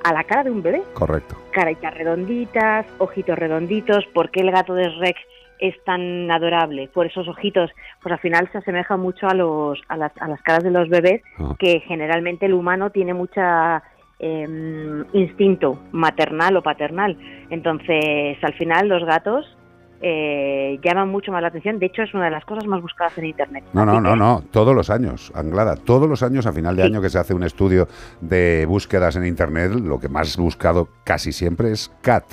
a 0.04 0.14
la 0.14 0.24
cara 0.24 0.44
de 0.44 0.52
un 0.52 0.62
bebé. 0.64 0.82
Correcto. 0.94 1.36
Caritas 1.52 1.94
redonditas, 1.94 2.86
ojitos 3.00 3.38
redonditos. 3.38 4.06
¿Por 4.14 4.32
qué 4.32 4.42
el 4.42 4.52
gato 4.52 4.74
de 4.74 4.90
Rex 4.90 5.20
es 5.60 5.76
tan 5.84 6.32
adorable? 6.32 6.90
Por 6.94 7.06
esos 7.08 7.28
ojitos, 7.28 7.70
pues 8.02 8.14
al 8.14 8.20
final 8.20 8.50
se 8.52 8.60
asemeja 8.60 8.98
mucho 8.98 9.28
a, 9.28 9.34
los, 9.34 9.80
a, 9.90 9.98
las, 9.98 10.12
a 10.20 10.28
las 10.28 10.42
caras 10.42 10.64
de 10.64 10.72
los 10.72 10.90
bebés, 10.90 11.22
Ah. 11.38 11.54
que 11.60 11.82
generalmente 11.82 12.46
el 12.46 12.54
humano 12.54 12.90
tiene 12.90 13.14
mucha 13.14 13.84
em, 14.22 15.04
instinto 15.14 15.80
maternal 15.92 16.56
o 16.58 16.62
paternal. 16.62 17.18
Entonces, 17.50 18.38
al 18.42 18.54
final 18.54 18.88
los 18.88 19.04
gatos 19.04 19.58
eh, 20.04 20.80
llaman 20.84 21.10
mucho 21.10 21.32
más 21.32 21.42
la 21.42 21.50
atención. 21.50 21.80
De 21.80 21.86
hecho, 21.88 22.02
es 22.02 22.14
una 22.14 22.26
de 22.26 22.32
las 22.32 22.46
cosas 22.46 22.66
más 22.66 22.82
buscadas 22.82 23.18
en 23.18 23.26
Internet. 23.26 23.64
No, 23.74 23.86
no, 23.86 24.02
no, 24.02 24.16
no, 24.16 24.44
todos 24.52 24.76
los 24.76 24.90
años, 24.90 25.32
Anglada, 25.36 25.76
todos 25.76 26.10
los 26.10 26.24
años 26.24 26.46
a 26.46 26.54
final 26.54 26.76
de 26.76 26.84
año 26.84 27.02
que 27.02 27.10
se 27.10 27.20
hace 27.20 27.34
un 27.34 27.44
estudio 27.44 27.88
de 28.20 28.66
búsquedas 28.68 29.16
en 29.16 29.26
Internet, 29.26 29.74
lo 29.74 30.00
que 30.00 30.10
más 30.10 30.38
buscado 30.38 30.88
casi 31.04 31.32
siempre 31.32 31.72
es 31.72 31.92
cat, 32.02 32.26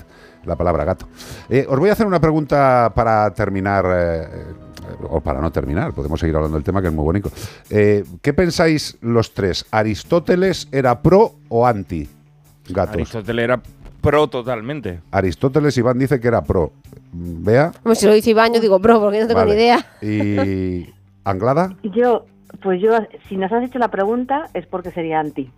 la 0.45 0.57
palabra 0.57 0.85
gato. 0.85 1.09
Eh, 1.49 1.67
os 1.69 1.79
voy 1.79 1.91
a 1.91 1.93
hacer 1.93 2.07
una 2.07 2.21
pregunta 2.21 2.93
para 2.95 3.33
terminar, 3.35 3.85
eh, 3.87 4.27
o 5.09 5.21
para 5.21 5.41
no 5.41 5.51
terminar, 5.51 5.93
podemos 5.93 6.19
seguir 6.21 6.37
hablando 6.37 6.57
del 6.57 6.65
tema 6.65 6.81
que 6.81 6.89
es 6.89 6.95
muy 6.95 7.05
bonito. 7.05 7.31
Eh, 7.71 8.05
¿Qué 8.23 8.33
pensáis 8.33 8.97
los 9.01 9.35
tres? 9.35 9.67
¿Aristóteles 9.71 10.69
era 10.73 11.01
pro 11.03 11.35
o 11.49 11.67
anti 11.67 12.09
gatos? 12.69 12.95
Aristóteles 12.95 13.45
era 13.45 13.63
pro 14.01 14.29
totalmente. 14.29 15.01
Aristóteles, 15.11 15.77
Iván 15.77 15.99
dice 15.99 16.21
que 16.21 16.29
era 16.29 16.43
pro. 16.43 16.73
Vea. 17.13 17.73
Como 17.83 17.95
si 17.95 18.07
lo 18.07 18.13
dice 18.13 18.31
Iván, 18.31 18.53
yo 18.55 18.61
digo, 18.61 18.79
bro, 18.79 19.01
porque 19.01 19.21
no 19.21 19.27
tengo 19.27 19.41
Vale. 19.41 19.55
ni 19.55 19.61
idea. 19.61 19.87
¿Y 20.03 20.93
Anglada? 21.25 21.77
Yo, 21.83 22.25
pues 22.63 22.81
yo, 22.81 22.99
si 23.29 23.37
nos 23.37 23.53
has 23.53 23.65
hecho 23.65 23.79
la 23.79 23.89
pregunta, 23.89 24.49
es 24.55 24.67
porque 24.67 24.91
sería 24.91 25.21
anti. 25.21 25.51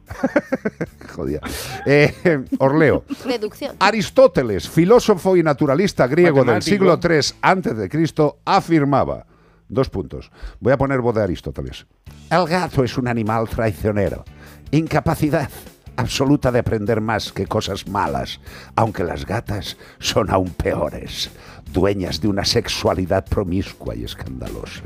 Jodía. 1.15 1.41
Eh, 1.87 2.45
os 2.59 2.75
leo. 2.75 3.05
Deducción. 3.27 3.77
Aristóteles, 3.79 4.69
filósofo 4.69 5.37
y 5.37 5.43
naturalista 5.43 6.07
griego 6.07 6.45
del 6.45 6.63
siglo 6.63 6.99
III 7.03 7.21
antes 7.41 7.77
de 7.77 7.89
Cristo, 7.89 8.39
afirmaba, 8.45 9.27
dos 9.69 9.89
puntos, 9.89 10.31
voy 10.59 10.73
a 10.73 10.79
poner 10.79 11.01
voz 11.01 11.15
de 11.15 11.23
Aristóteles, 11.23 11.87
el 12.31 12.47
gato 12.47 12.85
es 12.85 12.99
un 12.99 13.09
animal 13.09 13.49
traicionero, 13.49 14.25
incapacidad 14.71 15.49
absoluta 15.97 16.51
de 16.51 16.61
aprender 16.61 17.01
más 17.01 17.33
que 17.33 17.47
cosas 17.47 17.87
malas, 17.87 18.41
aunque 18.75 19.05
las 19.05 19.27
gatas 19.27 19.77
son 19.99 20.31
aún 20.31 20.51
peores, 20.51 21.31
dueñas 21.73 22.21
de 22.21 22.29
una 22.29 22.45
sexualidad 22.45 23.25
promiscua 23.27 23.95
y 23.95 24.05
escandalosa. 24.05 24.83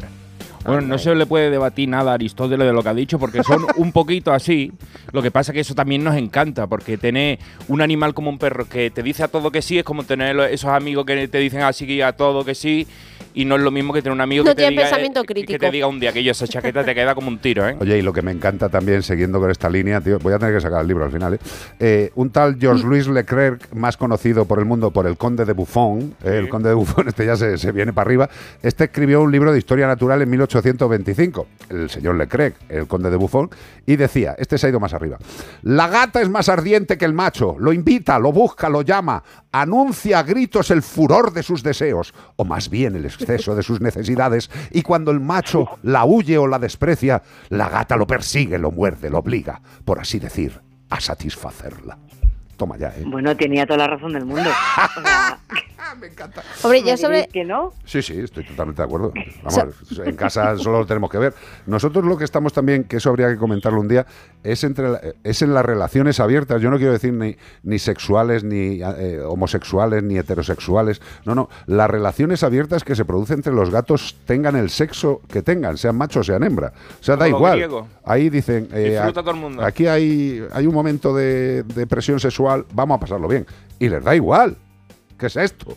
Bueno, 0.64 0.80
no 0.82 0.98
se 0.98 1.14
le 1.14 1.26
puede 1.26 1.50
debatir 1.50 1.88
nada 1.88 2.12
a 2.12 2.14
Aristóteles 2.14 2.66
de 2.66 2.72
lo 2.72 2.82
que 2.82 2.88
ha 2.88 2.94
dicho, 2.94 3.18
porque 3.18 3.42
son 3.42 3.66
un 3.76 3.92
poquito 3.92 4.32
así. 4.32 4.72
Lo 5.12 5.22
que 5.22 5.30
pasa 5.30 5.52
es 5.52 5.54
que 5.54 5.60
eso 5.60 5.74
también 5.74 6.02
nos 6.02 6.16
encanta, 6.16 6.66
porque 6.66 6.96
tener 6.96 7.38
un 7.68 7.82
animal 7.82 8.14
como 8.14 8.30
un 8.30 8.38
perro 8.38 8.68
que 8.68 8.90
te 8.90 9.02
dice 9.02 9.24
a 9.24 9.28
todo 9.28 9.50
que 9.50 9.62
sí 9.62 9.78
es 9.78 9.84
como 9.84 10.04
tener 10.04 10.38
esos 10.50 10.70
amigos 10.70 11.04
que 11.04 11.28
te 11.28 11.38
dicen 11.38 11.62
así 11.62 12.00
a 12.00 12.12
todo 12.12 12.44
que 12.44 12.54
sí, 12.54 12.86
y 13.34 13.44
no 13.44 13.56
es 13.56 13.62
lo 13.62 13.70
mismo 13.70 13.92
que 13.92 14.00
tener 14.00 14.14
un 14.14 14.20
amigo 14.20 14.44
No 14.44 14.50
que, 14.50 14.62
te 14.62 14.70
diga, 14.70 14.82
pensamiento 14.82 15.22
eh, 15.22 15.44
que 15.44 15.58
te 15.58 15.70
diga 15.70 15.86
un 15.88 15.98
día 15.98 16.12
que 16.12 16.22
yo 16.22 16.30
esa 16.30 16.46
chaqueta 16.46 16.84
te 16.84 16.94
queda 16.94 17.14
como 17.14 17.28
un 17.28 17.38
tiro, 17.38 17.68
¿eh? 17.68 17.76
Oye, 17.80 17.98
y 17.98 18.02
lo 18.02 18.12
que 18.12 18.22
me 18.22 18.30
encanta 18.30 18.68
también, 18.68 19.02
siguiendo 19.02 19.40
con 19.40 19.50
esta 19.50 19.68
línea, 19.68 20.00
tío, 20.00 20.18
voy 20.20 20.32
a 20.32 20.38
tener 20.38 20.54
que 20.54 20.60
sacar 20.60 20.82
el 20.82 20.88
libro 20.88 21.04
al 21.04 21.10
final, 21.10 21.34
¿eh? 21.34 21.38
Eh, 21.80 22.12
un 22.14 22.30
tal 22.30 22.56
Georges 22.58 22.84
Louis 22.84 23.08
Leclerc, 23.08 23.74
más 23.74 23.96
conocido 23.96 24.44
por 24.44 24.60
el 24.60 24.64
mundo 24.64 24.92
por 24.92 25.06
el 25.06 25.16
Conde 25.16 25.44
de 25.44 25.52
Buffon, 25.52 26.14
¿eh? 26.24 26.38
el 26.38 26.48
Conde 26.48 26.68
de 26.68 26.74
Buffon, 26.76 27.08
este 27.08 27.26
ya 27.26 27.36
se, 27.36 27.58
se 27.58 27.72
viene 27.72 27.92
para 27.92 28.06
arriba, 28.06 28.30
este 28.62 28.84
escribió 28.84 29.20
un 29.22 29.32
libro 29.32 29.52
de 29.52 29.58
historia 29.58 29.86
natural 29.86 30.22
en 30.22 30.30
1825, 30.58 31.46
el 31.70 31.90
señor 31.90 32.16
Leclerc, 32.16 32.56
el 32.68 32.86
Conde 32.86 33.10
de 33.10 33.16
Buffon, 33.16 33.50
y 33.86 33.96
decía, 33.96 34.34
este 34.38 34.58
se 34.58 34.66
ha 34.66 34.70
ido 34.70 34.80
más 34.80 34.94
arriba, 34.94 35.18
la 35.62 35.88
gata 35.88 36.20
es 36.20 36.28
más 36.28 36.48
ardiente 36.48 36.98
que 36.98 37.04
el 37.04 37.12
macho, 37.12 37.56
lo 37.58 37.72
invita, 37.72 38.18
lo 38.18 38.32
busca, 38.32 38.68
lo 38.68 38.82
llama, 38.82 39.22
anuncia 39.52 40.20
a 40.20 40.22
gritos 40.22 40.70
el 40.70 40.82
furor 40.82 41.32
de 41.32 41.42
sus 41.42 41.62
deseos, 41.62 42.14
o 42.36 42.44
más 42.44 42.68
bien 42.70 42.96
el 42.96 43.06
exceso 43.06 43.54
de 43.54 43.62
sus 43.62 43.80
necesidades, 43.80 44.50
y 44.70 44.82
cuando 44.82 45.10
el 45.10 45.20
macho 45.20 45.66
la 45.82 46.04
huye 46.04 46.38
o 46.38 46.46
la 46.46 46.58
desprecia, 46.58 47.22
la 47.48 47.68
gata 47.68 47.96
lo 47.96 48.06
persigue, 48.06 48.58
lo 48.58 48.70
muerde, 48.70 49.10
lo 49.10 49.18
obliga, 49.18 49.60
por 49.84 49.98
así 49.98 50.18
decir, 50.18 50.60
a 50.90 51.00
satisfacerla. 51.00 51.98
Toma 52.56 52.76
ya, 52.76 52.88
¿eh? 52.88 53.02
Bueno, 53.06 53.36
tenía 53.36 53.66
toda 53.66 53.78
la 53.78 53.86
razón 53.88 54.12
del 54.12 54.24
mundo. 54.24 54.48
O 54.96 55.02
sea, 55.02 55.38
Hombre, 56.62 56.82
¿me 56.82 56.88
yo 56.90 56.96
sobre. 56.96 57.26
que 57.28 57.44
no? 57.44 57.72
Sí, 57.84 58.02
sí, 58.02 58.18
estoy 58.18 58.44
totalmente 58.44 58.80
de 58.82 58.86
acuerdo. 58.86 59.12
Vamos, 59.42 59.66
en 60.04 60.16
casa 60.16 60.56
solo 60.56 60.78
lo 60.80 60.86
tenemos 60.86 61.10
que 61.10 61.18
ver. 61.18 61.34
Nosotros 61.66 62.04
lo 62.04 62.16
que 62.16 62.24
estamos 62.24 62.52
también, 62.52 62.84
que 62.84 62.96
eso 62.96 63.10
habría 63.10 63.28
que 63.28 63.36
comentarlo 63.36 63.80
un 63.80 63.86
día, 63.88 64.06
es, 64.42 64.64
entre, 64.64 64.88
la- 64.90 65.00
es 65.22 65.42
en 65.42 65.54
las 65.54 65.64
relaciones 65.64 66.18
abiertas. 66.20 66.60
Yo 66.62 66.70
no 66.70 66.78
quiero 66.78 66.92
decir 66.92 67.12
ni, 67.12 67.36
ni 67.62 67.78
sexuales, 67.78 68.42
ni 68.44 68.80
eh, 68.82 69.20
homosexuales, 69.24 70.02
ni 70.02 70.18
heterosexuales. 70.18 71.00
No, 71.26 71.34
no. 71.34 71.48
Las 71.66 71.88
relaciones 71.90 72.42
abiertas 72.42 72.82
que 72.82 72.96
se 72.96 73.04
producen 73.04 73.36
entre 73.36 73.52
los 73.52 73.70
gatos 73.70 74.16
tengan 74.26 74.56
el 74.56 74.70
sexo 74.70 75.20
que 75.28 75.42
tengan, 75.42 75.76
sean 75.76 75.96
machos, 75.96 76.26
sean 76.26 76.42
hembra. 76.42 76.72
O 77.00 77.04
sea, 77.04 77.16
da 77.16 77.26
Como 77.26 77.36
igual. 77.36 77.52
griego. 77.58 77.88
Ahí 78.04 78.30
dicen, 78.30 78.68
eh, 78.72 78.90
Disfruta 78.92 79.20
a- 79.20 79.22
todo 79.22 79.34
el 79.34 79.40
mundo. 79.40 79.62
aquí 79.62 79.86
hay, 79.86 80.44
hay 80.52 80.66
un 80.66 80.74
momento 80.74 81.14
de, 81.14 81.62
de 81.62 81.86
presión 81.86 82.18
sexual, 82.18 82.43
vamos 82.72 82.96
a 82.96 83.00
pasarlo 83.00 83.28
bien. 83.28 83.46
Y 83.78 83.88
les 83.88 84.02
da 84.02 84.14
igual. 84.14 84.56
¿Qué 85.18 85.26
es 85.26 85.36
esto? 85.36 85.76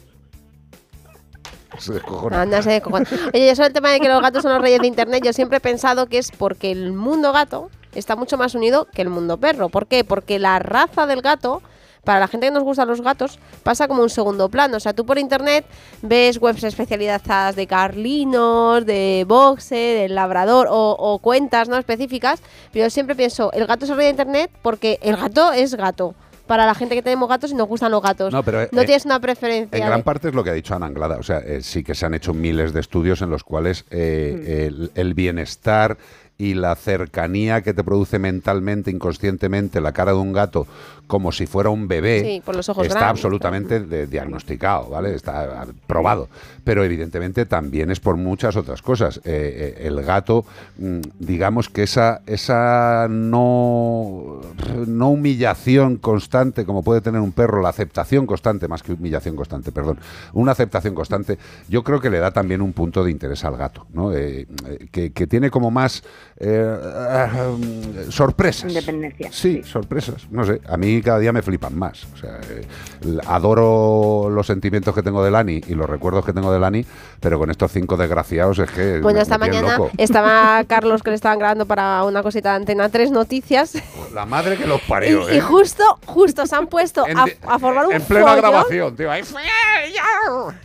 Se 1.77 1.93
descojona. 1.93 2.41
Anda, 2.41 2.61
se 2.61 2.71
descojona. 2.71 3.05
Oye, 3.33 3.47
yo 3.47 3.55
sobre 3.55 3.67
el 3.67 3.73
tema 3.73 3.89
de 3.89 3.99
que 3.99 4.07
los 4.07 4.21
gatos 4.21 4.43
son 4.43 4.53
los 4.53 4.61
reyes 4.61 4.79
de 4.79 4.87
internet, 4.87 5.23
yo 5.23 5.33
siempre 5.33 5.57
he 5.57 5.61
pensado 5.61 6.07
que 6.07 6.17
es 6.17 6.31
porque 6.31 6.71
el 6.71 6.93
mundo 6.93 7.31
gato 7.33 7.69
está 7.93 8.15
mucho 8.15 8.37
más 8.37 8.55
unido 8.55 8.87
que 8.93 9.01
el 9.01 9.09
mundo 9.09 9.37
perro. 9.37 9.69
¿Por 9.69 9.87
qué? 9.87 10.03
Porque 10.03 10.39
la 10.39 10.59
raza 10.59 11.07
del 11.07 11.21
gato, 11.21 11.61
para 12.03 12.19
la 12.19 12.27
gente 12.27 12.47
que 12.47 12.51
nos 12.51 12.63
gustan 12.63 12.87
los 12.87 13.01
gatos, 13.01 13.39
pasa 13.63 13.87
como 13.87 14.01
un 14.01 14.09
segundo 14.09 14.49
plano. 14.49 14.77
O 14.77 14.79
sea, 14.79 14.93
tú 14.93 15.05
por 15.05 15.17
internet 15.17 15.65
ves 16.01 16.41
webs 16.41 16.63
especializadas 16.63 17.55
de 17.55 17.67
carlinos, 17.67 18.85
de 18.85 19.25
boxe, 19.27 19.75
del 19.75 20.15
labrador 20.15 20.67
o, 20.69 21.19
cuentas 21.21 21.69
no 21.69 21.77
específicas. 21.77 22.41
Pero 22.71 22.85
yo 22.85 22.89
siempre 22.89 23.15
pienso, 23.15 23.51
el 23.53 23.67
gato 23.67 23.85
el 23.85 23.95
rey 23.95 24.05
de 24.05 24.11
internet 24.11 24.51
porque 24.61 24.99
el 25.01 25.17
gato 25.17 25.51
es 25.51 25.75
gato. 25.75 26.15
Para 26.47 26.65
la 26.65 26.73
gente 26.73 26.95
que 26.95 27.01
tenemos 27.01 27.27
gatos 27.29 27.51
y 27.51 27.55
nos 27.55 27.67
gustan 27.67 27.91
los 27.91 28.01
gatos. 28.01 28.33
No, 28.33 28.43
pero, 28.43 28.61
eh, 28.61 28.69
tienes 28.71 29.05
una 29.05 29.19
preferencia. 29.19 29.77
En 29.77 29.85
gran 29.85 30.03
parte 30.03 30.29
es 30.29 30.33
lo 30.33 30.43
que 30.43 30.49
ha 30.49 30.53
dicho 30.53 30.73
Ana 30.75 30.85
Anglada. 30.85 31.17
O 31.17 31.23
sea, 31.23 31.39
eh, 31.39 31.61
sí 31.61 31.83
que 31.83 31.93
se 31.93 32.05
han 32.05 32.13
hecho 32.13 32.33
miles 32.33 32.73
de 32.73 32.79
estudios 32.79 33.21
en 33.21 33.29
los 33.29 33.43
cuales 33.43 33.85
eh, 33.91 34.67
el, 34.67 34.91
el 34.95 35.13
bienestar 35.13 35.97
y 36.37 36.53
la 36.53 36.75
cercanía 36.75 37.61
que 37.61 37.73
te 37.73 37.83
produce 37.83 38.19
mentalmente, 38.19 38.91
inconscientemente, 38.91 39.81
la 39.81 39.91
cara 39.91 40.11
de 40.11 40.19
un 40.19 40.33
gato 40.33 40.67
como 41.07 41.31
si 41.31 41.47
fuera 41.47 41.69
un 41.69 41.87
bebé, 41.87 42.21
Sí, 42.21 42.41
por 42.45 42.55
los 42.55 42.67
ojos 42.69 42.85
está 42.85 42.99
grandes, 42.99 43.19
absolutamente 43.23 43.79
de- 43.79 44.07
diagnosticado, 44.07 44.89
¿vale? 44.89 45.15
Está 45.15 45.65
probado. 45.87 46.27
Pero 46.63 46.83
evidentemente 46.83 47.45
también 47.45 47.89
es 47.91 47.99
por 48.01 48.17
muchas 48.17 48.55
otras 48.57 48.81
cosas. 48.81 49.17
Eh, 49.23 49.75
eh, 49.77 49.87
el 49.87 50.01
gato, 50.03 50.45
mm, 50.77 50.99
digamos 51.19 51.69
que 51.69 51.83
esa, 51.83 52.21
esa 52.25 53.07
no, 53.09 54.41
no 54.85 55.09
humillación 55.09 55.95
constante 55.97 56.65
como 56.65 56.83
puede 56.83 57.01
tener 57.01 57.21
un 57.21 57.31
perro, 57.31 57.61
la 57.61 57.69
aceptación 57.69 58.25
constante, 58.25 58.67
más 58.67 58.83
que 58.83 58.93
humillación 58.93 59.35
constante, 59.35 59.71
perdón, 59.71 59.99
una 60.33 60.51
aceptación 60.51 60.93
constante, 60.93 61.37
yo 61.69 61.83
creo 61.83 62.01
que 62.01 62.09
le 62.09 62.19
da 62.19 62.31
también 62.31 62.61
un 62.61 62.73
punto 62.73 63.03
de 63.03 63.11
interés 63.11 63.45
al 63.45 63.55
gato, 63.55 63.85
¿no? 63.93 64.13
Eh, 64.13 64.45
eh, 64.67 64.87
que, 64.91 65.11
que 65.11 65.27
tiene 65.27 65.49
como 65.49 65.71
más 65.71 66.03
eh, 66.39 66.77
ah, 66.95 67.29
sorpresas. 68.09 68.69
Independencia. 68.69 69.29
Sí, 69.31 69.61
sorpresas. 69.63 70.27
No 70.31 70.45
sé, 70.45 70.61
a 70.67 70.75
mí 70.77 70.96
cada 71.01 71.19
día 71.19 71.31
me 71.33 71.41
flipan 71.41 71.77
más. 71.77 72.05
O 72.13 72.17
sea, 72.17 72.39
eh, 72.49 72.65
adoro 73.27 74.29
los 74.29 74.47
sentimientos 74.47 74.93
que 74.95 75.03
tengo 75.03 75.23
de 75.23 75.31
Lani 75.31 75.61
y 75.67 75.73
los 75.75 75.89
recuerdos 75.89 76.25
que 76.25 76.33
tengo 76.33 76.51
de 76.51 76.59
Lani, 76.59 76.85
pero 77.19 77.39
con 77.39 77.49
estos 77.51 77.71
cinco 77.71 77.97
desgraciados 77.97 78.59
es 78.59 78.69
que. 78.71 78.99
Bueno, 78.99 79.17
me- 79.17 79.23
esta 79.23 79.37
me 79.37 79.47
mañana 79.47 79.77
loco. 79.77 79.91
estaba 79.97 80.63
Carlos 80.65 81.03
que 81.03 81.09
le 81.11 81.15
estaban 81.15 81.39
grabando 81.39 81.65
para 81.65 82.03
una 82.03 82.23
cosita 82.23 82.49
de 82.51 82.55
Antena 82.57 82.89
3 82.89 83.11
Noticias 83.11 83.73
La 84.13 84.25
madre 84.25 84.57
que 84.57 84.65
los 84.67 84.81
y, 84.83 84.89
parió, 84.89 85.31
y 85.33 85.37
¿eh? 85.37 85.41
justo, 85.41 85.83
justo 86.05 86.45
se 86.45 86.55
han 86.55 86.67
puesto 86.67 87.05
a, 87.05 87.25
a 87.53 87.59
formar 87.59 87.87
un 87.87 87.93
En 87.93 88.01
plena 88.01 88.25
follón. 88.27 88.37
grabación, 88.41 88.95
tío. 88.95 89.11
ahí 89.11 89.23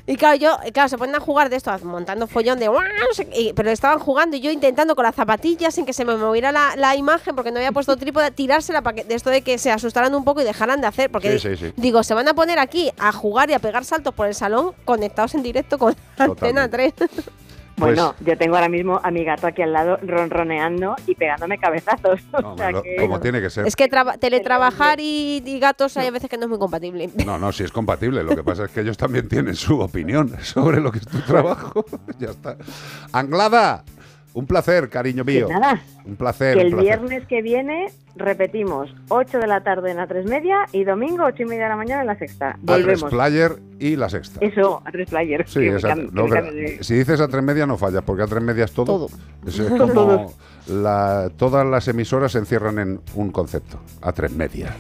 Y 0.06 0.16
claro, 0.16 0.36
yo, 0.36 0.56
claro, 0.72 0.88
se 0.88 0.98
ponen 0.98 1.14
a 1.16 1.20
jugar 1.20 1.48
de 1.48 1.56
esto, 1.56 1.70
montando 1.84 2.26
follón 2.26 2.58
de 2.58 2.68
"Guau", 2.68 2.82
no 2.82 3.14
sé 3.14 3.26
qué", 3.28 3.40
y- 3.40 3.52
pero 3.52 3.70
estaban 3.70 3.98
jugando 3.98 4.36
y 4.36 4.40
yo 4.40 4.50
intentando 4.50 4.94
con 4.94 5.04
las 5.04 5.14
zapatillas 5.14 5.74
sin 5.74 5.84
que 5.86 5.92
se 5.92 6.04
me 6.04 6.16
moviera 6.16 6.52
la, 6.52 6.74
la 6.76 6.96
imagen 6.96 7.34
porque 7.34 7.50
no 7.50 7.58
había 7.58 7.72
puesto 7.72 7.96
trípode, 7.96 8.30
tirársela 8.30 8.82
para 8.82 8.96
que 8.96 9.04
de 9.04 9.14
esto 9.14 9.30
de 9.30 9.42
que 9.42 9.58
se 9.58 9.70
asustaran 9.70 10.14
un 10.14 10.21
poco 10.24 10.40
y 10.40 10.44
dejaran 10.44 10.80
de 10.80 10.86
hacer. 10.86 11.10
Porque 11.10 11.38
Sí, 11.38 11.50
sí, 11.50 11.56
sí. 11.56 11.72
digo, 11.76 12.02
se 12.02 12.14
van 12.14 12.28
a 12.28 12.34
poner 12.34 12.58
aquí 12.58 12.90
a 12.98 13.12
jugar 13.12 13.50
y 13.50 13.54
a 13.54 13.58
pegar 13.58 13.84
saltos 13.84 14.14
por 14.14 14.26
el 14.26 14.34
salón 14.34 14.72
conectados 14.84 15.34
en 15.34 15.42
directo 15.42 15.78
con 15.78 15.94
Antena 16.18 16.68
3. 16.68 16.92
Bueno, 17.74 18.14
yo 18.20 18.36
tengo 18.36 18.54
ahora 18.54 18.68
mismo 18.68 19.00
a 19.02 19.10
mi 19.10 19.24
gato 19.24 19.46
aquí 19.46 19.62
al 19.62 19.72
lado 19.72 19.96
ronroneando 20.02 20.94
y 21.06 21.14
pegándome 21.14 21.58
cabezazos. 21.58 22.20
O 22.32 22.56
sea 22.56 22.70
lo- 22.70 22.82
que- 22.82 22.96
como 22.96 23.18
tiene 23.18 23.40
que 23.40 23.48
ser. 23.48 23.66
Es 23.66 23.74
que 23.74 23.88
traba- 23.88 24.18
teletrabajar 24.18 25.00
y, 25.00 25.42
y 25.44 25.58
gatos 25.58 25.96
hay 25.96 26.06
a 26.06 26.10
veces 26.10 26.28
que 26.28 26.36
no 26.36 26.44
es 26.44 26.48
muy 26.50 26.58
compatible. 26.58 27.10
No, 27.26 27.38
no, 27.38 27.50
sí 27.50 27.64
es 27.64 27.72
compatible. 27.72 28.22
Lo 28.22 28.36
que 28.36 28.44
pasa 28.44 28.66
es 28.66 28.70
que 28.70 28.80
ellos 28.82 28.98
también 28.98 29.26
tienen 29.26 29.56
su 29.56 29.80
opinión 29.80 30.36
sobre 30.42 30.80
lo 30.80 30.92
que 30.92 30.98
es 30.98 31.06
tu 31.06 31.18
trabajo. 31.22 31.84
ya 32.18 32.28
está. 32.28 32.56
Anglada, 33.10 33.82
Un 34.34 34.46
placer, 34.46 34.88
cariño 34.88 35.24
mío. 35.24 35.46
Que 35.46 35.52
nada, 35.52 35.82
Un 36.06 36.16
placer. 36.16 36.54
que 36.56 36.60
un 36.60 36.66
el 36.68 36.72
placer. 36.72 36.98
viernes 37.00 37.26
que 37.28 37.42
viene 37.42 37.86
repetimos 38.16 38.94
8 39.08 39.38
de 39.38 39.46
la 39.46 39.62
tarde 39.62 39.90
en 39.90 39.98
la 39.98 40.06
3 40.06 40.24
media 40.26 40.66
y 40.72 40.84
domingo 40.84 41.24
8 41.24 41.42
y 41.42 41.46
media 41.46 41.64
de 41.64 41.68
la 41.70 41.76
mañana 41.76 42.00
en 42.00 42.06
la 42.06 42.18
sexta. 42.18 42.50
A 42.50 42.52
tres 42.52 42.64
Volvemos. 43.00 43.10
player 43.10 43.52
y 43.78 43.96
la 43.96 44.08
sexta. 44.08 44.40
Eso, 44.44 44.82
a 44.86 44.90
tres 44.90 45.08
player. 45.10 45.46
Sí, 45.48 45.66
exacto. 45.66 46.08
No, 46.12 46.26
de- 46.28 46.78
si 46.82 46.94
dices 46.94 47.20
a 47.20 47.28
tres 47.28 47.42
media 47.42 47.66
no 47.66 47.76
fallas, 47.76 48.02
porque 48.04 48.22
a 48.22 48.26
tres 48.26 48.42
media 48.42 48.64
es 48.64 48.72
todo. 48.72 48.86
Todo. 48.86 49.06
Es, 49.46 49.58
es 49.58 49.68
Son 49.68 49.78
como 49.78 49.92
todos. 49.92 50.36
la- 50.68 51.30
todas 51.36 51.66
las 51.66 51.86
emisoras 51.88 52.32
se 52.32 52.38
encierran 52.38 52.78
en 52.78 53.00
un 53.14 53.30
concepto, 53.32 53.80
a 54.00 54.12
tres 54.12 54.32
media. 54.32 54.74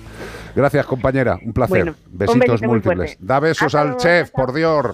Gracias, 0.56 0.86
compañera. 0.86 1.38
Un 1.44 1.52
placer. 1.52 1.78
Bueno, 1.84 1.94
Besitos 2.10 2.62
múltiples. 2.62 3.16
Da 3.20 3.38
besos 3.40 3.66
Hasta 3.66 3.80
al 3.80 3.86
luego, 3.88 4.00
chef, 4.02 4.30
por 4.30 4.52
Dios. 4.54 4.86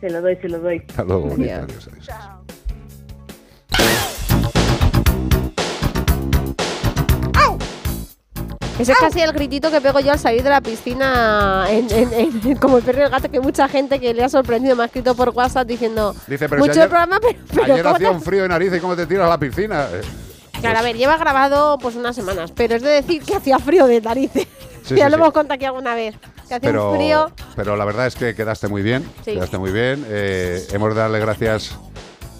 Se 0.00 0.10
lo 0.10 0.20
doy, 0.20 0.36
se 0.36 0.48
lo 0.48 0.58
doy. 0.60 0.82
Hasta 0.88 1.02
luego, 1.04 1.28
bonita. 1.28 1.62
Adiós. 1.62 1.88
Adiós, 1.88 2.10
Ese 8.78 8.92
es 8.92 8.98
casi 8.98 9.20
el 9.20 9.32
gritito 9.32 9.70
que 9.70 9.80
pego 9.80 10.00
yo 10.00 10.10
al 10.12 10.18
salir 10.18 10.42
de 10.42 10.50
la 10.50 10.60
piscina, 10.60 11.66
en- 11.70 11.88
en- 11.92 12.12
en- 12.44 12.56
como 12.56 12.78
el 12.78 12.82
perro 12.82 13.00
y 13.00 13.02
el 13.04 13.10
gato, 13.10 13.30
que 13.30 13.38
mucha 13.40 13.68
gente 13.68 14.00
que 14.00 14.12
le 14.12 14.24
ha 14.24 14.28
sorprendido 14.28 14.74
me 14.74 14.82
ha 14.82 14.86
escrito 14.86 15.14
por 15.14 15.28
WhatsApp 15.30 15.66
diciendo 15.66 16.14
Dice, 16.26 16.48
pero 16.48 16.62
si 16.62 16.68
mucho 16.68 16.80
ayer- 16.80 16.88
programa, 16.88 17.18
pero, 17.20 17.38
pero 17.52 17.72
Ayer 17.72 17.82
¿cómo 17.84 17.94
hacía 17.96 18.10
un 18.10 18.20
frío 18.22 18.42
de 18.42 18.48
nariz 18.48 18.72
y 18.74 18.80
cómo 18.80 18.96
te 18.96 19.06
tiras 19.06 19.26
a 19.26 19.30
la 19.30 19.38
piscina. 19.38 19.86
Eh, 19.92 20.00
Claro, 20.60 20.78
a 20.78 20.82
ver, 20.82 20.96
lleva 20.96 21.16
grabado 21.18 21.76
pues 21.78 21.94
unas 21.94 22.16
semanas, 22.16 22.50
pero 22.54 22.74
es 22.76 22.82
de 22.82 22.88
decir 22.90 23.22
que 23.22 23.36
hacía 23.36 23.58
frío 23.58 23.86
de 23.86 24.00
narices. 24.00 24.46
Sí, 24.84 24.96
ya 24.96 25.06
sí, 25.06 25.10
lo 25.12 25.16
sí. 25.16 25.22
hemos 25.22 25.32
contado 25.32 25.54
aquí 25.54 25.64
alguna 25.64 25.94
vez. 25.94 26.14
Que 26.46 26.54
hacía 26.56 26.60
pero, 26.60 26.90
un 26.90 26.96
frío. 26.98 27.30
pero 27.56 27.74
la 27.74 27.86
verdad 27.86 28.06
es 28.06 28.14
que 28.16 28.34
quedaste 28.34 28.68
muy 28.68 28.82
bien. 28.82 29.02
Sí. 29.24 29.32
Quedaste 29.32 29.56
muy 29.56 29.72
bien. 29.72 30.04
Eh, 30.10 30.62
hemos 30.72 30.94
de 30.94 31.00
darle 31.00 31.20
gracias. 31.20 31.74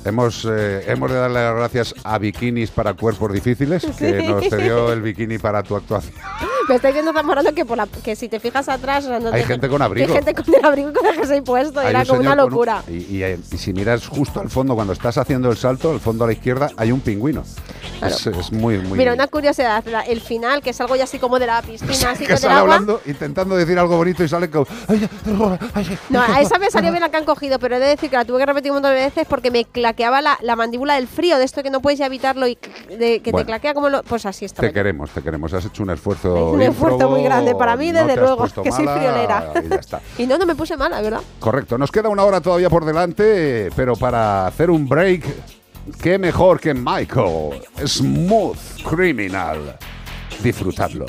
Hemos, 0.05 0.47
eh, 0.51 0.85
hemos 0.87 1.11
de 1.11 1.17
darle 1.17 1.43
las 1.43 1.55
gracias 1.57 1.95
a 2.05 2.19
Bikinis 2.19 2.71
para 2.71 2.93
cuerpos 2.95 3.33
difíciles, 3.33 3.87
que 3.99 4.21
Sí. 4.21 4.27
nos 4.29 4.49
cedió 4.49 4.93
el 4.93 5.01
bikini 5.01 5.39
para 5.39 5.63
tu 5.63 5.77
actuación. 5.77 6.15
Me 6.69 6.77
estáis 6.77 6.95
viendo 6.95 7.13
Zamorano 7.13 7.53
que, 7.53 7.65
por 7.65 7.77
la, 7.77 7.87
que 7.87 8.17
si 8.17 8.29
te 8.29 8.41
fijas 8.41 8.69
atrás. 8.69 9.07
no 9.07 9.17
Hay 9.33 9.43
te- 9.43 9.45
gente 9.45 9.69
con 9.69 9.83
abrigo. 9.83 10.07
Hay 10.09 10.13
gente 10.23 10.35
con 10.35 10.55
el 10.55 10.65
abrigo 10.65 10.93
con 10.93 11.07
el 11.07 11.15
jersey 11.15 11.41
puesto. 11.41 11.81
Hay 11.81 11.89
era 11.91 12.05
como 12.05 12.21
una 12.21 12.33
un- 12.33 12.37
locura. 12.39 12.83
y, 12.89 12.93
y- 13.23 13.25
y 13.53 13.57
si 13.59 13.73
miras 13.73 14.07
justo 14.09 14.41
al 14.41 14.51
fondo, 14.51 14.75
cuando 14.75 14.93
estás 14.93 15.19
haciendo 15.19 15.51
el 15.51 15.57
salto, 15.57 15.91
al 15.93 16.01
fondo 16.01 16.25
a 16.25 16.27
la 16.29 16.33
izquierda, 16.33 16.71
hay 16.77 16.93
un 16.93 17.01
pingüino. 17.01 17.43
Es, 18.03 18.27
es 18.27 18.53
muy, 18.53 18.79
muy. 18.79 18.99
Mira, 18.99 19.13
una 19.15 19.29
curiosidad, 19.29 19.83
el 20.07 20.21
final, 20.21 20.61
que 20.63 20.71
es 20.71 20.81
algo 20.81 20.97
ya 20.97 21.05
así 21.05 21.19
como 21.19 21.39
de 21.39 21.47
la 21.47 21.63
piscina, 21.63 22.11
así 22.11 22.27
que 22.27 22.37
sale 22.37 22.55
hablando, 22.55 23.01
intentando 23.07 23.57
decir 23.57 23.79
algo 23.79 23.97
bonito 23.97 24.23
y 24.25 24.29
sale 24.29 24.51
como. 24.51 24.67
"Ay, 24.89 25.09
ay, 25.75 25.87
ay". 25.91 25.99
No, 26.11 26.21
a 26.21 26.41
esa 26.41 26.59
me 26.59 26.71
salió 26.71 26.91
bien 26.93 27.01
la 27.03 27.09
que 27.11 27.17
han 27.17 27.25
cogido, 27.25 27.59
pero 27.59 27.77
he 27.77 27.81
de 27.81 27.87
decir 27.87 28.11
que 28.11 28.17
la 28.17 28.25
tuve 28.25 28.39
que 28.41 28.47
repetir 28.47 28.71
un 28.73 28.77
montón 28.77 28.95
de 28.95 29.01
veces 29.01 29.27
porque 29.29 29.51
me 29.51 29.65
claqueaba 29.65 30.21
la, 30.21 30.39
la 30.43 30.57
mandíbula 30.57 30.95
del 30.97 31.07
frío, 31.09 31.39
de 31.39 31.45
esto 31.45 31.63
que 31.63 31.71
no 31.71 31.81
puedes 31.81 31.99
ya 31.99 32.07
evitarlo 32.07 32.47
y 32.47 32.59
de- 32.99 33.21
que 33.21 33.31
Bueno. 33.31 33.45
te 33.45 33.47
claquea 33.47 33.75
como 33.75 33.89
lo. 33.89 34.03
Pues 34.03 34.27
así 34.27 34.45
está. 34.45 34.63
Te 34.63 34.73
queremos, 34.73 35.11
te 35.11 35.23
queremos. 35.23 35.53
Has 35.55 35.65
hecho 35.65 35.83
un 35.83 35.91
esfuerzo. 35.91 36.54
Un 36.55 36.63
esfuerzo 36.63 37.11
muy 37.11 37.23
grande 37.23 37.55
para 37.55 37.77
mí, 37.77 37.93
desde 37.93 38.17
luego, 38.17 38.45
que 38.63 38.73
soy 38.73 38.87
friolera. 38.87 39.53
y 39.65 39.69
ya 39.69 39.77
está. 39.77 40.01
Y 40.19 40.27
no, 40.27 40.39
no 40.39 40.47
me 40.47 40.55
puse 40.55 40.77
mala, 40.77 41.01
¿verdad? 41.01 41.21
Correcto, 41.41 41.77
nos 41.79 41.91
queda 41.91 42.09
una 42.09 42.25
hora 42.25 42.41
todavía 42.41 42.71
por 42.71 42.85
delante, 42.85 43.71
pero 43.75 43.95
para 43.97 44.47
hacer 44.47 44.71
un 44.71 44.89
break, 44.89 45.25
qué 46.01 46.19
mejor 46.19 46.61
que 46.61 46.73
Michael, 46.75 47.61
Smooth 47.85 48.59
Criminal. 48.89 49.77
Disfrutadlo. 50.43 51.07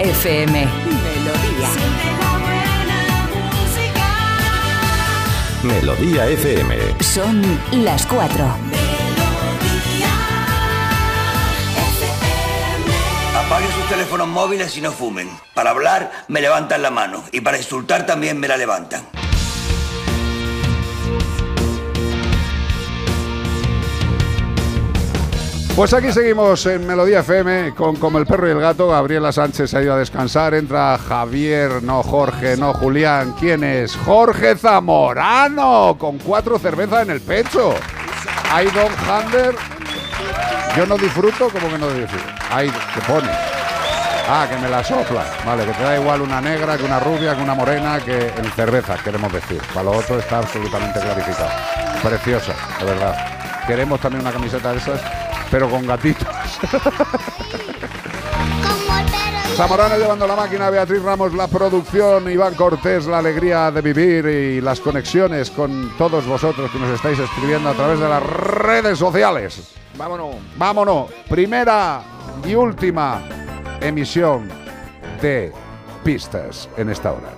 Melodía 0.00 0.12
FM. 0.12 0.66
Melodía. 0.86 1.68
Melodía 5.62 6.26
FM. 6.26 6.76
Son 7.00 7.42
las 7.72 8.06
cuatro. 8.06 8.46
Apaguen 13.36 13.72
sus 13.72 13.88
teléfonos 13.90 14.28
móviles 14.28 14.74
y 14.78 14.80
no 14.80 14.90
fumen. 14.90 15.28
Para 15.52 15.70
hablar 15.70 16.10
me 16.28 16.40
levantan 16.40 16.80
la 16.80 16.90
mano 16.90 17.22
y 17.30 17.42
para 17.42 17.58
insultar 17.58 18.06
también 18.06 18.40
me 18.40 18.48
la 18.48 18.56
levantan. 18.56 19.02
Pues 25.80 25.94
aquí 25.94 26.12
seguimos 26.12 26.66
en 26.66 26.86
Melodía 26.86 27.20
FM 27.20 27.74
con 27.74 27.96
Como 27.96 28.18
el 28.18 28.26
perro 28.26 28.46
y 28.46 28.50
el 28.50 28.60
gato. 28.60 28.88
Gabriela 28.88 29.32
Sánchez 29.32 29.70
se 29.70 29.78
ha 29.78 29.82
ido 29.82 29.94
a 29.94 29.98
descansar. 29.98 30.52
Entra 30.52 30.98
Javier, 30.98 31.82
no 31.82 32.02
Jorge, 32.02 32.58
no 32.58 32.74
Julián. 32.74 33.34
¿Quién 33.40 33.64
es? 33.64 33.96
Jorge 33.96 34.56
Zamorano, 34.56 35.96
con 35.98 36.18
cuatro 36.18 36.58
cervezas 36.58 37.04
en 37.04 37.12
el 37.12 37.22
pecho. 37.22 37.72
Hay 38.52 38.66
Don 38.66 38.92
Hander. 39.08 39.54
Yo 40.76 40.84
no 40.84 40.98
disfruto, 40.98 41.48
como 41.48 41.70
que 41.70 41.78
no 41.78 41.88
disfruto. 41.88 42.26
Ahí, 42.50 42.70
¿qué 42.70 43.00
pone? 43.10 43.30
Ah, 44.28 44.46
que 44.50 44.58
me 44.58 44.68
la 44.68 44.84
sopla. 44.84 45.24
Vale, 45.46 45.64
que 45.64 45.72
te 45.72 45.82
da 45.82 45.98
igual 45.98 46.20
una 46.20 46.42
negra 46.42 46.76
que 46.76 46.84
una 46.84 47.00
rubia, 47.00 47.34
que 47.34 47.42
una 47.42 47.54
morena, 47.54 47.98
que 48.04 48.26
en 48.26 48.44
cerveza, 48.54 48.98
queremos 49.02 49.32
decir. 49.32 49.62
Para 49.72 49.84
lo 49.84 49.92
otro 49.92 50.18
está 50.18 50.40
absolutamente 50.40 51.00
clarificado. 51.00 51.48
Preciosa, 52.02 52.52
de 52.80 52.84
verdad. 52.84 53.40
Queremos 53.66 53.98
también 54.00 54.20
una 54.22 54.32
camiseta 54.32 54.72
de 54.72 54.78
esas, 54.78 55.00
pero 55.50 55.68
con 55.68 55.86
gatitos. 55.86 56.28
Zamorano 59.56 59.98
llevando 59.98 60.26
la 60.26 60.36
máquina, 60.36 60.70
Beatriz 60.70 61.02
Ramos 61.02 61.34
la 61.34 61.46
producción, 61.46 62.30
Iván 62.30 62.54
Cortés 62.54 63.06
la 63.06 63.18
alegría 63.18 63.70
de 63.70 63.82
vivir 63.82 64.24
y 64.24 64.60
las 64.60 64.80
conexiones 64.80 65.50
con 65.50 65.92
todos 65.98 66.26
vosotros 66.26 66.70
que 66.70 66.78
nos 66.78 66.88
estáis 66.90 67.18
escribiendo 67.18 67.68
a 67.68 67.74
través 67.74 68.00
de 68.00 68.08
las 68.08 68.22
redes 68.22 68.98
sociales. 68.98 69.74
Vámonos. 69.98 70.36
Vámonos. 70.56 71.10
Primera 71.28 72.00
y 72.46 72.54
última 72.54 73.22
emisión 73.82 74.48
de 75.20 75.52
pistas 76.04 76.68
en 76.78 76.88
esta 76.88 77.12
hora. 77.12 77.28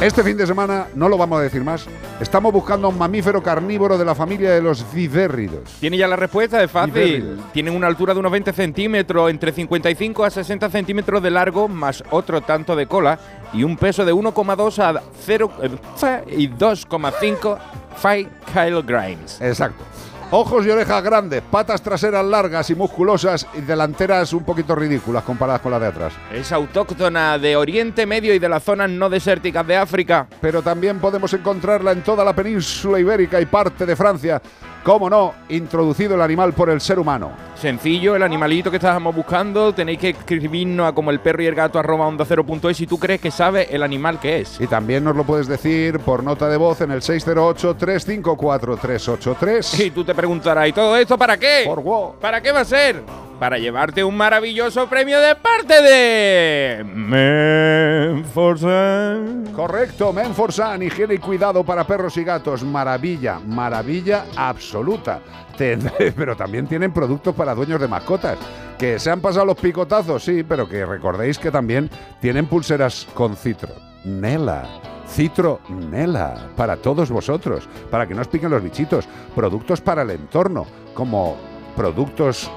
Este 0.00 0.22
fin 0.22 0.36
de 0.36 0.46
semana, 0.46 0.88
no 0.94 1.08
lo 1.08 1.18
vamos 1.18 1.40
a 1.40 1.42
decir 1.42 1.62
más, 1.62 1.86
estamos 2.20 2.52
buscando 2.52 2.86
a 2.86 2.90
un 2.90 2.98
mamífero 2.98 3.42
carnívoro 3.42 3.98
de 3.98 4.04
la 4.04 4.14
familia 4.14 4.52
de 4.52 4.62
los 4.62 4.84
vivérridos. 4.92 5.76
Tiene 5.80 5.96
ya 5.96 6.08
la 6.08 6.16
respuesta, 6.16 6.62
es 6.62 6.70
fácil. 6.70 6.94
Vivérridos. 6.94 7.52
Tienen 7.52 7.74
una 7.74 7.86
altura 7.86 8.14
de 8.14 8.20
unos 8.20 8.32
20 8.32 8.52
centímetros, 8.52 9.30
entre 9.30 9.52
55 9.52 10.24
a 10.24 10.30
60 10.30 10.70
centímetros 10.70 11.22
de 11.22 11.30
largo, 11.30 11.68
más 11.68 12.02
otro 12.10 12.40
tanto 12.40 12.76
de 12.76 12.86
cola, 12.86 13.18
y 13.52 13.64
un 13.64 13.76
peso 13.76 14.04
de 14.04 14.12
1,2 14.12 14.78
a 14.78 15.02
0 15.24 15.50
eh, 15.62 16.24
y 16.36 16.48
2,5 16.48 17.58
5 17.96 18.28
kilograms. 18.52 19.40
Exacto. 19.40 19.84
Ojos 20.36 20.66
y 20.66 20.70
orejas 20.70 21.00
grandes, 21.00 21.42
patas 21.42 21.80
traseras 21.80 22.24
largas 22.24 22.68
y 22.68 22.74
musculosas 22.74 23.46
y 23.54 23.60
delanteras 23.60 24.32
un 24.32 24.42
poquito 24.42 24.74
ridículas 24.74 25.22
comparadas 25.22 25.60
con 25.60 25.70
las 25.70 25.80
de 25.80 25.86
atrás. 25.86 26.12
Es 26.32 26.50
autóctona 26.50 27.38
de 27.38 27.54
Oriente 27.54 28.04
Medio 28.04 28.34
y 28.34 28.40
de 28.40 28.48
las 28.48 28.64
zonas 28.64 28.90
no 28.90 29.08
desérticas 29.08 29.64
de 29.64 29.76
África. 29.76 30.26
Pero 30.40 30.60
también 30.60 30.98
podemos 30.98 31.32
encontrarla 31.34 31.92
en 31.92 32.02
toda 32.02 32.24
la 32.24 32.32
península 32.32 32.98
ibérica 32.98 33.40
y 33.40 33.46
parte 33.46 33.86
de 33.86 33.94
Francia. 33.94 34.42
Cómo 34.84 35.08
no, 35.08 35.32
introducido 35.48 36.14
el 36.14 36.20
animal 36.20 36.52
por 36.52 36.68
el 36.68 36.78
ser 36.78 36.98
humano. 36.98 37.30
Sencillo, 37.54 38.16
el 38.16 38.22
animalito 38.22 38.70
que 38.70 38.76
estábamos 38.76 39.16
buscando, 39.16 39.72
tenéis 39.72 39.98
que 39.98 40.10
escribirnos 40.10 40.86
a 40.86 40.92
como 40.92 41.10
el 41.10 41.20
perro 41.20 41.42
y 41.42 41.46
el 41.46 41.54
gato 41.54 41.78
arroba 41.78 42.06
onda 42.06 42.26
cero 42.26 42.44
punto 42.44 42.68
es 42.68 42.76
si 42.76 42.86
tú 42.86 42.98
crees 42.98 43.18
que 43.18 43.30
sabe 43.30 43.74
el 43.74 43.82
animal 43.82 44.20
que 44.20 44.40
es. 44.40 44.60
Y 44.60 44.66
también 44.66 45.02
nos 45.02 45.16
lo 45.16 45.24
puedes 45.24 45.48
decir 45.48 46.00
por 46.00 46.22
nota 46.22 46.50
de 46.50 46.58
voz 46.58 46.82
en 46.82 46.90
el 46.90 47.00
608-354-383. 47.00 49.86
Y 49.86 49.90
tú 49.90 50.04
te 50.04 50.14
preguntarás, 50.14 50.68
¿y 50.68 50.74
todo 50.74 50.94
esto 50.98 51.16
para 51.16 51.38
qué? 51.38 51.62
Por 51.64 51.82
wow. 51.82 52.16
¿Para 52.20 52.42
qué 52.42 52.52
va 52.52 52.60
a 52.60 52.66
ser? 52.66 53.02
Para 53.44 53.58
llevarte 53.58 54.02
un 54.02 54.16
maravilloso 54.16 54.88
premio 54.88 55.20
de 55.20 55.34
parte 55.34 55.82
de 55.82 56.82
Menforsan. 58.14 58.24
Correcto, 59.54 60.14
Menforsan, 60.14 60.82
higiene 60.82 61.16
y 61.16 61.18
cuidado 61.18 61.62
para 61.62 61.86
perros 61.86 62.16
y 62.16 62.24
gatos. 62.24 62.64
Maravilla, 62.64 63.38
maravilla 63.40 64.24
absoluta. 64.34 65.20
Pero 65.58 66.34
también 66.34 66.66
tienen 66.66 66.90
productos 66.90 67.34
para 67.34 67.54
dueños 67.54 67.78
de 67.82 67.86
mascotas. 67.86 68.38
Que 68.78 68.98
se 68.98 69.10
han 69.10 69.20
pasado 69.20 69.44
los 69.44 69.58
picotazos, 69.58 70.24
sí, 70.24 70.42
pero 70.42 70.66
que 70.66 70.86
recordéis 70.86 71.38
que 71.38 71.50
también 71.50 71.90
tienen 72.22 72.46
pulseras 72.46 73.06
con 73.12 73.36
citronela. 73.36 74.66
Citronela, 75.06 76.48
para 76.56 76.76
todos 76.76 77.10
vosotros, 77.10 77.68
para 77.90 78.06
que 78.06 78.14
no 78.14 78.22
os 78.22 78.28
piquen 78.28 78.50
los 78.50 78.62
bichitos. 78.62 79.06
Productos 79.34 79.82
para 79.82 80.00
el 80.00 80.12
entorno, 80.12 80.64
como 80.94 81.36
productos 81.76 82.50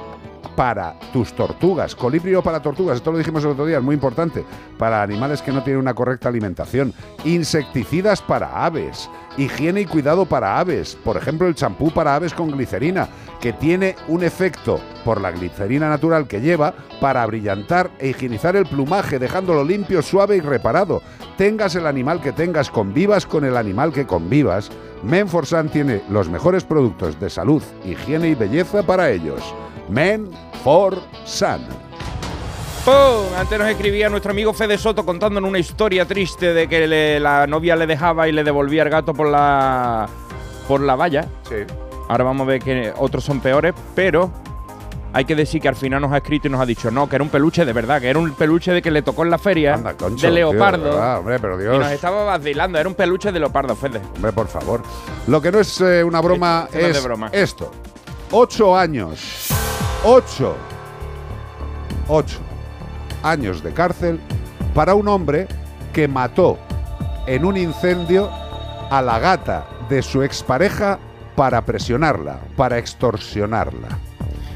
para 0.56 0.96
tus 1.14 1.34
tortugas. 1.34 1.96
Colibrio 1.96 2.42
para 2.42 2.62
tortugas, 2.62 2.98
esto 2.98 3.12
lo 3.12 3.18
dijimos 3.18 3.44
el 3.44 3.52
otro 3.52 3.66
día, 3.66 3.78
es 3.78 3.84
muy 3.84 3.96
importante. 3.96 4.44
Para 4.78 5.02
animales 5.02 5.42
que 5.42 5.52
no 5.52 5.64
tienen 5.64 5.82
una 5.82 5.94
correcta 5.94 6.30
alimentación. 6.30 6.94
Insecticidas 7.26 8.22
para 8.22 8.66
aves. 8.66 9.10
Higiene 9.38 9.82
y 9.82 9.86
cuidado 9.86 10.26
para 10.26 10.60
aves. 10.60 10.98
Por 11.04 11.18
ejemplo, 11.18 11.48
el 11.48 11.56
champú 11.56 11.92
para 11.92 12.16
aves 12.16 12.34
con 12.34 12.52
glicerina, 12.52 13.08
que 13.40 13.54
tiene 13.54 13.96
un 14.08 14.24
efecto 14.24 14.80
por 15.06 15.22
la 15.22 15.32
glicerina 15.32 15.90
natural 15.90 16.28
que 16.28 16.42
lleva 16.42 16.74
para 17.00 17.26
brillantar 17.26 17.92
e 18.00 18.10
higienizar 18.10 18.56
el 18.56 18.66
plumaje, 18.66 19.20
dejándolo 19.20 19.64
limpio, 19.64 20.02
suave 20.02 20.38
y 20.38 20.42
reparado. 20.42 21.02
Tengas 21.38 21.76
el 21.76 21.86
animal 21.86 22.20
que 22.20 22.32
tengas, 22.32 22.72
convivas 22.72 23.26
con 23.26 23.46
el 23.46 23.58
animal 23.58 23.94
que 23.94 24.08
convivas. 24.08 24.72
Menforsan 25.04 25.70
tiene 25.70 26.02
los 26.10 26.30
mejores 26.30 26.64
productos 26.64 27.20
de 27.20 27.30
salud, 27.30 27.62
higiene 27.86 28.30
y 28.30 28.36
belleza 28.36 28.82
para 28.82 29.12
ellos. 29.12 29.42
Men 29.90 30.30
for 30.64 30.98
Sun. 31.26 31.66
¡Pum! 32.86 32.94
Antes 33.38 33.60
nos 33.60 33.68
escribía 33.70 34.08
nuestro 34.10 34.32
amigo 34.32 34.54
Fede 34.54 34.78
Soto 34.78 35.06
contándonos 35.06 35.50
una 35.50 35.60
historia 35.60 36.06
triste 36.06 36.54
de 36.54 36.68
que 36.70 36.88
le- 36.88 37.20
la 37.20 37.46
novia 37.48 37.76
le 37.76 37.86
dejaba 37.86 38.28
y 38.28 38.32
le 38.32 38.44
devolvía 38.44 38.84
el 38.84 38.90
gato 38.90 39.14
por 39.14 39.28
la 39.28 40.08
por 40.68 40.82
la 40.82 40.96
valla. 40.96 41.26
Sí. 41.48 41.56
Ahora 42.10 42.24
vamos 42.26 42.46
a 42.46 42.48
ver 42.52 42.62
que 42.62 42.94
otros 42.98 43.24
son 43.26 43.40
peores, 43.42 43.74
pero 43.96 44.32
hay 45.14 45.26
que 45.26 45.36
decir 45.36 45.62
que 45.62 45.68
al 45.68 45.76
final 45.76 46.02
nos 46.02 46.12
ha 46.14 46.18
escrito 46.18 46.48
y 46.48 46.52
nos 46.52 46.62
ha 46.62 46.66
dicho 46.66 46.90
no, 46.92 47.10
que 47.10 47.16
era 47.16 47.24
un 47.24 47.30
peluche 47.30 47.66
de 47.66 47.74
verdad, 47.74 48.00
que 48.00 48.10
era 48.10 48.20
un 48.20 48.32
peluche 48.34 48.72
de 48.72 48.82
que 48.82 48.92
le 48.92 49.02
tocó 49.02 49.24
en 49.24 49.32
la 49.32 49.38
feria 49.38 49.76
Concho, 49.98 50.28
de 50.28 50.34
tío, 50.34 50.52
leopardo. 50.52 50.84
verdad, 50.84 51.20
hombre, 51.20 51.40
pero 51.40 51.60
y 51.60 51.64
Dios. 51.64 51.80
nos 51.80 51.92
estaba 51.92 52.24
vacilando, 52.24 52.78
era 52.80 52.88
un 52.88 52.96
peluche 52.96 53.32
de 53.34 53.40
leopardo, 53.40 53.76
Fede. 53.76 54.02
Hombre, 54.16 54.32
por 54.32 54.48
favor. 54.48 54.82
Lo 55.28 55.42
que 55.42 55.52
no 55.52 55.60
es 55.60 55.82
eh, 55.82 56.04
una 56.06 56.22
broma 56.22 56.70
no 56.74 56.80
es 56.80 56.94
de 56.96 57.02
broma. 57.02 57.30
esto. 57.34 57.70
Ocho 58.32 58.78
años. 58.78 59.50
Ocho. 60.04 60.56
Ocho 62.08 62.40
años 63.24 63.64
de 63.64 63.74
cárcel 63.74 64.20
para 64.74 64.94
un 64.96 65.08
hombre 65.08 65.48
que 65.92 66.08
mató 66.08 66.58
en 67.26 67.44
un 67.46 67.58
incendio 67.58 68.30
a 68.90 69.02
la 69.02 69.20
gata 69.20 69.66
de 69.90 70.02
su 70.02 70.22
expareja 70.24 71.00
para 71.36 71.62
presionarla, 71.66 72.40
para 72.56 72.78
extorsionarla. 72.78 73.88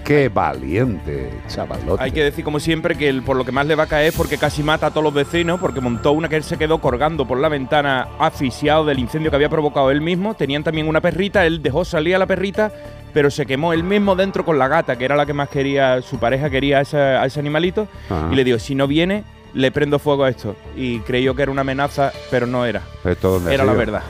Qué 0.05 0.29
valiente, 0.29 1.31
chavalote. 1.47 2.01
Hay 2.03 2.11
que 2.11 2.23
decir, 2.23 2.43
como 2.43 2.59
siempre, 2.59 2.95
que 2.97 3.09
el- 3.09 3.23
por 3.23 3.35
lo 3.35 3.43
que 3.45 3.51
más 3.51 3.65
le 3.65 3.75
va 3.75 3.83
a 3.83 3.87
caer 3.87 4.13
porque 4.15 4.37
casi 4.37 4.63
mata 4.63 4.87
a 4.87 4.89
todos 4.91 5.03
los 5.03 5.13
vecinos, 5.13 5.59
porque 5.59 5.81
montó 5.81 6.11
una 6.11 6.29
que 6.29 6.35
él 6.37 6.43
se 6.43 6.57
quedó 6.57 6.79
colgando 6.79 7.27
por 7.27 7.39
la 7.39 7.49
ventana 7.49 8.07
asfixiado 8.19 8.85
del 8.85 8.99
incendio 8.99 9.29
que 9.31 9.35
había 9.35 9.49
provocado 9.49 9.91
él 9.91 10.01
mismo. 10.01 10.33
Tenían 10.33 10.63
también 10.63 10.87
una 10.87 11.01
perrita, 11.01 11.45
él 11.45 11.61
dejó 11.61 11.83
salir 11.85 12.15
a 12.15 12.19
la 12.19 12.25
perrita, 12.25 12.71
pero 13.13 13.31
se 13.31 13.45
quemó 13.45 13.73
él 13.73 13.83
mismo 13.83 14.15
dentro 14.15 14.45
con 14.45 14.57
la 14.57 14.67
gata, 14.67 14.97
que 14.97 15.05
era 15.05 15.15
la 15.15 15.25
que 15.25 15.33
más 15.33 15.49
quería, 15.49 16.01
su 16.01 16.19
pareja 16.19 16.49
quería 16.49 16.79
a 16.79 16.81
ese, 16.81 16.97
a 16.97 17.25
ese 17.25 17.39
animalito. 17.39 17.87
Ajá. 18.09 18.29
Y 18.31 18.35
le 18.35 18.43
dijo, 18.43 18.59
si 18.59 18.75
no 18.75 18.87
viene, 18.87 19.23
le 19.53 19.71
prendo 19.71 19.99
fuego 19.99 20.23
a 20.23 20.29
esto. 20.29 20.55
Y 20.75 20.99
creyó 20.99 21.35
que 21.35 21.43
era 21.43 21.51
una 21.51 21.61
amenaza, 21.61 22.11
pero 22.29 22.47
no 22.47 22.65
era. 22.65 22.81
Esto 23.03 23.41
Era 23.49 23.65
la 23.65 23.73
verdad. 23.73 24.01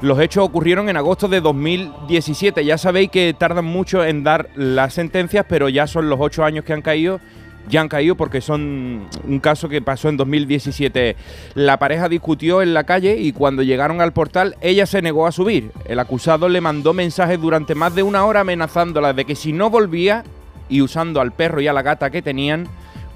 Los 0.00 0.20
hechos 0.20 0.44
ocurrieron 0.44 0.88
en 0.88 0.96
agosto 0.96 1.28
de 1.28 1.40
2017. 1.40 2.64
Ya 2.64 2.78
sabéis 2.78 3.10
que 3.10 3.34
tardan 3.34 3.64
mucho 3.64 4.04
en 4.04 4.22
dar 4.22 4.50
las 4.54 4.94
sentencias, 4.94 5.46
pero 5.48 5.68
ya 5.68 5.86
son 5.86 6.08
los 6.08 6.18
ocho 6.20 6.44
años 6.44 6.64
que 6.64 6.72
han 6.72 6.82
caído. 6.82 7.20
Ya 7.68 7.80
han 7.80 7.88
caído 7.88 8.16
porque 8.16 8.40
son 8.40 9.08
un 9.26 9.38
caso 9.40 9.68
que 9.68 9.80
pasó 9.80 10.08
en 10.08 10.16
2017. 10.16 11.16
La 11.54 11.78
pareja 11.78 12.08
discutió 12.08 12.60
en 12.62 12.74
la 12.74 12.84
calle 12.84 13.16
y 13.18 13.32
cuando 13.32 13.62
llegaron 13.62 14.00
al 14.00 14.12
portal 14.12 14.56
ella 14.60 14.86
se 14.86 15.02
negó 15.02 15.26
a 15.26 15.32
subir. 15.32 15.70
El 15.84 15.98
acusado 15.98 16.48
le 16.48 16.60
mandó 16.60 16.92
mensajes 16.92 17.40
durante 17.40 17.74
más 17.74 17.94
de 17.94 18.02
una 18.02 18.24
hora 18.24 18.40
amenazándola 18.40 19.12
de 19.12 19.24
que 19.24 19.36
si 19.36 19.52
no 19.52 19.70
volvía 19.70 20.24
y 20.68 20.82
usando 20.82 21.20
al 21.20 21.32
perro 21.32 21.60
y 21.60 21.68
a 21.68 21.72
la 21.72 21.82
gata 21.82 22.10
que 22.10 22.22
tenían 22.22 22.68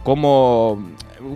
como 0.04 0.78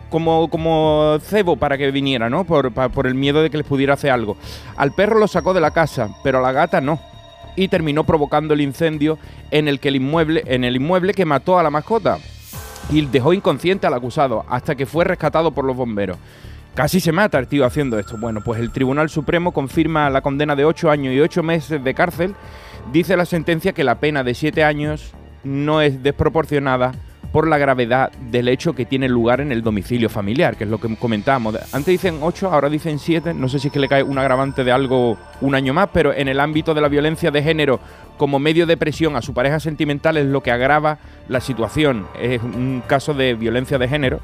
como, 0.09 0.49
como 0.49 1.19
cebo 1.23 1.57
para 1.57 1.77
que 1.79 1.91
viniera, 1.91 2.29
¿no? 2.31 2.45
Por, 2.45 2.73
por 2.73 3.07
el 3.07 3.15
miedo 3.15 3.43
de 3.43 3.51
que 3.51 3.57
les 3.57 3.67
pudiera 3.67 3.95
hacer 3.95 4.11
algo. 4.11 4.37
Al 4.77 4.93
perro 4.93 5.19
lo 5.19 5.27
sacó 5.27 5.55
de 5.55 5.61
la 5.61 5.71
casa, 5.71 6.11
pero 6.23 6.39
a 6.39 6.43
la 6.43 6.53
gata 6.53 6.81
no. 6.81 7.01
Y 7.57 7.69
terminó 7.69 8.05
provocando 8.05 8.55
el 8.55 8.61
incendio 8.61 9.19
en 9.51 9.69
el 9.69 9.81
que 9.81 9.89
el 9.89 9.97
inmueble, 9.97 10.45
en 10.47 10.65
el 10.65 10.77
inmueble 10.77 11.15
que 11.15 11.25
mató 11.25 11.59
a 11.59 11.63
la 11.63 11.71
mascota. 11.71 12.19
Y 12.91 13.07
dejó 13.07 13.33
inconsciente 13.33 13.87
al 13.87 13.95
acusado 13.95 14.45
hasta 14.49 14.75
que 14.75 14.87
fue 14.87 15.05
rescatado 15.05 15.53
por 15.53 15.65
los 15.65 15.77
bomberos. 15.77 16.19
Casi 16.75 17.01
se 17.01 17.13
mata 17.13 17.39
el 17.39 17.47
tío 17.47 17.65
haciendo 17.65 17.99
esto. 17.99 18.17
Bueno, 18.17 18.41
pues 18.45 18.61
el 18.61 18.73
Tribunal 18.73 19.11
Supremo 19.11 19.53
confirma 19.53 20.11
la 20.11 20.23
condena 20.23 20.57
de 20.57 20.65
8 20.65 20.91
años 20.91 21.15
y 21.15 21.21
8 21.21 21.43
meses 21.43 21.83
de 21.83 21.95
cárcel. 21.95 22.35
Dice 22.93 23.17
la 23.17 23.27
sentencia 23.27 23.73
que 23.73 23.85
la 23.85 24.01
pena 24.01 24.25
de 24.25 24.35
7 24.35 24.65
años 24.65 25.13
no 25.45 25.83
es 25.83 26.03
desproporcionada 26.03 26.93
por 27.33 27.47
la 27.47 27.59
gravedad 27.59 28.13
del 28.13 28.49
hecho 28.49 28.75
que 28.75 28.85
tiene 28.85 29.09
lugar 29.09 29.41
en 29.41 29.53
el 29.53 29.63
domicilio 29.63 30.09
familiar, 30.09 30.57
que 30.57 30.65
es 30.65 30.71
lo 30.71 30.79
que 30.79 30.95
comentábamos. 30.97 31.55
Antes 31.73 31.87
dicen 31.87 32.19
8, 32.21 32.51
ahora 32.51 32.69
dicen 32.69 32.99
7, 32.99 33.35
no 33.35 33.49
sé 33.49 33.59
si 33.59 33.69
es 33.69 33.73
que 33.73 33.79
le 33.79 33.89
cae 33.89 34.03
un 34.03 34.19
agravante 34.19 34.65
de 34.65 34.73
algo 34.73 35.17
un 35.41 35.55
año 35.55 35.73
más, 35.73 35.89
pero 35.93 36.13
en 36.13 36.29
el 36.29 36.41
ámbito 36.41 36.75
de 36.75 36.81
la 36.81 36.89
violencia 36.89 37.31
de 37.31 37.43
género 37.43 37.81
como 38.17 38.39
medio 38.39 38.67
de 38.67 38.77
presión 38.77 39.17
a 39.17 39.23
su 39.23 39.33
pareja 39.33 39.61
sentimental 39.61 40.17
es 40.17 40.27
lo 40.27 40.43
que 40.43 40.51
agrava 40.51 40.99
la 41.29 41.41
situación. 41.41 42.07
Es 42.21 42.43
un 42.43 42.83
caso 42.87 43.15
de 43.15 43.35
violencia 43.35 43.79
de 43.79 43.89
género 43.89 44.21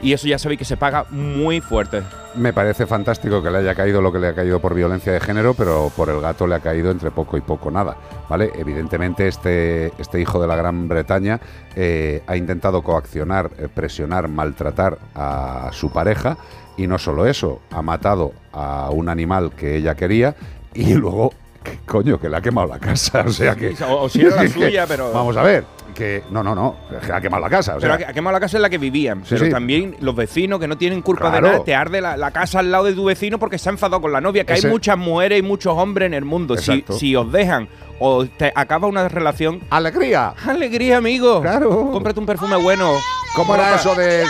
y 0.00 0.12
eso 0.12 0.26
ya 0.28 0.38
sabéis 0.38 0.58
que 0.58 0.64
se 0.64 0.76
paga 0.76 1.04
muy 1.10 1.60
fuerte. 1.60 2.02
Me 2.34 2.52
parece 2.52 2.86
fantástico 2.86 3.42
que 3.42 3.50
le 3.50 3.58
haya 3.58 3.74
caído 3.74 4.00
lo 4.00 4.12
que 4.12 4.18
le 4.18 4.28
ha 4.28 4.34
caído 4.34 4.60
por 4.60 4.74
violencia 4.74 5.12
de 5.12 5.20
género, 5.20 5.54
pero 5.54 5.90
por 5.96 6.08
el 6.10 6.20
gato 6.20 6.46
le 6.46 6.54
ha 6.54 6.60
caído 6.60 6.90
entre 6.90 7.10
poco 7.10 7.36
y 7.36 7.40
poco 7.40 7.70
nada. 7.70 7.96
¿vale? 8.28 8.52
Evidentemente, 8.54 9.26
este, 9.26 9.92
este 9.98 10.20
hijo 10.20 10.40
de 10.40 10.46
la 10.46 10.54
Gran 10.56 10.86
Bretaña 10.88 11.40
eh, 11.74 12.22
ha 12.26 12.36
intentado 12.36 12.82
coaccionar, 12.82 13.50
eh, 13.58 13.68
presionar, 13.72 14.28
maltratar 14.28 14.98
a 15.14 15.70
su 15.72 15.90
pareja. 15.90 16.36
Y 16.76 16.86
no 16.86 16.96
solo 16.98 17.26
eso, 17.26 17.60
ha 17.72 17.82
matado 17.82 18.32
a 18.52 18.90
un 18.90 19.08
animal 19.08 19.50
que 19.56 19.76
ella 19.76 19.96
quería 19.96 20.36
y 20.74 20.94
luego, 20.94 21.32
¿qué 21.64 21.80
coño, 21.86 22.20
que 22.20 22.28
le 22.28 22.36
ha 22.36 22.40
quemado 22.40 22.68
la 22.68 22.78
casa. 22.78 23.24
O 23.26 23.32
sea 23.32 23.56
que. 23.56 23.74
O, 23.88 24.02
o 24.02 24.08
si 24.08 24.20
era 24.20 24.36
la 24.36 24.42
que- 24.42 24.48
suya, 24.50 24.84
pero. 24.86 25.10
Vamos 25.12 25.36
a 25.36 25.42
ver, 25.42 25.64
que. 25.98 26.22
No, 26.30 26.42
no, 26.42 26.54
no, 26.54 26.76
que 27.04 27.12
ha 27.12 27.20
quemado 27.20 27.42
la 27.42 27.50
casa. 27.50 27.76
O 27.76 27.80
Pero 27.80 27.96
sea, 27.98 28.08
ha 28.08 28.12
quemado 28.12 28.32
la 28.34 28.40
casa 28.40 28.56
en 28.56 28.62
la 28.62 28.70
que 28.70 28.78
vivían. 28.78 29.22
Sí, 29.24 29.30
pero 29.30 29.46
sí. 29.46 29.50
también 29.50 29.96
los 30.00 30.14
vecinos 30.14 30.60
que 30.60 30.68
no 30.68 30.78
tienen 30.78 31.02
culpa 31.02 31.30
Claro. 31.30 31.46
de 31.48 31.52
nada. 31.54 31.64
Te 31.64 31.74
arde 31.74 32.00
la, 32.00 32.16
la 32.16 32.30
casa 32.30 32.60
al 32.60 32.70
lado 32.70 32.84
de 32.84 32.92
tu 32.94 33.04
vecino 33.04 33.38
porque 33.38 33.58
se 33.58 33.68
ha 33.68 33.72
enfadado 33.72 34.00
con 34.00 34.12
la 34.12 34.20
novia. 34.20 34.44
Que 34.44 34.52
Ese- 34.54 34.68
hay 34.68 34.72
muchas 34.72 34.96
mujeres 34.96 35.40
y 35.40 35.42
muchos 35.42 35.74
hombres 35.76 36.06
en 36.06 36.14
el 36.14 36.24
mundo. 36.24 36.56
Si, 36.56 36.84
si 36.96 37.16
os 37.16 37.30
dejan 37.32 37.68
o 38.00 38.24
te 38.26 38.52
acaba 38.54 38.86
una 38.86 39.08
relación. 39.08 39.60
¡Alegría! 39.70 40.34
¡Alegría, 40.46 40.98
amigo! 40.98 41.42
Claro. 41.42 41.90
Cómprate 41.90 42.20
un 42.20 42.26
perfume 42.26 42.56
bueno. 42.56 42.92
¿Cómo 43.34 43.54
era 43.56 43.74
eso 43.74 43.94
de.? 43.94 44.24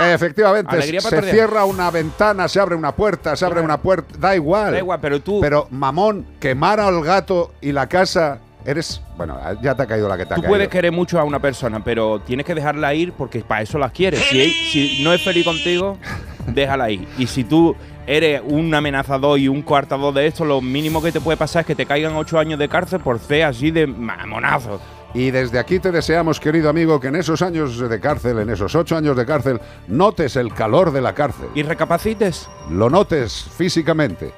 Efectivamente, 0.00 0.76
Alegría 0.76 1.00
se 1.00 1.22
cierra 1.22 1.64
una 1.64 1.90
ventana, 1.90 2.46
se 2.46 2.60
abre 2.60 2.76
una 2.76 2.92
puerta, 2.92 3.34
se 3.34 3.44
abre 3.44 3.60
una 3.60 3.78
puerta, 3.78 4.14
da 4.18 4.36
igual. 4.36 4.72
Da 4.72 4.78
igual, 4.78 4.98
pero 5.00 5.20
tú. 5.20 5.40
Pero, 5.40 5.66
mamón, 5.70 6.24
quemar 6.38 6.78
al 6.78 7.02
gato 7.02 7.52
y 7.60 7.72
la 7.72 7.88
casa, 7.88 8.38
eres. 8.70 9.02
Bueno, 9.16 9.38
ya 9.62 9.74
te 9.74 9.82
ha 9.82 9.86
caído 9.86 10.08
la 10.08 10.16
que 10.16 10.26
te 10.26 10.34
ha 10.34 10.36
Tú 10.36 10.42
caído. 10.42 10.50
puedes 10.52 10.68
querer 10.68 10.92
mucho 10.92 11.18
a 11.18 11.24
una 11.24 11.40
persona, 11.40 11.82
pero 11.82 12.20
tienes 12.20 12.44
que 12.46 12.54
dejarla 12.54 12.94
ir 12.94 13.12
porque 13.12 13.40
para 13.40 13.62
eso 13.62 13.78
las 13.78 13.92
quieres. 13.92 14.20
Si, 14.20 14.50
si 14.50 15.02
no 15.02 15.12
es 15.12 15.22
feliz 15.22 15.44
contigo, 15.44 15.98
déjala 16.46 16.90
ir. 16.90 17.06
Y 17.18 17.26
si 17.26 17.44
tú 17.44 17.74
eres 18.06 18.40
un 18.44 18.74
amenazador 18.74 19.38
y 19.38 19.48
un 19.48 19.62
coartador 19.62 20.14
de 20.14 20.26
esto, 20.26 20.44
lo 20.44 20.60
mínimo 20.60 21.02
que 21.02 21.12
te 21.12 21.20
puede 21.20 21.36
pasar 21.36 21.60
es 21.60 21.66
que 21.66 21.74
te 21.74 21.86
caigan 21.86 22.14
ocho 22.16 22.38
años 22.38 22.58
de 22.58 22.68
cárcel 22.68 23.00
por 23.00 23.18
ser 23.18 23.44
así 23.44 23.70
de 23.70 23.86
mamonazo. 23.86 24.80
Y 25.14 25.30
desde 25.30 25.58
aquí 25.58 25.78
te 25.78 25.90
deseamos, 25.90 26.38
querido 26.38 26.68
amigo, 26.68 27.00
que 27.00 27.08
en 27.08 27.16
esos 27.16 27.40
años 27.40 27.78
de 27.78 28.00
cárcel, 28.00 28.38
en 28.40 28.50
esos 28.50 28.74
ocho 28.74 28.94
años 28.94 29.16
de 29.16 29.24
cárcel, 29.24 29.58
notes 29.86 30.36
el 30.36 30.52
calor 30.52 30.92
de 30.92 31.00
la 31.00 31.14
cárcel. 31.14 31.48
Y 31.54 31.62
recapacites. 31.62 32.48
Lo 32.70 32.90
notes 32.90 33.46
físicamente, 33.56 34.32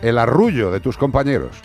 el 0.00 0.18
arrullo 0.18 0.70
de 0.70 0.78
tus 0.78 0.96
compañeros. 0.96 1.56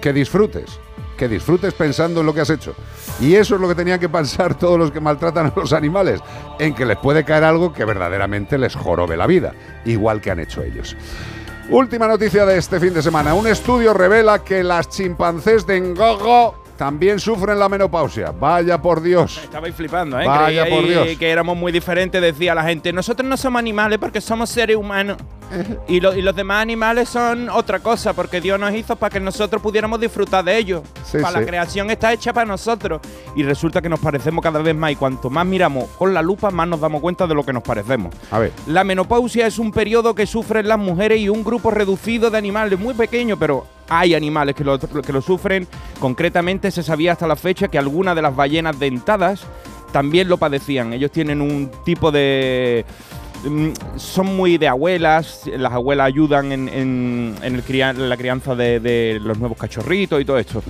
Que 0.00 0.12
disfrutes, 0.12 0.78
que 1.16 1.28
disfrutes 1.28 1.74
pensando 1.74 2.20
en 2.20 2.26
lo 2.26 2.34
que 2.34 2.42
has 2.42 2.50
hecho. 2.50 2.74
Y 3.20 3.34
eso 3.34 3.54
es 3.54 3.60
lo 3.60 3.68
que 3.68 3.74
tenían 3.74 3.98
que 3.98 4.08
pensar 4.08 4.54
todos 4.58 4.78
los 4.78 4.90
que 4.90 5.00
maltratan 5.00 5.46
a 5.46 5.52
los 5.56 5.72
animales, 5.72 6.20
en 6.58 6.74
que 6.74 6.86
les 6.86 6.98
puede 6.98 7.24
caer 7.24 7.44
algo 7.44 7.72
que 7.72 7.84
verdaderamente 7.84 8.58
les 8.58 8.74
jorobe 8.74 9.16
la 9.16 9.26
vida, 9.26 9.54
igual 9.84 10.20
que 10.20 10.30
han 10.30 10.40
hecho 10.40 10.62
ellos. 10.62 10.96
Última 11.68 12.06
noticia 12.06 12.46
de 12.46 12.58
este 12.58 12.78
fin 12.78 12.94
de 12.94 13.02
semana. 13.02 13.34
Un 13.34 13.48
estudio 13.48 13.92
revela 13.92 14.44
que 14.44 14.62
las 14.62 14.88
chimpancés 14.88 15.66
de 15.66 15.80
Ngogo 15.80 16.65
también 16.76 17.18
sufren 17.18 17.58
la 17.58 17.68
menopausia. 17.68 18.32
Vaya 18.32 18.80
por 18.80 19.02
Dios. 19.02 19.40
Estabais 19.42 19.74
flipando, 19.74 20.18
¿eh? 20.20 20.26
Vaya 20.26 20.66
por 20.66 20.86
Dios. 20.86 21.08
que 21.18 21.30
éramos 21.30 21.56
muy 21.56 21.72
diferentes, 21.72 22.20
decía 22.20 22.54
la 22.54 22.62
gente. 22.64 22.92
Nosotros 22.92 23.28
no 23.28 23.36
somos 23.36 23.58
animales 23.58 23.98
porque 23.98 24.20
somos 24.20 24.50
seres 24.50 24.76
humanos. 24.76 25.16
Y, 25.86 26.00
lo- 26.00 26.12
y 26.16 26.22
los 26.22 26.34
demás 26.34 26.60
animales 26.60 27.08
son 27.08 27.48
otra 27.48 27.78
cosa, 27.78 28.12
porque 28.12 28.40
Dios 28.40 28.58
nos 28.58 28.74
hizo 28.74 28.96
para 28.96 29.10
que 29.12 29.20
nosotros 29.20 29.62
pudiéramos 29.62 30.00
disfrutar 30.00 30.44
de 30.44 30.58
ellos. 30.58 30.82
Sí, 31.04 31.18
para 31.18 31.34
sí. 31.34 31.40
la 31.40 31.46
creación 31.46 31.88
está 31.90 32.12
hecha 32.12 32.32
para 32.32 32.46
nosotros. 32.46 33.00
Y 33.36 33.44
resulta 33.44 33.80
que 33.80 33.88
nos 33.88 34.00
parecemos 34.00 34.42
cada 34.42 34.58
vez 34.60 34.74
más. 34.74 34.90
Y 34.90 34.96
cuanto 34.96 35.30
más 35.30 35.46
miramos 35.46 35.88
con 35.96 36.12
la 36.12 36.20
lupa, 36.20 36.50
más 36.50 36.66
nos 36.66 36.80
damos 36.80 37.00
cuenta 37.00 37.28
de 37.28 37.34
lo 37.34 37.44
que 37.44 37.52
nos 37.52 37.62
parecemos. 37.62 38.12
A 38.32 38.40
ver. 38.40 38.52
La 38.66 38.82
menopausia 38.82 39.46
es 39.46 39.60
un 39.60 39.70
periodo 39.70 40.16
que 40.16 40.26
sufren 40.26 40.66
las 40.66 40.78
mujeres 40.80 41.20
y 41.20 41.28
un 41.28 41.44
grupo 41.44 41.70
reducido 41.70 42.28
de 42.28 42.38
animales, 42.38 42.76
muy 42.80 42.94
pequeño, 42.94 43.36
pero 43.38 43.64
hay 43.88 44.14
animales 44.14 44.54
que 44.54 44.64
lo, 44.64 44.78
que 44.78 45.22
sufren. 45.22 45.66
Concretamente 46.00 46.70
se 46.70 46.82
sabía 46.82 47.12
hasta 47.12 47.26
la 47.26 47.36
fecha 47.36 47.68
que 47.68 47.78
algunas 47.78 48.14
de 48.16 48.22
las 48.22 48.34
ballenas 48.34 48.78
dentadas 48.78 49.46
también 49.92 50.28
lo 50.28 50.36
padecían. 50.36 50.92
Ellos 50.92 51.10
tienen 51.10 51.40
un 51.40 51.70
tipo 51.84 52.10
de... 52.10 52.84
mm, 53.48 53.68
Son 53.96 54.36
muy 54.36 54.58
de 54.58 54.68
abuelas, 54.68 55.42
las 55.56 55.72
abuelas 55.72 56.06
ayudan 56.06 56.52
en, 56.52 56.68
en- 56.68 57.34
en 57.42 57.54
el 57.54 58.08
la 58.08 58.16
crianza 58.16 58.54
de, 58.54 58.80
de 58.80 59.20
los 59.22 59.38
nuevos 59.38 59.58
cachorritos 59.58 60.20
y 60.20 60.24
todo 60.24 60.38
esto. 60.38 60.62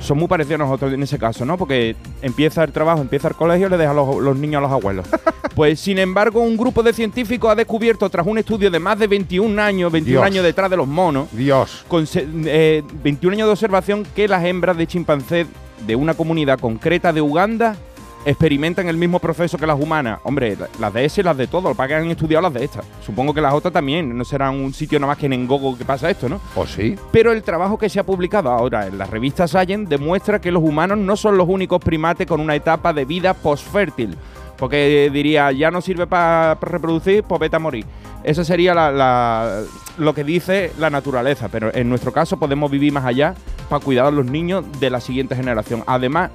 Son 0.00 0.18
muy 0.18 0.28
parecidos 0.28 0.60
a 0.60 0.64
nosotros 0.64 0.92
en 0.92 1.02
ese 1.02 1.18
caso, 1.18 1.44
¿no? 1.44 1.56
Porque 1.56 1.96
empieza 2.22 2.62
el 2.64 2.72
trabajo, 2.72 3.00
empieza 3.00 3.28
el 3.28 3.34
colegio, 3.34 3.68
le 3.68 3.76
dejan 3.76 3.96
los, 3.96 4.16
los 4.22 4.36
niños 4.36 4.58
a 4.58 4.62
los 4.62 4.72
abuelos. 4.72 5.06
Pues 5.54 5.78
sin 5.78 5.98
embargo, 5.98 6.40
un 6.40 6.56
grupo 6.56 6.82
de 6.82 6.92
científicos 6.92 7.48
ha 7.48 7.54
descubierto, 7.54 8.10
tras 8.10 8.26
un 8.26 8.38
estudio 8.38 8.72
de 8.72 8.80
más 8.80 8.98
de 8.98 9.06
21 9.06 9.62
años, 9.62 9.92
21 9.92 10.18
Dios. 10.18 10.26
años 10.26 10.42
detrás 10.44 10.68
de 10.68 10.76
los 10.76 10.88
monos, 10.88 11.28
Dios. 11.30 11.84
con 11.86 12.08
se- 12.08 12.26
eh, 12.46 12.82
21 13.04 13.34
años 13.34 13.46
de 13.46 13.52
observación, 13.52 14.04
que 14.16 14.26
las 14.26 14.44
hembras 14.44 14.76
de 14.76 14.88
chimpancé 14.88 15.46
de 15.86 15.94
una 15.94 16.14
comunidad 16.14 16.58
concreta 16.58 17.12
de 17.12 17.20
Uganda 17.20 17.76
experimentan 18.24 18.88
el 18.88 18.96
mismo 18.96 19.18
proceso 19.18 19.58
que 19.58 19.66
las 19.66 19.78
humanas. 19.80 20.20
Hombre, 20.24 20.56
la- 20.56 20.68
las 20.80 20.92
de 20.92 21.04
ese 21.04 21.20
y 21.20 21.24
las 21.24 21.36
de 21.36 21.46
todo, 21.46 21.74
para 21.74 21.88
que 21.88 21.94
han 21.94 22.10
estudiado 22.10 22.42
las 22.42 22.54
de 22.54 22.64
estas. 22.64 22.84
Supongo 23.04 23.34
que 23.34 23.40
las 23.40 23.52
otras 23.54 23.72
también, 23.72 24.16
no 24.16 24.24
serán 24.24 24.54
un 24.56 24.72
sitio 24.72 24.98
nada 24.98 25.12
más 25.12 25.18
que 25.18 25.26
en 25.26 25.46
Gogo 25.46 25.76
que 25.76 25.84
pasa 25.84 26.08
esto, 26.10 26.28
¿no? 26.28 26.40
¿O 26.56 26.66
sí? 26.66 26.96
Pero 27.12 27.32
el 27.32 27.42
trabajo 27.42 27.78
que 27.78 27.88
se 27.88 28.00
ha 28.00 28.04
publicado 28.04 28.50
ahora 28.50 28.86
en 28.86 28.98
la 28.98 29.06
revista 29.06 29.46
Science 29.46 29.86
demuestra 29.88 30.40
que 30.40 30.50
los 30.50 30.62
humanos 30.62 30.98
no 30.98 31.16
son 31.16 31.36
los 31.36 31.48
únicos 31.48 31.80
primates 31.80 32.26
con 32.26 32.40
una 32.40 32.54
etapa 32.54 32.92
de 32.92 33.04
vida 33.04 33.34
postfértil. 33.34 34.16
Porque 34.56 35.10
diría, 35.12 35.50
ya 35.50 35.70
no 35.70 35.80
sirve 35.80 36.06
para 36.06 36.54
reproducir, 36.54 37.24
pues 37.24 37.40
vete 37.40 37.56
a 37.56 37.58
morir. 37.58 37.84
Eso 38.22 38.44
sería 38.44 38.72
la- 38.72 38.90
la- 38.92 39.62
lo 39.98 40.14
que 40.14 40.22
dice 40.24 40.72
la 40.78 40.88
naturaleza. 40.90 41.48
Pero 41.48 41.74
en 41.74 41.88
nuestro 41.88 42.12
caso 42.12 42.38
podemos 42.38 42.70
vivir 42.70 42.92
más 42.92 43.04
allá 43.04 43.34
para 43.68 43.84
cuidar 43.84 44.06
a 44.06 44.10
los 44.12 44.24
niños 44.26 44.64
de 44.78 44.90
la 44.90 45.00
siguiente 45.00 45.34
generación. 45.34 45.82
Además, 45.86 46.30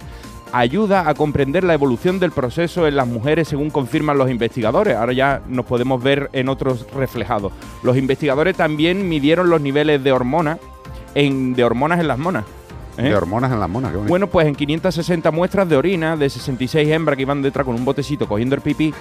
ayuda 0.51 1.07
a 1.09 1.13
comprender 1.13 1.63
la 1.63 1.73
evolución 1.73 2.19
del 2.19 2.31
proceso 2.31 2.87
en 2.87 2.95
las 2.95 3.07
mujeres 3.07 3.47
según 3.47 3.69
confirman 3.69 4.17
los 4.17 4.29
investigadores. 4.29 4.95
Ahora 4.95 5.13
ya 5.13 5.41
nos 5.47 5.65
podemos 5.65 6.01
ver 6.01 6.29
en 6.33 6.49
otros 6.49 6.85
reflejados. 6.95 7.51
Los 7.83 7.97
investigadores 7.97 8.55
también 8.57 9.07
midieron 9.07 9.49
los 9.49 9.61
niveles 9.61 10.03
de 10.03 10.11
hormonas 10.11 10.57
en, 11.15 11.53
de 11.53 11.63
hormonas 11.63 11.99
en 11.99 12.07
las 12.07 12.17
monas. 12.17 12.45
¿eh? 12.97 13.03
De 13.03 13.15
hormonas 13.15 13.51
en 13.51 13.59
las 13.59 13.69
monas. 13.69 13.91
qué 13.91 13.97
bonito. 13.97 14.09
Bueno, 14.09 14.27
pues 14.27 14.47
en 14.47 14.55
560 14.55 15.31
muestras 15.31 15.69
de 15.69 15.75
orina 15.77 16.17
de 16.17 16.29
66 16.29 16.89
hembras 16.89 17.15
que 17.15 17.21
iban 17.23 17.41
detrás 17.41 17.65
con 17.65 17.75
un 17.75 17.85
botecito 17.85 18.27
cogiendo 18.27 18.55
el 18.55 18.61
pipí 18.61 18.93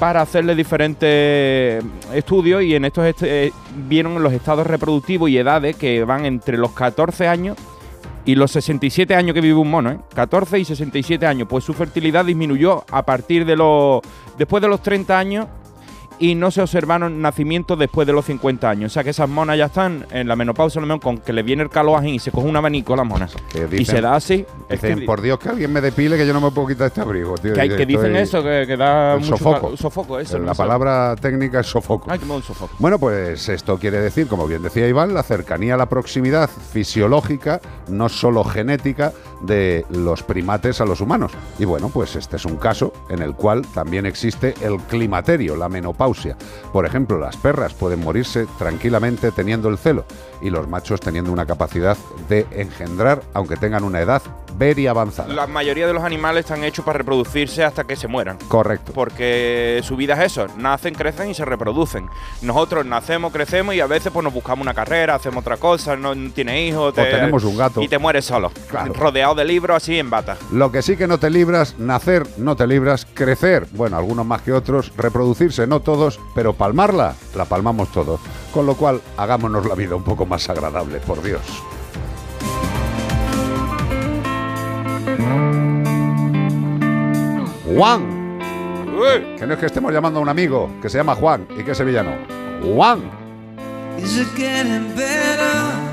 para 0.00 0.20
hacerle 0.20 0.54
diferentes 0.54 1.82
estudios 2.12 2.62
y 2.62 2.74
en 2.74 2.84
estos 2.84 3.06
est- 3.06 3.22
eh, 3.22 3.52
vieron 3.88 4.22
los 4.22 4.32
estados 4.32 4.66
reproductivos 4.66 5.30
y 5.30 5.38
edades 5.38 5.76
que 5.76 6.04
van 6.04 6.26
entre 6.26 6.58
los 6.58 6.72
14 6.72 7.26
años 7.28 7.56
y 8.26 8.34
los 8.34 8.50
67 8.50 9.14
años 9.14 9.32
que 9.32 9.40
vive 9.40 9.54
un 9.54 9.70
mono, 9.70 9.90
¿eh? 9.90 9.98
14 10.14 10.58
y 10.58 10.64
67 10.64 11.24
años, 11.26 11.46
pues 11.48 11.64
su 11.64 11.72
fertilidad 11.72 12.24
disminuyó 12.24 12.84
a 12.90 13.06
partir 13.06 13.46
de 13.46 13.56
los 13.56 14.02
después 14.36 14.60
de 14.60 14.68
los 14.68 14.82
30 14.82 15.18
años 15.18 15.46
y 16.18 16.34
no 16.34 16.50
se 16.50 16.62
observaron 16.62 17.20
nacimientos 17.20 17.78
después 17.78 18.06
de 18.06 18.12
los 18.12 18.24
50 18.24 18.68
años. 18.70 18.92
O 18.92 18.94
sea 18.94 19.04
que 19.04 19.10
esas 19.10 19.28
monas 19.28 19.58
ya 19.58 19.66
están 19.66 20.06
en 20.10 20.26
la 20.28 20.36
menopausia, 20.36 20.78
a 20.78 20.82
lo 20.82 20.86
mejor 20.86 21.00
con 21.02 21.18
que 21.18 21.32
le 21.32 21.42
viene 21.42 21.62
el 21.62 21.68
calor 21.70 21.98
ají 22.00 22.12
y 22.14 22.18
se 22.18 22.30
coge 22.30 22.46
un 22.48 22.56
abanico 22.56 22.96
las 22.96 23.06
monas. 23.06 23.34
Y 23.72 23.84
se 23.84 24.00
da 24.00 24.14
así. 24.16 24.44
Es 24.68 24.80
que, 24.80 24.96
por 24.98 25.20
Dios, 25.20 25.38
que 25.38 25.48
alguien 25.50 25.72
me 25.72 25.80
depile 25.80 26.16
que 26.16 26.26
yo 26.26 26.32
no 26.32 26.40
me 26.40 26.50
puedo 26.50 26.68
quitar 26.68 26.86
este 26.88 27.00
abrigo, 27.00 27.34
tío. 27.36 27.52
que 27.52 27.60
hay- 27.60 27.68
que 27.76 27.84
dicen 27.86 28.16
Estoy- 28.16 28.40
eso, 28.40 28.42
que, 28.42 28.64
que 28.66 28.76
da 28.76 29.14
El 29.14 29.20
mucho 29.20 29.36
sofoco. 29.36 29.76
sofoco, 29.76 30.18
eso. 30.18 30.38
la 30.38 30.46
no 30.46 30.54
palabra 30.54 31.14
técnica 31.16 31.60
es 31.60 31.66
sofoco. 31.66 32.10
Ay, 32.10 32.18
que 32.18 32.24
me 32.24 32.30
da 32.30 32.36
un 32.36 32.42
sofoco. 32.42 32.74
Bueno, 32.78 32.98
pues 32.98 33.48
esto 33.48 33.78
quiere 33.78 33.98
decir, 34.00 34.26
como 34.26 34.46
bien 34.46 34.62
decía 34.62 34.88
Iván, 34.88 35.12
la 35.14 35.22
cercanía, 35.22 35.76
la 35.76 35.86
proximidad 35.86 36.48
fisiológica, 36.72 37.60
no 37.88 38.08
solo 38.08 38.44
genética, 38.44 39.12
de 39.42 39.84
los 39.90 40.22
primates 40.22 40.80
a 40.80 40.84
los 40.84 41.00
humanos. 41.00 41.32
Y 41.58 41.64
bueno, 41.64 41.88
pues 41.88 42.16
este 42.16 42.36
es 42.36 42.44
un 42.44 42.56
caso 42.56 42.92
en 43.08 43.22
el 43.22 43.34
cual 43.34 43.66
también 43.74 44.06
existe 44.06 44.54
el 44.62 44.78
climaterio, 44.78 45.56
la 45.56 45.68
menopausia. 45.68 46.36
Por 46.72 46.86
ejemplo, 46.86 47.18
las 47.18 47.36
perras 47.36 47.74
pueden 47.74 48.00
morirse 48.00 48.46
tranquilamente 48.58 49.30
teniendo 49.30 49.68
el 49.68 49.78
celo 49.78 50.04
y 50.40 50.50
los 50.50 50.68
machos 50.68 51.00
teniendo 51.00 51.32
una 51.32 51.46
capacidad 51.46 51.96
de 52.28 52.46
engendrar, 52.50 53.22
aunque 53.34 53.56
tengan 53.56 53.84
una 53.84 54.00
edad 54.00 54.22
ver 54.58 54.78
y 54.78 54.86
avanzar. 54.86 55.28
La 55.28 55.46
mayoría 55.46 55.86
de 55.86 55.92
los 55.92 56.02
animales 56.04 56.44
están 56.44 56.64
hechos 56.64 56.84
para 56.84 56.98
reproducirse 56.98 57.64
hasta 57.64 57.84
que 57.84 57.96
se 57.96 58.08
mueran. 58.08 58.38
Correcto. 58.48 58.92
Porque 58.94 59.80
su 59.84 59.96
vida 59.96 60.14
es 60.14 60.32
eso, 60.32 60.46
nacen, 60.56 60.94
crecen 60.94 61.30
y 61.30 61.34
se 61.34 61.44
reproducen. 61.44 62.08
Nosotros 62.42 62.84
nacemos, 62.86 63.32
crecemos 63.32 63.74
y 63.74 63.80
a 63.80 63.86
veces 63.86 64.12
pues 64.12 64.24
nos 64.24 64.32
buscamos 64.32 64.62
una 64.62 64.74
carrera, 64.74 65.14
hacemos 65.14 65.42
otra 65.42 65.56
cosa, 65.56 65.96
no 65.96 66.14
tienes 66.32 66.68
hijos, 66.70 66.94
te- 66.94 67.04
tenemos 67.04 67.44
un 67.44 67.56
gato. 67.56 67.82
y 67.82 67.88
te 67.88 67.98
mueres 67.98 68.24
solo, 68.24 68.50
Claro. 68.68 68.92
rodeado 68.94 69.34
de 69.34 69.44
libros 69.44 69.76
así 69.76 69.98
en 69.98 70.10
bata. 70.10 70.36
Lo 70.52 70.70
que 70.72 70.82
sí 70.82 70.96
que 70.96 71.06
no 71.06 71.18
te 71.18 71.30
libras, 71.30 71.76
nacer 71.78 72.26
no 72.38 72.56
te 72.56 72.66
libras, 72.66 73.06
crecer, 73.14 73.66
bueno, 73.72 73.96
algunos 73.96 74.24
más 74.26 74.42
que 74.42 74.52
otros, 74.52 74.92
reproducirse 74.96 75.66
no 75.66 75.80
todos, 75.80 76.18
pero 76.34 76.52
palmarla, 76.54 77.14
la 77.34 77.44
palmamos 77.44 77.90
todos. 77.92 78.20
Con 78.52 78.66
lo 78.66 78.74
cual, 78.74 79.00
hagámonos 79.16 79.66
la 79.66 79.74
vida 79.74 79.94
un 79.96 80.04
poco 80.04 80.24
más 80.26 80.48
agradable, 80.48 80.98
por 81.00 81.22
Dios. 81.22 81.40
Juan. 87.76 88.16
Que 89.38 89.46
no 89.46 89.52
es 89.52 89.58
que 89.58 89.66
estemos 89.66 89.92
llamando 89.92 90.18
a 90.18 90.22
un 90.22 90.28
amigo 90.28 90.70
que 90.80 90.88
se 90.88 90.98
llama 90.98 91.14
Juan 91.14 91.46
y 91.58 91.62
que 91.62 91.72
es 91.72 91.78
sevillano. 91.78 92.12
Juan. 92.62 93.02
Is 93.98 94.18
it 94.18 94.28
getting 94.36 94.94
better? 94.96 95.86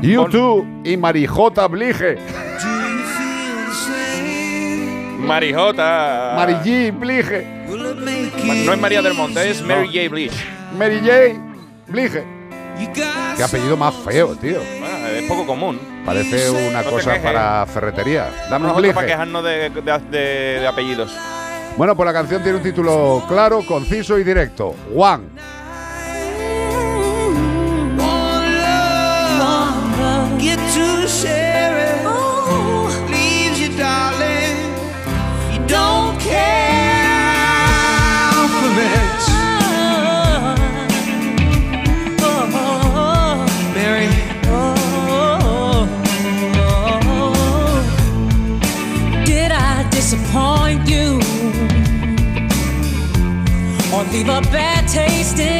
YouTube 0.00 0.66
y 0.84 0.96
Marijota 0.96 1.66
Blige. 1.68 2.16
Marijota. 5.18 6.32
Mary 6.36 6.54
G. 6.64 6.98
Blige. 6.98 7.46
No 8.64 8.72
es 8.72 8.80
María 8.80 9.02
del 9.02 9.14
Monte, 9.14 9.50
es 9.50 9.62
Mary 9.62 9.86
J. 9.86 10.08
Blige. 10.08 10.36
Mary 10.76 11.00
J. 11.00 11.38
Blige. 11.88 12.39
Qué 13.36 13.42
apellido 13.42 13.76
más 13.76 13.94
feo, 13.94 14.34
tío. 14.36 14.58
Bueno, 14.80 15.06
es 15.08 15.22
poco 15.24 15.46
común. 15.46 15.78
Parece 16.04 16.50
una 16.50 16.82
No 16.82 16.90
cosa 16.90 17.14
para 17.22 17.66
ferretería. 17.66 18.28
Dame 18.50 18.66
un 18.66 18.72
Nosotros 18.72 18.94
para 18.94 19.06
quejarnos 19.06 19.44
de, 19.44 19.70
de- 19.70 19.98
de- 20.10 20.60
de 20.60 20.66
apellidos. 20.66 21.12
Bueno, 21.76 21.94
pues 21.96 22.06
la 22.06 22.12
canción 22.12 22.42
tiene 22.42 22.58
un 22.58 22.64
título 22.64 23.24
claro, 23.28 23.62
conciso 23.66 24.18
y 24.18 24.24
directo. 24.24 24.74
Juan. 24.94 25.28
Leave 54.20 54.28
a 54.28 54.40
bad 54.50 54.86
taste 54.86 55.38
in 55.38 55.59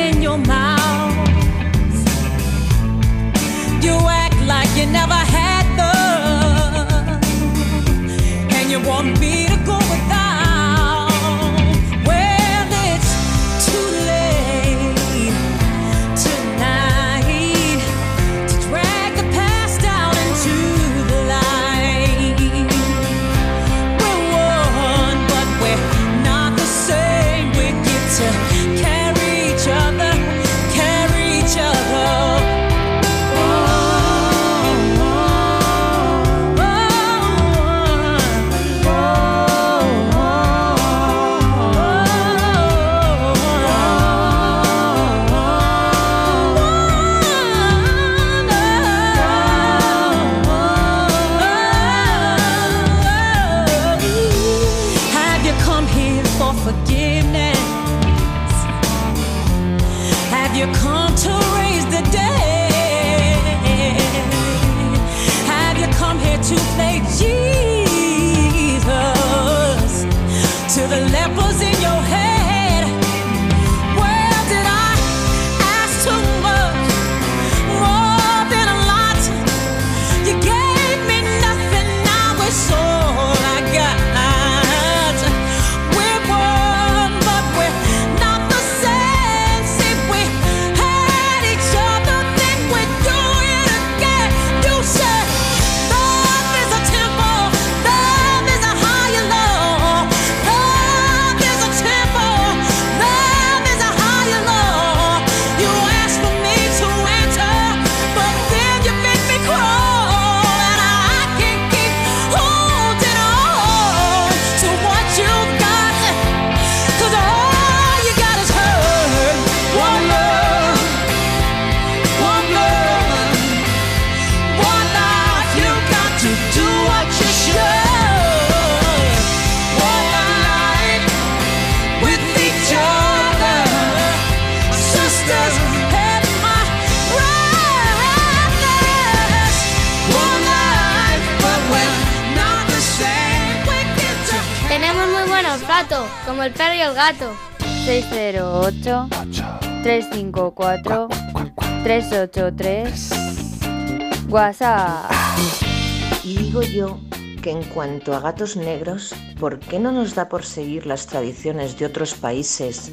cuanto 157.74 158.14
a 158.14 158.20
gatos 158.20 158.56
negros, 158.56 159.14
¿por 159.38 159.58
qué 159.58 159.78
no 159.78 159.92
nos 159.92 160.14
da 160.14 160.28
por 160.28 160.44
seguir 160.44 160.86
las 160.86 161.06
tradiciones 161.06 161.78
de 161.78 161.86
otros 161.86 162.14
países 162.14 162.92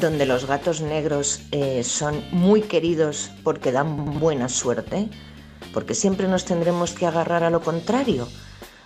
donde 0.00 0.26
los 0.26 0.46
gatos 0.46 0.80
negros 0.80 1.40
eh, 1.52 1.82
son 1.82 2.22
muy 2.30 2.62
queridos 2.62 3.30
porque 3.42 3.72
dan 3.72 4.20
buena 4.20 4.48
suerte? 4.48 5.08
Porque 5.72 5.94
siempre 5.94 6.28
nos 6.28 6.44
tendremos 6.44 6.92
que 6.92 7.06
agarrar 7.06 7.42
a 7.44 7.50
lo 7.50 7.60
contrario, 7.62 8.28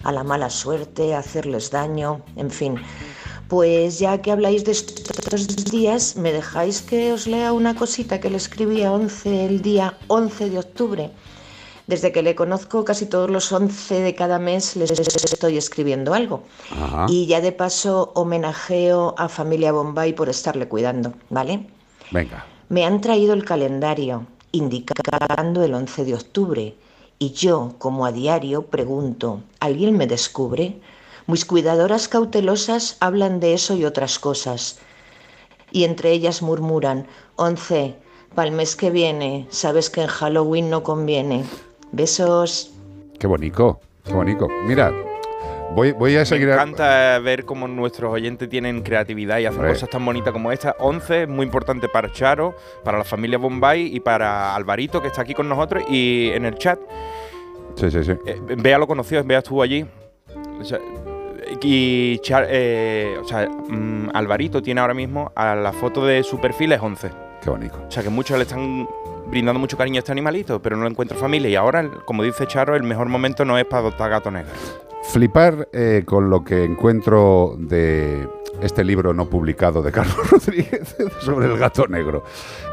a 0.02 0.12
la 0.12 0.24
mala 0.24 0.50
suerte, 0.50 1.14
a 1.14 1.18
hacerles 1.18 1.70
daño, 1.70 2.22
en 2.36 2.50
fin. 2.50 2.76
Pues 3.48 3.98
ya 3.98 4.22
que 4.22 4.32
habláis 4.32 4.64
de 4.64 4.72
estos 4.72 5.64
días, 5.70 6.16
me 6.16 6.32
dejáis 6.32 6.80
que 6.82 7.12
os 7.12 7.26
lea 7.26 7.52
una 7.52 7.74
cosita 7.74 8.20
que 8.20 8.30
le 8.30 8.36
escribí 8.36 8.82
a 8.82 8.92
11 8.92 9.46
el 9.46 9.62
día 9.62 9.98
11 10.08 10.50
de 10.50 10.58
octubre. 10.58 11.10
Desde 11.86 12.12
que 12.12 12.22
le 12.22 12.34
conozco, 12.34 12.84
casi 12.84 13.04
todos 13.06 13.30
los 13.30 13.52
11 13.52 14.00
de 14.00 14.14
cada 14.14 14.38
mes 14.38 14.74
les 14.74 14.90
estoy 14.90 15.58
escribiendo 15.58 16.14
algo. 16.14 16.42
Ajá. 16.70 17.06
Y 17.08 17.26
ya 17.26 17.42
de 17.42 17.52
paso 17.52 18.10
homenajeo 18.14 19.14
a 19.18 19.28
familia 19.28 19.72
Bombay 19.72 20.14
por 20.14 20.30
estarle 20.30 20.66
cuidando, 20.66 21.12
¿vale? 21.28 21.66
Venga. 22.10 22.46
Me 22.70 22.86
han 22.86 23.02
traído 23.02 23.34
el 23.34 23.44
calendario 23.44 24.26
indicando 24.52 25.62
el 25.62 25.74
11 25.74 26.04
de 26.04 26.14
octubre 26.14 26.74
Y 27.18 27.32
yo, 27.32 27.74
como 27.78 28.06
a 28.06 28.12
diario, 28.12 28.66
pregunto, 28.66 29.40
¿alguien 29.60 29.96
me 29.96 30.06
descubre? 30.06 30.80
Mis 31.26 31.44
cuidadoras 31.44 32.08
cautelosas 32.08 32.96
hablan 33.00 33.40
de 33.40 33.54
eso 33.54 33.74
y 33.74 33.84
otras 33.84 34.18
cosas. 34.18 34.78
Y 35.70 35.84
entre 35.84 36.12
ellas 36.12 36.42
murmuran, 36.42 37.06
once, 37.36 37.94
para 38.34 38.48
el 38.48 38.54
mes 38.54 38.74
que 38.74 38.90
viene, 38.90 39.46
sabes 39.50 39.90
que 39.90 40.02
en 40.02 40.08
Halloween 40.08 40.70
no 40.70 40.82
conviene. 40.82 41.44
Besos. 41.94 42.72
Qué 43.18 43.26
bonito, 43.26 43.80
qué 44.04 44.12
bonito. 44.12 44.48
Mira, 44.66 44.92
voy, 45.74 45.92
voy 45.92 46.16
a 46.16 46.24
seguir... 46.24 46.48
Me 46.48 46.54
encanta 46.54 47.18
ver 47.20 47.44
cómo 47.44 47.68
nuestros 47.68 48.12
oyentes 48.12 48.48
tienen 48.48 48.82
creatividad 48.82 49.38
y 49.38 49.46
hacen 49.46 49.62
cosas 49.62 49.88
tan 49.88 50.04
bonitas 50.04 50.32
como 50.32 50.50
esta. 50.52 50.74
11 50.78 51.22
es 51.22 51.28
muy 51.28 51.44
importante 51.46 51.88
para 51.88 52.12
Charo, 52.12 52.54
para 52.82 52.98
la 52.98 53.04
familia 53.04 53.38
Bombay 53.38 53.94
y 53.94 54.00
para 54.00 54.54
Alvarito, 54.54 55.00
que 55.00 55.08
está 55.08 55.22
aquí 55.22 55.34
con 55.34 55.48
nosotros 55.48 55.84
y 55.88 56.30
en 56.32 56.44
el 56.44 56.56
chat. 56.56 56.78
Sí, 57.76 57.90
sí, 57.90 58.04
sí. 58.04 58.12
Eh, 58.26 58.40
Bea 58.58 58.78
lo 58.78 58.86
conoció, 58.86 59.22
Bea 59.24 59.38
estuvo 59.38 59.62
allí. 59.62 59.84
O 60.60 60.64
sea, 60.64 60.78
y 61.62 62.18
Char- 62.18 62.46
eh, 62.48 63.16
o 63.22 63.24
sea, 63.26 63.48
mm, 63.48 64.10
Alvarito 64.14 64.60
tiene 64.62 64.80
ahora 64.80 64.94
mismo 64.94 65.32
a 65.34 65.54
la 65.54 65.72
foto 65.72 66.04
de 66.04 66.22
su 66.22 66.38
perfil 66.40 66.72
es 66.72 66.80
11. 66.80 67.10
Qué 67.42 67.50
bonito. 67.50 67.76
O 67.86 67.90
sea 67.90 68.02
que 68.02 68.10
muchos 68.10 68.36
le 68.36 68.42
están 68.44 68.86
brindando 69.26 69.58
mucho 69.58 69.76
cariño 69.76 69.98
a 69.98 70.00
este 70.00 70.12
animalito, 70.12 70.60
pero 70.60 70.76
no 70.76 70.84
le 70.84 70.90
encuentra 70.90 71.16
familia. 71.16 71.48
Y 71.50 71.56
ahora, 71.56 71.88
como 72.04 72.22
dice 72.22 72.46
Charo, 72.46 72.76
el 72.76 72.82
mejor 72.82 73.08
momento 73.08 73.44
no 73.44 73.58
es 73.58 73.64
para 73.64 73.80
adoptar 73.80 74.10
gato 74.10 74.30
negro. 74.30 74.52
Flipar 75.04 75.68
eh, 75.72 76.02
con 76.06 76.30
lo 76.30 76.42
que 76.44 76.64
encuentro 76.64 77.56
de 77.58 78.26
este 78.62 78.84
libro 78.84 79.12
no 79.12 79.28
publicado 79.28 79.82
de 79.82 79.92
Carlos 79.92 80.16
Rodríguez 80.30 80.96
sobre 81.20 81.46
el 81.46 81.58
gato 81.58 81.86
negro. 81.86 82.24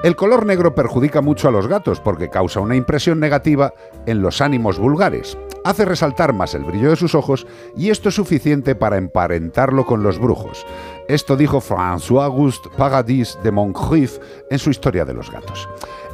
El 0.03 0.15
color 0.15 0.45
negro 0.45 0.73
perjudica 0.73 1.21
mucho 1.21 1.47
a 1.47 1.51
los 1.51 1.67
gatos 1.67 1.99
porque 1.99 2.29
causa 2.29 2.59
una 2.59 2.75
impresión 2.75 3.19
negativa 3.19 3.73
en 4.05 4.21
los 4.21 4.41
ánimos 4.41 4.79
vulgares. 4.79 5.37
Hace 5.63 5.85
resaltar 5.85 6.33
más 6.33 6.55
el 6.55 6.63
brillo 6.63 6.89
de 6.89 6.95
sus 6.95 7.13
ojos 7.15 7.45
y 7.75 7.89
esto 7.89 8.09
es 8.09 8.15
suficiente 8.15 8.75
para 8.75 8.97
emparentarlo 8.97 9.85
con 9.85 10.03
los 10.03 10.19
brujos. 10.19 10.65
Esto 11.07 11.35
dijo 11.35 11.61
François-Auguste 11.61 12.69
Paradis 12.77 13.37
de 13.43 13.51
Moncrief 13.51 14.17
en 14.49 14.59
su 14.59 14.69
Historia 14.69 15.05
de 15.05 15.13
los 15.13 15.29
gatos. 15.29 15.67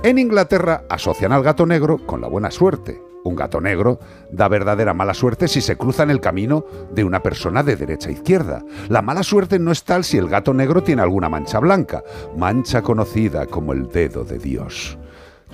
En 0.04 0.20
Inglaterra 0.20 0.84
asocian 0.90 1.32
al 1.32 1.42
gato 1.42 1.66
negro 1.66 1.98
con 2.06 2.22
la 2.22 2.28
buena 2.28 2.52
suerte. 2.52 3.02
Un 3.24 3.36
gato 3.36 3.60
negro 3.60 4.00
da 4.32 4.48
verdadera 4.48 4.94
mala 4.94 5.16
suerte 5.16 5.48
si 5.48 5.60
se 5.60 5.76
cruza 5.76 6.04
en 6.04 6.12
el 6.12 6.22
camino 6.22 6.66
de 6.92 7.04
una 7.04 7.24
persona 7.24 7.64
de 7.64 7.76
derecha 7.76 8.10
a 8.10 8.12
izquierda. 8.12 8.64
La 8.90 9.02
mala 9.02 9.24
suerte 9.24 9.58
no 9.58 9.72
es 9.72 9.84
tal 9.84 10.04
si 10.04 10.18
el 10.18 10.30
gato 10.30 10.54
negro 10.54 10.84
tiene 10.84 11.02
alguna 11.02 11.30
mancha 11.30 11.60
blanca, 11.60 12.04
mancha 12.38 12.84
conocida 12.84 13.48
como 13.48 13.74
el 13.74 13.90
dedo 13.90 14.24
de 14.24 14.38
Dios. 14.38 15.00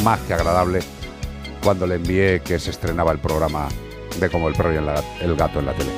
más 0.03 0.19
que 0.21 0.33
agradable 0.33 0.79
cuando 1.63 1.85
le 1.85 1.95
envié 1.95 2.41
que 2.41 2.59
se 2.59 2.71
estrenaba 2.71 3.11
el 3.11 3.19
programa 3.19 3.67
de 4.19 4.29
Como 4.29 4.47
el 4.47 4.55
perro 4.55 4.73
y 4.73 4.77
el, 4.77 5.35
gato 5.35 5.59
en 5.59 5.65
la 5.65 5.73
tele. 5.73 5.91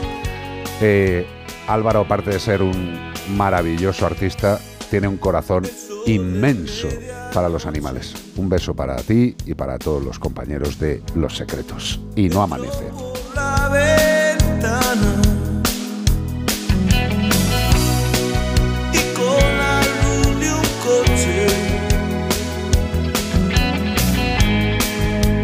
Eh, 0.81 1.25
Álvaro, 1.67 2.01
aparte 2.01 2.31
de 2.31 2.39
ser 2.39 2.61
un 2.61 3.13
maravilloso 3.29 4.05
artista, 4.05 4.59
tiene 4.89 5.07
un 5.07 5.17
corazón 5.17 5.63
inmenso 6.05 6.89
para 7.33 7.49
los 7.49 7.65
animales. 7.65 8.13
Un 8.35 8.49
beso 8.49 8.75
para 8.75 8.97
ti 8.97 9.35
y 9.45 9.53
para 9.55 9.79
todos 9.79 10.03
los 10.03 10.19
compañeros 10.19 10.77
de 10.79 11.01
Los 11.15 11.37
Secretos. 11.37 11.99
Y 12.15 12.29
no 12.29 12.43
amanece. 12.43 12.83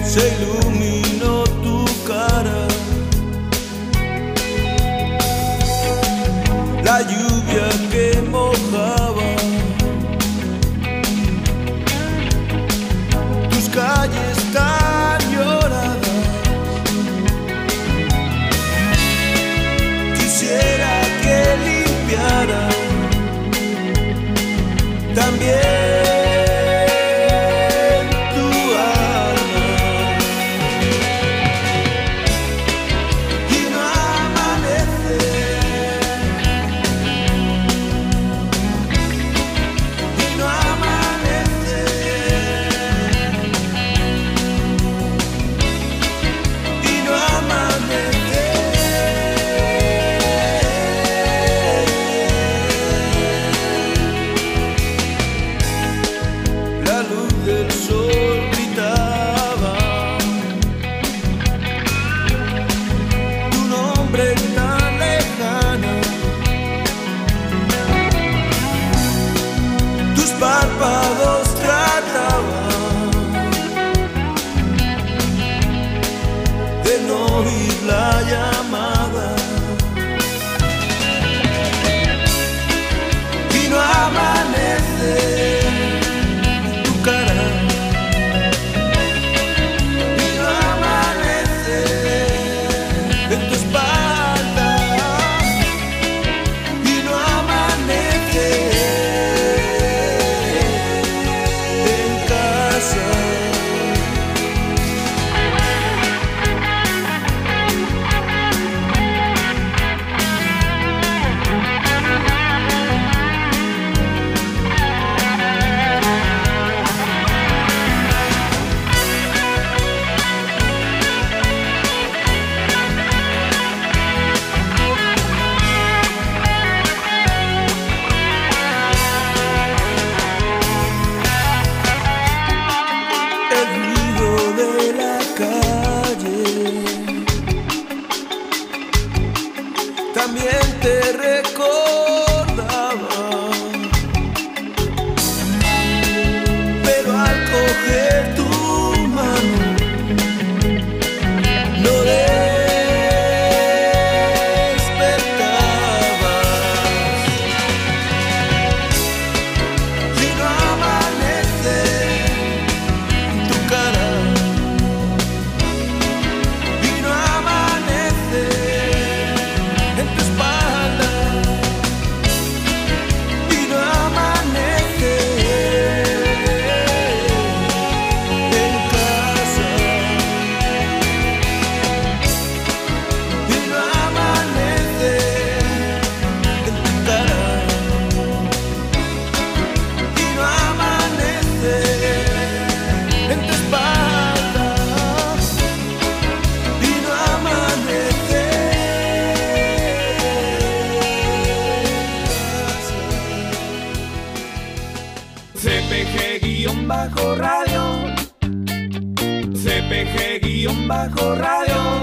Se 0.03 0.21
iluminó 0.35 1.43
tu 1.63 1.85
cara. 2.05 2.67
La 6.83 7.01
lluvia 7.01 7.69
que 7.91 8.21
mojaba 8.29 9.08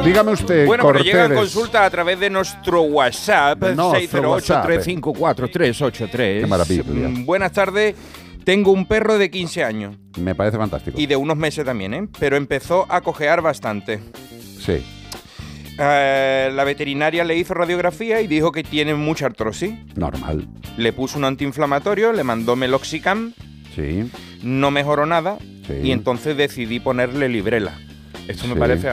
Dígame 0.06 0.32
usted, 0.32 0.66
Bueno, 0.66 0.84
pero 0.86 1.00
llegan 1.00 1.28
Corteres. 1.28 1.52
consultas 1.52 1.82
a 1.82 1.90
través 1.90 2.18
de 2.20 2.30
nuestro 2.30 2.82
WhatsApp, 2.82 3.62
No, 3.74 3.90
nuestro 3.92 4.30
WhatsApp, 4.30 4.70
eh. 4.70 4.80
608-354-383. 4.80 6.40
Qué 6.40 6.46
maravilla. 6.46 6.82
Mm, 6.86 7.24
Buenas 7.26 7.52
tardes. 7.52 7.94
Tengo 8.44 8.70
un 8.70 8.86
perro 8.86 9.18
de 9.18 9.28
15 9.28 9.64
años 9.64 9.96
Me 10.18 10.34
parece 10.36 10.56
fantástico. 10.56 11.00
y 11.00 11.06
de 11.06 11.16
unos 11.16 11.36
meses 11.36 11.64
también, 11.64 11.94
¿eh? 11.94 12.08
Pero 12.20 12.36
empezó 12.36 12.86
a 12.88 13.00
cojear 13.00 13.42
bastante. 13.42 13.98
Sí. 14.64 14.84
Eh, 15.78 16.50
la 16.54 16.64
veterinaria 16.64 17.24
le 17.24 17.36
hizo 17.36 17.52
radiografía 17.54 18.20
y 18.20 18.26
dijo 18.28 18.52
que 18.52 18.62
tiene 18.62 18.94
mucha 18.94 19.26
artrosis. 19.26 19.72
Normal. 19.96 20.46
Le 20.76 20.92
puso 20.92 21.18
un 21.18 21.24
antiinflamatorio, 21.24 22.12
le 22.12 22.22
mandó 22.24 22.54
meloxicam, 22.56 23.32
Sí. 23.74 24.08
no 24.42 24.70
mejoró 24.70 25.04
nada 25.06 25.38
Sí. 25.66 25.74
y 25.82 25.90
entonces 25.90 26.36
decidí 26.36 26.78
ponerle 26.80 27.28
librela. 27.28 27.78
Esto 28.28 28.46
me 28.46 28.54
Sí. 28.54 28.60
parece 28.60 28.88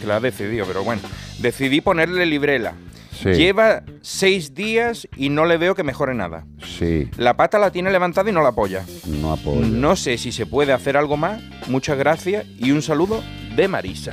que 0.00 0.06
la 0.06 0.16
ha 0.16 0.20
decidido, 0.20 0.66
pero 0.66 0.82
bueno. 0.84 1.02
Decidí 1.40 1.80
ponerle 1.80 2.26
librela. 2.26 2.74
Sí. 3.22 3.30
Lleva 3.30 3.84
seis 4.02 4.54
días 4.54 5.06
y 5.16 5.28
no 5.28 5.44
le 5.46 5.56
veo 5.56 5.74
que 5.76 5.84
mejore 5.84 6.14
nada. 6.14 6.44
Sí. 6.78 7.08
La 7.16 7.36
pata 7.36 7.58
la 7.58 7.70
tiene 7.70 7.90
levantada 7.92 8.28
y 8.28 8.32
no 8.32 8.42
la 8.42 8.48
apoya. 8.48 8.84
No 9.06 9.32
apoyo. 9.32 9.60
No 9.64 9.94
sé 9.96 10.18
si 10.18 10.32
se 10.32 10.46
puede 10.46 10.72
hacer 10.72 10.96
algo 10.96 11.16
más. 11.16 11.40
Muchas 11.68 11.96
gracias 11.96 12.44
y 12.58 12.72
un 12.72 12.82
saludo 12.82 13.22
de 13.54 13.68
Marisa. 13.68 14.12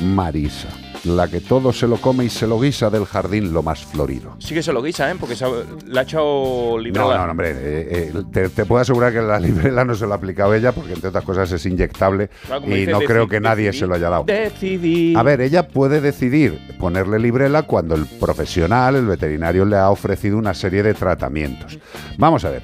Marisa, 0.00 0.68
la 1.06 1.28
que 1.28 1.40
todo 1.40 1.72
se 1.72 1.86
lo 1.86 1.96
come 1.96 2.24
y 2.24 2.30
se 2.30 2.46
lo 2.46 2.58
guisa 2.60 2.90
del 2.90 3.04
jardín 3.04 3.52
lo 3.52 3.62
más 3.62 3.84
florido. 3.84 4.36
Sí 4.38 4.54
que 4.54 4.62
se 4.62 4.72
lo 4.72 4.82
guisa, 4.82 5.10
¿eh? 5.10 5.14
Porque 5.18 5.34
ha- 5.44 5.84
le 5.86 5.98
ha 6.00 6.02
echado 6.02 6.78
librela. 6.78 7.06
No, 7.08 7.16
no, 7.18 7.24
no, 7.26 7.30
hombre, 7.32 7.50
eh, 7.52 8.12
eh, 8.14 8.22
te, 8.32 8.48
te 8.48 8.64
puedo 8.64 8.80
asegurar 8.82 9.12
que 9.12 9.20
la 9.22 9.38
librela 9.40 9.84
no 9.84 9.94
se 9.94 10.06
lo 10.06 10.12
ha 10.12 10.16
aplicado 10.16 10.54
ella 10.54 10.72
porque 10.72 10.92
entre 10.94 11.08
otras 11.10 11.24
cosas 11.24 11.50
es 11.52 11.64
inyectable 11.66 12.30
Claro, 12.46 12.76
y 12.76 12.86
no 12.86 13.00
creo 13.00 13.28
que 13.28 13.40
nadie 13.40 13.72
se 13.72 13.86
lo 13.86 13.94
haya 13.94 14.08
dado. 14.10 14.24
Decidí. 14.24 15.14
A 15.16 15.22
ver, 15.22 15.40
ella 15.40 15.68
puede 15.68 16.00
decidir 16.00 16.58
ponerle 16.78 17.18
librela 17.18 17.62
cuando 17.62 17.94
el 17.94 18.06
profesional, 18.06 18.96
el 18.96 19.06
veterinario, 19.06 19.64
le 19.64 19.76
ha 19.76 19.90
ofrecido 19.90 20.36
una 20.38 20.54
serie 20.54 20.82
de 20.82 20.94
tratamientos. 20.94 21.78
Vamos 22.18 22.44
a 22.44 22.50
ver, 22.50 22.62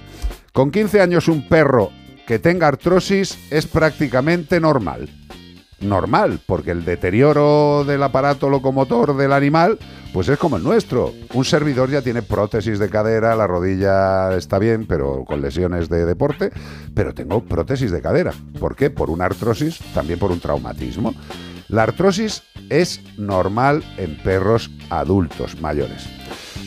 con 0.53 0.71
15 0.71 1.01
años 1.01 1.29
un 1.29 1.49
perro 1.49 1.91
que 2.27 2.39
tenga 2.39 2.69
artrosis 2.69 3.39
es 3.51 3.67
prácticamente 3.67 4.61
normal. 4.61 5.09
Normal, 5.83 6.41
porque 6.47 6.71
el 6.71 6.85
deterioro 6.85 7.85
del 7.85 8.03
aparato 8.03 8.49
locomotor 8.49 9.17
del 9.17 9.33
animal, 9.33 9.79
pues 10.13 10.29
es 10.29 10.39
como 10.39 10.57
el 10.57 10.63
nuestro. 10.63 11.13
Un 11.35 11.45
servidor 11.45 11.91
ya 11.91 12.03
tiene 12.03 12.23
prótesis 12.23 12.79
de 12.79 12.89
cadera, 12.89 13.35
la 13.35 13.47
rodilla 13.47 14.35
está 14.37 14.59
bien, 14.59 14.87
pero 14.87 15.25
con 15.25 15.43
lesiones 15.43 15.89
de 15.89 16.05
deporte, 16.05 16.51
pero 16.95 17.15
tengo 17.15 17.45
prótesis 17.45 17.91
de 17.91 18.01
cadera. 18.01 18.33
¿Por 18.61 18.77
qué? 18.77 18.91
Por 18.91 19.11
una 19.11 19.25
artrosis, 19.25 19.79
también 19.95 20.19
por 20.19 20.31
un 20.31 20.41
traumatismo. 20.41 21.15
La 21.69 21.85
artrosis 21.85 22.43
es 22.69 23.01
normal 23.17 23.83
en 23.97 24.17
perros 24.19 24.71
adultos 24.91 25.61
mayores. 25.61 26.07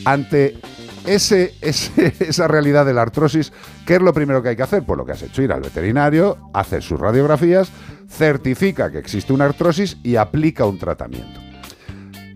Ante 0.04 0.58
esa 1.08 2.48
realidad 2.48 2.86
de 2.86 2.94
la 2.94 3.04
artrosis, 3.04 3.52
¿qué 3.86 3.96
es 3.96 4.02
lo 4.02 4.14
primero 4.14 4.42
que 4.42 4.50
hay 4.50 4.56
que 4.56 4.64
hacer? 4.64 4.84
Pues 4.84 4.98
lo 4.98 5.06
que 5.06 5.12
has 5.12 5.22
hecho, 5.22 5.42
ir 5.42 5.52
al 5.52 5.62
veterinario, 5.62 6.38
hacer 6.54 6.82
sus 6.82 7.00
radiografías, 7.00 7.72
certifica 8.10 8.92
que 8.92 9.00
existe 9.00 9.34
una 9.34 9.46
artrosis 9.46 9.98
y 10.04 10.16
aplica 10.16 10.66
un 10.66 10.78
tratamiento. 10.78 11.40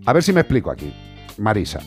A 0.06 0.12
ver 0.12 0.22
si 0.22 0.32
me 0.32 0.40
explico 0.40 0.70
aquí, 0.70 0.94
Marisa. 1.38 1.80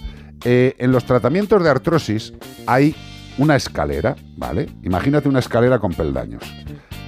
Eh, 0.45 0.75
en 0.77 0.91
los 0.91 1.05
tratamientos 1.05 1.63
de 1.63 1.69
artrosis 1.69 2.33
hay 2.67 2.95
una 3.37 3.55
escalera, 3.55 4.15
¿vale? 4.35 4.69
Imagínate 4.83 5.29
una 5.29 5.39
escalera 5.39 5.79
con 5.79 5.93
peldaños. 5.93 6.43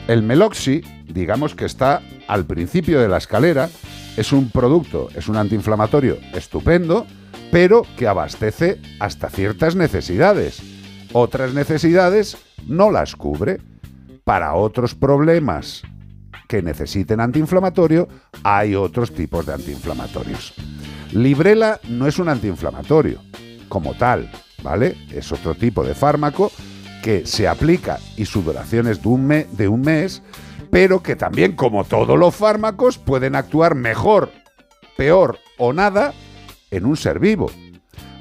El 0.08 0.24
Meloxi, 0.24 0.82
digamos 1.06 1.56
que 1.56 1.66
está 1.66 2.02
al 2.28 2.46
principio 2.46 3.02
de 3.02 3.08
la 3.08 3.18
escalera, 3.18 3.70
es 4.18 4.32
un 4.32 4.50
producto, 4.50 5.10
es 5.16 5.28
un 5.28 5.36
antiinflamatorio 5.36 6.18
estupendo, 6.34 7.06
pero 7.56 7.84
que 7.98 8.06
abastece 8.06 8.82
hasta 9.00 9.30
ciertas 9.30 9.78
necesidades. 9.78 10.62
Otras 11.14 11.54
necesidades 11.54 12.36
no 12.68 12.92
las 12.92 13.16
cubre. 13.16 13.62
Para 14.26 14.56
otros 14.56 14.94
problemas 14.94 15.82
que 16.50 16.62
necesiten 16.62 17.22
antiinflamatorio, 17.22 18.10
hay 18.44 18.76
otros 18.76 19.14
tipos 19.14 19.46
de 19.46 19.54
antiinflamatorios. 19.54 20.54
Librela 21.14 21.80
no 21.88 22.08
es 22.08 22.20
un 22.20 22.28
antiinflamatorio 22.28 23.22
como 23.70 23.94
tal, 23.94 24.30
¿vale? 24.62 24.98
Es 25.14 25.32
otro 25.32 25.56
tipo 25.56 25.86
de 25.86 25.96
fármaco 25.96 26.52
que 27.02 27.26
se 27.26 27.48
aplica 27.48 28.00
y 28.18 28.26
su 28.26 28.42
duración 28.42 28.88
es 28.88 29.02
de 29.02 29.08
un, 29.08 29.30
de 29.30 29.68
un 29.70 29.80
mes, 29.80 30.24
pero 30.72 31.02
que 31.02 31.16
también, 31.16 31.54
como 31.54 31.86
todos 31.86 32.20
los 32.20 32.36
fármacos, 32.36 32.98
pueden 32.98 33.34
actuar 33.34 33.76
mejor, 33.76 34.30
peor 34.98 35.40
o 35.58 35.72
nada 35.72 36.14
en 36.72 36.86
un 36.86 36.98
ser 36.98 37.20
vivo. 37.20 37.50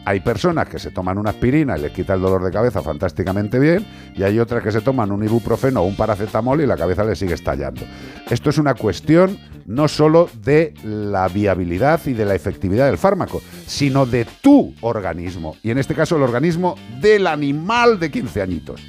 Hay 0.06 0.20
personas 0.20 0.68
que 0.68 0.78
se 0.78 0.90
toman 0.90 1.16
una 1.16 1.30
aspirina 1.30 1.78
y 1.78 1.80
les 1.80 1.92
quita 1.92 2.12
el 2.12 2.20
dolor 2.20 2.44
de 2.44 2.50
cabeza 2.50 2.82
fantásticamente 2.82 3.58
bien, 3.58 3.86
y 4.14 4.22
hay 4.22 4.38
otras 4.38 4.62
que 4.62 4.70
se 4.70 4.82
toman 4.82 5.10
un 5.10 5.24
ibuprofeno 5.24 5.80
o 5.80 5.86
un 5.86 5.96
paracetamol 5.96 6.60
y 6.60 6.66
la 6.66 6.76
cabeza 6.76 7.04
les 7.04 7.18
sigue 7.18 7.32
estallando. 7.32 7.80
Esto 8.28 8.50
es 8.50 8.58
una 8.58 8.74
cuestión 8.74 9.38
no 9.64 9.88
solo 9.88 10.28
de 10.42 10.74
la 10.84 11.26
viabilidad 11.28 12.00
y 12.04 12.12
de 12.12 12.26
la 12.26 12.34
efectividad 12.34 12.86
del 12.86 12.98
fármaco, 12.98 13.40
sino 13.66 14.04
de 14.04 14.26
tu 14.42 14.74
organismo, 14.82 15.56
y 15.62 15.70
en 15.70 15.78
este 15.78 15.94
caso 15.94 16.16
el 16.16 16.22
organismo 16.22 16.74
del 17.00 17.26
animal 17.26 17.98
de 17.98 18.10
15 18.10 18.42
añitos. 18.42 18.82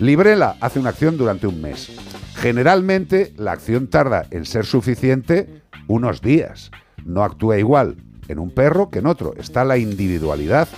Librela 0.00 0.56
hace 0.60 0.80
una 0.80 0.90
acción 0.90 1.16
durante 1.16 1.46
un 1.46 1.60
mes. 1.60 1.92
Generalmente 2.36 3.34
la 3.36 3.52
acción 3.52 3.86
tarda 3.86 4.26
en 4.30 4.46
ser 4.46 4.64
suficiente 4.64 5.62
unos 5.86 6.22
días. 6.22 6.72
No 7.04 7.22
actúa 7.22 7.58
igual 7.58 7.96
en 8.30 8.38
un 8.38 8.50
perro 8.50 8.90
que 8.90 9.00
en 9.00 9.06
otro. 9.06 9.34
Está 9.36 9.64
la 9.64 9.78
individualidad 9.78 10.68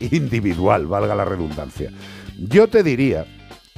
individual, 0.00 0.86
valga 0.86 1.14
la 1.14 1.24
redundancia. 1.24 1.90
Yo 2.38 2.68
te 2.68 2.82
diría 2.82 3.26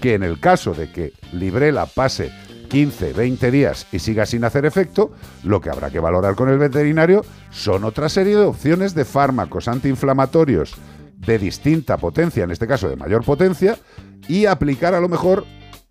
que 0.01 0.15
en 0.15 0.23
el 0.23 0.41
caso 0.41 0.75
de 0.75 0.91
que 0.91 1.13
Librela 1.33 1.87
pase 1.87 2.31
15, 2.69 3.13
20 3.13 3.51
días 3.51 3.87
y 3.93 3.99
siga 3.99 4.27
sin 4.27 4.45
hacer 4.45 4.65
efecto, 4.65 5.13
lo 5.43 5.61
que 5.61 5.71
habrá 5.71 5.91
que 5.91 6.01
valorar 6.01 6.37
con 6.37 6.49
el 6.49 6.59
veterinario 6.59 7.25
son 7.51 7.85
otra 7.85 8.09
serie 8.09 8.37
de 8.37 8.45
opciones 8.45 8.95
de 8.95 9.05
fármacos 9.05 9.69
antiinflamatorios 9.69 10.75
de 11.17 11.39
distinta 11.39 11.99
potencia, 11.99 12.45
en 12.45 12.51
este 12.51 12.67
caso 12.67 12.89
de 12.89 12.97
mayor 12.97 13.25
potencia, 13.25 13.77
y 14.29 14.47
aplicar 14.47 14.95
a 14.95 15.01
lo 15.01 15.09
mejor 15.09 15.45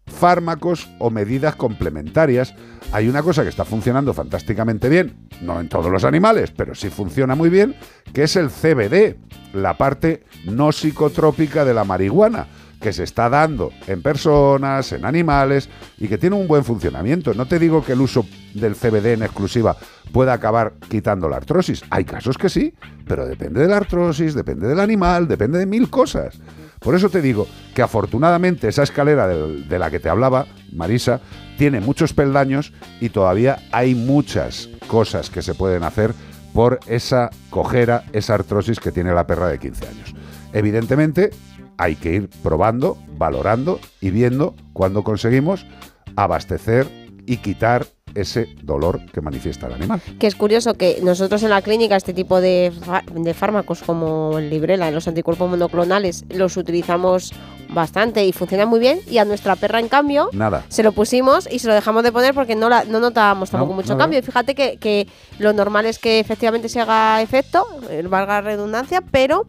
fármacos 0.08 0.90
o 1.00 1.10
medidas 1.10 1.56
complementarias. 1.56 2.56
Hay 2.92 3.08
una 3.08 3.22
cosa 3.22 3.44
que 3.44 3.50
está 3.50 3.66
funcionando 3.66 4.14
fantásticamente 4.16 4.90
bien, 4.90 5.28
no 5.42 5.60
en 5.60 5.70
todos 5.70 5.92
los 5.92 6.04
animales, 6.04 6.52
pero 6.52 6.74
sí 6.74 6.90
funciona 6.90 7.36
muy 7.36 7.50
bien, 7.50 7.76
que 8.14 8.24
es 8.24 8.36
el 8.36 8.50
CBD, 8.50 9.16
la 9.54 9.78
parte 9.78 10.24
no 10.46 10.72
psicotrópica 10.72 11.66
de 11.66 11.76
la 11.76 11.84
marihuana, 11.84 12.48
que 12.82 12.92
se 12.92 13.04
está 13.04 13.30
dando 13.30 13.72
en 13.88 14.02
personas, 14.02 14.92
en 14.92 15.06
animales, 15.06 15.70
y 16.00 16.08
que 16.08 16.18
tiene 16.18 16.36
un 16.36 16.48
buen 16.48 16.64
funcionamiento. 16.64 17.34
No 17.36 17.46
te 17.46 17.60
digo 17.60 17.84
que 17.86 17.92
el 17.92 18.02
uso 18.02 18.26
del 18.56 18.74
CBD 18.76 19.14
en 19.14 19.22
exclusiva 19.24 19.78
pueda 20.12 20.34
acabar 20.34 20.74
quitando 20.90 21.30
la 21.30 21.38
artrosis. 21.38 21.84
Hay 21.92 22.06
casos 22.06 22.38
que 22.40 22.50
sí, 22.50 22.74
pero 23.06 23.28
depende 23.28 23.62
de 23.62 23.68
la 23.68 23.78
artrosis, 23.78 24.34
depende 24.34 24.68
del 24.68 24.80
animal, 24.80 25.28
depende 25.28 25.60
de 25.60 25.68
mil 25.68 25.92
cosas. 25.92 26.40
Por 26.80 26.96
eso 26.96 27.10
te 27.10 27.22
digo 27.22 27.46
que 27.76 27.82
afortunadamente 27.84 28.68
esa 28.70 28.84
escalera 28.84 29.28
del- 29.28 29.68
de 29.68 29.78
la 29.78 29.92
que 29.92 30.00
te 30.00 30.10
hablaba, 30.10 30.48
Marisa, 30.72 31.20
tiene 31.60 31.82
muchos 31.82 32.14
peldaños 32.14 32.72
y 33.02 33.10
todavía 33.10 33.60
hay 33.74 33.94
muchas 33.94 34.70
cosas 34.88 35.30
que 35.30 35.42
se 35.42 35.54
pueden 35.54 35.84
hacer 35.84 36.14
por 36.54 36.80
esa 36.88 37.32
cojera, 37.50 38.06
esa 38.14 38.36
artrosis 38.36 38.80
que 38.80 38.94
tiene 38.94 39.14
la 39.14 39.28
perra 39.28 39.50
de 39.50 39.60
15 39.60 39.88
años. 39.88 40.16
Evidentemente, 40.54 41.32
hay 41.78 41.98
que 41.98 42.14
ir 42.14 42.30
probando, 42.42 42.98
valorando 43.18 43.82
y 44.00 44.10
viendo 44.10 44.56
cuándo 44.72 45.04
conseguimos 45.04 45.66
abastecer 46.16 46.88
y 47.26 47.38
quitar 47.38 47.86
ese 48.16 48.48
dolor 48.64 49.02
que 49.12 49.20
manifiesta 49.20 49.68
el 49.68 49.74
animal. 49.74 50.02
Que 50.18 50.28
es 50.28 50.36
curioso 50.36 50.76
que 50.76 51.00
nosotros 51.04 51.44
en 51.44 51.50
la 51.50 51.62
clínica 51.62 51.98
este 51.98 52.14
tipo 52.14 52.40
de, 52.40 52.72
de 53.14 53.34
fármacos 53.34 53.84
como 53.84 54.40
el 54.40 54.50
Librela, 54.50 54.92
los 54.92 55.10
anticuerpos 55.10 55.50
monoclonales, 55.50 56.24
los 56.30 56.56
utilizamos 56.56 57.34
bastante 57.70 58.26
y 58.26 58.32
funcionan 58.34 58.68
muy 58.68 58.80
bien. 58.80 59.00
Y 59.10 59.18
a 59.18 59.26
nuestra 59.26 59.56
perra, 59.56 59.80
en 59.80 59.88
cambio, 59.90 60.30
Nada. 60.34 60.66
se 60.70 60.84
lo 60.84 60.92
pusimos 60.92 61.48
y 61.52 61.60
se 61.60 61.68
lo 61.68 61.74
dejamos 61.74 62.04
de 62.04 62.12
poner 62.12 62.34
porque 62.34 62.56
no, 62.56 62.70
la, 62.70 62.84
no 62.86 63.00
notábamos 63.00 63.50
tampoco 63.50 63.72
No, 63.72 63.76
mucho 63.78 63.98
cambio. 63.98 64.20
Y 64.20 64.22
fíjate 64.22 64.56
que, 64.56 64.78
que 64.78 65.08
lo 65.38 65.54
normal 65.54 65.86
es 65.86 66.00
que 66.00 66.20
efectivamente 66.20 66.70
se 66.70 66.80
haga 66.82 67.22
efecto, 67.22 67.66
eh, 67.90 68.04
valga 68.08 68.36
la 68.36 68.42
redundancia, 68.42 69.02
pero 69.02 69.46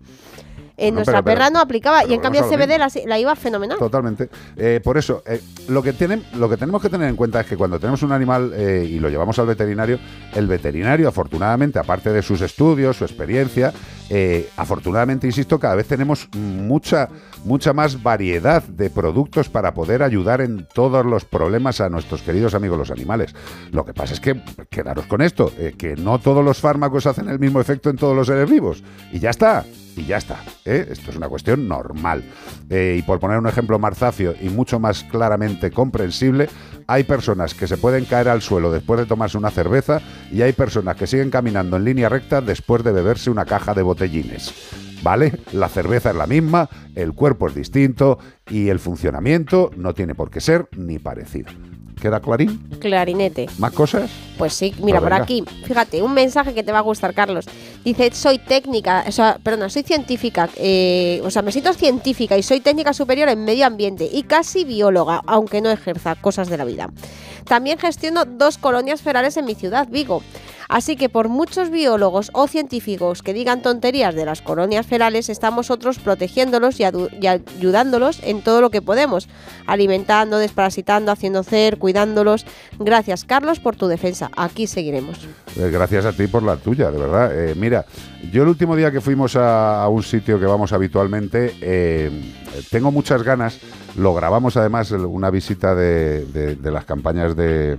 En 0.81 0.95
No, 0.95 0.99
nuestra 0.99 1.15
pero- 1.23 1.25
pero- 1.25 1.37
perra 1.37 1.51
no 1.51 1.61
aplicaba 1.61 2.05
y 2.05 2.15
en 2.15 2.21
cambio 2.21 2.43
CBD 2.45 2.79
la, 2.79 2.89
la 3.07 3.19
iba 3.19 3.37
fenomenal. 3.37 3.79
Totalmente. 3.79 4.29
Eh, 4.57 4.81
por 4.83 4.97
eso, 4.99 5.23
eh, 5.27 5.41
lo, 5.69 5.83
que 5.83 5.93
tienen, 5.93 6.25
lo 6.35 6.49
que 6.49 6.57
tenemos 6.57 6.81
que 6.83 6.89
tener 6.89 7.09
en 7.09 7.17
cuenta 7.17 7.41
es 7.41 7.47
que 7.47 7.57
cuando 7.57 7.79
tenemos 7.79 8.03
un 8.03 8.13
animal 8.13 8.53
eh, 8.55 8.87
y 8.89 8.99
lo 8.99 9.09
llevamos 9.11 9.39
al 9.39 9.47
veterinario, 9.47 9.99
el 10.35 10.47
veterinario, 10.47 11.09
afortunadamente, 11.09 11.79
aparte 11.79 12.11
de 12.11 12.23
sus 12.23 12.41
estudios, 12.41 12.97
su 12.97 13.05
experiencia, 13.05 13.73
eh, 14.09 14.49
afortunadamente, 14.57 15.27
insisto, 15.27 15.59
cada 15.61 15.75
vez 15.77 15.87
tenemos 15.87 16.29
mucha, 16.35 17.09
mucha 17.45 17.73
más 17.73 18.03
variedad 18.03 18.63
de 18.63 18.91
productos 18.91 19.49
para 19.49 19.75
poder 19.75 20.03
ayudar 20.03 20.41
en 20.41 20.67
todos 20.75 21.05
los 21.07 21.25
problemas 21.25 21.81
a 21.81 21.89
nuestros 21.89 22.23
queridos 22.23 22.55
amigos 22.55 22.79
los 22.79 22.91
animales. 22.91 23.35
Lo 23.71 23.85
que 23.85 23.93
pasa 23.95 24.15
es 24.15 24.21
que, 24.21 24.43
quedaros 24.71 25.07
con 25.07 25.21
esto, 25.21 25.53
eh, 25.59 25.75
que 25.77 25.95
no 25.97 26.19
todos 26.19 26.45
los 26.45 26.59
fármacos 26.59 27.07
hacen 27.07 27.29
el 27.29 27.39
mismo 27.39 27.61
efecto 27.61 27.91
en 27.91 27.97
todos 27.97 28.17
los 28.17 28.27
seres 28.27 28.51
vivos. 28.51 28.83
Y 29.13 29.19
ya 29.21 29.31
está. 29.31 29.65
Y 29.97 30.05
ya 30.07 30.19
está. 30.19 30.43
¿eh? 30.65 30.87
Esto 30.91 31.11
es 31.11 31.17
una 31.17 31.29
cuestión 31.29 31.69
normal. 31.69 32.25
Eh, 32.69 32.97
y 32.99 33.03
por 33.03 33.21
poner 33.21 33.39
un 33.39 33.47
ejemplo 33.47 33.79
más 33.79 33.99
zafio 33.99 34.35
y 34.41 34.49
mucho 34.49 34.79
más 34.79 35.05
claramente 35.05 35.71
comprensible, 35.71 36.49
hay 36.87 37.05
personas 37.05 37.55
que 37.55 37.67
se 37.67 37.77
pueden 37.77 38.05
caer 38.05 38.29
al 38.29 38.43
suelo 38.43 38.73
después 38.73 39.01
de 39.01 39.07
tomarse 39.07 39.39
una 39.39 39.51
cerveza 39.51 40.01
y 40.33 40.43
hay 40.43 40.53
personas 40.53 40.97
que 40.97 41.07
siguen 41.07 41.31
caminando 41.31 41.77
en 41.77 41.85
línea 41.85 42.09
recta 42.09 42.41
después 42.41 42.85
de 42.85 42.93
beberse 42.93 43.31
una 43.31 43.45
caja 43.45 43.75
de 43.75 43.83
botellines. 43.83 44.55
¿Vale? 45.03 45.41
La 45.53 45.69
cerveza 45.69 46.11
es 46.11 46.17
la 46.17 46.27
misma, 46.27 46.69
el 46.95 47.15
cuerpo 47.15 47.49
es 47.49 47.55
distinto 47.55 48.19
y 48.51 48.69
el 48.69 48.79
funcionamiento 48.79 49.71
no 49.77 49.95
tiene 49.95 50.15
por 50.15 50.31
qué 50.31 50.41
ser 50.41 50.69
ni 50.77 50.99
parecido. 50.99 51.51
¿Queda 52.01 52.21
clarín? 52.21 52.59
Clarinete. 52.81 53.47
¿Más 53.59 53.73
cosas? 53.73 54.11
Pues 54.39 54.55
sí, 54.55 54.75
mira, 54.79 55.01
Pues 55.01 55.03
por 55.03 55.11
venga. 55.11 55.23
aquí, 55.25 55.45
fíjate, 55.65 56.03
un 56.03 56.15
mensaje 56.15 56.55
que 56.55 56.63
te 56.63 56.73
va 56.73 56.79
a 56.79 56.83
gustar, 56.83 57.13
Carlos. 57.13 57.45
Dice, 57.85 58.11
soy 58.13 58.39
técnica, 58.39 59.05
o 59.07 59.13
sea, 59.13 59.39
perdona, 59.43 59.69
soy 59.69 59.83
científica, 59.83 60.49
eh, 60.57 61.21
o 61.25 61.31
sea, 61.31 61.43
me 61.43 61.53
siento 61.53 61.73
científica 61.75 62.39
y 62.39 62.43
soy 62.43 62.61
técnica 62.61 62.93
superior 62.95 63.29
en 63.29 63.45
medio 63.45 63.67
ambiente 63.67 64.09
y 64.11 64.23
casi 64.23 64.65
bióloga, 64.65 65.21
aunque 65.27 65.61
no 65.61 65.71
ejerza 65.71 66.15
cosas 66.15 66.49
de 66.49 66.57
la 66.57 66.65
vida. 66.65 66.89
También 67.45 67.79
gestiono 67.79 68.25
dos 68.25 68.57
colonias 68.59 69.03
ferales 69.03 69.37
en 69.37 69.45
mi 69.45 69.55
ciudad, 69.55 69.87
Vigo. 69.91 70.23
Así 70.71 70.95
que 70.95 71.09
por 71.09 71.29
muchos 71.29 71.69
biólogos 71.69 72.31
o 72.33 72.47
científicos 72.47 73.25
que 73.25 73.35
digan 73.35 73.61
tonterías 73.61 74.15
de 74.15 74.25
las 74.25 74.41
colonias 74.41 74.87
ferales, 74.87 75.29
estamos 75.29 75.69
otros 75.69 75.99
protegiéndolos 75.99 76.79
y, 76.79 76.85
ayudándolos 76.85 78.21
en 78.23 78.41
todo 78.41 78.61
lo 78.61 78.71
que 78.71 78.81
podemos, 78.81 79.29
alimentando, 79.67 80.39
desparasitando, 80.39 81.11
haciendo 81.11 81.43
cer, 81.43 81.77
cuidándolos. 81.77 82.47
Gracias, 82.79 83.25
Carlos, 83.25 83.59
por 83.59 83.75
tu 83.75 83.89
defensa. 83.89 84.31
Aquí 84.37 84.69
seguiremos. 84.69 85.27
Eh, 85.57 85.71
Gracias 85.73 86.05
a 86.05 86.13
ti 86.13 86.29
por 86.29 86.45
la 86.45 86.57
tuya, 86.57 86.93
de 86.93 86.99
verdad. 86.99 87.33
Eh, 87.37 87.55
mira, 87.57 87.85
yo 88.31 88.45
el 88.45 88.49
último 88.51 88.77
día 88.77 88.93
que 88.93 89.01
fuimos 89.01 89.35
a, 89.35 89.89
un 89.89 90.05
sitio 90.05 90.39
que 90.39 90.47
vamos 90.47 90.73
habitualmente, 90.73 91.53
eh, 91.61 92.13
tengo 92.71 92.93
muchas 92.93 93.25
ganas, 93.25 93.59
lo 93.97 94.15
grabamos 94.15 94.57
además, 94.57 94.93
una 94.93 95.31
visita 95.31 95.75
de 95.75 96.57
las 96.63 96.85
campañas 96.85 97.35
de, 97.35 97.77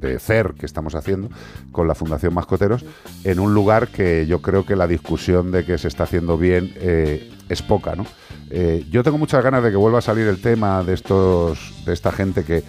de 0.00 0.18
CER 0.18 0.54
que 0.54 0.66
estamos 0.66 0.94
haciendo 0.94 1.28
con 1.72 1.88
la 1.88 1.94
Fundación 1.94 2.34
Mascoteros, 2.34 2.84
en 3.24 3.38
un 3.40 3.54
lugar 3.54 3.88
que 3.88 4.26
yo 4.26 4.40
creo 4.40 4.64
que 4.64 4.76
la 4.76 4.86
discusión 4.86 5.50
de 5.50 5.64
que 5.64 5.78
se 5.78 5.88
está 5.88 6.04
haciendo 6.04 6.38
bien 6.38 6.72
eh, 6.76 7.30
es 7.48 7.62
poca, 7.62 7.96
¿no? 7.96 8.06
Eh, 8.50 8.86
yo 8.90 9.02
tengo 9.02 9.18
muchas 9.18 9.42
ganas 9.44 9.62
de 9.62 9.70
que 9.70 9.76
vuelva 9.76 9.98
a 9.98 10.02
salir 10.02 10.26
el 10.26 10.40
tema 10.40 10.82
de 10.82 10.94
estos, 10.94 11.84
de 11.84 11.92
esta 11.92 12.12
gente 12.12 12.44
que, 12.44 12.62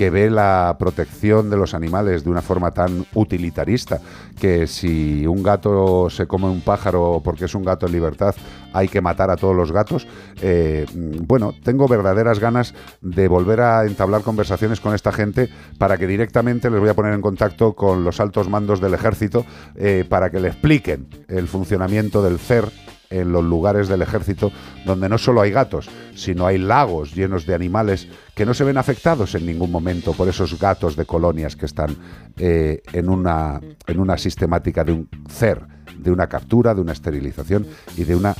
que 0.00 0.08
ve 0.08 0.30
la 0.30 0.76
protección 0.78 1.50
de 1.50 1.58
los 1.58 1.74
animales 1.74 2.24
de 2.24 2.30
una 2.30 2.40
forma 2.40 2.70
tan 2.70 3.04
utilitarista 3.12 4.00
que 4.40 4.66
si 4.66 5.26
un 5.26 5.42
gato 5.42 6.08
se 6.08 6.26
come 6.26 6.46
un 6.46 6.62
pájaro 6.62 7.20
porque 7.22 7.44
es 7.44 7.54
un 7.54 7.66
gato 7.66 7.84
en 7.84 7.92
libertad 7.92 8.34
hay 8.72 8.88
que 8.88 9.02
matar 9.02 9.30
a 9.30 9.36
todos 9.36 9.54
los 9.54 9.72
gatos. 9.72 10.06
Eh, 10.40 10.86
bueno, 10.94 11.52
tengo 11.62 11.86
verdaderas 11.86 12.38
ganas 12.38 12.72
de 13.02 13.28
volver 13.28 13.60
a 13.60 13.84
entablar 13.84 14.22
conversaciones 14.22 14.80
con 14.80 14.94
esta 14.94 15.12
gente 15.12 15.50
para 15.76 15.98
que 15.98 16.06
directamente 16.06 16.70
les 16.70 16.80
voy 16.80 16.88
a 16.88 16.94
poner 16.94 17.12
en 17.12 17.20
contacto 17.20 17.74
con 17.74 18.02
los 18.02 18.20
altos 18.20 18.48
mandos 18.48 18.80
del 18.80 18.94
ejército 18.94 19.44
eh, 19.74 20.06
para 20.08 20.30
que 20.30 20.40
le 20.40 20.48
expliquen 20.48 21.08
el 21.28 21.46
funcionamiento 21.46 22.22
del 22.22 22.38
CER 22.38 22.72
en 23.10 23.32
los 23.32 23.44
lugares 23.44 23.88
del 23.88 24.02
ejército 24.02 24.52
donde 24.86 25.08
no 25.08 25.18
solo 25.18 25.40
hay 25.40 25.50
gatos, 25.50 25.90
sino 26.14 26.46
hay 26.46 26.58
lagos 26.58 27.14
llenos 27.14 27.44
de 27.44 27.54
animales 27.54 28.08
que 28.34 28.46
no 28.46 28.54
se 28.54 28.64
ven 28.64 28.78
afectados 28.78 29.34
en 29.34 29.46
ningún 29.46 29.70
momento 29.70 30.12
por 30.12 30.28
esos 30.28 30.58
gatos 30.58 30.96
de 30.96 31.04
colonias 31.04 31.56
que 31.56 31.66
están 31.66 31.96
eh, 32.38 32.82
en, 32.92 33.08
una, 33.08 33.60
en 33.86 34.00
una 34.00 34.16
sistemática 34.16 34.84
de 34.84 34.92
un 34.92 35.08
CER, 35.28 35.66
de 35.98 36.10
una 36.10 36.28
captura, 36.28 36.74
de 36.74 36.80
una 36.80 36.92
esterilización 36.92 37.66
y 37.96 38.04
de 38.04 38.16
una 38.16 38.34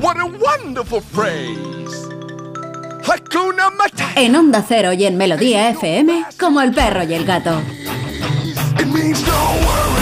What 0.00 0.16
a 0.16 0.24
wonderful 0.24 1.00
phrase. 1.00 2.08
Hakuna 3.04 3.70
Matata. 3.70 4.10
En 4.16 4.34
Onda 4.34 4.64
Cero 4.66 4.92
y 4.92 5.04
en 5.04 5.16
Melodía 5.16 5.70
FM, 5.70 6.24
como 6.36 6.60
el 6.62 6.74
perro 6.74 7.04
y 7.04 7.14
el 7.14 7.24
gato. 7.24 7.60
It 8.80 8.86
means 8.86 9.24
no 9.24 9.32
worries 9.64 10.01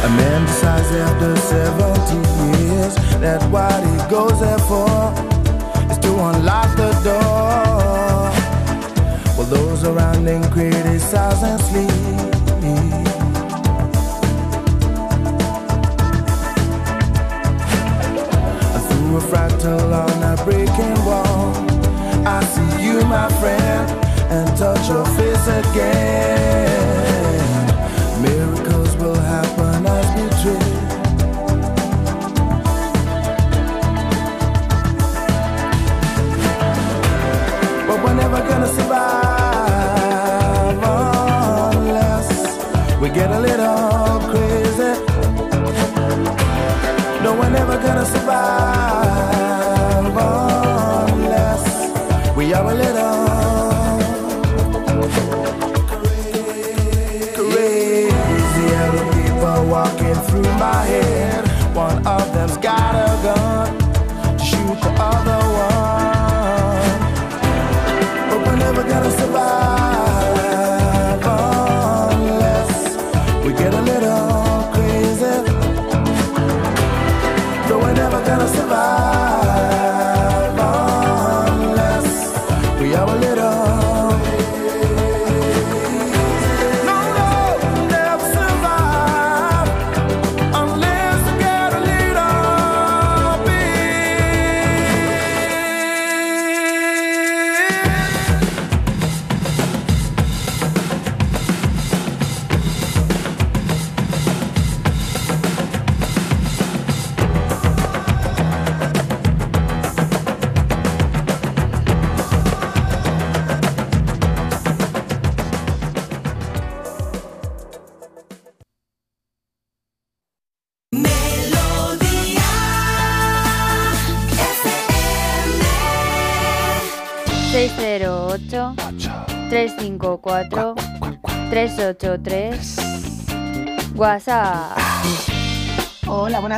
A 0.03 0.07
man 0.09 0.45
decides 0.45 0.91
after 0.91 1.35
70 1.37 2.15
years 2.57 2.95
that 3.21 3.41
what 3.51 3.83
he 3.83 3.97
goes 4.09 4.39
there 4.39 4.57
for 4.59 5.13
is 5.91 5.97
to 5.99 6.09
unlock 6.09 6.75
the 6.75 6.91
door. 7.03 8.31
While 9.35 9.47
those 9.47 9.83
around 9.85 10.27
him 10.27 10.43
criticize 10.51 11.43
and 11.43 11.61
sleep. 11.61 12.28
See 22.55 22.83
you, 22.83 23.01
my 23.05 23.29
friend, 23.39 23.85
and 24.31 24.57
touch 24.57 24.89
your 24.89 25.05
face 25.17 25.47
again. 25.47 26.78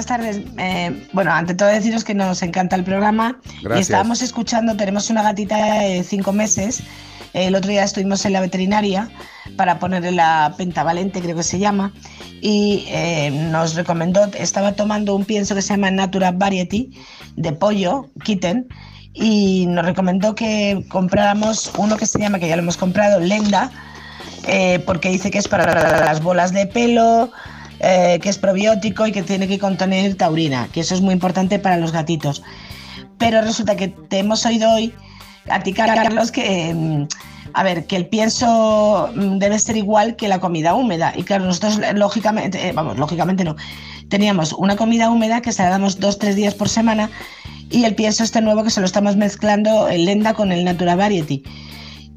Buenas 0.02 0.06
tardes. 0.06 0.41
Eh, 0.57 1.07
bueno, 1.14 1.32
ante 1.32 1.53
todo 1.53 1.69
deciros 1.69 2.03
que 2.03 2.15
nos 2.15 2.41
encanta 2.41 2.76
el 2.76 2.84
programa. 2.84 3.40
Gracias. 3.61 3.78
Y 3.78 3.82
estábamos 3.82 4.22
escuchando, 4.22 4.76
tenemos 4.76 5.10
una 5.10 5.22
gatita 5.22 5.82
de 5.82 6.03
cinco 6.03 6.34
meses. 6.34 6.82
El 7.34 7.56
otro 7.56 7.69
día 7.69 7.84
estuvimos 7.84 8.26
en 8.26 8.34
la 8.34 8.41
veterinaria 8.41 9.10
para 9.57 9.80
ponerle 9.80 10.11
la 10.11 10.56
pentavalente, 10.57 11.22
creo 11.22 11.36
que 11.36 11.44
se 11.44 11.60
llama, 11.60 11.94
y 12.41 12.86
eh, 12.90 13.30
nos 13.52 13.76
recomendó, 13.76 14.26
estaba 14.34 14.73
tomando 14.73 15.15
un 15.15 15.23
pienso 15.23 15.56
que 15.56 15.61
se 15.61 15.76
llama 15.76 15.91
Natura 15.91 16.32
Variety 16.32 16.91
de 17.36 17.53
pollo, 17.53 18.10
kitten, 18.23 18.68
y 19.14 19.65
nos 19.68 19.86
recomendó 19.86 20.36
que 20.36 20.84
compráramos 20.90 21.72
uno 21.78 21.95
que 21.95 22.06
se 22.06 22.19
llama, 22.19 22.40
que 22.40 22.49
ya 22.49 22.56
lo 22.56 22.64
hemos 22.64 22.76
comprado, 22.76 23.19
Lenda, 23.19 23.72
eh, 24.48 24.80
porque 24.86 25.10
dice 25.10 25.32
que 25.32 25.38
es 25.38 25.48
para 25.48 25.99
las 25.99 26.22
bolas 26.22 26.52
de 26.52 26.65
pelo, 26.65 27.32
eh, 27.84 28.20
que 28.22 28.30
es 28.30 28.38
probiótico 28.38 29.08
y 29.08 29.12
que 29.12 29.24
tiene 29.24 29.48
que 29.48 29.58
contener 29.58 30.14
taurina, 30.16 30.70
que 30.72 30.82
eso 30.82 30.94
es 30.94 31.02
muy 31.02 31.14
importante 31.14 31.58
para 31.58 31.78
los 31.78 31.91
gatitos. 31.91 32.44
Pero 33.18 33.41
resulta 33.41 33.76
que 33.76 33.88
te 33.88 34.20
hemos 34.20 34.45
oído 34.45 34.72
hoy 34.72 34.94
a 35.49 35.62
ti, 35.62 35.74
Carlos, 35.74 36.32
que, 36.32 36.74
mm, 36.74 37.08
a 37.53 37.64
ver, 37.64 37.88
que 37.88 37.95
el 37.95 38.08
pienso 38.08 39.10
mm, 39.16 39.40
debe 39.40 39.58
ser 39.58 39.78
igual 39.78 40.16
que 40.16 40.28
la 40.28 40.40
comida 40.40 40.76
húmeda. 40.76 41.14
Y 41.16 41.24
claro, 41.24 41.45
nosotros, 41.45 41.80
eh, 41.80 41.94
lógicamente, 41.94 42.68
eh, 42.68 42.72
vamos, 42.72 42.99
lógicamente 42.99 43.44
no, 43.44 43.56
teníamos 44.10 44.53
una 44.53 44.76
comida 44.76 45.10
húmeda 45.10 45.41
que 45.41 45.52
se 45.52 45.64
la 45.64 45.70
damos 45.70 45.99
dos, 45.99 46.20
tres 46.20 46.36
días 46.36 46.53
por 46.53 46.70
semana 46.70 47.10
y 47.72 47.86
el 47.86 47.95
pienso 47.95 48.24
este 48.24 48.41
nuevo 48.41 48.64
que 48.64 48.70
se 48.70 48.80
lo 48.80 48.86
estamos 48.86 49.16
mezclando 49.16 49.88
el 49.88 50.06
Lenda 50.06 50.36
con 50.36 50.52
el 50.52 50.64
Natura 50.64 50.95
Variety. 50.95 51.44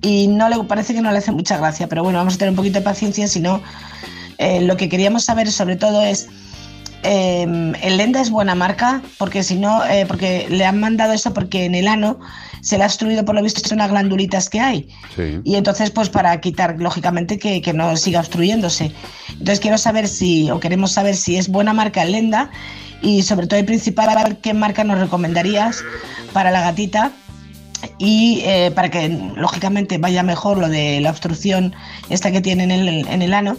Y 0.02 0.28
no 0.28 0.50
le 0.50 0.62
parece 0.64 0.92
que 0.92 1.00
no 1.00 1.10
le 1.10 1.18
hace 1.18 1.32
mucha 1.32 1.56
gracia, 1.56 1.88
pero 1.88 2.02
bueno, 2.02 2.18
vamos 2.18 2.34
a 2.34 2.38
tener 2.38 2.50
un 2.50 2.56
poquito 2.56 2.80
de 2.80 2.84
paciencia, 2.84 3.26
si 3.26 3.40
no, 3.40 3.62
eh, 4.38 4.60
lo 4.60 4.76
que 4.76 4.88
queríamos 4.88 5.24
saber 5.24 5.50
sobre 5.50 5.76
todo 5.76 6.02
es 6.02 6.28
eh, 7.04 7.42
el 7.82 7.96
Lenda 7.98 8.22
es 8.22 8.30
buena 8.30 8.54
marca 8.54 9.02
porque 9.18 9.42
si 9.42 9.56
no, 9.56 9.84
eh, 9.84 10.06
porque 10.06 10.46
le 10.48 10.64
han 10.64 10.80
mandado 10.80 11.12
eso 11.12 11.34
porque 11.34 11.66
en 11.66 11.74
el 11.74 11.86
ano 11.86 12.18
se 12.62 12.78
le 12.78 12.84
ha 12.84 12.86
obstruido 12.86 13.26
por 13.26 13.34
lo 13.34 13.42
visto 13.42 13.74
unas 13.74 13.90
glandulitas 13.90 14.48
que 14.48 14.58
hay. 14.58 14.88
Sí. 15.14 15.40
Y 15.44 15.56
entonces, 15.56 15.90
pues 15.90 16.08
para 16.08 16.40
quitar, 16.40 16.76
lógicamente, 16.78 17.38
que, 17.38 17.60
que 17.60 17.74
no 17.74 17.94
siga 17.98 18.20
obstruyéndose. 18.20 18.90
Entonces 19.32 19.60
quiero 19.60 19.76
saber 19.76 20.08
si, 20.08 20.50
o 20.50 20.60
queremos 20.60 20.92
saber 20.92 21.14
si 21.14 21.36
es 21.36 21.48
buena 21.48 21.74
marca 21.74 22.02
el 22.02 22.12
Lenda 22.12 22.50
y 23.02 23.22
sobre 23.22 23.46
todo 23.46 23.60
y 23.60 23.64
principal, 23.64 24.38
qué 24.38 24.54
marca 24.54 24.82
nos 24.82 24.98
recomendarías 24.98 25.84
para 26.32 26.50
la 26.50 26.62
gatita 26.62 27.12
y 27.98 28.40
eh, 28.46 28.72
para 28.74 28.90
que 28.90 29.10
lógicamente 29.36 29.98
vaya 29.98 30.22
mejor 30.22 30.56
lo 30.56 30.70
de 30.70 31.02
la 31.02 31.10
obstrucción 31.10 31.74
esta 32.08 32.32
que 32.32 32.40
tiene 32.40 32.64
en 32.64 32.70
el, 32.70 33.06
en 33.06 33.20
el 33.20 33.34
ano 33.34 33.58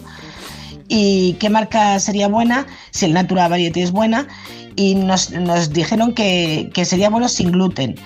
y 0.88 1.34
qué 1.34 1.50
marca 1.50 1.98
sería 2.00 2.28
buena, 2.28 2.66
si 2.90 3.06
el 3.06 3.12
Natura 3.12 3.48
Variety 3.48 3.82
es 3.82 3.90
buena 3.92 4.26
y 4.76 4.94
nos, 4.94 5.30
nos 5.30 5.72
dijeron 5.72 6.14
que, 6.14 6.70
que 6.74 6.84
sería 6.84 7.10
bueno 7.10 7.28
sin 7.28 7.52
gluten. 7.52 7.96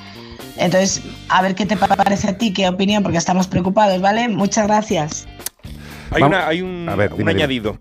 Entonces, 0.57 1.03
a 1.29 1.43
ver 1.43 1.55
qué 1.55 1.67
te 1.67 1.77
pa- 1.77 1.89
parece 1.89 2.29
a 2.29 2.39
ti, 2.39 2.53
qué 2.53 2.69
opinión, 2.69 3.03
porque 3.03 3.19
estamos 3.19 3.47
preocupados, 3.47 4.01
¿vale? 4.01 4.29
Muchas 4.29 4.67
gracias. 4.67 5.27
Hay, 6.13 6.23
una- 6.23 6.47
hay 6.49 6.61
un, 6.61 6.89
A 6.89 6.97
ver, 6.97 7.13
un 7.13 7.19
dime, 7.19 7.33
dime. 7.33 7.43
añadido. 7.43 7.79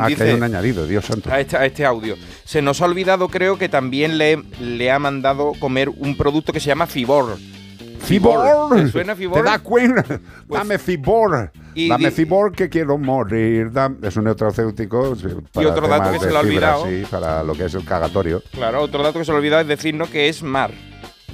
Ah, 0.00 0.06
que 0.08 0.14
hay 0.22 0.32
un 0.34 0.42
añadido, 0.42 0.86
Dios 0.86 1.04
santo. 1.04 1.30
a 1.32 1.40
este, 1.40 1.56
a 1.56 1.66
este 1.66 1.84
audio. 1.84 2.16
Se 2.44 2.62
nos 2.62 2.80
ha 2.80 2.84
olvidado, 2.86 3.28
creo 3.28 3.58
que 3.58 3.68
también 3.68 4.16
le, 4.16 4.42
le 4.60 4.90
ha 4.90 4.98
mandado 4.98 5.52
comer 5.58 5.88
un 5.88 6.16
producto 6.16 6.52
que 6.52 6.60
se 6.60 6.66
llama 6.68 6.86
Fibor. 6.86 7.36
Fibor. 8.04 8.76
¿Te 8.76 8.88
suena 8.88 9.16
Fibor? 9.16 9.44
¿Te 9.44 9.58
cuenta? 9.60 10.20
Dame 10.48 10.78
Fibor. 10.78 11.50
y 11.74 11.88
Dame 11.88 12.10
Fibor 12.10 12.52
que 12.52 12.68
quiero 12.68 12.98
morir. 12.98 13.70
Es 14.02 14.16
un 14.16 14.24
neutrocéutico. 14.24 15.16
para 15.52 15.68
otro 15.68 15.88
dato 15.88 16.12
que 16.12 16.18
se 16.20 16.30
le 16.30 16.36
ha 16.36 16.40
olvidado. 16.40 16.86
Sí, 16.86 17.04
para 17.10 17.42
lo 17.42 17.54
que 17.54 17.64
es 17.64 17.74
el 17.74 17.84
cagatorio. 17.84 18.42
Claro, 18.52 18.82
otro 18.82 19.02
dato 19.02 19.18
que 19.18 19.24
se 19.24 19.32
le 19.32 19.38
olvidaba 19.38 19.62
es 19.62 19.68
decirnos 19.68 20.08
que 20.10 20.28
es 20.28 20.42
Mar. 20.42 20.70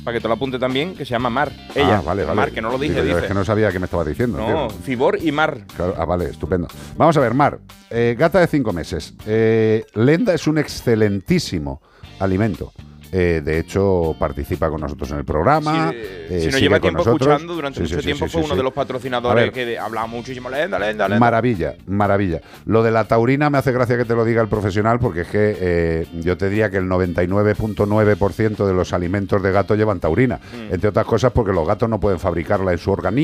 Para 0.05 0.17
que 0.17 0.23
te 0.23 0.29
lo 0.29 0.35
apunte 0.35 0.59
también, 0.59 0.95
que 0.95 1.05
se 1.05 1.11
llama 1.11 1.29
Mar. 1.29 1.53
Ella. 1.75 1.99
Ah, 1.99 2.03
vale, 2.03 2.25
vale. 2.25 2.35
Mar, 2.37 2.51
que 2.53 2.63
no 2.63 2.71
lo 2.71 2.79
dije, 2.79 2.95
Digo 2.95 3.05
yo, 3.05 3.15
dice. 3.15 3.27
Es 3.27 3.29
que 3.29 3.35
no 3.35 3.45
sabía 3.45 3.71
qué 3.71 3.79
me 3.79 3.85
estaba 3.85 4.03
diciendo. 4.03 4.39
No, 4.39 4.69
tío. 4.69 4.79
Fibor 4.83 5.19
y 5.23 5.31
Mar. 5.31 5.67
Claro, 5.77 5.95
ah, 5.99 6.07
vale, 6.07 6.31
estupendo. 6.31 6.69
Vamos 6.97 7.17
a 7.19 7.21
ver, 7.21 7.35
Mar. 7.35 7.59
eh, 7.91 8.17
gata 8.19 8.41
de 8.41 8.47
cinco 8.47 8.73
meses. 8.73 9.13
Eh, 9.27 9.85
Lenda 9.95 10.33
es 10.33 10.47
un 10.47 10.57
excelentísimo 10.57 11.83
alimento. 12.19 12.73
Eh, 13.13 13.43
de 13.45 13.59
hecho, 13.59 14.15
participa 14.19 14.71
con 14.71 14.81
nosotros 14.81 15.11
en 15.11 15.19
el 15.19 15.25
programa. 15.25 15.91
Sí, 15.91 15.97
eh, 15.99 16.41
si 16.43 16.47
nos 16.51 16.61
lleva 16.61 16.81
tiempo 16.81 16.99
nosotros. 16.99 17.29
escuchando, 17.29 17.55
durante 17.55 17.77
Sí, 17.79 17.83
mucho 17.83 17.97
sí, 17.99 18.05
tiempo 18.05 18.29
fue 18.29 18.43
uno 18.43 18.55
de 18.57 18.63
los 18.63 18.73
patrocinadores 18.73 19.51
que 19.51 19.79
hablaba 19.79 20.07
muchísimo 20.07 20.49
lenda, 20.49 20.79
lenda, 20.79 21.09
lenda. 21.09 21.19
Maravilla, 21.19 21.75
maravilla. 21.87 22.41
Lo 22.67 22.83
de 22.83 22.91
la 22.91 23.05
taurina 23.05 23.51
me 23.51 23.59
hace 23.59 23.73
gracia 23.73 23.97
que 23.97 24.05
te 24.05 24.15
lo 24.15 24.25
diga 24.25 24.43
el 24.43 24.49
profesional 24.49 24.99
porque 25.01 25.23
es 25.23 25.29
que 25.29 25.57
eh, 25.61 26.07
yo 26.21 26.37
te 26.37 26.49
diría 26.49 26.71
que 26.71 26.77
el 26.77 26.85
99.9% 26.85 28.67
de 28.67 28.75
los 28.75 28.93
alimentos 28.93 29.43
de 29.43 29.53
gato 29.53 29.75
llevan 29.75 30.01
taurina. 30.01 30.37
Mm. 30.37 30.75
Entre 30.75 30.89
otras 30.89 31.07
cosas 31.07 31.33
porque 31.33 31.53
los 31.53 31.67
gatos 31.67 31.89
no 31.89 31.99
pueden 31.99 32.19
fabricarla 32.19 32.73
en 32.73 32.79
su 32.79 32.91
organismo. 32.91 33.21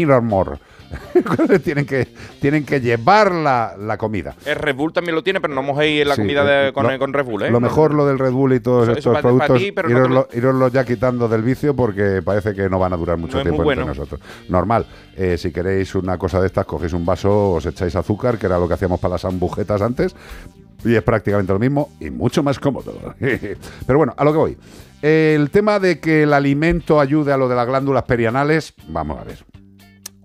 tienen, 1.64 1.86
que, 1.86 2.08
tienen 2.40 2.64
que 2.64 2.80
llevar 2.80 3.32
la, 3.32 3.96
comida. 3.98 4.34
El 4.44 4.56
Red 4.56 4.74
Bull 4.76 4.92
también 4.92 5.14
lo 5.14 5.22
tiene, 5.22 5.40
pero 5.40 5.54
no 5.54 5.62
mojéis 5.62 6.06
la 6.06 6.16
comida 6.16 6.44
de- 6.44 6.72
con, 6.72 6.98
con 6.98 7.12
Red 7.12 7.24
Bull, 7.24 7.42
¿eh? 7.42 7.50
Lo 7.50 7.60
mejor 7.60 7.94
lo 7.94 8.06
del 8.06 8.18
Red 8.18 8.32
Bull 8.32 8.52
y 8.54 8.60
todos 8.60 8.88
Eso- 8.88 8.98
estos 8.98 9.18
productos, 9.20 9.58
ti, 9.58 9.72
pero 9.76 10.08
no 10.08 10.26
iroslo, 10.32 10.68
ya 10.68 10.84
quitando 10.86 11.28
del 11.28 11.42
vicio 11.42 11.76
porque 11.76 12.22
parece 12.24 12.54
que 12.54 12.70
no 12.70 12.78
van 12.78 12.94
a 12.94 12.96
durar 12.96 13.18
mucho 13.18 13.36
No 13.36 13.42
tiempo 13.42 13.70
entre 13.70 13.84
nosotros. 13.84 14.18
Normal, 14.48 14.86
eh, 15.14 15.36
si 15.36 15.52
queréis 15.52 15.94
una 15.94 16.16
cosa 16.16 16.40
de 16.40 16.46
estas, 16.46 16.64
cogéis 16.64 16.94
un 16.94 17.04
vaso, 17.04 17.52
os 17.52 17.66
echáis 17.66 17.94
azúcar, 17.94 18.38
que 18.38 18.46
era 18.46 18.58
lo 18.58 18.66
que 18.66 18.72
hacíamos 18.72 18.98
para 18.98 19.12
las 19.12 19.26
ambujetas 19.26 19.82
antes, 19.82 20.16
y 20.82 20.94
es 20.94 21.02
prácticamente 21.02 21.52
lo 21.52 21.58
mismo 21.58 21.90
y 22.00 22.08
mucho 22.08 22.42
más 22.42 22.58
cómodo. 22.58 23.14
Pero 23.18 23.98
bueno, 23.98 24.14
a 24.16 24.24
lo 24.24 24.32
que 24.32 24.38
voy. 24.38 24.56
El 25.02 25.50
tema 25.50 25.78
de 25.78 26.00
que 26.00 26.22
el 26.22 26.32
alimento 26.32 26.98
ayude 26.98 27.32
a 27.32 27.36
lo 27.36 27.48
de 27.48 27.54
las 27.54 27.66
glándulas 27.66 28.04
perianales, 28.04 28.72
vamos 28.88 29.18
a 29.20 29.24
ver. 29.24 29.55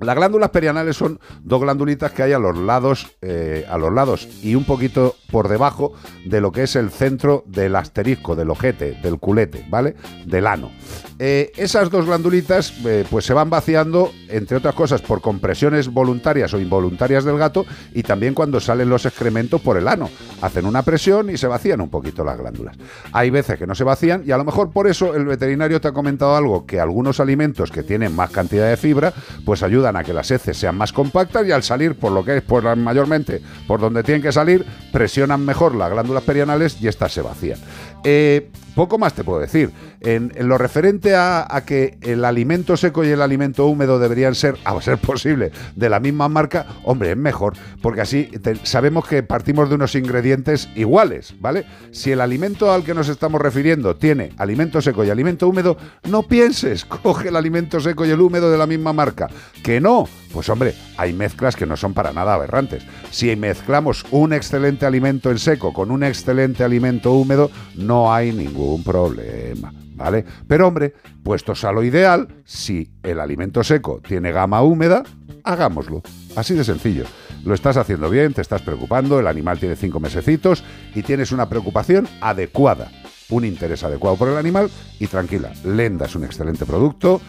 Las 0.01 0.15
glándulas 0.15 0.49
perianales 0.49 0.97
son 0.97 1.19
dos 1.43 1.61
glandulitas 1.61 2.11
que 2.11 2.23
hay 2.23 2.33
a 2.33 2.39
los 2.39 2.57
lados, 2.57 3.15
eh, 3.21 3.67
a 3.69 3.77
los 3.77 3.93
lados 3.93 4.27
y 4.41 4.55
un 4.55 4.63
poquito 4.63 5.15
por 5.29 5.47
debajo 5.47 5.93
de 6.25 6.41
lo 6.41 6.51
que 6.51 6.63
es 6.63 6.75
el 6.75 6.89
centro 6.89 7.43
del 7.45 7.75
asterisco, 7.75 8.35
del 8.35 8.49
ojete, 8.49 8.93
del 9.03 9.19
culete, 9.19 9.63
¿vale? 9.69 9.95
Del 10.25 10.47
ano. 10.47 10.71
Eh, 11.19 11.51
esas 11.55 11.91
dos 11.91 12.07
glandulitas, 12.07 12.73
eh, 12.83 13.05
pues 13.11 13.25
se 13.25 13.33
van 13.35 13.51
vaciando 13.51 14.11
entre 14.31 14.57
otras 14.57 14.73
cosas, 14.73 15.01
por 15.01 15.21
compresiones 15.21 15.87
voluntarias 15.87 16.53
o 16.53 16.59
involuntarias 16.59 17.23
del 17.23 17.37
gato 17.37 17.65
y 17.93 18.03
también 18.03 18.33
cuando 18.33 18.59
salen 18.59 18.89
los 18.89 19.05
excrementos 19.05 19.61
por 19.61 19.77
el 19.77 19.87
ano. 19.87 20.09
Hacen 20.41 20.65
una 20.65 20.81
presión 20.81 21.29
y 21.29 21.37
se 21.37 21.47
vacían 21.47 21.81
un 21.81 21.89
poquito 21.89 22.23
las 22.23 22.37
glándulas. 22.37 22.75
Hay 23.11 23.29
veces 23.29 23.59
que 23.59 23.67
no 23.67 23.75
se 23.75 23.83
vacían 23.83 24.23
y 24.25 24.31
a 24.31 24.37
lo 24.37 24.45
mejor 24.45 24.71
por 24.71 24.87
eso 24.87 25.13
el 25.13 25.25
veterinario 25.25 25.79
te 25.79 25.89
ha 25.89 25.91
comentado 25.91 26.35
algo, 26.35 26.65
que 26.65 26.79
algunos 26.79 27.19
alimentos 27.19 27.71
que 27.71 27.83
tienen 27.83 28.15
más 28.15 28.31
cantidad 28.31 28.67
de 28.67 28.77
fibra, 28.77 29.13
pues 29.45 29.63
ayudan 29.63 29.90
a 29.95 30.03
que 30.03 30.13
las 30.13 30.29
heces 30.31 30.57
sean 30.57 30.75
más 30.77 30.91
compactas 30.93 31.45
y 31.47 31.51
al 31.51 31.63
salir 31.63 31.95
por 31.95 32.11
lo 32.11 32.23
que 32.23 32.37
es 32.37 32.41
por 32.43 32.63
la- 32.63 32.75
mayormente 32.75 33.41
por 33.67 33.79
donde 33.79 34.03
tienen 34.03 34.21
que 34.21 34.31
salir, 34.31 34.65
presionan 34.91 35.43
mejor 35.45 35.75
las 35.75 35.91
glándulas 35.91 36.23
perianales 36.23 36.77
y 36.81 36.87
estas 36.87 37.13
se 37.13 37.21
vacían. 37.21 37.59
Eh, 38.03 38.49
poco 38.75 38.97
más 38.97 39.13
te 39.13 39.23
puedo 39.23 39.39
decir. 39.39 39.71
En, 39.99 40.31
lo 40.39 40.57
referente 40.57 41.15
a, 41.15 41.47
que 41.65 41.97
el 42.01 42.25
alimento 42.25 42.77
seco 42.77 43.03
y 43.03 43.09
el 43.09 43.21
alimento 43.21 43.67
húmedo 43.67 43.99
deberían 43.99 44.35
ser, 44.35 44.57
a 44.65 44.79
ser 44.81 44.97
posible, 44.97 45.51
de 45.75 45.89
la 45.89 45.99
misma 45.99 46.27
marca, 46.27 46.65
hombre, 46.83 47.11
es 47.11 47.17
mejor, 47.17 47.53
porque 47.81 48.01
así 48.01 48.29
sabemos 48.63 49.07
que 49.07 49.23
partimos 49.23 49.69
de 49.69 49.75
unos 49.75 49.95
ingredientes 49.95 50.69
iguales, 50.75 51.35
¿vale? 51.39 51.65
Si 51.91 52.11
el 52.11 52.21
alimento 52.21 52.71
al 52.71 52.83
que 52.83 52.93
nos 52.93 53.09
estamos 53.09 53.41
refiriendo 53.41 53.95
tiene 53.95 54.31
alimento 54.37 54.81
seco 54.81 55.03
y 55.03 55.09
alimento 55.09 55.47
húmedo, 55.47 55.77
no 56.09 56.23
pienses, 56.23 56.85
coge 57.03 57.29
el 57.29 57.35
alimento 57.35 57.79
seco 57.79 58.05
y 58.05 58.09
el 58.09 58.21
húmedo 58.21 58.51
de 58.51 58.57
la 58.57 58.67
misma 58.67 58.93
marca. 58.93 59.27
Que 59.63 59.79
no, 59.79 60.07
pues 60.31 60.49
hombre, 60.49 60.73
hay 60.97 61.13
mezclas 61.13 61.55
que 61.55 61.65
no 61.65 61.77
son 61.77 61.93
para 61.93 62.13
nada 62.13 62.33
aberrantes. 62.33 62.83
Si 63.11 63.35
mezclamos 63.35 64.05
un 64.11 64.33
excelente 64.33 64.85
alimento 64.85 65.29
en 65.31 65.37
seco 65.37 65.73
con 65.73 65.91
un 65.91 66.03
excelente 66.03 66.63
alimento 66.63 67.13
húmedo, 67.13 67.51
no 67.75 68.13
hay 68.13 68.31
ningún 68.31 68.83
problema, 68.83 69.73
¿vale? 69.95 70.25
Pero 70.47 70.67
hombre, 70.67 70.93
puestos 71.23 71.63
a 71.63 71.71
lo 71.71 71.83
ideal, 71.83 72.27
si 72.45 72.91
el 73.03 73.19
alimento 73.19 73.63
seco 73.63 74.01
tiene 74.05 74.31
gama 74.31 74.61
húmeda, 74.61 75.03
hagámoslo. 75.43 76.01
Así 76.35 76.53
de 76.53 76.63
sencillo. 76.63 77.05
Lo 77.43 77.53
estás 77.53 77.77
haciendo 77.77 78.09
bien, 78.09 78.33
te 78.33 78.41
estás 78.41 78.61
preocupando, 78.61 79.19
el 79.19 79.27
animal 79.27 79.59
tiene 79.59 79.75
cinco 79.75 79.99
mesecitos 79.99 80.63
y 80.93 81.01
tienes 81.01 81.31
una 81.31 81.49
preocupación 81.49 82.07
adecuada, 82.21 82.91
un 83.29 83.45
interés 83.45 83.83
adecuado 83.83 84.15
por 84.15 84.29
el 84.29 84.37
animal 84.37 84.69
y 84.99 85.07
tranquila, 85.07 85.51
Lenda 85.65 86.05
es 86.05 86.15
un 86.15 86.23
excelente 86.23 86.65
producto. 86.65 87.19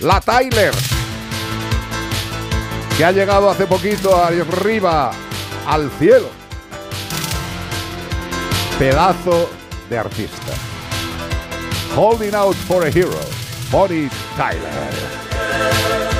La 0.00 0.20
Tyler, 0.20 0.74
que 2.98 3.04
ha 3.04 3.12
llegado 3.12 3.48
hace 3.48 3.66
poquito 3.66 4.16
arriba, 4.16 5.12
al 5.66 5.88
cielo. 5.92 6.26
Pedazo 8.78 9.48
de 9.88 9.98
artista. 9.98 10.52
Holding 11.94 12.34
out 12.34 12.54
for 12.54 12.86
a 12.86 12.90
hero, 12.90 13.20
Bonnie 13.70 14.10
Tyler. 14.36 16.13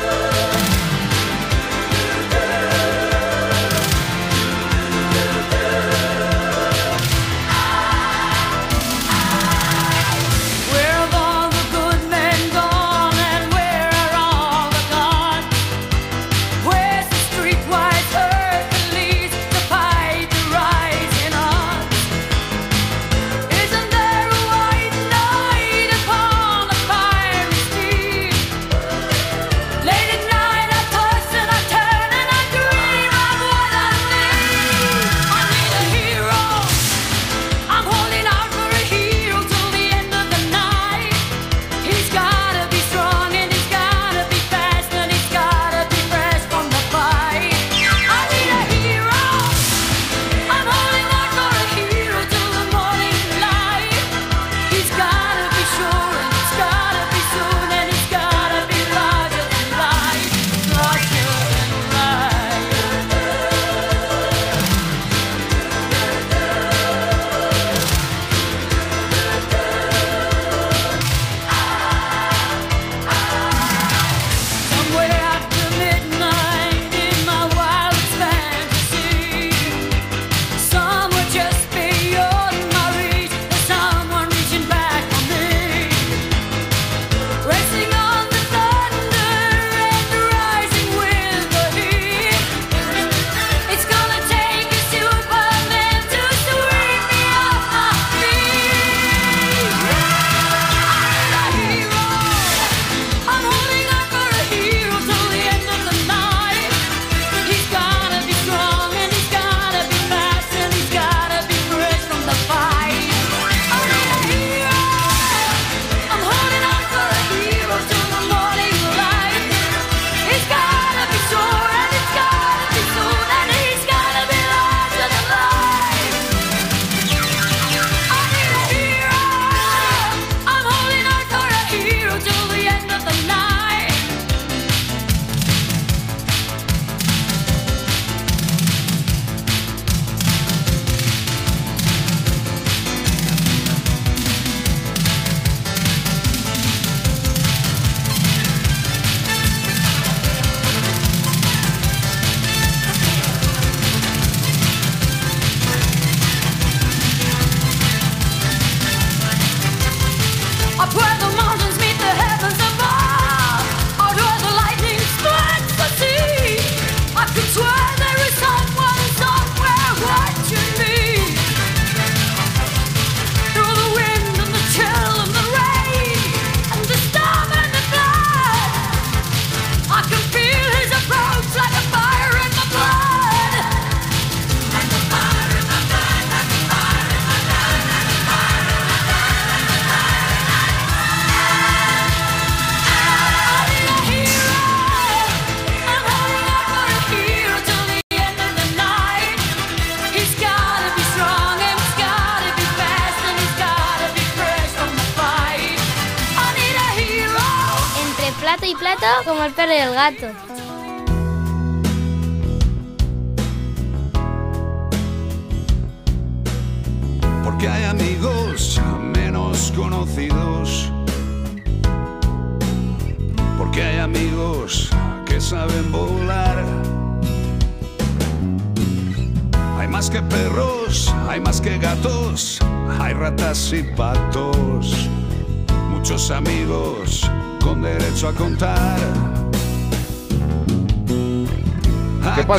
Gato. 210.10 210.33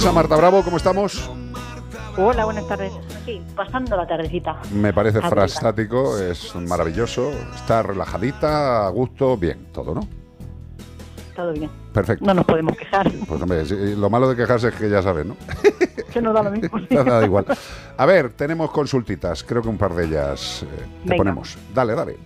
¿Qué 0.05 0.09
pasa, 0.09 0.21
Marta 0.21 0.35
Bravo? 0.35 0.61
¿Cómo 0.61 0.77
estamos? 0.77 1.31
Hola, 2.15 2.45
buenas 2.45 2.67
tardes. 2.67 2.93
Sí, 3.25 3.41
pasando 3.55 3.97
la 3.97 4.05
tardecita. 4.05 4.61
Me 4.71 4.93
parece 4.93 5.19
frastático, 5.19 6.19
es 6.19 6.53
maravilloso, 6.53 7.31
está 7.55 7.81
relajadita, 7.81 8.85
a 8.85 8.89
gusto, 8.91 9.35
bien, 9.35 9.65
todo, 9.73 9.95
¿no? 9.95 10.07
Todo 11.35 11.53
bien. 11.53 11.71
Perfecto. 11.91 12.23
No 12.23 12.35
nos 12.35 12.45
podemos 12.45 12.77
quejar. 12.77 13.11
Pues 13.27 13.41
hombre, 13.41 13.65
sí, 13.65 13.95
lo 13.95 14.11
malo 14.11 14.29
de 14.29 14.35
quejarse 14.35 14.67
es 14.67 14.75
que 14.75 14.91
ya 14.91 15.01
sabes, 15.01 15.25
¿no? 15.25 15.35
Que 16.13 16.21
nos 16.21 16.35
da 16.35 16.43
lo 16.43 16.51
mismo. 16.51 16.77
Nada 16.91 17.25
igual. 17.25 17.47
A 17.97 18.05
ver, 18.05 18.33
tenemos 18.33 18.69
consultitas, 18.69 19.43
creo 19.43 19.63
que 19.63 19.69
un 19.69 19.79
par 19.79 19.95
de 19.95 20.05
ellas 20.05 20.61
eh, 20.61 20.67
te 21.03 21.09
Venga. 21.09 21.17
ponemos. 21.17 21.57
Dale, 21.73 21.95
dale. 21.95 22.17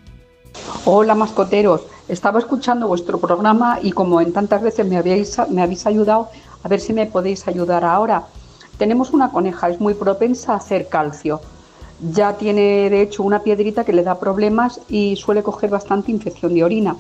Hola 0.83 1.15
mascoteros, 1.15 1.87
estaba 2.07 2.39
escuchando 2.39 2.87
vuestro 2.87 3.19
programa 3.19 3.79
y 3.81 3.91
como 3.91 4.19
en 4.19 4.33
tantas 4.33 4.61
veces 4.61 4.85
me 4.85 4.97
habéis, 4.97 5.37
me 5.49 5.61
habéis 5.61 5.85
ayudado, 5.85 6.29
a 6.63 6.67
ver 6.67 6.79
si 6.79 6.93
me 6.93 7.05
podéis 7.05 7.47
ayudar 7.47 7.83
ahora. 7.85 8.25
Tenemos 8.77 9.11
una 9.11 9.31
coneja, 9.31 9.69
es 9.69 9.79
muy 9.79 9.93
propensa 9.93 10.53
a 10.53 10.57
hacer 10.57 10.87
calcio. 10.87 11.41
Ya 12.13 12.37
tiene 12.37 12.89
de 12.89 13.01
hecho 13.01 13.23
una 13.23 13.43
piedrita 13.43 13.83
que 13.83 13.91
le 13.93 14.03
da 14.03 14.19
problemas 14.19 14.79
y 14.87 15.15
suele 15.17 15.43
coger 15.43 15.69
bastante 15.69 16.11
infección 16.11 16.53
de 16.53 16.63
orina. 16.63 16.95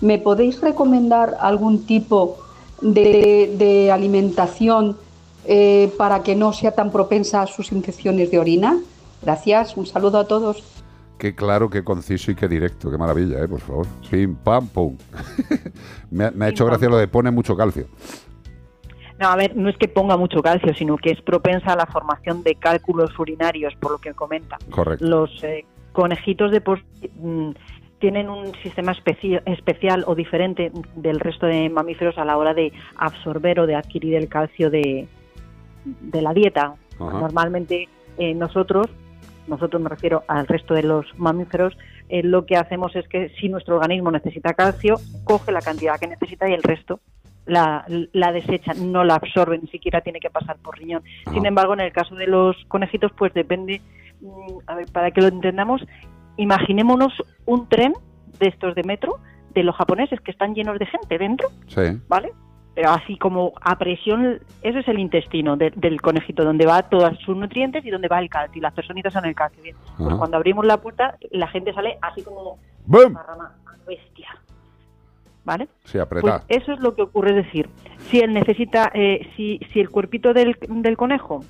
¿Me 0.00 0.18
podéis 0.18 0.60
recomendar 0.62 1.36
algún 1.40 1.84
tipo 1.84 2.38
de, 2.80 3.54
de 3.58 3.92
alimentación 3.92 4.96
eh, 5.44 5.92
para 5.98 6.22
que 6.22 6.34
no 6.36 6.54
sea 6.54 6.72
tan 6.72 6.90
propensa 6.90 7.42
a 7.42 7.46
sus 7.46 7.70
infecciones 7.72 8.30
de 8.30 8.38
orina? 8.38 8.78
Gracias, 9.22 9.76
un 9.76 9.84
saludo 9.84 10.18
a 10.18 10.26
todos. 10.26 10.62
Qué 11.18 11.34
claro, 11.34 11.68
qué 11.68 11.84
conciso 11.84 12.30
y 12.30 12.34
qué 12.34 12.48
directo, 12.48 12.90
qué 12.90 12.96
maravilla, 12.96 13.44
¿eh? 13.44 13.48
por 13.48 13.60
favor. 13.60 13.86
Pim, 14.10 14.36
pam, 14.36 14.68
pum. 14.68 14.96
me, 16.10 16.24
ha- 16.24 16.30
me 16.30 16.46
ha 16.46 16.48
hecho 16.48 16.64
gracia 16.64 16.88
lo 16.88 16.96
de 16.96 17.06
pone 17.08 17.30
mucho 17.30 17.54
calcio. 17.54 17.86
No, 19.20 19.28
a 19.28 19.36
ver, 19.36 19.54
no 19.54 19.68
es 19.68 19.76
que 19.76 19.86
ponga 19.86 20.16
mucho 20.16 20.40
calcio, 20.42 20.72
sino 20.72 20.96
que 20.96 21.10
es 21.10 21.20
propensa 21.20 21.74
a 21.74 21.76
la 21.76 21.84
formación 21.84 22.42
de 22.42 22.54
cálculos 22.54 23.16
urinarios, 23.18 23.74
por 23.76 23.92
lo 23.92 23.98
que 23.98 24.14
comenta. 24.14 24.56
Correcto. 24.70 25.04
Los 25.06 25.44
eh, 25.44 25.66
conejitos 25.92 26.50
de 26.50 26.62
por 26.62 26.80
mm, 27.16 27.50
tienen 27.98 28.30
un 28.30 28.54
sistema 28.62 28.92
especi- 28.94 29.42
especial 29.44 30.04
o 30.06 30.14
diferente 30.14 30.72
del 30.96 31.20
resto 31.20 31.44
de 31.44 31.68
mamíferos 31.68 32.16
a 32.16 32.24
la 32.24 32.38
hora 32.38 32.54
de 32.54 32.72
absorber 32.96 33.60
o 33.60 33.66
de 33.66 33.74
adquirir 33.74 34.14
el 34.14 34.26
calcio 34.28 34.70
de, 34.70 35.06
de 35.84 36.22
la 36.22 36.32
dieta. 36.32 36.74
Ajá. 36.98 37.20
Normalmente 37.20 37.90
eh, 38.16 38.32
nosotros, 38.34 38.86
nosotros 39.48 39.82
me 39.82 39.90
refiero 39.90 40.24
al 40.28 40.46
resto 40.46 40.72
de 40.72 40.82
los 40.82 41.04
mamíferos, 41.18 41.76
eh, 42.08 42.22
lo 42.22 42.46
que 42.46 42.56
hacemos 42.56 42.96
es 42.96 43.06
que 43.06 43.28
si 43.38 43.50
nuestro 43.50 43.76
organismo 43.76 44.10
necesita 44.10 44.54
calcio, 44.54 44.96
coge 45.24 45.52
la 45.52 45.60
cantidad 45.60 46.00
que 46.00 46.06
necesita 46.06 46.48
y 46.48 46.54
el 46.54 46.62
resto 46.62 47.00
la, 47.50 47.84
la 48.12 48.32
desecha, 48.32 48.72
no 48.74 49.04
la 49.04 49.16
absorbe, 49.16 49.58
ni 49.58 49.68
siquiera 49.68 50.00
tiene 50.00 50.20
que 50.20 50.30
pasar 50.30 50.56
por 50.58 50.78
riñón. 50.78 51.02
Sin 51.32 51.44
embargo, 51.46 51.74
en 51.74 51.80
el 51.80 51.92
caso 51.92 52.14
de 52.14 52.26
los 52.26 52.56
conejitos, 52.68 53.12
pues 53.16 53.34
depende, 53.34 53.80
mm, 54.20 54.58
a 54.66 54.74
ver, 54.76 54.86
para 54.92 55.10
que 55.10 55.20
lo 55.20 55.28
entendamos, 55.28 55.82
imaginémonos 56.36 57.12
un 57.46 57.68
tren 57.68 57.92
de 58.38 58.48
estos 58.48 58.74
de 58.74 58.82
metro, 58.84 59.18
de 59.54 59.62
los 59.64 59.74
japoneses 59.76 60.20
que 60.20 60.30
están 60.30 60.54
llenos 60.54 60.78
de 60.78 60.86
gente 60.86 61.18
dentro, 61.18 61.48
Sí. 61.66 61.82
¿vale? 62.08 62.32
Pero 62.74 62.90
así 62.90 63.18
como 63.18 63.52
a 63.60 63.76
presión, 63.76 64.38
ese 64.62 64.78
es 64.78 64.88
el 64.88 64.98
intestino 65.00 65.56
de- 65.56 65.72
del 65.74 66.00
conejito, 66.00 66.44
donde 66.44 66.66
va 66.66 66.82
todos 66.88 67.18
sus 67.18 67.36
nutrientes 67.36 67.84
y 67.84 67.90
donde 67.90 68.06
va 68.08 68.20
el 68.20 68.30
calcio, 68.30 68.58
y 68.58 68.62
las 68.62 68.72
personitas 68.72 69.12
son 69.12 69.24
el 69.26 69.34
calcio. 69.34 69.62
Bien, 69.62 69.76
pues 69.98 70.14
cuando 70.14 70.36
abrimos 70.36 70.64
la 70.64 70.76
puerta, 70.78 71.18
la 71.32 71.48
gente 71.48 71.72
sale 71.74 71.98
así 72.00 72.22
como 72.22 72.58
¡Bum! 72.86 73.14
bestia, 73.86 74.28
¿vale? 75.50 75.66
Sí. 75.82 75.98
Pues 76.08 76.44
eso 76.46 76.72
es 76.72 76.78
lo 76.78 76.94
que 76.94 77.02
ocurre, 77.02 77.30
es 77.30 77.44
decir, 77.46 77.68
si 78.08 78.20
él 78.20 78.32
necesita, 78.32 78.92
eh, 78.94 79.28
si, 79.36 79.58
si 79.72 79.80
el 79.80 79.90
cuerpito 79.90 80.32
del, 80.32 80.56
del 80.68 80.96
conejo 80.96 81.40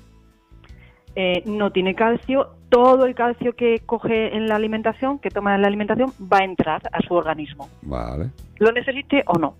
eh, 1.15 1.43
no 1.45 1.71
tiene 1.71 1.93
calcio, 1.93 2.55
todo 2.69 3.05
el 3.05 3.13
calcio 3.13 3.55
que 3.55 3.79
coge 3.85 4.35
en 4.35 4.47
la 4.47 4.55
alimentación, 4.55 5.19
que 5.19 5.29
toma 5.29 5.53
en 5.53 5.61
la 5.61 5.67
alimentación, 5.67 6.11
va 6.19 6.39
a 6.39 6.45
entrar 6.45 6.81
a 6.91 6.99
su 7.01 7.13
organismo, 7.13 7.69
Vale, 7.83 8.31
lo 8.57 8.71
necesite 8.71 9.23
o 9.27 9.37
no. 9.37 9.53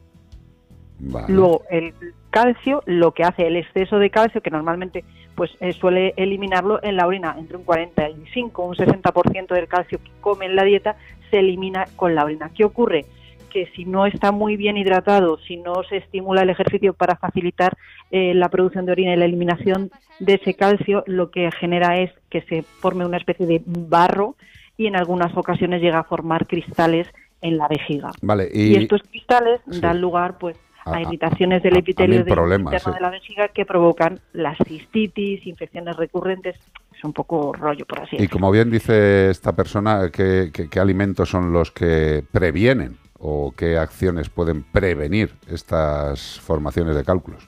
vale. 0.97 1.31
Luego, 1.31 1.61
el 1.69 1.93
calcio, 2.31 2.81
lo 2.87 3.11
que 3.11 3.23
hace 3.23 3.45
el 3.45 3.57
exceso 3.57 3.99
de 3.99 4.09
calcio, 4.09 4.41
que 4.41 4.49
normalmente 4.49 5.03
pues 5.35 5.51
eh, 5.59 5.73
suele 5.73 6.15
eliminarlo 6.17 6.79
en 6.81 6.95
la 6.95 7.05
orina, 7.05 7.35
entre 7.37 7.57
un 7.57 7.63
45 7.63 8.63
un 8.63 8.75
60% 8.75 9.53
del 9.53 9.67
calcio 9.67 9.99
que 9.99 10.11
come 10.19 10.45
en 10.47 10.55
la 10.55 10.63
dieta 10.63 10.95
se 11.29 11.39
elimina 11.39 11.85
con 11.95 12.15
la 12.15 12.25
orina. 12.25 12.49
¿Qué 12.55 12.65
ocurre? 12.65 13.05
Que 13.51 13.67
si 13.75 13.85
no 13.85 14.05
está 14.05 14.31
muy 14.31 14.55
bien 14.57 14.77
hidratado, 14.77 15.37
si 15.47 15.57
no 15.57 15.83
se 15.89 15.97
estimula 15.97 16.43
el 16.43 16.49
ejercicio 16.49 16.93
para 16.93 17.15
facilitar 17.17 17.75
eh, 18.11 18.33
la 18.33 18.49
producción 18.49 18.85
de 18.85 18.93
orina 18.93 19.13
y 19.13 19.17
la 19.17 19.25
eliminación 19.25 19.91
de 20.19 20.35
ese 20.35 20.53
calcio, 20.53 21.03
lo 21.07 21.31
que 21.31 21.49
genera 21.51 21.97
es 21.97 22.11
que 22.29 22.41
se 22.43 22.61
forme 22.63 23.05
una 23.05 23.17
especie 23.17 23.45
de 23.45 23.61
barro 23.65 24.35
y 24.77 24.87
en 24.87 24.95
algunas 24.95 25.35
ocasiones 25.35 25.81
llega 25.81 25.99
a 25.99 26.03
formar 26.05 26.47
cristales 26.47 27.07
en 27.41 27.57
la 27.57 27.67
vejiga. 27.67 28.11
Vale, 28.21 28.49
Y, 28.53 28.73
y, 28.73 28.75
estos 28.75 29.01
cristales 29.03 29.59
Sí. 29.69 29.79
dan 29.81 29.99
lugar 29.99 30.37
pues 30.37 30.55
A- 30.85 30.91
a, 30.91 30.95
a- 30.97 31.01
irritaciones 31.01 31.61
del 31.61 31.77
epitelio 31.77 32.23
mil 32.23 32.25
del 32.25 32.79
sí. 32.79 32.91
de 32.91 32.99
la 33.01 33.09
vejiga 33.09 33.47
que 33.49 33.65
provocan 33.65 34.19
la 34.33 34.55
cistitis, 34.65 35.45
infecciones 35.45 35.95
recurrentes. 35.97 36.55
Es 36.95 37.03
un 37.03 37.13
poco 37.13 37.51
rollo, 37.53 37.85
por 37.85 37.99
así 38.01 38.15
y 38.15 38.19
decirlo. 38.19 38.33
como 38.39 38.51
bien 38.51 38.69
dice 38.69 39.29
esta 39.31 39.53
persona, 39.55 40.09
¿qué, 40.11 40.51
qué, 40.53 40.69
qué 40.69 40.79
alimentos 40.79 41.29
son 41.29 41.51
los 41.51 41.71
que 41.71 42.23
previenen 42.31 42.97
o 43.21 43.53
qué 43.55 43.77
acciones 43.77 44.29
pueden 44.29 44.63
prevenir 44.63 45.31
estas 45.47 46.39
formaciones 46.39 46.95
de 46.95 47.03
cálculos? 47.03 47.47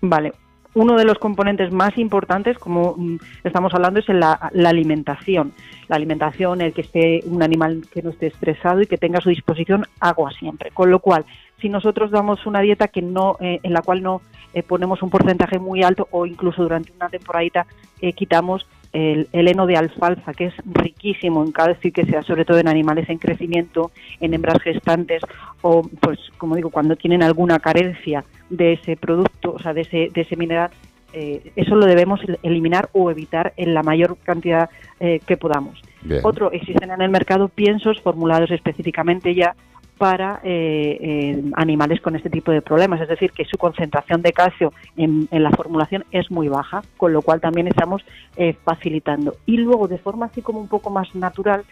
Vale. 0.00 0.32
Uno 0.72 0.96
de 0.96 1.04
los 1.04 1.18
componentes 1.18 1.72
más 1.72 1.98
importantes, 1.98 2.56
como 2.56 2.94
mm, 2.96 3.16
estamos 3.42 3.74
hablando, 3.74 3.98
es 3.98 4.08
la, 4.08 4.50
la 4.52 4.68
alimentación. 4.68 5.52
La 5.88 5.96
alimentación, 5.96 6.60
el 6.60 6.72
que 6.72 6.82
esté 6.82 7.22
un 7.24 7.42
animal 7.42 7.82
que 7.92 8.02
no 8.02 8.10
esté 8.10 8.28
estresado 8.28 8.80
y 8.80 8.86
que 8.86 8.96
tenga 8.96 9.18
a 9.18 9.22
su 9.22 9.30
disposición 9.30 9.86
agua 9.98 10.30
siempre. 10.30 10.70
Con 10.70 10.92
lo 10.92 11.00
cual, 11.00 11.24
si 11.60 11.68
nosotros 11.68 12.12
damos 12.12 12.46
una 12.46 12.60
dieta 12.60 12.86
que 12.86 13.02
no, 13.02 13.36
eh, 13.40 13.58
en 13.64 13.72
la 13.72 13.82
cual 13.82 14.02
no 14.02 14.22
eh, 14.54 14.62
ponemos 14.62 15.02
un 15.02 15.10
porcentaje 15.10 15.58
muy 15.58 15.82
alto 15.82 16.08
o 16.10 16.26
incluso 16.26 16.62
durante 16.62 16.92
una 16.92 17.08
temporadita 17.08 17.66
eh, 18.00 18.12
quitamos 18.12 18.66
el, 18.92 19.28
el 19.32 19.48
heno 19.48 19.66
de 19.66 19.76
alfalfa, 19.76 20.32
que 20.34 20.46
es 20.46 20.54
riquísimo 20.64 21.44
en 21.44 21.52
calcio 21.52 21.88
y 21.88 21.92
que 21.92 22.06
sea 22.06 22.22
sobre 22.22 22.44
todo 22.44 22.58
en 22.58 22.68
animales 22.68 23.08
en 23.08 23.18
crecimiento, 23.18 23.90
en 24.20 24.34
hembras 24.34 24.60
gestantes 24.62 25.22
o, 25.62 25.82
pues, 26.00 26.18
como 26.38 26.56
digo, 26.56 26.70
cuando 26.70 26.96
tienen 26.96 27.22
alguna 27.22 27.58
carencia 27.60 28.24
de 28.48 28.72
ese 28.72 28.96
producto, 28.96 29.52
o 29.52 29.58
sea, 29.60 29.72
de 29.74 29.82
ese, 29.82 30.08
de 30.12 30.20
ese 30.22 30.36
mineral, 30.36 30.70
eh, 31.12 31.52
eso 31.56 31.74
lo 31.74 31.86
debemos 31.86 32.20
el- 32.24 32.38
eliminar 32.42 32.88
o 32.92 33.10
evitar 33.10 33.52
en 33.56 33.74
la 33.74 33.82
mayor 33.82 34.16
cantidad 34.22 34.70
eh, 35.00 35.20
que 35.26 35.36
podamos. 35.36 35.80
Bien. 36.02 36.20
Otro, 36.24 36.52
existen 36.52 36.90
en 36.90 37.00
el 37.02 37.10
mercado 37.10 37.48
piensos 37.48 38.00
formulados 38.00 38.50
específicamente 38.50 39.34
ya 39.34 39.54
para 40.00 40.40
eh, 40.44 40.96
eh, 40.98 41.42
animales 41.56 42.00
con 42.00 42.16
este 42.16 42.30
tipo 42.30 42.50
de 42.52 42.62
problemas, 42.62 43.02
es 43.02 43.08
decir, 43.10 43.32
que 43.32 43.44
su 43.44 43.58
concentración 43.58 44.22
de 44.22 44.32
calcio 44.32 44.72
en, 44.96 45.28
en 45.30 45.42
la 45.42 45.50
formulación 45.50 46.06
es 46.10 46.30
muy 46.30 46.48
baja, 46.48 46.80
con 46.96 47.12
lo 47.12 47.20
cual 47.20 47.42
también 47.42 47.66
estamos 47.66 48.02
eh, 48.38 48.54
facilitando. 48.64 49.34
Y 49.44 49.58
luego, 49.58 49.88
de 49.88 49.98
forma 49.98 50.24
así 50.24 50.40
como 50.40 50.58
un 50.58 50.68
poco 50.68 50.88
más 50.88 51.14
natural, 51.14 51.64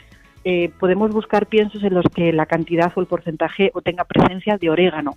eh, 0.44 0.70
podemos 0.78 1.10
buscar 1.10 1.46
piensos 1.46 1.82
en 1.82 1.94
los 1.94 2.04
que 2.14 2.34
la 2.34 2.44
cantidad 2.44 2.92
o 2.94 3.00
el 3.00 3.06
porcentaje 3.06 3.70
o 3.72 3.80
tenga 3.80 4.04
presencia 4.04 4.58
de 4.58 4.68
orégano. 4.68 5.12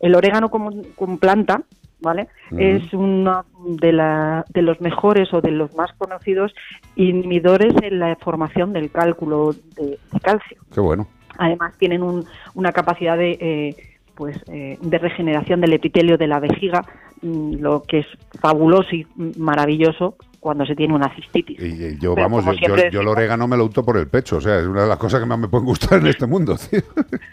El 0.00 0.16
orégano 0.16 0.48
como, 0.50 0.72
como 0.96 1.18
planta, 1.18 1.62
¿vale? 2.00 2.26
Es 2.58 2.92
uno 2.92 3.44
de, 3.80 3.92
la- 3.92 4.44
de 4.52 4.62
los 4.62 4.80
mejores 4.80 5.32
o 5.32 5.40
de 5.40 5.52
los 5.52 5.72
más 5.76 5.92
conocidos 5.92 6.52
inhibidores 6.96 7.74
en 7.80 8.00
la 8.00 8.16
formación 8.16 8.72
del 8.72 8.90
cálculo 8.90 9.52
de, 9.76 9.98
de 10.12 10.20
calcio. 10.20 10.56
Qué 10.74 10.80
bueno. 10.80 11.06
Además 11.40 11.72
tienen 11.78 12.02
un- 12.02 12.24
una 12.54 12.70
capacidad 12.72 13.16
de, 13.16 13.32
eh, 13.40 13.76
pues, 14.14 14.36
eh, 14.52 14.78
de 14.80 14.98
regeneración 14.98 15.60
del 15.60 15.72
epitelio 15.72 16.18
de 16.18 16.26
la 16.28 16.38
vejiga, 16.38 16.84
mm, 17.22 17.54
lo 17.60 17.82
que 17.82 18.00
es 18.00 18.06
fabuloso 18.40 18.94
y 18.94 19.06
maravilloso 19.38 20.14
cuando 20.38 20.64
se 20.64 20.74
tiene 20.74 20.94
una 20.94 21.14
cistitis. 21.14 21.58
Y, 21.60 21.98
yo, 21.98 22.14
Pero 22.14 22.28
vamos, 22.30 22.44
yo, 22.46 22.74
yo- 22.74 22.88
yo 22.90 23.00
el 23.02 23.08
orégano 23.08 23.46
me 23.46 23.58
lo 23.58 23.66
unto 23.66 23.84
por 23.84 23.98
el 23.98 24.06
pecho. 24.08 24.38
O 24.38 24.40
sea, 24.40 24.58
es 24.58 24.66
una 24.66 24.82
de 24.84 24.88
las 24.88 24.96
cosas 24.96 25.20
que 25.20 25.26
más 25.26 25.38
me 25.38 25.48
pueden 25.48 25.66
gustar 25.66 25.98
en 26.00 26.06
este 26.06 26.26
mundo, 26.26 26.56
tío. 26.70 26.80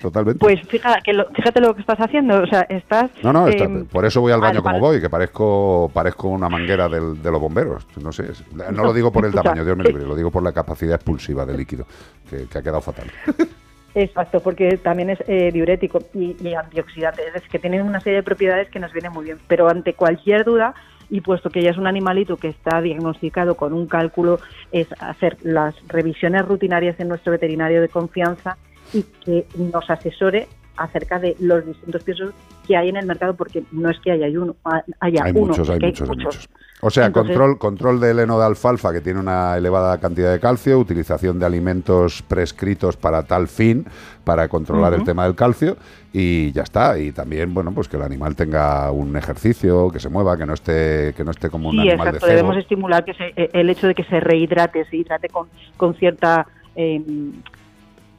Totalmente. 0.02 0.40
Pues 0.40 0.60
fíjate, 0.68 1.02
que 1.06 1.14
lo, 1.14 1.26
fíjate 1.30 1.62
lo 1.62 1.74
que 1.74 1.82
estás 1.82 2.00
haciendo, 2.00 2.42
o 2.44 2.48
sea, 2.48 2.62
estás... 2.64 3.10
no, 3.24 3.32
no, 3.32 3.48
está- 3.48 3.64
em, 3.64 3.86
por 3.86 4.04
eso 4.04 4.20
voy 4.20 4.34
al 4.34 4.42
baño 4.42 4.58
al- 4.60 4.64
como 4.64 4.80
voy, 4.82 5.00
que 5.00 5.10
parezco 5.10 5.90
parezco 5.94 6.28
una 6.28 6.50
manguera 6.50 6.90
del- 6.90 7.22
de 7.22 7.32
los 7.32 7.40
bomberos. 7.40 7.88
No 8.04 8.12
sé, 8.12 8.26
no 8.74 8.84
lo 8.84 8.92
digo 8.94 9.10
por 9.12 9.24
el 9.24 9.30
Escucha, 9.30 9.44
tamaño, 9.44 9.64
Dios 9.64 9.78
me 9.78 9.86
libre, 9.86 10.04
lo 10.06 10.16
digo 10.16 10.30
por 10.30 10.44
la 10.44 10.52
capacidad 10.52 10.96
expulsiva 10.96 11.46
de 11.46 11.58
líquido, 11.58 11.86
que, 12.30 12.46
que 12.48 12.58
ha 12.58 12.62
quedado 12.62 12.82
fatal. 12.82 13.08
Exacto, 14.00 14.42
porque 14.42 14.78
también 14.78 15.10
es 15.10 15.18
eh, 15.28 15.50
diurético 15.52 15.98
y, 16.14 16.54
antioxidante, 16.54 17.26
es 17.26 17.34
decir, 17.34 17.50
que 17.50 17.58
tienen 17.58 17.82
una 17.82 18.00
serie 18.00 18.18
de 18.18 18.24
propiedades 18.24 18.70
que 18.70 18.80
nos 18.80 18.94
vienen 18.94 19.12
muy 19.12 19.26
bien. 19.26 19.40
Pero 19.48 19.68
ante 19.68 19.94
cualquier 19.94 20.46
duda, 20.46 20.76
y 21.10 21.22
puesto 21.22 21.50
que 21.50 21.64
ya 21.64 21.72
es 21.72 21.80
un 21.80 21.88
animalito 21.88 22.38
que 22.38 22.50
está 22.50 22.80
diagnosticado 22.80 23.56
con 23.56 23.74
un 23.74 23.88
cálculo, 23.88 24.40
es 24.72 24.88
hacer 25.00 25.38
las 25.42 25.74
revisiones 25.88 26.46
rutinarias 26.46 27.00
en 27.00 27.08
nuestro 27.08 27.32
veterinario 27.32 27.82
de 27.82 27.90
confianza 27.90 28.58
y 28.94 29.02
que 29.26 29.48
nos 29.56 29.90
asesore 29.90 30.48
acerca 30.76 31.18
de 31.18 31.36
los 31.40 31.66
distintos 31.66 32.04
piensos 32.04 32.36
que 32.68 32.76
hay 32.78 32.90
en 32.90 32.98
el 32.98 33.06
mercado, 33.06 33.36
porque 33.36 33.64
no 33.72 33.90
es 33.90 33.98
que 34.02 34.12
haya 34.12 34.28
uno, 34.40 34.56
haya 35.00 35.24
Hay 35.24 35.32
uno, 35.32 35.48
muchos, 35.48 35.70
hay 35.70 35.80
muchos, 35.80 36.10
hay 36.10 36.18
muchos. 36.18 36.50
O 36.80 36.92
sea, 36.92 37.08
Entonces- 37.08 37.36
control, 37.36 37.58
control 37.58 38.00
del 38.00 38.20
heno 38.20 38.38
de 38.40 38.46
alfalfa 38.46 38.94
que 38.94 39.02
tiene 39.02 39.20
una 39.20 39.58
elevada 39.58 39.98
cantidad 40.00 40.32
de 40.32 40.40
calcio, 40.40 40.78
utilización 40.78 41.40
de 41.40 41.46
alimentos 41.48 42.22
prescritos 42.22 42.96
para 42.98 43.24
tal 43.24 43.48
fin, 43.48 43.86
para 44.24 44.48
controlar 44.48 44.94
el 44.94 45.04
tema 45.04 45.24
del 45.24 45.34
calcio 45.34 45.76
y 46.14 46.52
ya 46.52 46.62
está. 46.62 47.00
Y 47.00 47.12
también, 47.14 47.52
bueno, 47.56 47.72
pues 47.72 47.88
que 47.88 47.98
el 47.98 48.04
animal 48.04 48.36
tenga 48.36 48.92
un 48.92 49.18
ejercicio, 49.18 49.90
que 49.90 50.00
se 50.00 50.10
mueva, 50.10 50.38
que 50.38 50.46
no 50.46 50.54
esté, 50.54 51.16
que 51.18 51.24
no 51.24 51.32
esté 51.32 51.50
como 51.50 51.70
un 51.70 51.76
Sí, 51.76 51.80
animal 51.90 52.10
exacto. 52.10 52.14
de 52.28 52.32
cebo. 52.34 52.36
Debemos 52.44 52.58
estimular 52.58 53.04
que 53.04 53.14
se- 53.16 53.34
eh, 53.36 53.50
el 53.54 53.70
hecho 53.72 53.88
de 53.88 53.96
que 53.96 54.04
se 54.04 54.20
rehidrate, 54.20 54.86
se 54.86 54.98
hidrate 54.98 55.30
con, 55.30 55.48
con 55.78 55.96
cierta 55.96 56.46
eh, 56.76 57.02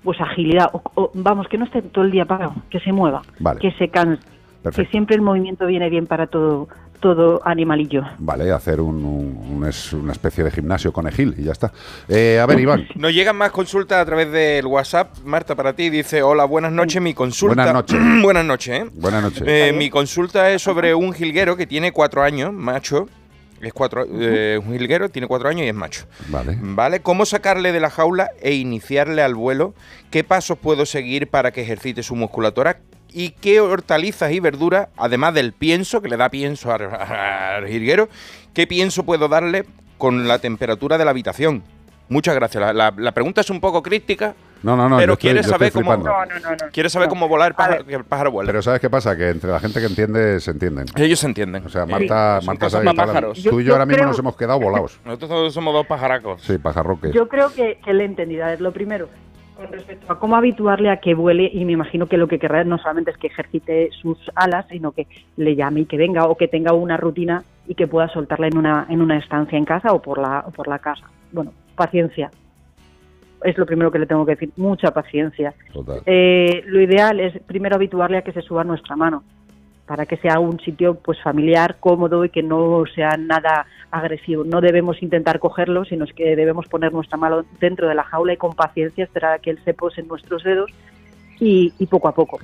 pues 0.03 0.21
agilidad. 0.21 0.71
O, 0.73 0.83
o, 0.95 1.11
vamos, 1.15 1.47
que 1.47 1.59
no 1.59 1.65
esté 1.65 1.81
todo 1.83 2.05
el 2.05 2.11
día 2.11 2.25
parado, 2.25 2.55
que 2.71 2.81
se 2.81 2.91
mueva, 2.93 3.23
Vale. 3.39 3.61
que 3.61 3.71
se 3.73 3.89
canse. 3.89 4.21
Perfecto. 4.63 4.87
Que 4.87 4.91
siempre 4.91 5.17
el 5.17 5.23
movimiento 5.23 5.67
viene 5.67 5.89
bien 5.89 6.07
para 6.07 6.27
todo, 6.27 6.69
todo 7.01 7.41
animalillo. 7.45 8.03
Vale, 8.19 8.51
hacer 8.51 8.81
un, 8.81 9.05
un- 9.05 9.57
un- 9.57 9.65
es 9.69 9.93
una 9.93 10.13
especie 10.13 10.43
de 10.45 10.51
gimnasio 10.51 10.93
conejil 10.93 11.35
y 11.39 11.45
ya 11.45 11.53
está. 11.53 11.73
Eh, 12.09 12.41
a 12.43 12.47
ver, 12.47 12.59
Iván. 12.61 12.87
Nos 12.97 13.13
llegan 13.13 13.37
más 13.37 13.51
consultas 13.53 13.99
a 13.99 14.05
través 14.05 14.31
del 14.33 14.67
WhatsApp. 14.67 15.17
Marta, 15.25 15.55
para 15.55 15.75
ti, 15.75 15.91
dice: 15.91 16.23
Hola, 16.23 16.45
buenas 16.45 16.73
noches. 16.73 17.01
Mi 17.01 17.15
consulta. 17.15 17.55
Buenas 17.55 17.73
noches. 17.75 17.99
buenas 18.23 18.45
noches, 18.45 18.81
¿eh? 18.83 18.91
Buenas 18.95 19.23
noches. 19.23 19.43
Eh, 19.47 19.73
mi 19.77 19.91
consulta 19.91 20.51
es 20.51 20.61
sobre 20.63 20.95
un 20.95 21.13
jilguero 21.13 21.57
que 21.57 21.67
tiene 21.67 21.93
cuatro 21.93 22.23
años, 22.23 22.53
macho. 22.53 23.09
Es 23.61 23.73
cuatro, 23.73 24.07
eh, 24.09 24.61
un 24.65 24.73
jilguero, 24.73 25.09
tiene 25.09 25.27
cuatro 25.27 25.49
años 25.49 25.63
y 25.63 25.69
es 25.69 25.75
macho. 25.75 26.05
Vale. 26.29 26.57
¿Vale? 26.61 27.01
¿Cómo 27.01 27.27
sacarle 27.27 27.73
de 27.73 27.81
la 27.81 27.91
jaula 27.91 28.31
e 28.41 28.55
iniciarle 28.55 29.21
al 29.21 29.35
vuelo? 29.35 29.75
¿Qué 30.13 30.23
pasos 30.23 30.59
puedo 30.59 30.87
seguir 30.87 31.29
para 31.29 31.51
que 31.51 31.63
ejercite 31.63 32.05
su 32.05 32.15
musculatura? 32.15 32.79
¿Y 33.13 33.31
qué 33.31 33.61
hortalizas 33.61 34.31
y 34.33 34.41
verduras, 34.41 34.89
además 34.97 35.35
del 35.35 35.53
pienso, 35.53 36.03
que 36.03 36.09
le 36.09 36.17
da 36.17 36.29
pienso 36.29 36.73
al, 36.73 36.83
al 36.95 37.67
jilguero, 37.67 38.09
qué 38.55 38.67
pienso 38.67 39.05
puedo 39.05 39.29
darle 39.29 39.65
con 39.97 40.29
la 40.29 40.39
temperatura 40.39 40.99
de 40.99 41.05
la 41.05 41.11
habitación? 41.13 41.63
Muchas 42.11 42.35
gracias. 42.35 42.61
La, 42.63 42.73
la- 42.73 42.95
la 42.97 43.13
pregunta 43.13 43.41
es 43.43 43.51
un 43.51 43.61
poco 43.61 43.83
crítica, 43.83 44.35
No, 44.63 44.77
no, 44.77 44.89
no. 44.89 44.97
pero 44.97 45.09
yo 45.09 45.13
estoy- 45.15 45.29
quieres 45.29 45.47
yo 45.47 45.53
saber 45.53 45.69
estoy 45.69 45.83
cómo, 45.85 45.95
flipando. 45.97 46.67
quieres 46.73 46.91
saber 46.93 47.09
cómo 47.11 47.29
volar 47.29 47.49
el 47.51 47.55
pájaro, 47.55 47.85
que 47.85 47.95
el 47.95 48.05
pájaro 48.05 48.31
vuela. 48.31 48.49
Pero 48.49 48.63
¿sabes 48.63 48.81
qué 48.81 48.89
pasa? 48.89 49.15
Que 49.17 49.29
entre 49.29 49.51
la 49.51 49.61
gente 49.61 49.79
que 49.81 49.87
entiende, 49.87 50.41
se 50.41 50.51
entienden. 50.53 50.87
Ellos 50.97 51.19
se 51.19 51.27
entienden. 51.27 51.67
O 51.67 51.69
sea, 51.69 51.85
Marta, 51.85 52.39
Son 52.41 52.47
Marta 52.47 52.71
sabe 52.71 52.95
pájaros. 52.95 53.43
Tú 53.43 53.61
y 53.61 53.65
yo 53.65 53.69
Yo 53.69 53.73
ahora 53.75 53.85
mismo 53.85 54.05
nos 54.07 54.19
hemos 54.19 54.37
quedado 54.37 54.59
volados. 54.59 54.99
Nosotros 55.05 55.53
somos 55.53 55.75
dos 55.75 55.87
pajaracos. 55.87 56.41
Sí, 56.43 56.57
pajarroques. 56.57 57.13
Yo 57.13 57.29
creo 57.29 57.53
que, 57.53 57.79
que 57.85 57.93
le 57.93 58.05
he 58.05 58.07
entendido. 58.07 58.45
A 58.45 58.49
ver, 58.49 58.61
lo 58.63 58.73
primero, 58.73 59.09
con 59.59 59.73
respecto 59.73 60.13
a 60.13 60.21
cómo 60.21 60.37
habituarle 60.37 60.89
a 60.89 60.99
que 60.99 61.15
vuele, 61.15 61.51
y 61.53 61.65
me 61.65 61.73
imagino 61.73 62.07
que 62.07 62.17
lo 62.17 62.29
que 62.29 62.39
querrá 62.39 62.63
no 62.63 62.79
solamente 62.79 63.11
es 63.11 63.17
que 63.17 63.27
ejercite 63.27 63.91
sus 63.91 64.17
alas, 64.37 64.67
sino 64.71 64.93
que 64.93 65.09
le 65.37 65.57
llame 65.57 65.81
y 65.81 65.87
que 65.87 65.97
venga, 65.97 66.27
o 66.27 66.37
que 66.37 66.47
tenga 66.47 66.73
una 66.73 66.97
rutina 66.97 67.43
y 67.67 67.75
que 67.75 67.89
pueda 67.89 68.09
soltarla 68.09 68.47
en 68.47 68.57
una, 68.57 68.87
en 68.89 69.03
una 69.03 69.19
estancia 69.19 69.59
en 69.59 69.65
casa 69.65 69.93
o 69.93 70.01
por 70.01 70.19
la, 70.19 70.45
o 70.47 70.53
por 70.53 70.69
la 70.69 70.79
casa. 70.79 71.11
Bueno, 71.33 71.53
paciencia. 71.75 72.31
Es 73.43 73.59
lo 73.59 73.67
primero 73.67 73.91
que 73.91 73.99
le 73.99 74.07
tengo 74.07 74.25
que 74.25 74.37
decir, 74.37 74.51
mucha 74.57 74.93
paciencia. 74.93 75.53
Total. 75.73 76.03
Eh, 76.07 76.63
lo 76.67 76.81
ideal 76.81 77.19
es 77.19 77.41
primero 77.43 77.75
habituarle 77.75 78.19
a 78.19 78.23
que 78.23 78.33
se 78.33 78.43
suba 78.43 78.63
nuestra 78.63 78.95
mano, 78.95 79.25
para 79.89 80.05
que 80.05 80.19
sea 80.19 80.39
un 80.39 80.61
sitio 80.61 80.97
pues 80.97 81.19
familiar, 81.23 81.77
cómodo 81.81 82.23
y 82.23 82.29
que 82.29 82.43
no 82.43 82.85
sea 82.95 83.17
nada 83.17 83.67
agresivo. 83.91 84.45
No 84.45 84.61
debemos 84.61 85.03
intentar 85.03 85.39
cogerlo, 85.39 85.87
sino 85.87 86.05
es 86.05 86.13
que 86.13 86.37
debemos 86.37 86.69
poner 86.69 86.93
nuestra 86.93 87.17
mano 87.17 87.47
dentro 87.59 87.89
de 87.89 87.95
la 87.95 88.05
jaula 88.05 88.35
y 88.35 88.37
con 88.37 88.53
paciencia 88.53 89.05
esperar 89.05 89.33
a 89.33 89.39
que 89.39 89.49
él 89.49 89.59
se 89.65 89.73
pose 89.73 90.03
en 90.03 90.09
nuestros 90.09 90.45
dedos 90.45 90.71
y, 91.41 91.71
poco 91.87 92.09
a 92.09 92.15
poco. 92.15 92.39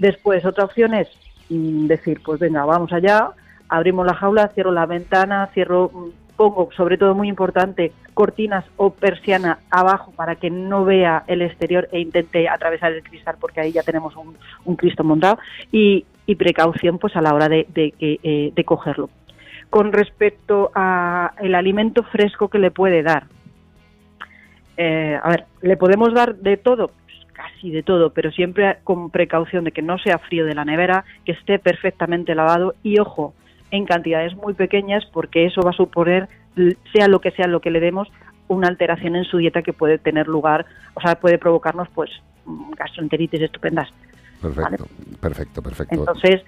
Después, 0.00 0.44
otra 0.44 0.64
opción 0.64 0.92
es 0.92 1.08
mm, 1.50 1.86
decir, 1.86 2.20
pues 2.24 2.40
venga, 2.40 2.64
vamos 2.64 2.92
allá, 2.92 3.30
abrimos 3.68 4.04
la 4.04 4.14
jaula, 4.14 4.48
cierro 4.48 4.72
la 4.72 4.86
ventana, 4.86 5.48
cierro, 5.54 5.92
mm, 5.94 6.08
pongo, 6.38 6.70
sobre 6.76 6.96
todo 6.96 7.16
muy 7.16 7.28
importante, 7.28 7.92
cortinas 8.14 8.64
o 8.76 8.90
persiana 8.90 9.58
abajo 9.70 10.12
para 10.12 10.36
que 10.36 10.50
no 10.50 10.84
vea 10.84 11.24
el 11.26 11.42
exterior 11.42 11.88
e 11.90 11.98
intente 11.98 12.48
atravesar 12.48 12.92
el 12.92 13.02
cristal 13.02 13.36
porque 13.40 13.60
ahí 13.60 13.72
ya 13.72 13.82
tenemos 13.82 14.16
un, 14.16 14.36
un 14.64 14.76
Cristo 14.76 15.02
montado 15.02 15.38
y, 15.72 16.06
y 16.26 16.36
precaución 16.36 16.98
pues 16.98 17.16
a 17.16 17.20
la 17.20 17.34
hora 17.34 17.48
de, 17.48 17.66
de, 17.74 17.90
que, 17.90 18.20
eh, 18.22 18.52
de 18.54 18.64
cogerlo. 18.64 19.10
Con 19.68 19.92
respecto 19.92 20.70
a 20.76 21.34
el 21.40 21.56
alimento 21.56 22.04
fresco 22.04 22.48
que 22.48 22.60
le 22.60 22.70
puede 22.70 23.02
dar, 23.02 23.24
eh, 24.76 25.18
a 25.20 25.28
ver, 25.28 25.44
¿le 25.60 25.76
podemos 25.76 26.14
dar 26.14 26.36
de 26.36 26.56
todo? 26.56 26.92
Pues 27.04 27.16
casi 27.32 27.72
de 27.72 27.82
todo, 27.82 28.10
pero 28.10 28.30
siempre 28.30 28.78
con 28.84 29.10
precaución 29.10 29.64
de 29.64 29.72
que 29.72 29.82
no 29.82 29.98
sea 29.98 30.18
frío 30.18 30.46
de 30.46 30.54
la 30.54 30.64
nevera, 30.64 31.04
que 31.24 31.32
esté 31.32 31.58
perfectamente 31.58 32.36
lavado 32.36 32.76
y 32.84 33.00
ojo, 33.00 33.34
en 33.70 33.84
cantidades 33.84 34.34
muy 34.36 34.54
pequeñas 34.54 35.04
porque 35.12 35.46
eso 35.46 35.62
va 35.62 35.70
a 35.70 35.74
suponer, 35.74 36.28
sea 36.92 37.08
lo 37.08 37.20
que 37.20 37.30
sea 37.32 37.46
lo 37.46 37.60
que 37.60 37.70
le 37.70 37.80
demos, 37.80 38.08
una 38.48 38.68
alteración 38.68 39.16
en 39.16 39.24
su 39.24 39.38
dieta 39.38 39.62
que 39.62 39.72
puede 39.72 39.98
tener 39.98 40.26
lugar, 40.26 40.66
o 40.94 41.00
sea, 41.00 41.16
puede 41.16 41.38
provocarnos 41.38 41.88
pues 41.94 42.10
mm, 42.46 42.72
gastroenteritis 42.72 43.42
estupendas. 43.42 43.88
Perfecto, 44.40 44.86
perfecto, 45.20 45.62
perfecto. 45.62 45.94
Entonces, 45.94 46.42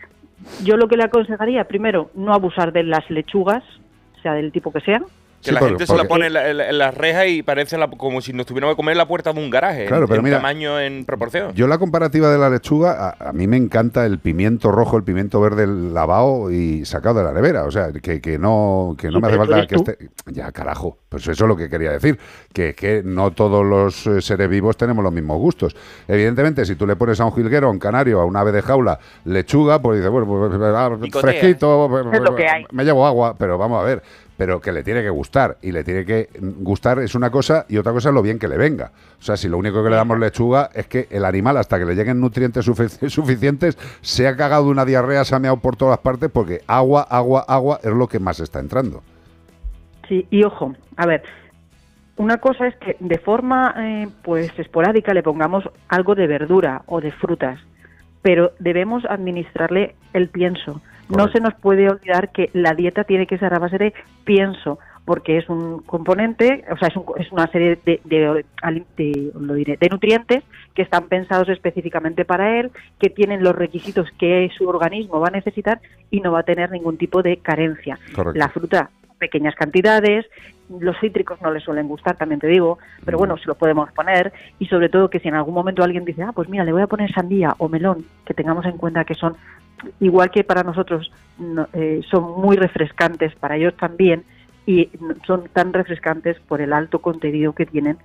yo 0.63 0.77
lo 0.77 0.89
que 0.89 0.97
le 0.97 1.05
aconsejaría, 1.05 1.65
primero, 1.65 2.11
no 2.15 2.33
abusar 2.33 2.73
de 2.73 2.85
las 2.85 3.09
lechugas, 3.11 3.63
sea 4.23 4.35
del 4.35 4.53
tipo 4.53 4.73
que 4.73 4.81
sean, 4.81 5.05
Que 5.41 5.49
Sí, 5.49 5.55
la 5.55 5.61
porque- 5.61 5.71
gente 5.73 5.87
se 5.87 5.97
la 5.97 6.05
pone 6.05 6.27
en 6.27 6.35
la, 6.35 6.51
en 6.51 6.77
la- 6.79 6.91
reja 6.91 7.27
y 7.27 7.43
parece 7.43 7.79
la- 7.79 7.89
como 7.89 8.21
si 8.21 8.35
nos 8.35 8.45
tuviéramos 8.45 8.75
que 8.75 8.77
comer 8.77 8.95
la 8.97 9.09
puerta 9.09 9.33
de 9.33 9.41
un 9.41 9.49
garaje. 9.49 9.87
Claro, 9.87 10.03
en, 10.03 10.09
pero 10.09 10.19
en 10.21 10.25
mira, 10.25 10.37
tamaño, 10.37 10.79
en 10.79 11.07
proporción. 11.07 11.55
Yo 11.55 11.67
la 11.67 11.79
comparativa 11.79 12.29
de 12.31 12.37
la 12.37 12.51
lechuga, 12.51 13.15
a, 13.19 13.29
a 13.31 13.33
mí 13.33 13.47
me 13.47 13.57
encanta 13.57 14.05
el 14.05 14.19
pimiento 14.19 14.71
rojo, 14.71 14.99
el 14.99 15.03
pimiento 15.03 15.41
verde 15.41 15.67
lavado 15.67 16.51
y 16.51 16.85
sacado 16.85 17.21
de 17.21 17.25
la 17.25 17.33
nevera. 17.33 17.65
O 17.65 17.71
sea, 17.71 17.91
que, 17.91 18.21
que 18.21 18.39
no, 18.39 18.95
que 18.99 19.09
no 19.11 19.19
me 19.21 19.29
hace 19.29 19.37
falta 19.39 19.67
que 19.67 19.77
esté... 19.77 19.99
Ya, 20.27 20.53
carajo. 20.53 20.99
Pues 21.09 21.23
eso 21.27 21.45
es 21.45 21.49
lo 21.49 21.57
que 21.57 21.71
quería 21.71 21.91
decir. 21.93 22.19
Que, 22.53 22.75
que 22.75 23.03
no 23.03 23.31
todos 23.31 23.65
los 23.65 24.07
eh, 24.09 24.21
seres 24.21 24.49
vivos 24.51 24.77
tenemos 24.77 25.03
los 25.03 25.13
mismos 25.13 25.39
gustos. 25.39 25.75
Evidentemente, 26.07 26.67
si 26.67 26.75
tú 26.77 26.87
le 26.87 26.97
pones 26.97 27.19
a 27.19 27.25
un 27.25 27.33
jilguero, 27.33 27.69
a 27.69 27.71
un 27.71 27.79
canario, 27.79 28.21
a 28.21 28.27
un 28.27 28.37
ave 28.37 28.53
de 28.53 28.61
jaula, 28.61 28.99
lechuga, 29.25 29.81
pues 29.81 29.99
dice, 30.01 30.09
bueno, 30.11 30.27
pues, 30.27 30.53
ah, 30.75 30.91
fresquito, 31.21 31.87
pues, 31.91 32.05
Es 32.13 32.21
lo 32.21 32.37
que 32.37 32.47
hay. 32.47 32.65
me 32.73 32.85
llevo 32.85 33.07
agua, 33.07 33.35
pero 33.39 33.57
vamos 33.57 33.81
a 33.81 33.85
ver. 33.87 34.03
Pero 34.41 34.59
que 34.59 34.73
le 34.73 34.83
tiene 34.83 35.03
que 35.03 35.11
gustar. 35.11 35.59
Y 35.61 35.71
le 35.71 35.85
tiene 35.85 36.07
que 36.07 36.31
gustar 36.41 36.99
es 37.01 37.15
una 37.15 37.31
cosa 37.31 37.67
y 37.69 37.77
otra 37.77 37.93
cosa 37.93 38.09
es 38.09 38.15
lo 38.15 38.23
bien 38.23 38.39
que 38.39 38.49
le 38.49 38.57
venga. 38.57 38.91
O 39.19 39.23
sea, 39.23 39.37
si 39.37 39.51
lo 39.51 39.59
único 39.59 39.85
que 39.85 39.91
le 39.91 39.97
damos 39.97 40.19
lechuga 40.19 40.71
es 40.73 40.87
que 40.87 41.09
el 41.11 41.27
animal, 41.27 41.59
hasta 41.59 41.79
que 41.79 41.85
le 41.85 41.95
lleguen 41.95 42.23
nutrientes 42.23 42.67
sufic- 42.67 43.07
suficientes, 43.11 43.77
se 44.01 44.27
ha 44.27 44.35
cagado 44.39 44.71
una 44.71 44.87
diarrea, 44.87 45.27
se 45.27 45.35
ha 45.35 45.57
por 45.57 45.77
todas 45.77 45.99
partes, 45.99 46.31
porque 46.33 46.63
agua, 46.67 47.03
agua, 47.03 47.45
agua 47.47 47.81
es 47.83 47.93
lo 47.93 48.09
que 48.09 48.19
más 48.19 48.41
está 48.41 48.61
entrando. 48.61 49.03
Sí, 50.09 50.27
y 50.31 50.43
ojo, 50.43 50.75
a 50.97 51.05
ver, 51.05 51.23
una 52.17 52.39
cosa 52.39 52.67
es 52.67 52.77
que 52.77 52.97
de 52.99 53.19
forma 53.19 53.75
eh, 53.77 54.09
pues 54.23 54.51
esporádica 54.59 55.13
le 55.13 55.23
pongamos 55.23 55.65
algo 55.89 56.15
de 56.15 56.27
verdura 56.27 56.81
o 56.87 57.03
de 57.03 57.13
frutas, 57.13 57.61
pero 58.23 58.53
debemos 58.59 59.05
administrarle 59.05 59.97
el 60.15 60.31
pienso. 60.31 60.81
No 61.17 61.29
se 61.29 61.41
nos 61.41 61.55
puede 61.55 61.89
olvidar 61.89 62.31
que 62.31 62.51
la 62.53 62.75
dieta 62.75 63.05
tiene 63.05 63.27
que 63.27 63.39
ser 63.39 63.53
a 63.55 63.59
base 63.59 63.79
de 63.79 63.95
pienso, 64.25 64.79
porque 65.05 65.39
es 65.39 65.49
un 65.49 65.81
componente, 65.81 66.65
o 66.71 66.77
sea, 66.77 66.89
es, 66.89 66.97
un- 66.97 67.05
es 67.19 67.33
una 67.33 67.47
serie 67.49 67.79
de, 67.85 68.01
de- 68.05 68.45
de- 68.97 69.33
lo 69.41 69.55
diré, 69.55 69.77
de 69.77 69.89
nutrientes 69.89 70.45
que 70.75 70.83
están 70.83 71.05
pensados 71.09 71.49
específicamente 71.49 72.25
para 72.25 72.61
él, 72.61 72.71
que 73.01 73.11
tienen 73.11 73.43
los 73.43 73.55
requisitos 73.57 74.09
que 74.19 74.49
su 74.57 74.69
organismo 74.69 75.19
va 75.21 75.29
a 75.29 75.33
necesitar 75.33 75.81
y 76.11 76.21
no 76.21 76.31
va 76.33 76.41
a 76.41 76.45
tener 76.45 76.71
ningún 76.71 76.97
tipo 76.97 77.23
de 77.23 77.39
carencia. 77.39 77.99
Correcto. 78.15 78.39
La 78.39 78.49
fruta, 78.51 78.91
pequeñas 79.19 79.55
cantidades, 79.57 80.27
los 80.79 80.97
cítricos 81.01 81.41
no 81.43 81.51
le 81.51 81.59
suelen 81.61 81.89
gustar, 81.89 82.17
también 82.17 82.41
te 82.41 82.47
digo, 82.47 82.79
pero 83.05 83.19
bueno, 83.19 83.37
se 83.37 83.47
lo 83.47 83.57
podemos 83.57 83.91
poner 83.93 84.33
y 84.61 84.67
sobre 84.67 84.89
todo 84.89 85.11
que 85.11 85.19
si 85.19 85.27
en 85.29 85.35
algún 85.35 85.55
momento 85.55 85.83
alguien 85.83 86.05
dice, 86.05 86.23
ah, 86.23 86.31
pues 86.33 86.49
mira, 86.49 86.63
le 86.65 86.73
voy 86.73 86.83
a 86.83 86.87
poner 86.87 87.13
sandía 87.13 87.55
o 87.59 87.69
melón, 87.69 88.05
que 88.25 88.35
tengamos 88.35 88.65
en 88.67 88.77
cuenta 88.79 89.05
que 89.05 89.15
son, 89.15 89.37
igual 90.01 90.31
que 90.31 90.45
para 90.45 90.63
nosotros, 90.63 91.11
no- 91.39 91.69
eh, 91.73 92.01
son 92.11 92.41
muy 92.41 92.57
refrescantes, 92.57 93.35
para 93.37 93.57
ellos 93.57 93.75
también, 93.77 94.25
y 94.67 94.91
son 95.27 95.49
tan 95.53 95.73
refrescantes 95.73 96.39
por 96.41 96.61
el 96.61 96.73
alto 96.73 97.01
contenido 97.01 97.55
que 97.55 97.67
tienen 97.67 97.99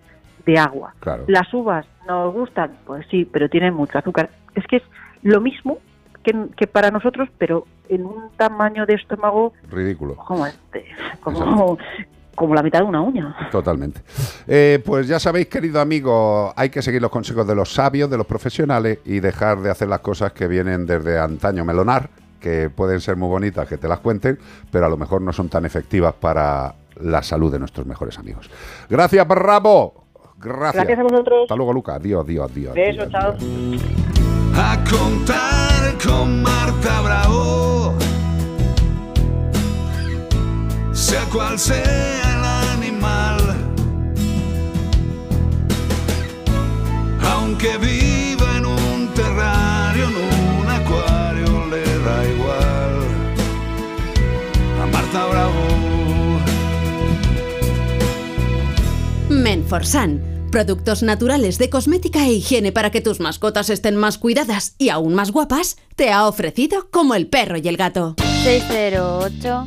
de 0.45 0.57
agua. 0.57 0.93
Claro. 0.99 1.25
Las 1.27 1.53
uvas 1.53 1.85
nos 2.07 2.33
gustan, 2.33 2.71
pues 2.85 3.05
sí, 3.09 3.25
pero 3.25 3.49
tienen 3.49 3.73
mucho 3.73 3.97
azúcar. 3.97 4.29
Es 4.55 4.65
que 4.67 4.77
es 4.77 4.83
lo 5.23 5.41
mismo 5.41 5.79
que, 6.23 6.33
que 6.55 6.67
para 6.67 6.91
nosotros, 6.91 7.29
pero 7.37 7.65
en 7.89 8.05
un 8.05 8.29
tamaño 8.37 8.85
de 8.85 8.93
estómago 8.95 9.53
Ridículo. 9.69 10.15
como 10.15 10.45
este, 10.45 10.85
como, 11.21 11.77
como 12.35 12.53
la 12.53 12.61
mitad 12.61 12.79
de 12.79 12.85
una 12.85 13.01
uña. 13.01 13.35
Totalmente. 13.51 14.01
Eh, 14.47 14.81
pues 14.85 15.07
ya 15.07 15.19
sabéis, 15.19 15.47
querido 15.47 15.81
amigo, 15.81 16.53
hay 16.55 16.69
que 16.69 16.81
seguir 16.81 17.01
los 17.01 17.11
consejos 17.11 17.47
de 17.47 17.55
los 17.55 17.73
sabios, 17.73 18.09
de 18.09 18.17
los 18.17 18.27
profesionales 18.27 18.99
y 19.05 19.19
dejar 19.19 19.61
de 19.61 19.71
hacer 19.71 19.87
las 19.87 19.99
cosas 19.99 20.33
que 20.33 20.47
vienen 20.47 20.85
desde 20.85 21.19
antaño 21.19 21.65
melonar, 21.65 22.09
que 22.39 22.69
pueden 22.69 23.01
ser 23.01 23.15
muy 23.15 23.29
bonitas, 23.29 23.67
que 23.67 23.77
te 23.77 23.87
las 23.87 23.99
cuenten, 23.99 24.37
pero 24.71 24.85
a 24.85 24.89
lo 24.89 24.97
mejor 24.97 25.21
no 25.21 25.33
son 25.33 25.49
tan 25.49 25.65
efectivas 25.65 26.13
para 26.13 26.75
la 27.01 27.23
salud 27.23 27.51
de 27.51 27.59
nuestros 27.59 27.85
mejores 27.85 28.17
amigos. 28.19 28.49
Gracias, 28.89 29.27
Bravo. 29.27 30.05
Gracias. 30.37 30.85
Gracias 30.85 30.99
a 30.99 31.03
vosotros. 31.03 31.41
Hasta 31.43 31.55
luego, 31.55 31.73
Luca. 31.73 31.95
Adiós, 31.95 32.23
adiós, 32.23 32.51
adiós. 32.51 32.73
Besos, 32.75 33.09
chao. 33.09 33.35
A 34.57 34.77
contar 34.89 35.97
con 36.05 36.43
Marta 36.43 37.01
Bravo, 37.01 37.95
sea 41.15 41.25
cual 41.29 41.57
sea 41.57 42.33
el 42.33 42.43
animal, 42.77 43.39
aunque 47.21 47.77
viva 47.77 48.57
en 48.57 48.65
un 48.65 49.13
terrario, 49.13 50.09
en 50.09 50.15
un 50.17 50.67
acuario, 50.67 51.65
le 51.67 51.83
da 52.05 52.27
igual. 52.33 52.93
A 54.81 54.85
Marta 54.87 55.25
Bravo. 55.27 55.63
Menforsan. 59.29 60.21
Productos 60.51 61.01
naturales 61.01 61.57
de 61.57 61.69
cosmética 61.69 62.25
e 62.25 62.33
higiene 62.33 62.71
para 62.73 62.91
que 62.91 63.01
tus 63.01 63.19
mascotas 63.21 63.69
estén 63.69 63.95
más 63.95 64.17
cuidadas 64.17 64.75
y 64.77 64.89
aún 64.89 65.13
más 65.13 65.31
guapas, 65.31 65.77
te 65.95 66.11
ha 66.11 66.27
ofrecido 66.27 66.89
como 66.91 67.15
el 67.15 67.27
perro 67.27 67.57
y 67.57 67.67
el 67.67 67.77
gato. 67.77 68.15
608 68.45 69.65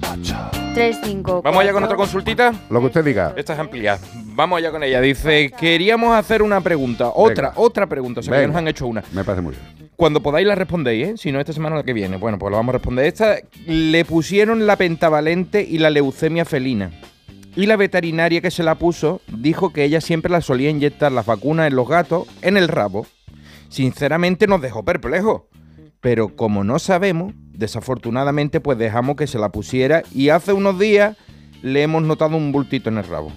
354 0.72 1.42
Vamos 1.42 1.60
allá 1.60 1.72
con 1.72 1.82
otra 1.82 1.96
consultita. 1.96 2.52
Lo 2.70 2.78
que 2.78 2.86
usted 2.86 3.04
diga. 3.04 3.34
Esta 3.36 3.54
es 3.54 3.58
amplia. 3.58 3.98
Vamos 4.36 4.58
allá 4.58 4.70
con 4.70 4.84
ella. 4.84 5.00
Dice, 5.00 5.50
queríamos 5.58 6.14
hacer 6.14 6.42
una 6.42 6.60
pregunta. 6.60 7.10
Otra, 7.12 7.54
otra 7.56 7.88
pregunta. 7.88 8.20
O 8.20 8.22
sea, 8.22 8.32
que 8.34 8.38
Venga. 8.38 8.52
nos 8.52 8.56
han 8.58 8.68
hecho 8.68 8.86
una. 8.86 9.02
Me 9.12 9.24
parece 9.24 9.42
muy 9.42 9.56
bien. 9.56 9.90
Cuando 9.96 10.22
podáis 10.22 10.46
la 10.46 10.54
respondéis, 10.54 11.08
¿eh? 11.08 11.14
Si 11.16 11.32
no, 11.32 11.40
esta 11.40 11.52
semana 11.52 11.74
la 11.74 11.82
que 11.82 11.92
viene. 11.92 12.18
Bueno, 12.18 12.38
pues 12.38 12.52
la 12.52 12.58
vamos 12.58 12.72
a 12.72 12.78
responder. 12.78 13.06
Esta 13.06 13.38
le 13.66 14.04
pusieron 14.04 14.64
la 14.68 14.76
pentavalente 14.76 15.66
y 15.68 15.78
la 15.78 15.90
leucemia 15.90 16.44
felina. 16.44 16.92
Y 17.56 17.66
la 17.66 17.74
veterinaria 17.74 18.40
que 18.40 18.52
se 18.52 18.62
la 18.62 18.76
puso 18.76 19.22
dijo 19.26 19.72
que 19.72 19.82
ella 19.82 20.00
siempre 20.00 20.30
la 20.30 20.40
solía 20.40 20.70
inyectar 20.70 21.10
las 21.10 21.26
vacunas 21.26 21.66
en 21.66 21.74
los 21.74 21.88
gatos 21.88 22.28
en 22.42 22.56
el 22.56 22.68
rabo. 22.68 23.08
Sinceramente 23.70 24.46
nos 24.46 24.62
dejó 24.62 24.84
perplejos. 24.84 25.42
Pero 26.00 26.36
como 26.36 26.64
no 26.64 26.78
sabemos, 26.78 27.34
desafortunadamente 27.52 28.60
pues 28.60 28.78
dejamos 28.78 29.16
que 29.16 29.26
se 29.26 29.38
la 29.38 29.50
pusiera 29.50 30.02
y 30.14 30.28
hace 30.28 30.52
unos 30.52 30.78
días 30.78 31.16
le 31.62 31.82
hemos 31.82 32.02
notado 32.02 32.36
un 32.36 32.52
bultito 32.52 32.88
en 32.88 32.98
el 32.98 33.04
rabo. 33.04 33.32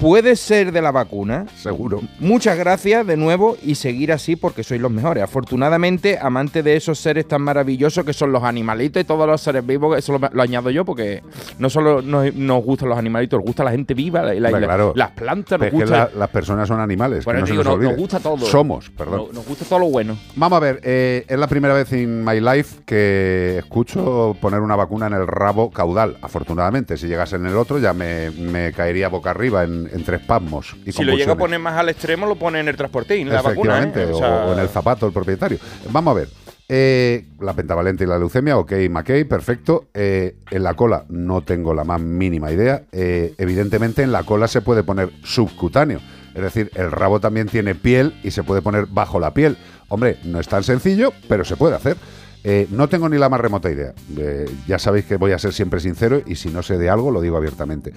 ¿Puede 0.00 0.34
ser 0.36 0.72
de 0.72 0.82
la 0.82 0.90
vacuna? 0.90 1.46
Seguro. 1.56 2.00
Muchas 2.18 2.58
gracias 2.58 3.06
de 3.06 3.16
nuevo 3.16 3.56
y 3.62 3.76
seguir 3.76 4.10
así 4.12 4.34
porque 4.34 4.64
sois 4.64 4.80
los 4.80 4.90
mejores. 4.90 5.22
Afortunadamente, 5.22 6.18
amante 6.20 6.62
de 6.64 6.74
esos 6.76 6.98
seres 6.98 7.28
tan 7.28 7.42
maravillosos 7.42 8.04
que 8.04 8.12
son 8.12 8.32
los 8.32 8.42
animalitos 8.42 9.00
y 9.00 9.04
todos 9.04 9.26
los 9.28 9.40
seres 9.40 9.64
vivos, 9.64 9.96
eso 9.96 10.18
lo, 10.18 10.28
lo 10.32 10.42
añado 10.42 10.70
yo 10.70 10.84
porque 10.84 11.22
no 11.58 11.70
solo 11.70 12.02
nos, 12.02 12.34
nos 12.34 12.64
gustan 12.64 12.88
los 12.88 12.98
animalitos, 12.98 13.38
nos 13.38 13.46
gusta 13.46 13.62
la 13.62 13.70
gente 13.70 13.94
viva, 13.94 14.22
la- 14.22 14.34
la- 14.34 14.48
Hombre, 14.48 14.60
la- 14.62 14.66
claro. 14.66 14.92
las 14.96 15.10
plantas, 15.12 15.60
nos 15.60 15.68
Es 15.72 15.74
que 15.90 16.18
las 16.18 16.28
personas 16.30 16.66
son 16.66 16.80
animales. 16.80 17.24
Bueno, 17.24 17.38
que 17.38 17.42
no 17.42 17.46
se 17.46 17.54
nos 17.54 17.64
nos, 17.66 17.74
olvide. 17.74 17.88
nos 17.90 17.98
gusta 17.98 18.18
todo. 18.20 18.38
Somos, 18.46 18.90
perdón. 18.90 19.18
Nos, 19.26 19.32
nos 19.34 19.46
gusta 19.46 19.64
todo 19.66 19.78
lo 19.78 19.86
bueno. 19.90 20.16
Vamos 20.34 20.56
a 20.56 20.60
ver, 20.60 20.80
eh, 20.82 21.24
es 21.28 21.38
la 21.38 21.46
primera 21.46 21.74
vez 21.74 21.92
en 21.92 22.24
my 22.24 22.40
life 22.40 22.80
que 22.84 23.58
escucho 23.58 24.36
poner 24.40 24.60
una 24.60 24.74
vacuna 24.74 25.06
en 25.06 25.12
el 25.14 25.26
rabo 25.28 25.70
caudal. 25.70 26.16
Afortunadamente, 26.22 26.96
si 26.96 27.06
llegase 27.06 27.36
en 27.36 27.46
el 27.46 27.56
otro 27.56 27.78
ya 27.78 27.92
me, 27.92 28.30
me 28.30 28.72
caería 28.72 29.08
boca 29.08 29.30
arriba 29.30 29.64
en, 29.64 29.81
entre 29.92 30.16
espasmos 30.16 30.76
y 30.84 30.92
Si 30.92 31.04
lo 31.04 31.14
llega 31.14 31.32
a 31.32 31.36
poner 31.36 31.58
más 31.58 31.74
al 31.78 31.88
extremo, 31.88 32.26
lo 32.26 32.36
pone 32.36 32.60
en 32.60 32.68
el 32.68 32.76
transportín, 32.76 33.28
la 33.28 33.42
vacuna. 33.42 33.82
¿eh? 33.82 34.06
O 34.12 34.16
o, 34.16 34.18
sea, 34.18 34.44
o 34.46 34.52
en 34.52 34.58
el 34.58 34.68
zapato 34.68 35.06
el 35.06 35.12
propietario. 35.12 35.58
Vamos 35.90 36.12
a 36.12 36.14
ver. 36.20 36.28
eh, 36.68 37.26
la 37.40 37.52
pentavalente 37.54 38.04
y 38.04 38.06
la 38.06 38.18
leucemia, 38.18 38.56
ok, 38.56 38.72
McKay, 38.88 39.24
perfecto. 39.24 39.88
Eh, 39.92 40.36
en 40.50 40.62
la 40.62 40.74
cola 40.74 41.04
no 41.08 41.42
tengo 41.42 41.74
la 41.74 41.84
más 41.84 42.00
mínima 42.00 42.50
idea. 42.50 42.84
Eh, 42.92 43.34
evidentemente 43.38 44.02
en 44.02 44.12
la 44.12 44.22
cola 44.22 44.48
se 44.48 44.62
puede 44.62 44.82
poner 44.82 45.10
subcutáneo. 45.22 46.00
Es 46.34 46.40
decir, 46.42 46.70
el 46.74 46.90
rabo 46.90 47.20
también 47.20 47.46
tiene 47.48 47.74
piel 47.74 48.14
y 48.22 48.30
se 48.30 48.42
puede 48.42 48.62
poner 48.62 48.86
bajo 48.86 49.20
la 49.20 49.34
piel. 49.34 49.58
Hombre, 49.88 50.16
no 50.24 50.40
es 50.40 50.48
tan 50.48 50.62
sencillo, 50.62 51.12
pero 51.28 51.44
se 51.44 51.56
puede 51.56 51.76
hacer. 51.76 51.98
Eh, 52.44 52.66
no 52.70 52.88
tengo 52.88 53.08
ni 53.08 53.18
la 53.18 53.28
más 53.28 53.40
remota 53.40 53.70
idea. 53.70 53.94
Eh, 54.16 54.50
ya 54.66 54.78
sabéis 54.78 55.04
que 55.04 55.16
voy 55.16 55.32
a 55.32 55.38
ser 55.38 55.52
siempre 55.52 55.80
sincero 55.80 56.22
y 56.26 56.34
si 56.34 56.50
no 56.50 56.62
sé 56.62 56.76
de 56.78 56.90
algo 56.90 57.10
lo 57.10 57.20
digo 57.20 57.36
abiertamente. 57.36 57.92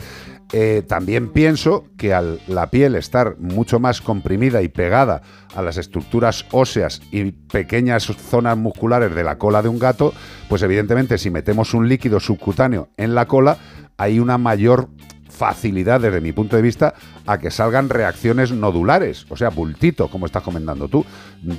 Eh, 0.53 0.83
también 0.87 1.29
pienso 1.29 1.85
que 1.97 2.13
al 2.13 2.39
la 2.47 2.69
piel 2.69 2.95
estar 2.95 3.37
mucho 3.39 3.79
más 3.79 4.01
comprimida 4.01 4.61
y 4.61 4.67
pegada 4.67 5.21
a 5.55 5.61
las 5.61 5.77
estructuras 5.77 6.45
óseas 6.51 7.01
y 7.11 7.31
pequeñas 7.31 8.03
zonas 8.03 8.57
musculares 8.57 9.15
de 9.15 9.23
la 9.23 9.37
cola 9.37 9.61
de 9.61 9.69
un 9.69 9.79
gato, 9.79 10.13
pues 10.47 10.61
evidentemente 10.61 11.17
si 11.17 11.31
metemos 11.31 11.73
un 11.73 11.89
líquido 11.89 12.19
subcutáneo 12.19 12.89
en 12.97 13.15
la 13.15 13.25
cola 13.25 13.57
hay 13.97 14.19
una 14.19 14.37
mayor 14.37 14.89
facilidad 15.29 16.01
desde 16.01 16.21
mi 16.21 16.31
punto 16.31 16.55
de 16.55 16.61
vista 16.61 16.93
a 17.25 17.37
que 17.37 17.51
salgan 17.51 17.89
reacciones 17.89 18.51
nodulares, 18.51 19.25
o 19.29 19.35
sea, 19.35 19.49
bultito, 19.49 20.07
como 20.07 20.25
estás 20.25 20.43
comentando 20.43 20.87
tú. 20.87 21.05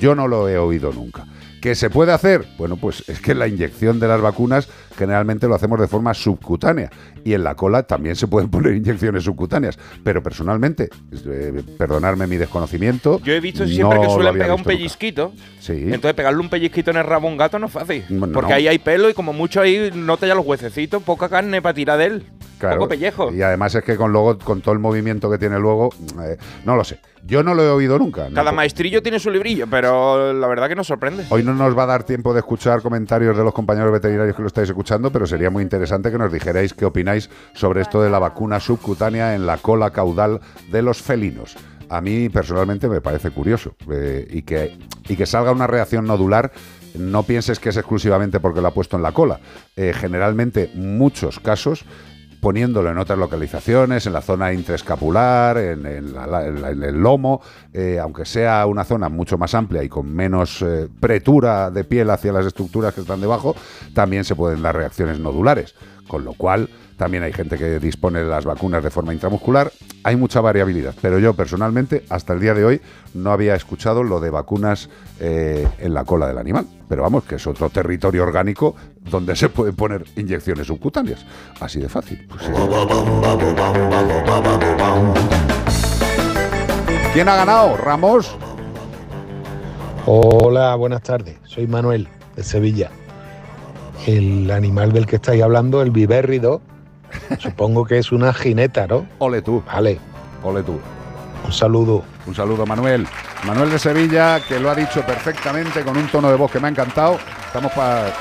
Yo 0.00 0.14
no 0.14 0.26
lo 0.28 0.48
he 0.48 0.56
oído 0.58 0.92
nunca. 0.92 1.26
¿Qué 1.66 1.74
se 1.74 1.90
puede 1.90 2.12
hacer? 2.12 2.46
Bueno, 2.58 2.76
pues 2.76 3.02
es 3.08 3.20
que 3.20 3.34
la 3.34 3.48
inyección 3.48 3.98
de 3.98 4.06
las 4.06 4.20
vacunas 4.20 4.68
generalmente 4.96 5.46
lo 5.48 5.54
hacemos 5.54 5.80
de 5.80 5.86
forma 5.88 6.14
subcutánea 6.14 6.90
y 7.24 7.34
en 7.34 7.44
la 7.44 7.54
cola 7.54 7.82
también 7.84 8.16
se 8.16 8.26
pueden 8.26 8.48
poner 8.50 8.74
inyecciones 8.74 9.24
subcutáneas, 9.24 9.78
pero 10.02 10.22
personalmente, 10.22 10.88
eh, 11.26 11.62
perdonarme 11.78 12.26
mi 12.26 12.36
desconocimiento. 12.36 13.20
Yo 13.22 13.32
he 13.32 13.40
visto 13.40 13.66
siempre 13.66 13.98
no 13.98 14.02
que 14.04 14.10
suelen 14.10 14.32
pegar 14.34 14.52
un 14.52 14.64
pellizquito. 14.64 15.32
Sí. 15.60 15.72
Entonces 15.86 16.14
pegarle 16.14 16.40
un 16.40 16.48
pellizquito 16.48 16.90
en 16.92 16.98
el 16.98 17.04
rabo 17.04 17.28
a 17.28 17.30
un 17.30 17.36
gato 17.36 17.58
no 17.58 17.66
es 17.66 17.72
fácil. 17.72 18.04
Porque 18.32 18.52
ahí 18.52 18.68
hay 18.68 18.78
pelo 18.78 19.10
y 19.10 19.14
como 19.14 19.32
mucho 19.32 19.60
ahí 19.60 19.90
nota 19.94 20.26
ya 20.26 20.34
los 20.34 20.46
huesecitos, 20.46 21.02
poca 21.02 21.28
carne 21.28 21.60
para 21.60 21.74
tirar 21.74 21.98
de 21.98 22.04
él. 22.06 22.26
Claro. 22.58 22.76
Poco 22.76 22.88
pellejo. 22.88 23.30
Y 23.32 23.42
además 23.42 23.74
es 23.74 23.84
que 23.84 23.96
con 23.96 24.12
luego, 24.12 24.38
con 24.38 24.62
todo 24.62 24.72
el 24.72 24.78
movimiento 24.80 25.30
que 25.30 25.36
tiene 25.36 25.58
luego, 25.58 25.90
eh, 26.22 26.38
no 26.64 26.74
lo 26.74 26.84
sé. 26.84 26.98
Yo 27.26 27.42
no 27.42 27.54
lo 27.54 27.62
he 27.62 27.68
oído 27.68 27.98
nunca. 27.98 28.28
Cada 28.32 28.50
No- 28.52 28.56
maestrillo 28.56 29.02
tiene 29.02 29.18
su 29.18 29.30
librillo, 29.30 29.66
pero 29.68 30.32
la 30.32 30.46
verdad 30.46 30.68
que 30.68 30.76
nos 30.76 30.86
sorprende. 30.86 31.24
Hoy 31.28 31.42
no 31.42 31.54
nos 31.54 31.76
va 31.76 31.82
a 31.82 31.86
dar 31.86 32.04
tiempo 32.04 32.32
de 32.32 32.38
escuchar 32.38 32.80
comentarios 32.82 33.36
de 33.36 33.42
los 33.44 33.52
compañeros 33.52 33.92
veterinarios 33.92 34.34
que 34.36 34.42
lo 34.42 34.48
estáis 34.48 34.68
escuchando, 34.68 34.85
pero 35.12 35.26
sería 35.26 35.50
muy 35.50 35.62
interesante 35.62 36.10
que 36.10 36.18
nos 36.18 36.32
dijerais 36.32 36.72
qué 36.72 36.84
opináis 36.84 37.28
sobre 37.54 37.82
esto 37.82 38.00
de 38.02 38.10
la 38.10 38.18
vacuna 38.18 38.60
subcutánea 38.60 39.34
en 39.34 39.46
la 39.46 39.58
cola 39.58 39.90
caudal 39.90 40.40
de 40.70 40.82
los 40.82 41.02
felinos. 41.02 41.56
A 41.88 42.00
mí 42.00 42.28
personalmente 42.28 42.88
me 42.88 43.00
parece 43.00 43.30
curioso 43.30 43.74
eh, 43.90 44.26
y, 44.30 44.42
que, 44.42 44.78
y 45.08 45.16
que 45.16 45.26
salga 45.26 45.52
una 45.52 45.66
reacción 45.66 46.06
nodular. 46.06 46.52
No 46.94 47.24
pienses 47.24 47.58
que 47.58 47.68
es 47.68 47.76
exclusivamente 47.76 48.40
porque 48.40 48.60
lo 48.60 48.68
ha 48.68 48.74
puesto 48.74 48.96
en 48.96 49.02
la 49.02 49.12
cola. 49.12 49.40
Eh, 49.76 49.92
generalmente, 49.94 50.70
muchos 50.74 51.38
casos 51.40 51.84
poniéndolo 52.40 52.90
en 52.90 52.98
otras 52.98 53.18
localizaciones, 53.18 54.06
en 54.06 54.12
la 54.12 54.20
zona 54.22 54.52
intraescapular, 54.52 55.58
en, 55.58 55.82
la- 56.14 56.46
en 56.46 56.82
el 56.82 56.96
lomo, 56.96 57.40
eh, 57.72 57.98
aunque 58.00 58.24
sea 58.24 58.64
una 58.66 58.84
zona 58.84 59.08
mucho 59.08 59.38
más 59.38 59.54
amplia 59.54 59.82
y 59.82 59.88
con 59.88 60.12
menos 60.14 60.62
eh, 60.62 60.88
pretura 61.00 61.70
de 61.70 61.84
piel 61.84 62.10
hacia 62.10 62.32
las 62.32 62.46
estructuras 62.46 62.94
que 62.94 63.00
están 63.00 63.20
debajo, 63.20 63.54
también 63.94 64.24
se 64.24 64.34
pueden 64.34 64.62
dar 64.62 64.76
reacciones 64.76 65.18
nodulares. 65.18 65.74
Con 66.06 66.24
lo 66.24 66.34
cual, 66.34 66.68
también 66.96 67.22
hay 67.22 67.32
gente 67.32 67.58
que 67.58 67.78
dispone 67.78 68.20
de 68.20 68.26
las 68.26 68.44
vacunas 68.44 68.82
de 68.82 68.90
forma 68.90 69.12
intramuscular. 69.12 69.70
Hay 70.02 70.16
mucha 70.16 70.40
variabilidad, 70.40 70.94
pero 71.02 71.18
yo 71.18 71.34
personalmente, 71.34 72.04
hasta 72.08 72.32
el 72.32 72.40
día 72.40 72.54
de 72.54 72.64
hoy, 72.64 72.80
no 73.14 73.32
había 73.32 73.54
escuchado 73.54 74.02
lo 74.02 74.20
de 74.20 74.30
vacunas 74.30 74.88
eh, 75.20 75.68
en 75.78 75.94
la 75.94 76.04
cola 76.04 76.28
del 76.28 76.38
animal. 76.38 76.66
Pero 76.88 77.02
vamos, 77.02 77.24
que 77.24 77.34
es 77.34 77.46
otro 77.46 77.68
territorio 77.70 78.22
orgánico 78.22 78.76
donde 79.10 79.36
se 79.36 79.48
pueden 79.48 79.74
poner 79.74 80.04
inyecciones 80.16 80.68
subcutáneas. 80.68 81.26
Así 81.60 81.80
de 81.80 81.88
fácil. 81.88 82.26
Pues. 82.28 82.42
¿Quién 87.12 87.28
ha 87.28 87.36
ganado? 87.36 87.76
¿Ramos? 87.76 88.36
Hola, 90.06 90.74
buenas 90.76 91.02
tardes. 91.02 91.36
Soy 91.44 91.66
Manuel, 91.66 92.08
de 92.36 92.44
Sevilla. 92.44 92.90
El 94.06 94.50
animal 94.50 94.92
del 94.92 95.06
que 95.06 95.16
estáis 95.16 95.42
hablando, 95.42 95.82
el 95.82 95.90
vivérrido, 95.90 96.60
supongo 97.38 97.84
que 97.84 97.98
es 97.98 98.12
una 98.12 98.32
jineta, 98.32 98.86
¿no? 98.86 99.06
Ole 99.18 99.42
tú. 99.42 99.62
Vale. 99.66 99.98
Ole 100.42 100.62
tú. 100.62 100.78
Un 101.44 101.52
saludo. 101.52 102.04
Un 102.26 102.34
saludo, 102.34 102.66
Manuel. 102.66 103.06
Manuel 103.44 103.70
de 103.70 103.78
Sevilla, 103.78 104.40
que 104.46 104.58
lo 104.58 104.70
ha 104.70 104.74
dicho 104.74 105.02
perfectamente 105.02 105.82
con 105.82 105.96
un 105.96 106.08
tono 106.08 106.28
de 106.30 106.36
voz 106.36 106.50
que 106.50 106.58
me 106.60 106.66
ha 106.68 106.70
encantado. 106.70 107.18
Estamos 107.46 107.72
para 107.72 108.12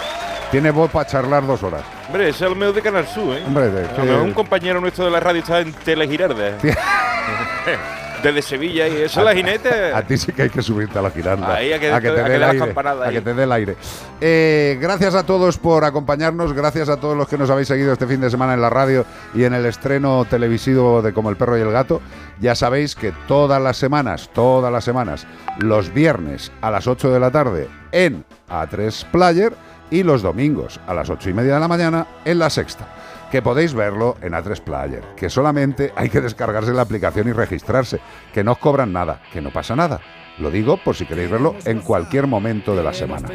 Tiene 0.51 0.69
voz 0.71 0.91
para 0.91 1.07
charlar 1.07 1.45
dos 1.45 1.61
horas. 1.63 1.81
Hombre, 2.07 2.29
ese 2.29 2.45
es 2.45 2.51
el 2.51 2.57
medio 2.57 2.71
de 2.73 2.81
Canal 2.81 3.07
Sur, 3.07 3.35
¿eh? 3.35 3.43
Hombre, 3.45 3.69
de- 3.71 3.81
mejor 4.03 4.21
un 4.21 4.33
compañero 4.33 4.79
nuestro 4.79 5.05
de 5.05 5.11
la 5.11 5.19
radio 5.19 5.41
está 5.41 5.59
en 5.59 5.73
Telegirarde. 5.73 6.53
Desde 8.25 8.41
Sevilla 8.41 8.87
y 8.87 9.03
eso 9.03 9.19
es 9.19 9.25
la 9.25 9.35
jinete. 9.35 9.93
A 9.93 10.01
ti 10.01 10.17
sí 10.17 10.31
que 10.31 10.41
hay 10.41 10.49
que 10.49 10.63
subirte 10.63 10.97
a 10.97 11.01
la 11.03 11.11
giranda. 11.11 11.53
Ahí, 11.53 11.71
a 11.71 11.79
que- 11.79 11.89
te 11.89 11.93
a 11.93 12.01
que 12.01 12.09
dé 12.09 12.23
dé 12.23 12.35
el 12.37 12.43
aire, 12.43 12.73
A 13.05 13.09
que 13.11 13.21
te 13.21 13.33
dé 13.35 13.43
el 13.43 13.51
aire. 13.51 13.75
Eh, 14.19 14.79
gracias 14.81 15.13
a 15.13 15.23
todos 15.27 15.59
por 15.59 15.85
acompañarnos. 15.85 16.53
Gracias 16.53 16.89
a 16.89 16.99
todos 16.99 17.15
los 17.15 17.27
que 17.27 17.37
nos 17.37 17.51
habéis 17.51 17.67
seguido 17.67 17.93
este 17.93 18.07
fin 18.07 18.19
de 18.21 18.31
semana 18.31 18.55
en 18.55 18.61
la 18.61 18.71
radio 18.71 19.05
y 19.35 19.43
en 19.43 19.53
el 19.53 19.67
estreno 19.67 20.25
televisivo 20.27 21.03
de 21.03 21.13
Como 21.13 21.29
el 21.29 21.35
perro 21.35 21.55
y 21.55 21.61
el 21.61 21.69
gato. 21.71 22.01
Ya 22.39 22.55
sabéis 22.55 22.95
que 22.95 23.13
todas 23.27 23.61
las 23.61 23.77
semanas, 23.77 24.31
todas 24.33 24.73
las 24.73 24.83
semanas, 24.83 25.27
los 25.59 25.93
viernes 25.93 26.51
a 26.61 26.71
las 26.71 26.87
8 26.87 27.11
de 27.11 27.19
la 27.19 27.29
tarde 27.29 27.69
en 27.91 28.25
A3 28.49 29.05
Player 29.11 29.53
y 29.91 30.01
los 30.01 30.23
domingos 30.23 30.79
a 30.87 30.95
las 30.95 31.11
8 31.11 31.29
y 31.29 31.33
media 31.33 31.53
de 31.53 31.59
la 31.59 31.67
mañana 31.67 32.07
en 32.25 32.39
la 32.39 32.49
sexta 32.49 32.87
que 33.35 33.41
podéis 33.41 33.73
verlo 33.73 34.15
en 34.21 34.31
A3 34.31 34.61
Player, 34.61 35.03
que 35.17 35.29
solamente 35.29 35.91
hay 35.97 36.09
que 36.09 36.21
descargarse 36.21 36.71
la 36.71 36.83
aplicación 36.83 37.27
y 37.27 37.33
registrarse, 37.33 37.99
que 38.33 38.45
no 38.45 38.53
os 38.53 38.59
cobran 38.59 38.93
nada, 38.93 39.23
que 39.33 39.41
no 39.41 39.51
pasa 39.51 39.75
nada. 39.75 39.99
Lo 40.39 40.51
digo 40.51 40.77
por 40.77 40.95
si 40.95 41.05
queréis 41.05 41.29
verlo 41.31 41.55
en 41.65 41.79
cualquier 41.79 42.27
momento 42.27 42.75
de 42.75 42.83
la 42.83 42.93
semana. 42.93 43.29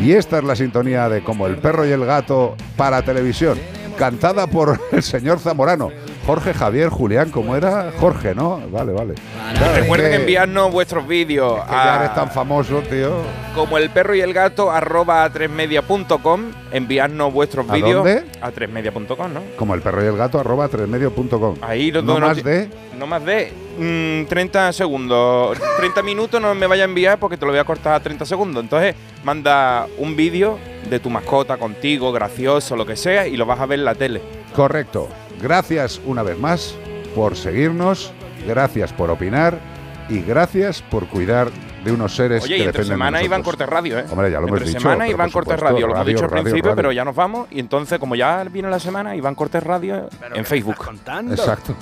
Y 0.00 0.12
esta 0.12 0.38
es 0.38 0.44
la 0.44 0.56
sintonía 0.56 1.08
de 1.08 1.22
Como 1.22 1.46
el 1.46 1.56
perro 1.58 1.86
y 1.86 1.90
el 1.92 2.04
gato 2.06 2.56
para 2.76 3.02
televisión, 3.02 3.58
cantada 3.98 4.46
por 4.46 4.80
el 4.92 5.02
señor 5.02 5.38
Zamorano. 5.38 5.90
Jorge 6.24 6.54
Javier 6.54 6.88
Julián, 6.88 7.30
¿cómo 7.30 7.54
era? 7.54 7.92
Jorge, 8.00 8.34
¿no? 8.34 8.60
Vale, 8.72 8.92
vale. 8.92 9.14
Claro, 9.56 9.74
es 9.74 9.80
Recuerden 9.82 10.10
que- 10.10 10.16
enviarnos 10.16 10.72
vuestros 10.72 11.06
vídeos 11.06 11.62
que 11.66 11.70
ya 11.70 11.96
eres 11.98 12.10
a 12.10 12.14
tan 12.14 12.30
famoso, 12.32 12.80
tío. 12.90 13.10
como 13.54 13.78
el 13.78 13.90
perro 13.90 14.14
y 14.16 14.20
el 14.22 14.32
gato 14.34 14.72
arroba 14.72 15.22
a 15.22 15.30
tresmedia.com. 15.32 16.42
Enviarnos 16.72 17.32
vuestros 17.32 17.68
¿A 17.70 17.74
vídeos 17.74 18.02
dónde? 18.04 18.24
a 18.40 18.50
tresmedia.com, 18.50 19.32
¿no? 19.32 19.40
Como 19.56 19.74
el 19.74 19.82
perro 19.82 20.02
y 20.02 20.06
el 20.08 20.16
gato, 20.16 20.40
arroba 20.40 20.66
tresmedio.com. 20.68 21.56
Ahí 21.62 21.92
no 21.92 22.02
donde 22.02 22.20
más 22.26 22.36
ti- 22.38 22.42
de... 22.42 22.68
No 22.98 23.06
más 23.06 23.24
de 23.24 23.52
mm, 23.78 24.24
30 24.26 24.72
segundos. 24.72 25.58
30 25.76 26.02
minutos 26.02 26.40
no 26.40 26.54
me 26.54 26.66
vaya 26.66 26.82
a 26.82 26.86
enviar 26.86 27.18
porque 27.18 27.36
te 27.36 27.44
lo 27.46 27.52
voy 27.52 27.60
a 27.60 27.64
cortar 27.64 27.94
a 27.94 28.00
30 28.00 28.24
segundos. 28.26 28.62
Entonces, 28.62 28.94
manda 29.24 29.86
un 29.98 30.16
vídeo 30.16 30.58
de 30.88 31.00
tu 31.00 31.10
mascota 31.10 31.56
contigo, 31.56 32.12
gracioso, 32.12 32.76
lo 32.76 32.86
que 32.86 32.96
sea, 32.96 33.26
y 33.26 33.36
lo 33.36 33.46
vas 33.46 33.60
a 33.60 33.66
ver 33.66 33.78
en 33.78 33.84
la 33.84 33.94
tele. 33.94 34.22
Correcto. 34.54 35.08
Gracias 35.40 36.00
una 36.04 36.22
vez 36.22 36.38
más 36.38 36.74
por 37.14 37.36
seguirnos, 37.36 38.12
gracias 38.46 38.92
por 38.92 39.10
opinar 39.10 39.58
y 40.08 40.20
gracias 40.20 40.82
por 40.82 41.06
cuidar 41.08 41.50
de 41.86 41.92
unos 41.92 42.14
seres 42.14 42.42
Oye, 42.44 42.56
que 42.56 42.58
y 42.58 42.66
entre 42.66 42.82
dependen 42.82 42.94
semana 42.98 43.18
de 43.18 43.24
Iván 43.24 43.40
nosotros. 43.40 43.58
Corte 43.66 43.72
Radio, 43.74 43.98
¿eh? 44.00 44.04
Hombre, 44.10 44.30
ya 44.30 44.40
lo 44.40 44.48
hemos 44.48 44.58
entre 44.58 44.68
dicho. 44.68 44.80
semana 44.80 45.04
pero 45.04 45.10
Iván 45.12 45.30
por 45.30 45.44
Corte 45.44 45.50
supuesto, 45.56 45.74
Radio, 45.74 45.86
lo 45.86 45.94
hemos 45.94 46.06
dicho 46.06 46.24
al 46.24 46.30
radio, 46.30 46.42
principio, 46.42 46.70
radio. 46.70 46.76
pero 46.76 46.92
ya 46.92 47.04
nos 47.04 47.14
vamos. 47.14 47.48
Y 47.50 47.60
entonces, 47.60 47.98
como 47.98 48.14
ya 48.16 48.44
viene 48.44 48.68
la 48.68 48.80
semana, 48.80 49.14
Iván 49.16 49.34
Corte 49.34 49.60
Radio 49.60 50.08
en 50.34 50.44
Facebook. 50.44 50.76
Exacto. 51.30 51.74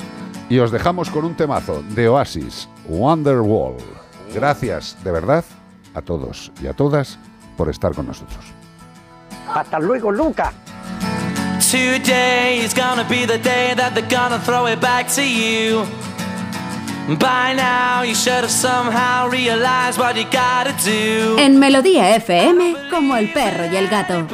Y 0.51 0.59
os 0.59 0.71
dejamos 0.71 1.09
con 1.11 1.25
un 1.25 1.35
temazo 1.35 1.83
de 1.91 2.07
Oasis, 2.09 2.69
Wonderwall. 2.87 3.77
Gracias, 4.35 4.97
de 5.03 5.11
verdad, 5.11 5.45
a 5.95 6.03
todos 6.03 6.53
y 6.63 6.67
a 6.67 6.75
todas 6.75 7.19
por 7.57 7.71
estar 7.71 7.95
con 7.95 8.07
nosotros. 8.07 8.45
Hasta 9.49 9.79
luego, 9.79 10.13
Luca. 10.13 10.53
Today 11.71 12.61
is 12.65 12.75
gonna 12.75 13.05
be 13.09 13.27
the 13.27 13.39
day 13.39 13.75
that 13.75 13.95
they're 13.95 14.07
gonna 14.09 14.39
throw 14.39 14.67
it 14.69 14.81
back 14.81 15.09
to 15.09 15.23
you. 15.23 15.85
By 17.07 17.53
now, 17.55 18.03
you 18.03 18.15
should 18.15 18.45
have 18.45 18.51
somehow 18.51 19.29
realized 19.29 19.99
what 19.99 20.17
you 20.17 20.25
gotta 20.25 20.73
do. 20.83 21.39
En 21.39 21.59
Melodía 21.59 22.17
FM, 22.17 22.89
como 22.91 23.15
el 23.17 23.31
perro 23.31 23.67
y 23.71 23.77
el 23.77 23.89
gato. 23.89 24.27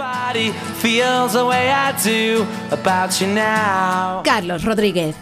Feels 0.80 1.32
the 1.32 1.44
way 1.44 1.68
I 1.68 1.92
do 2.04 2.46
about 2.70 3.10
you 3.20 3.26
now. 3.26 4.22
Carlos 4.22 4.64
Rodríguez. 4.64 5.16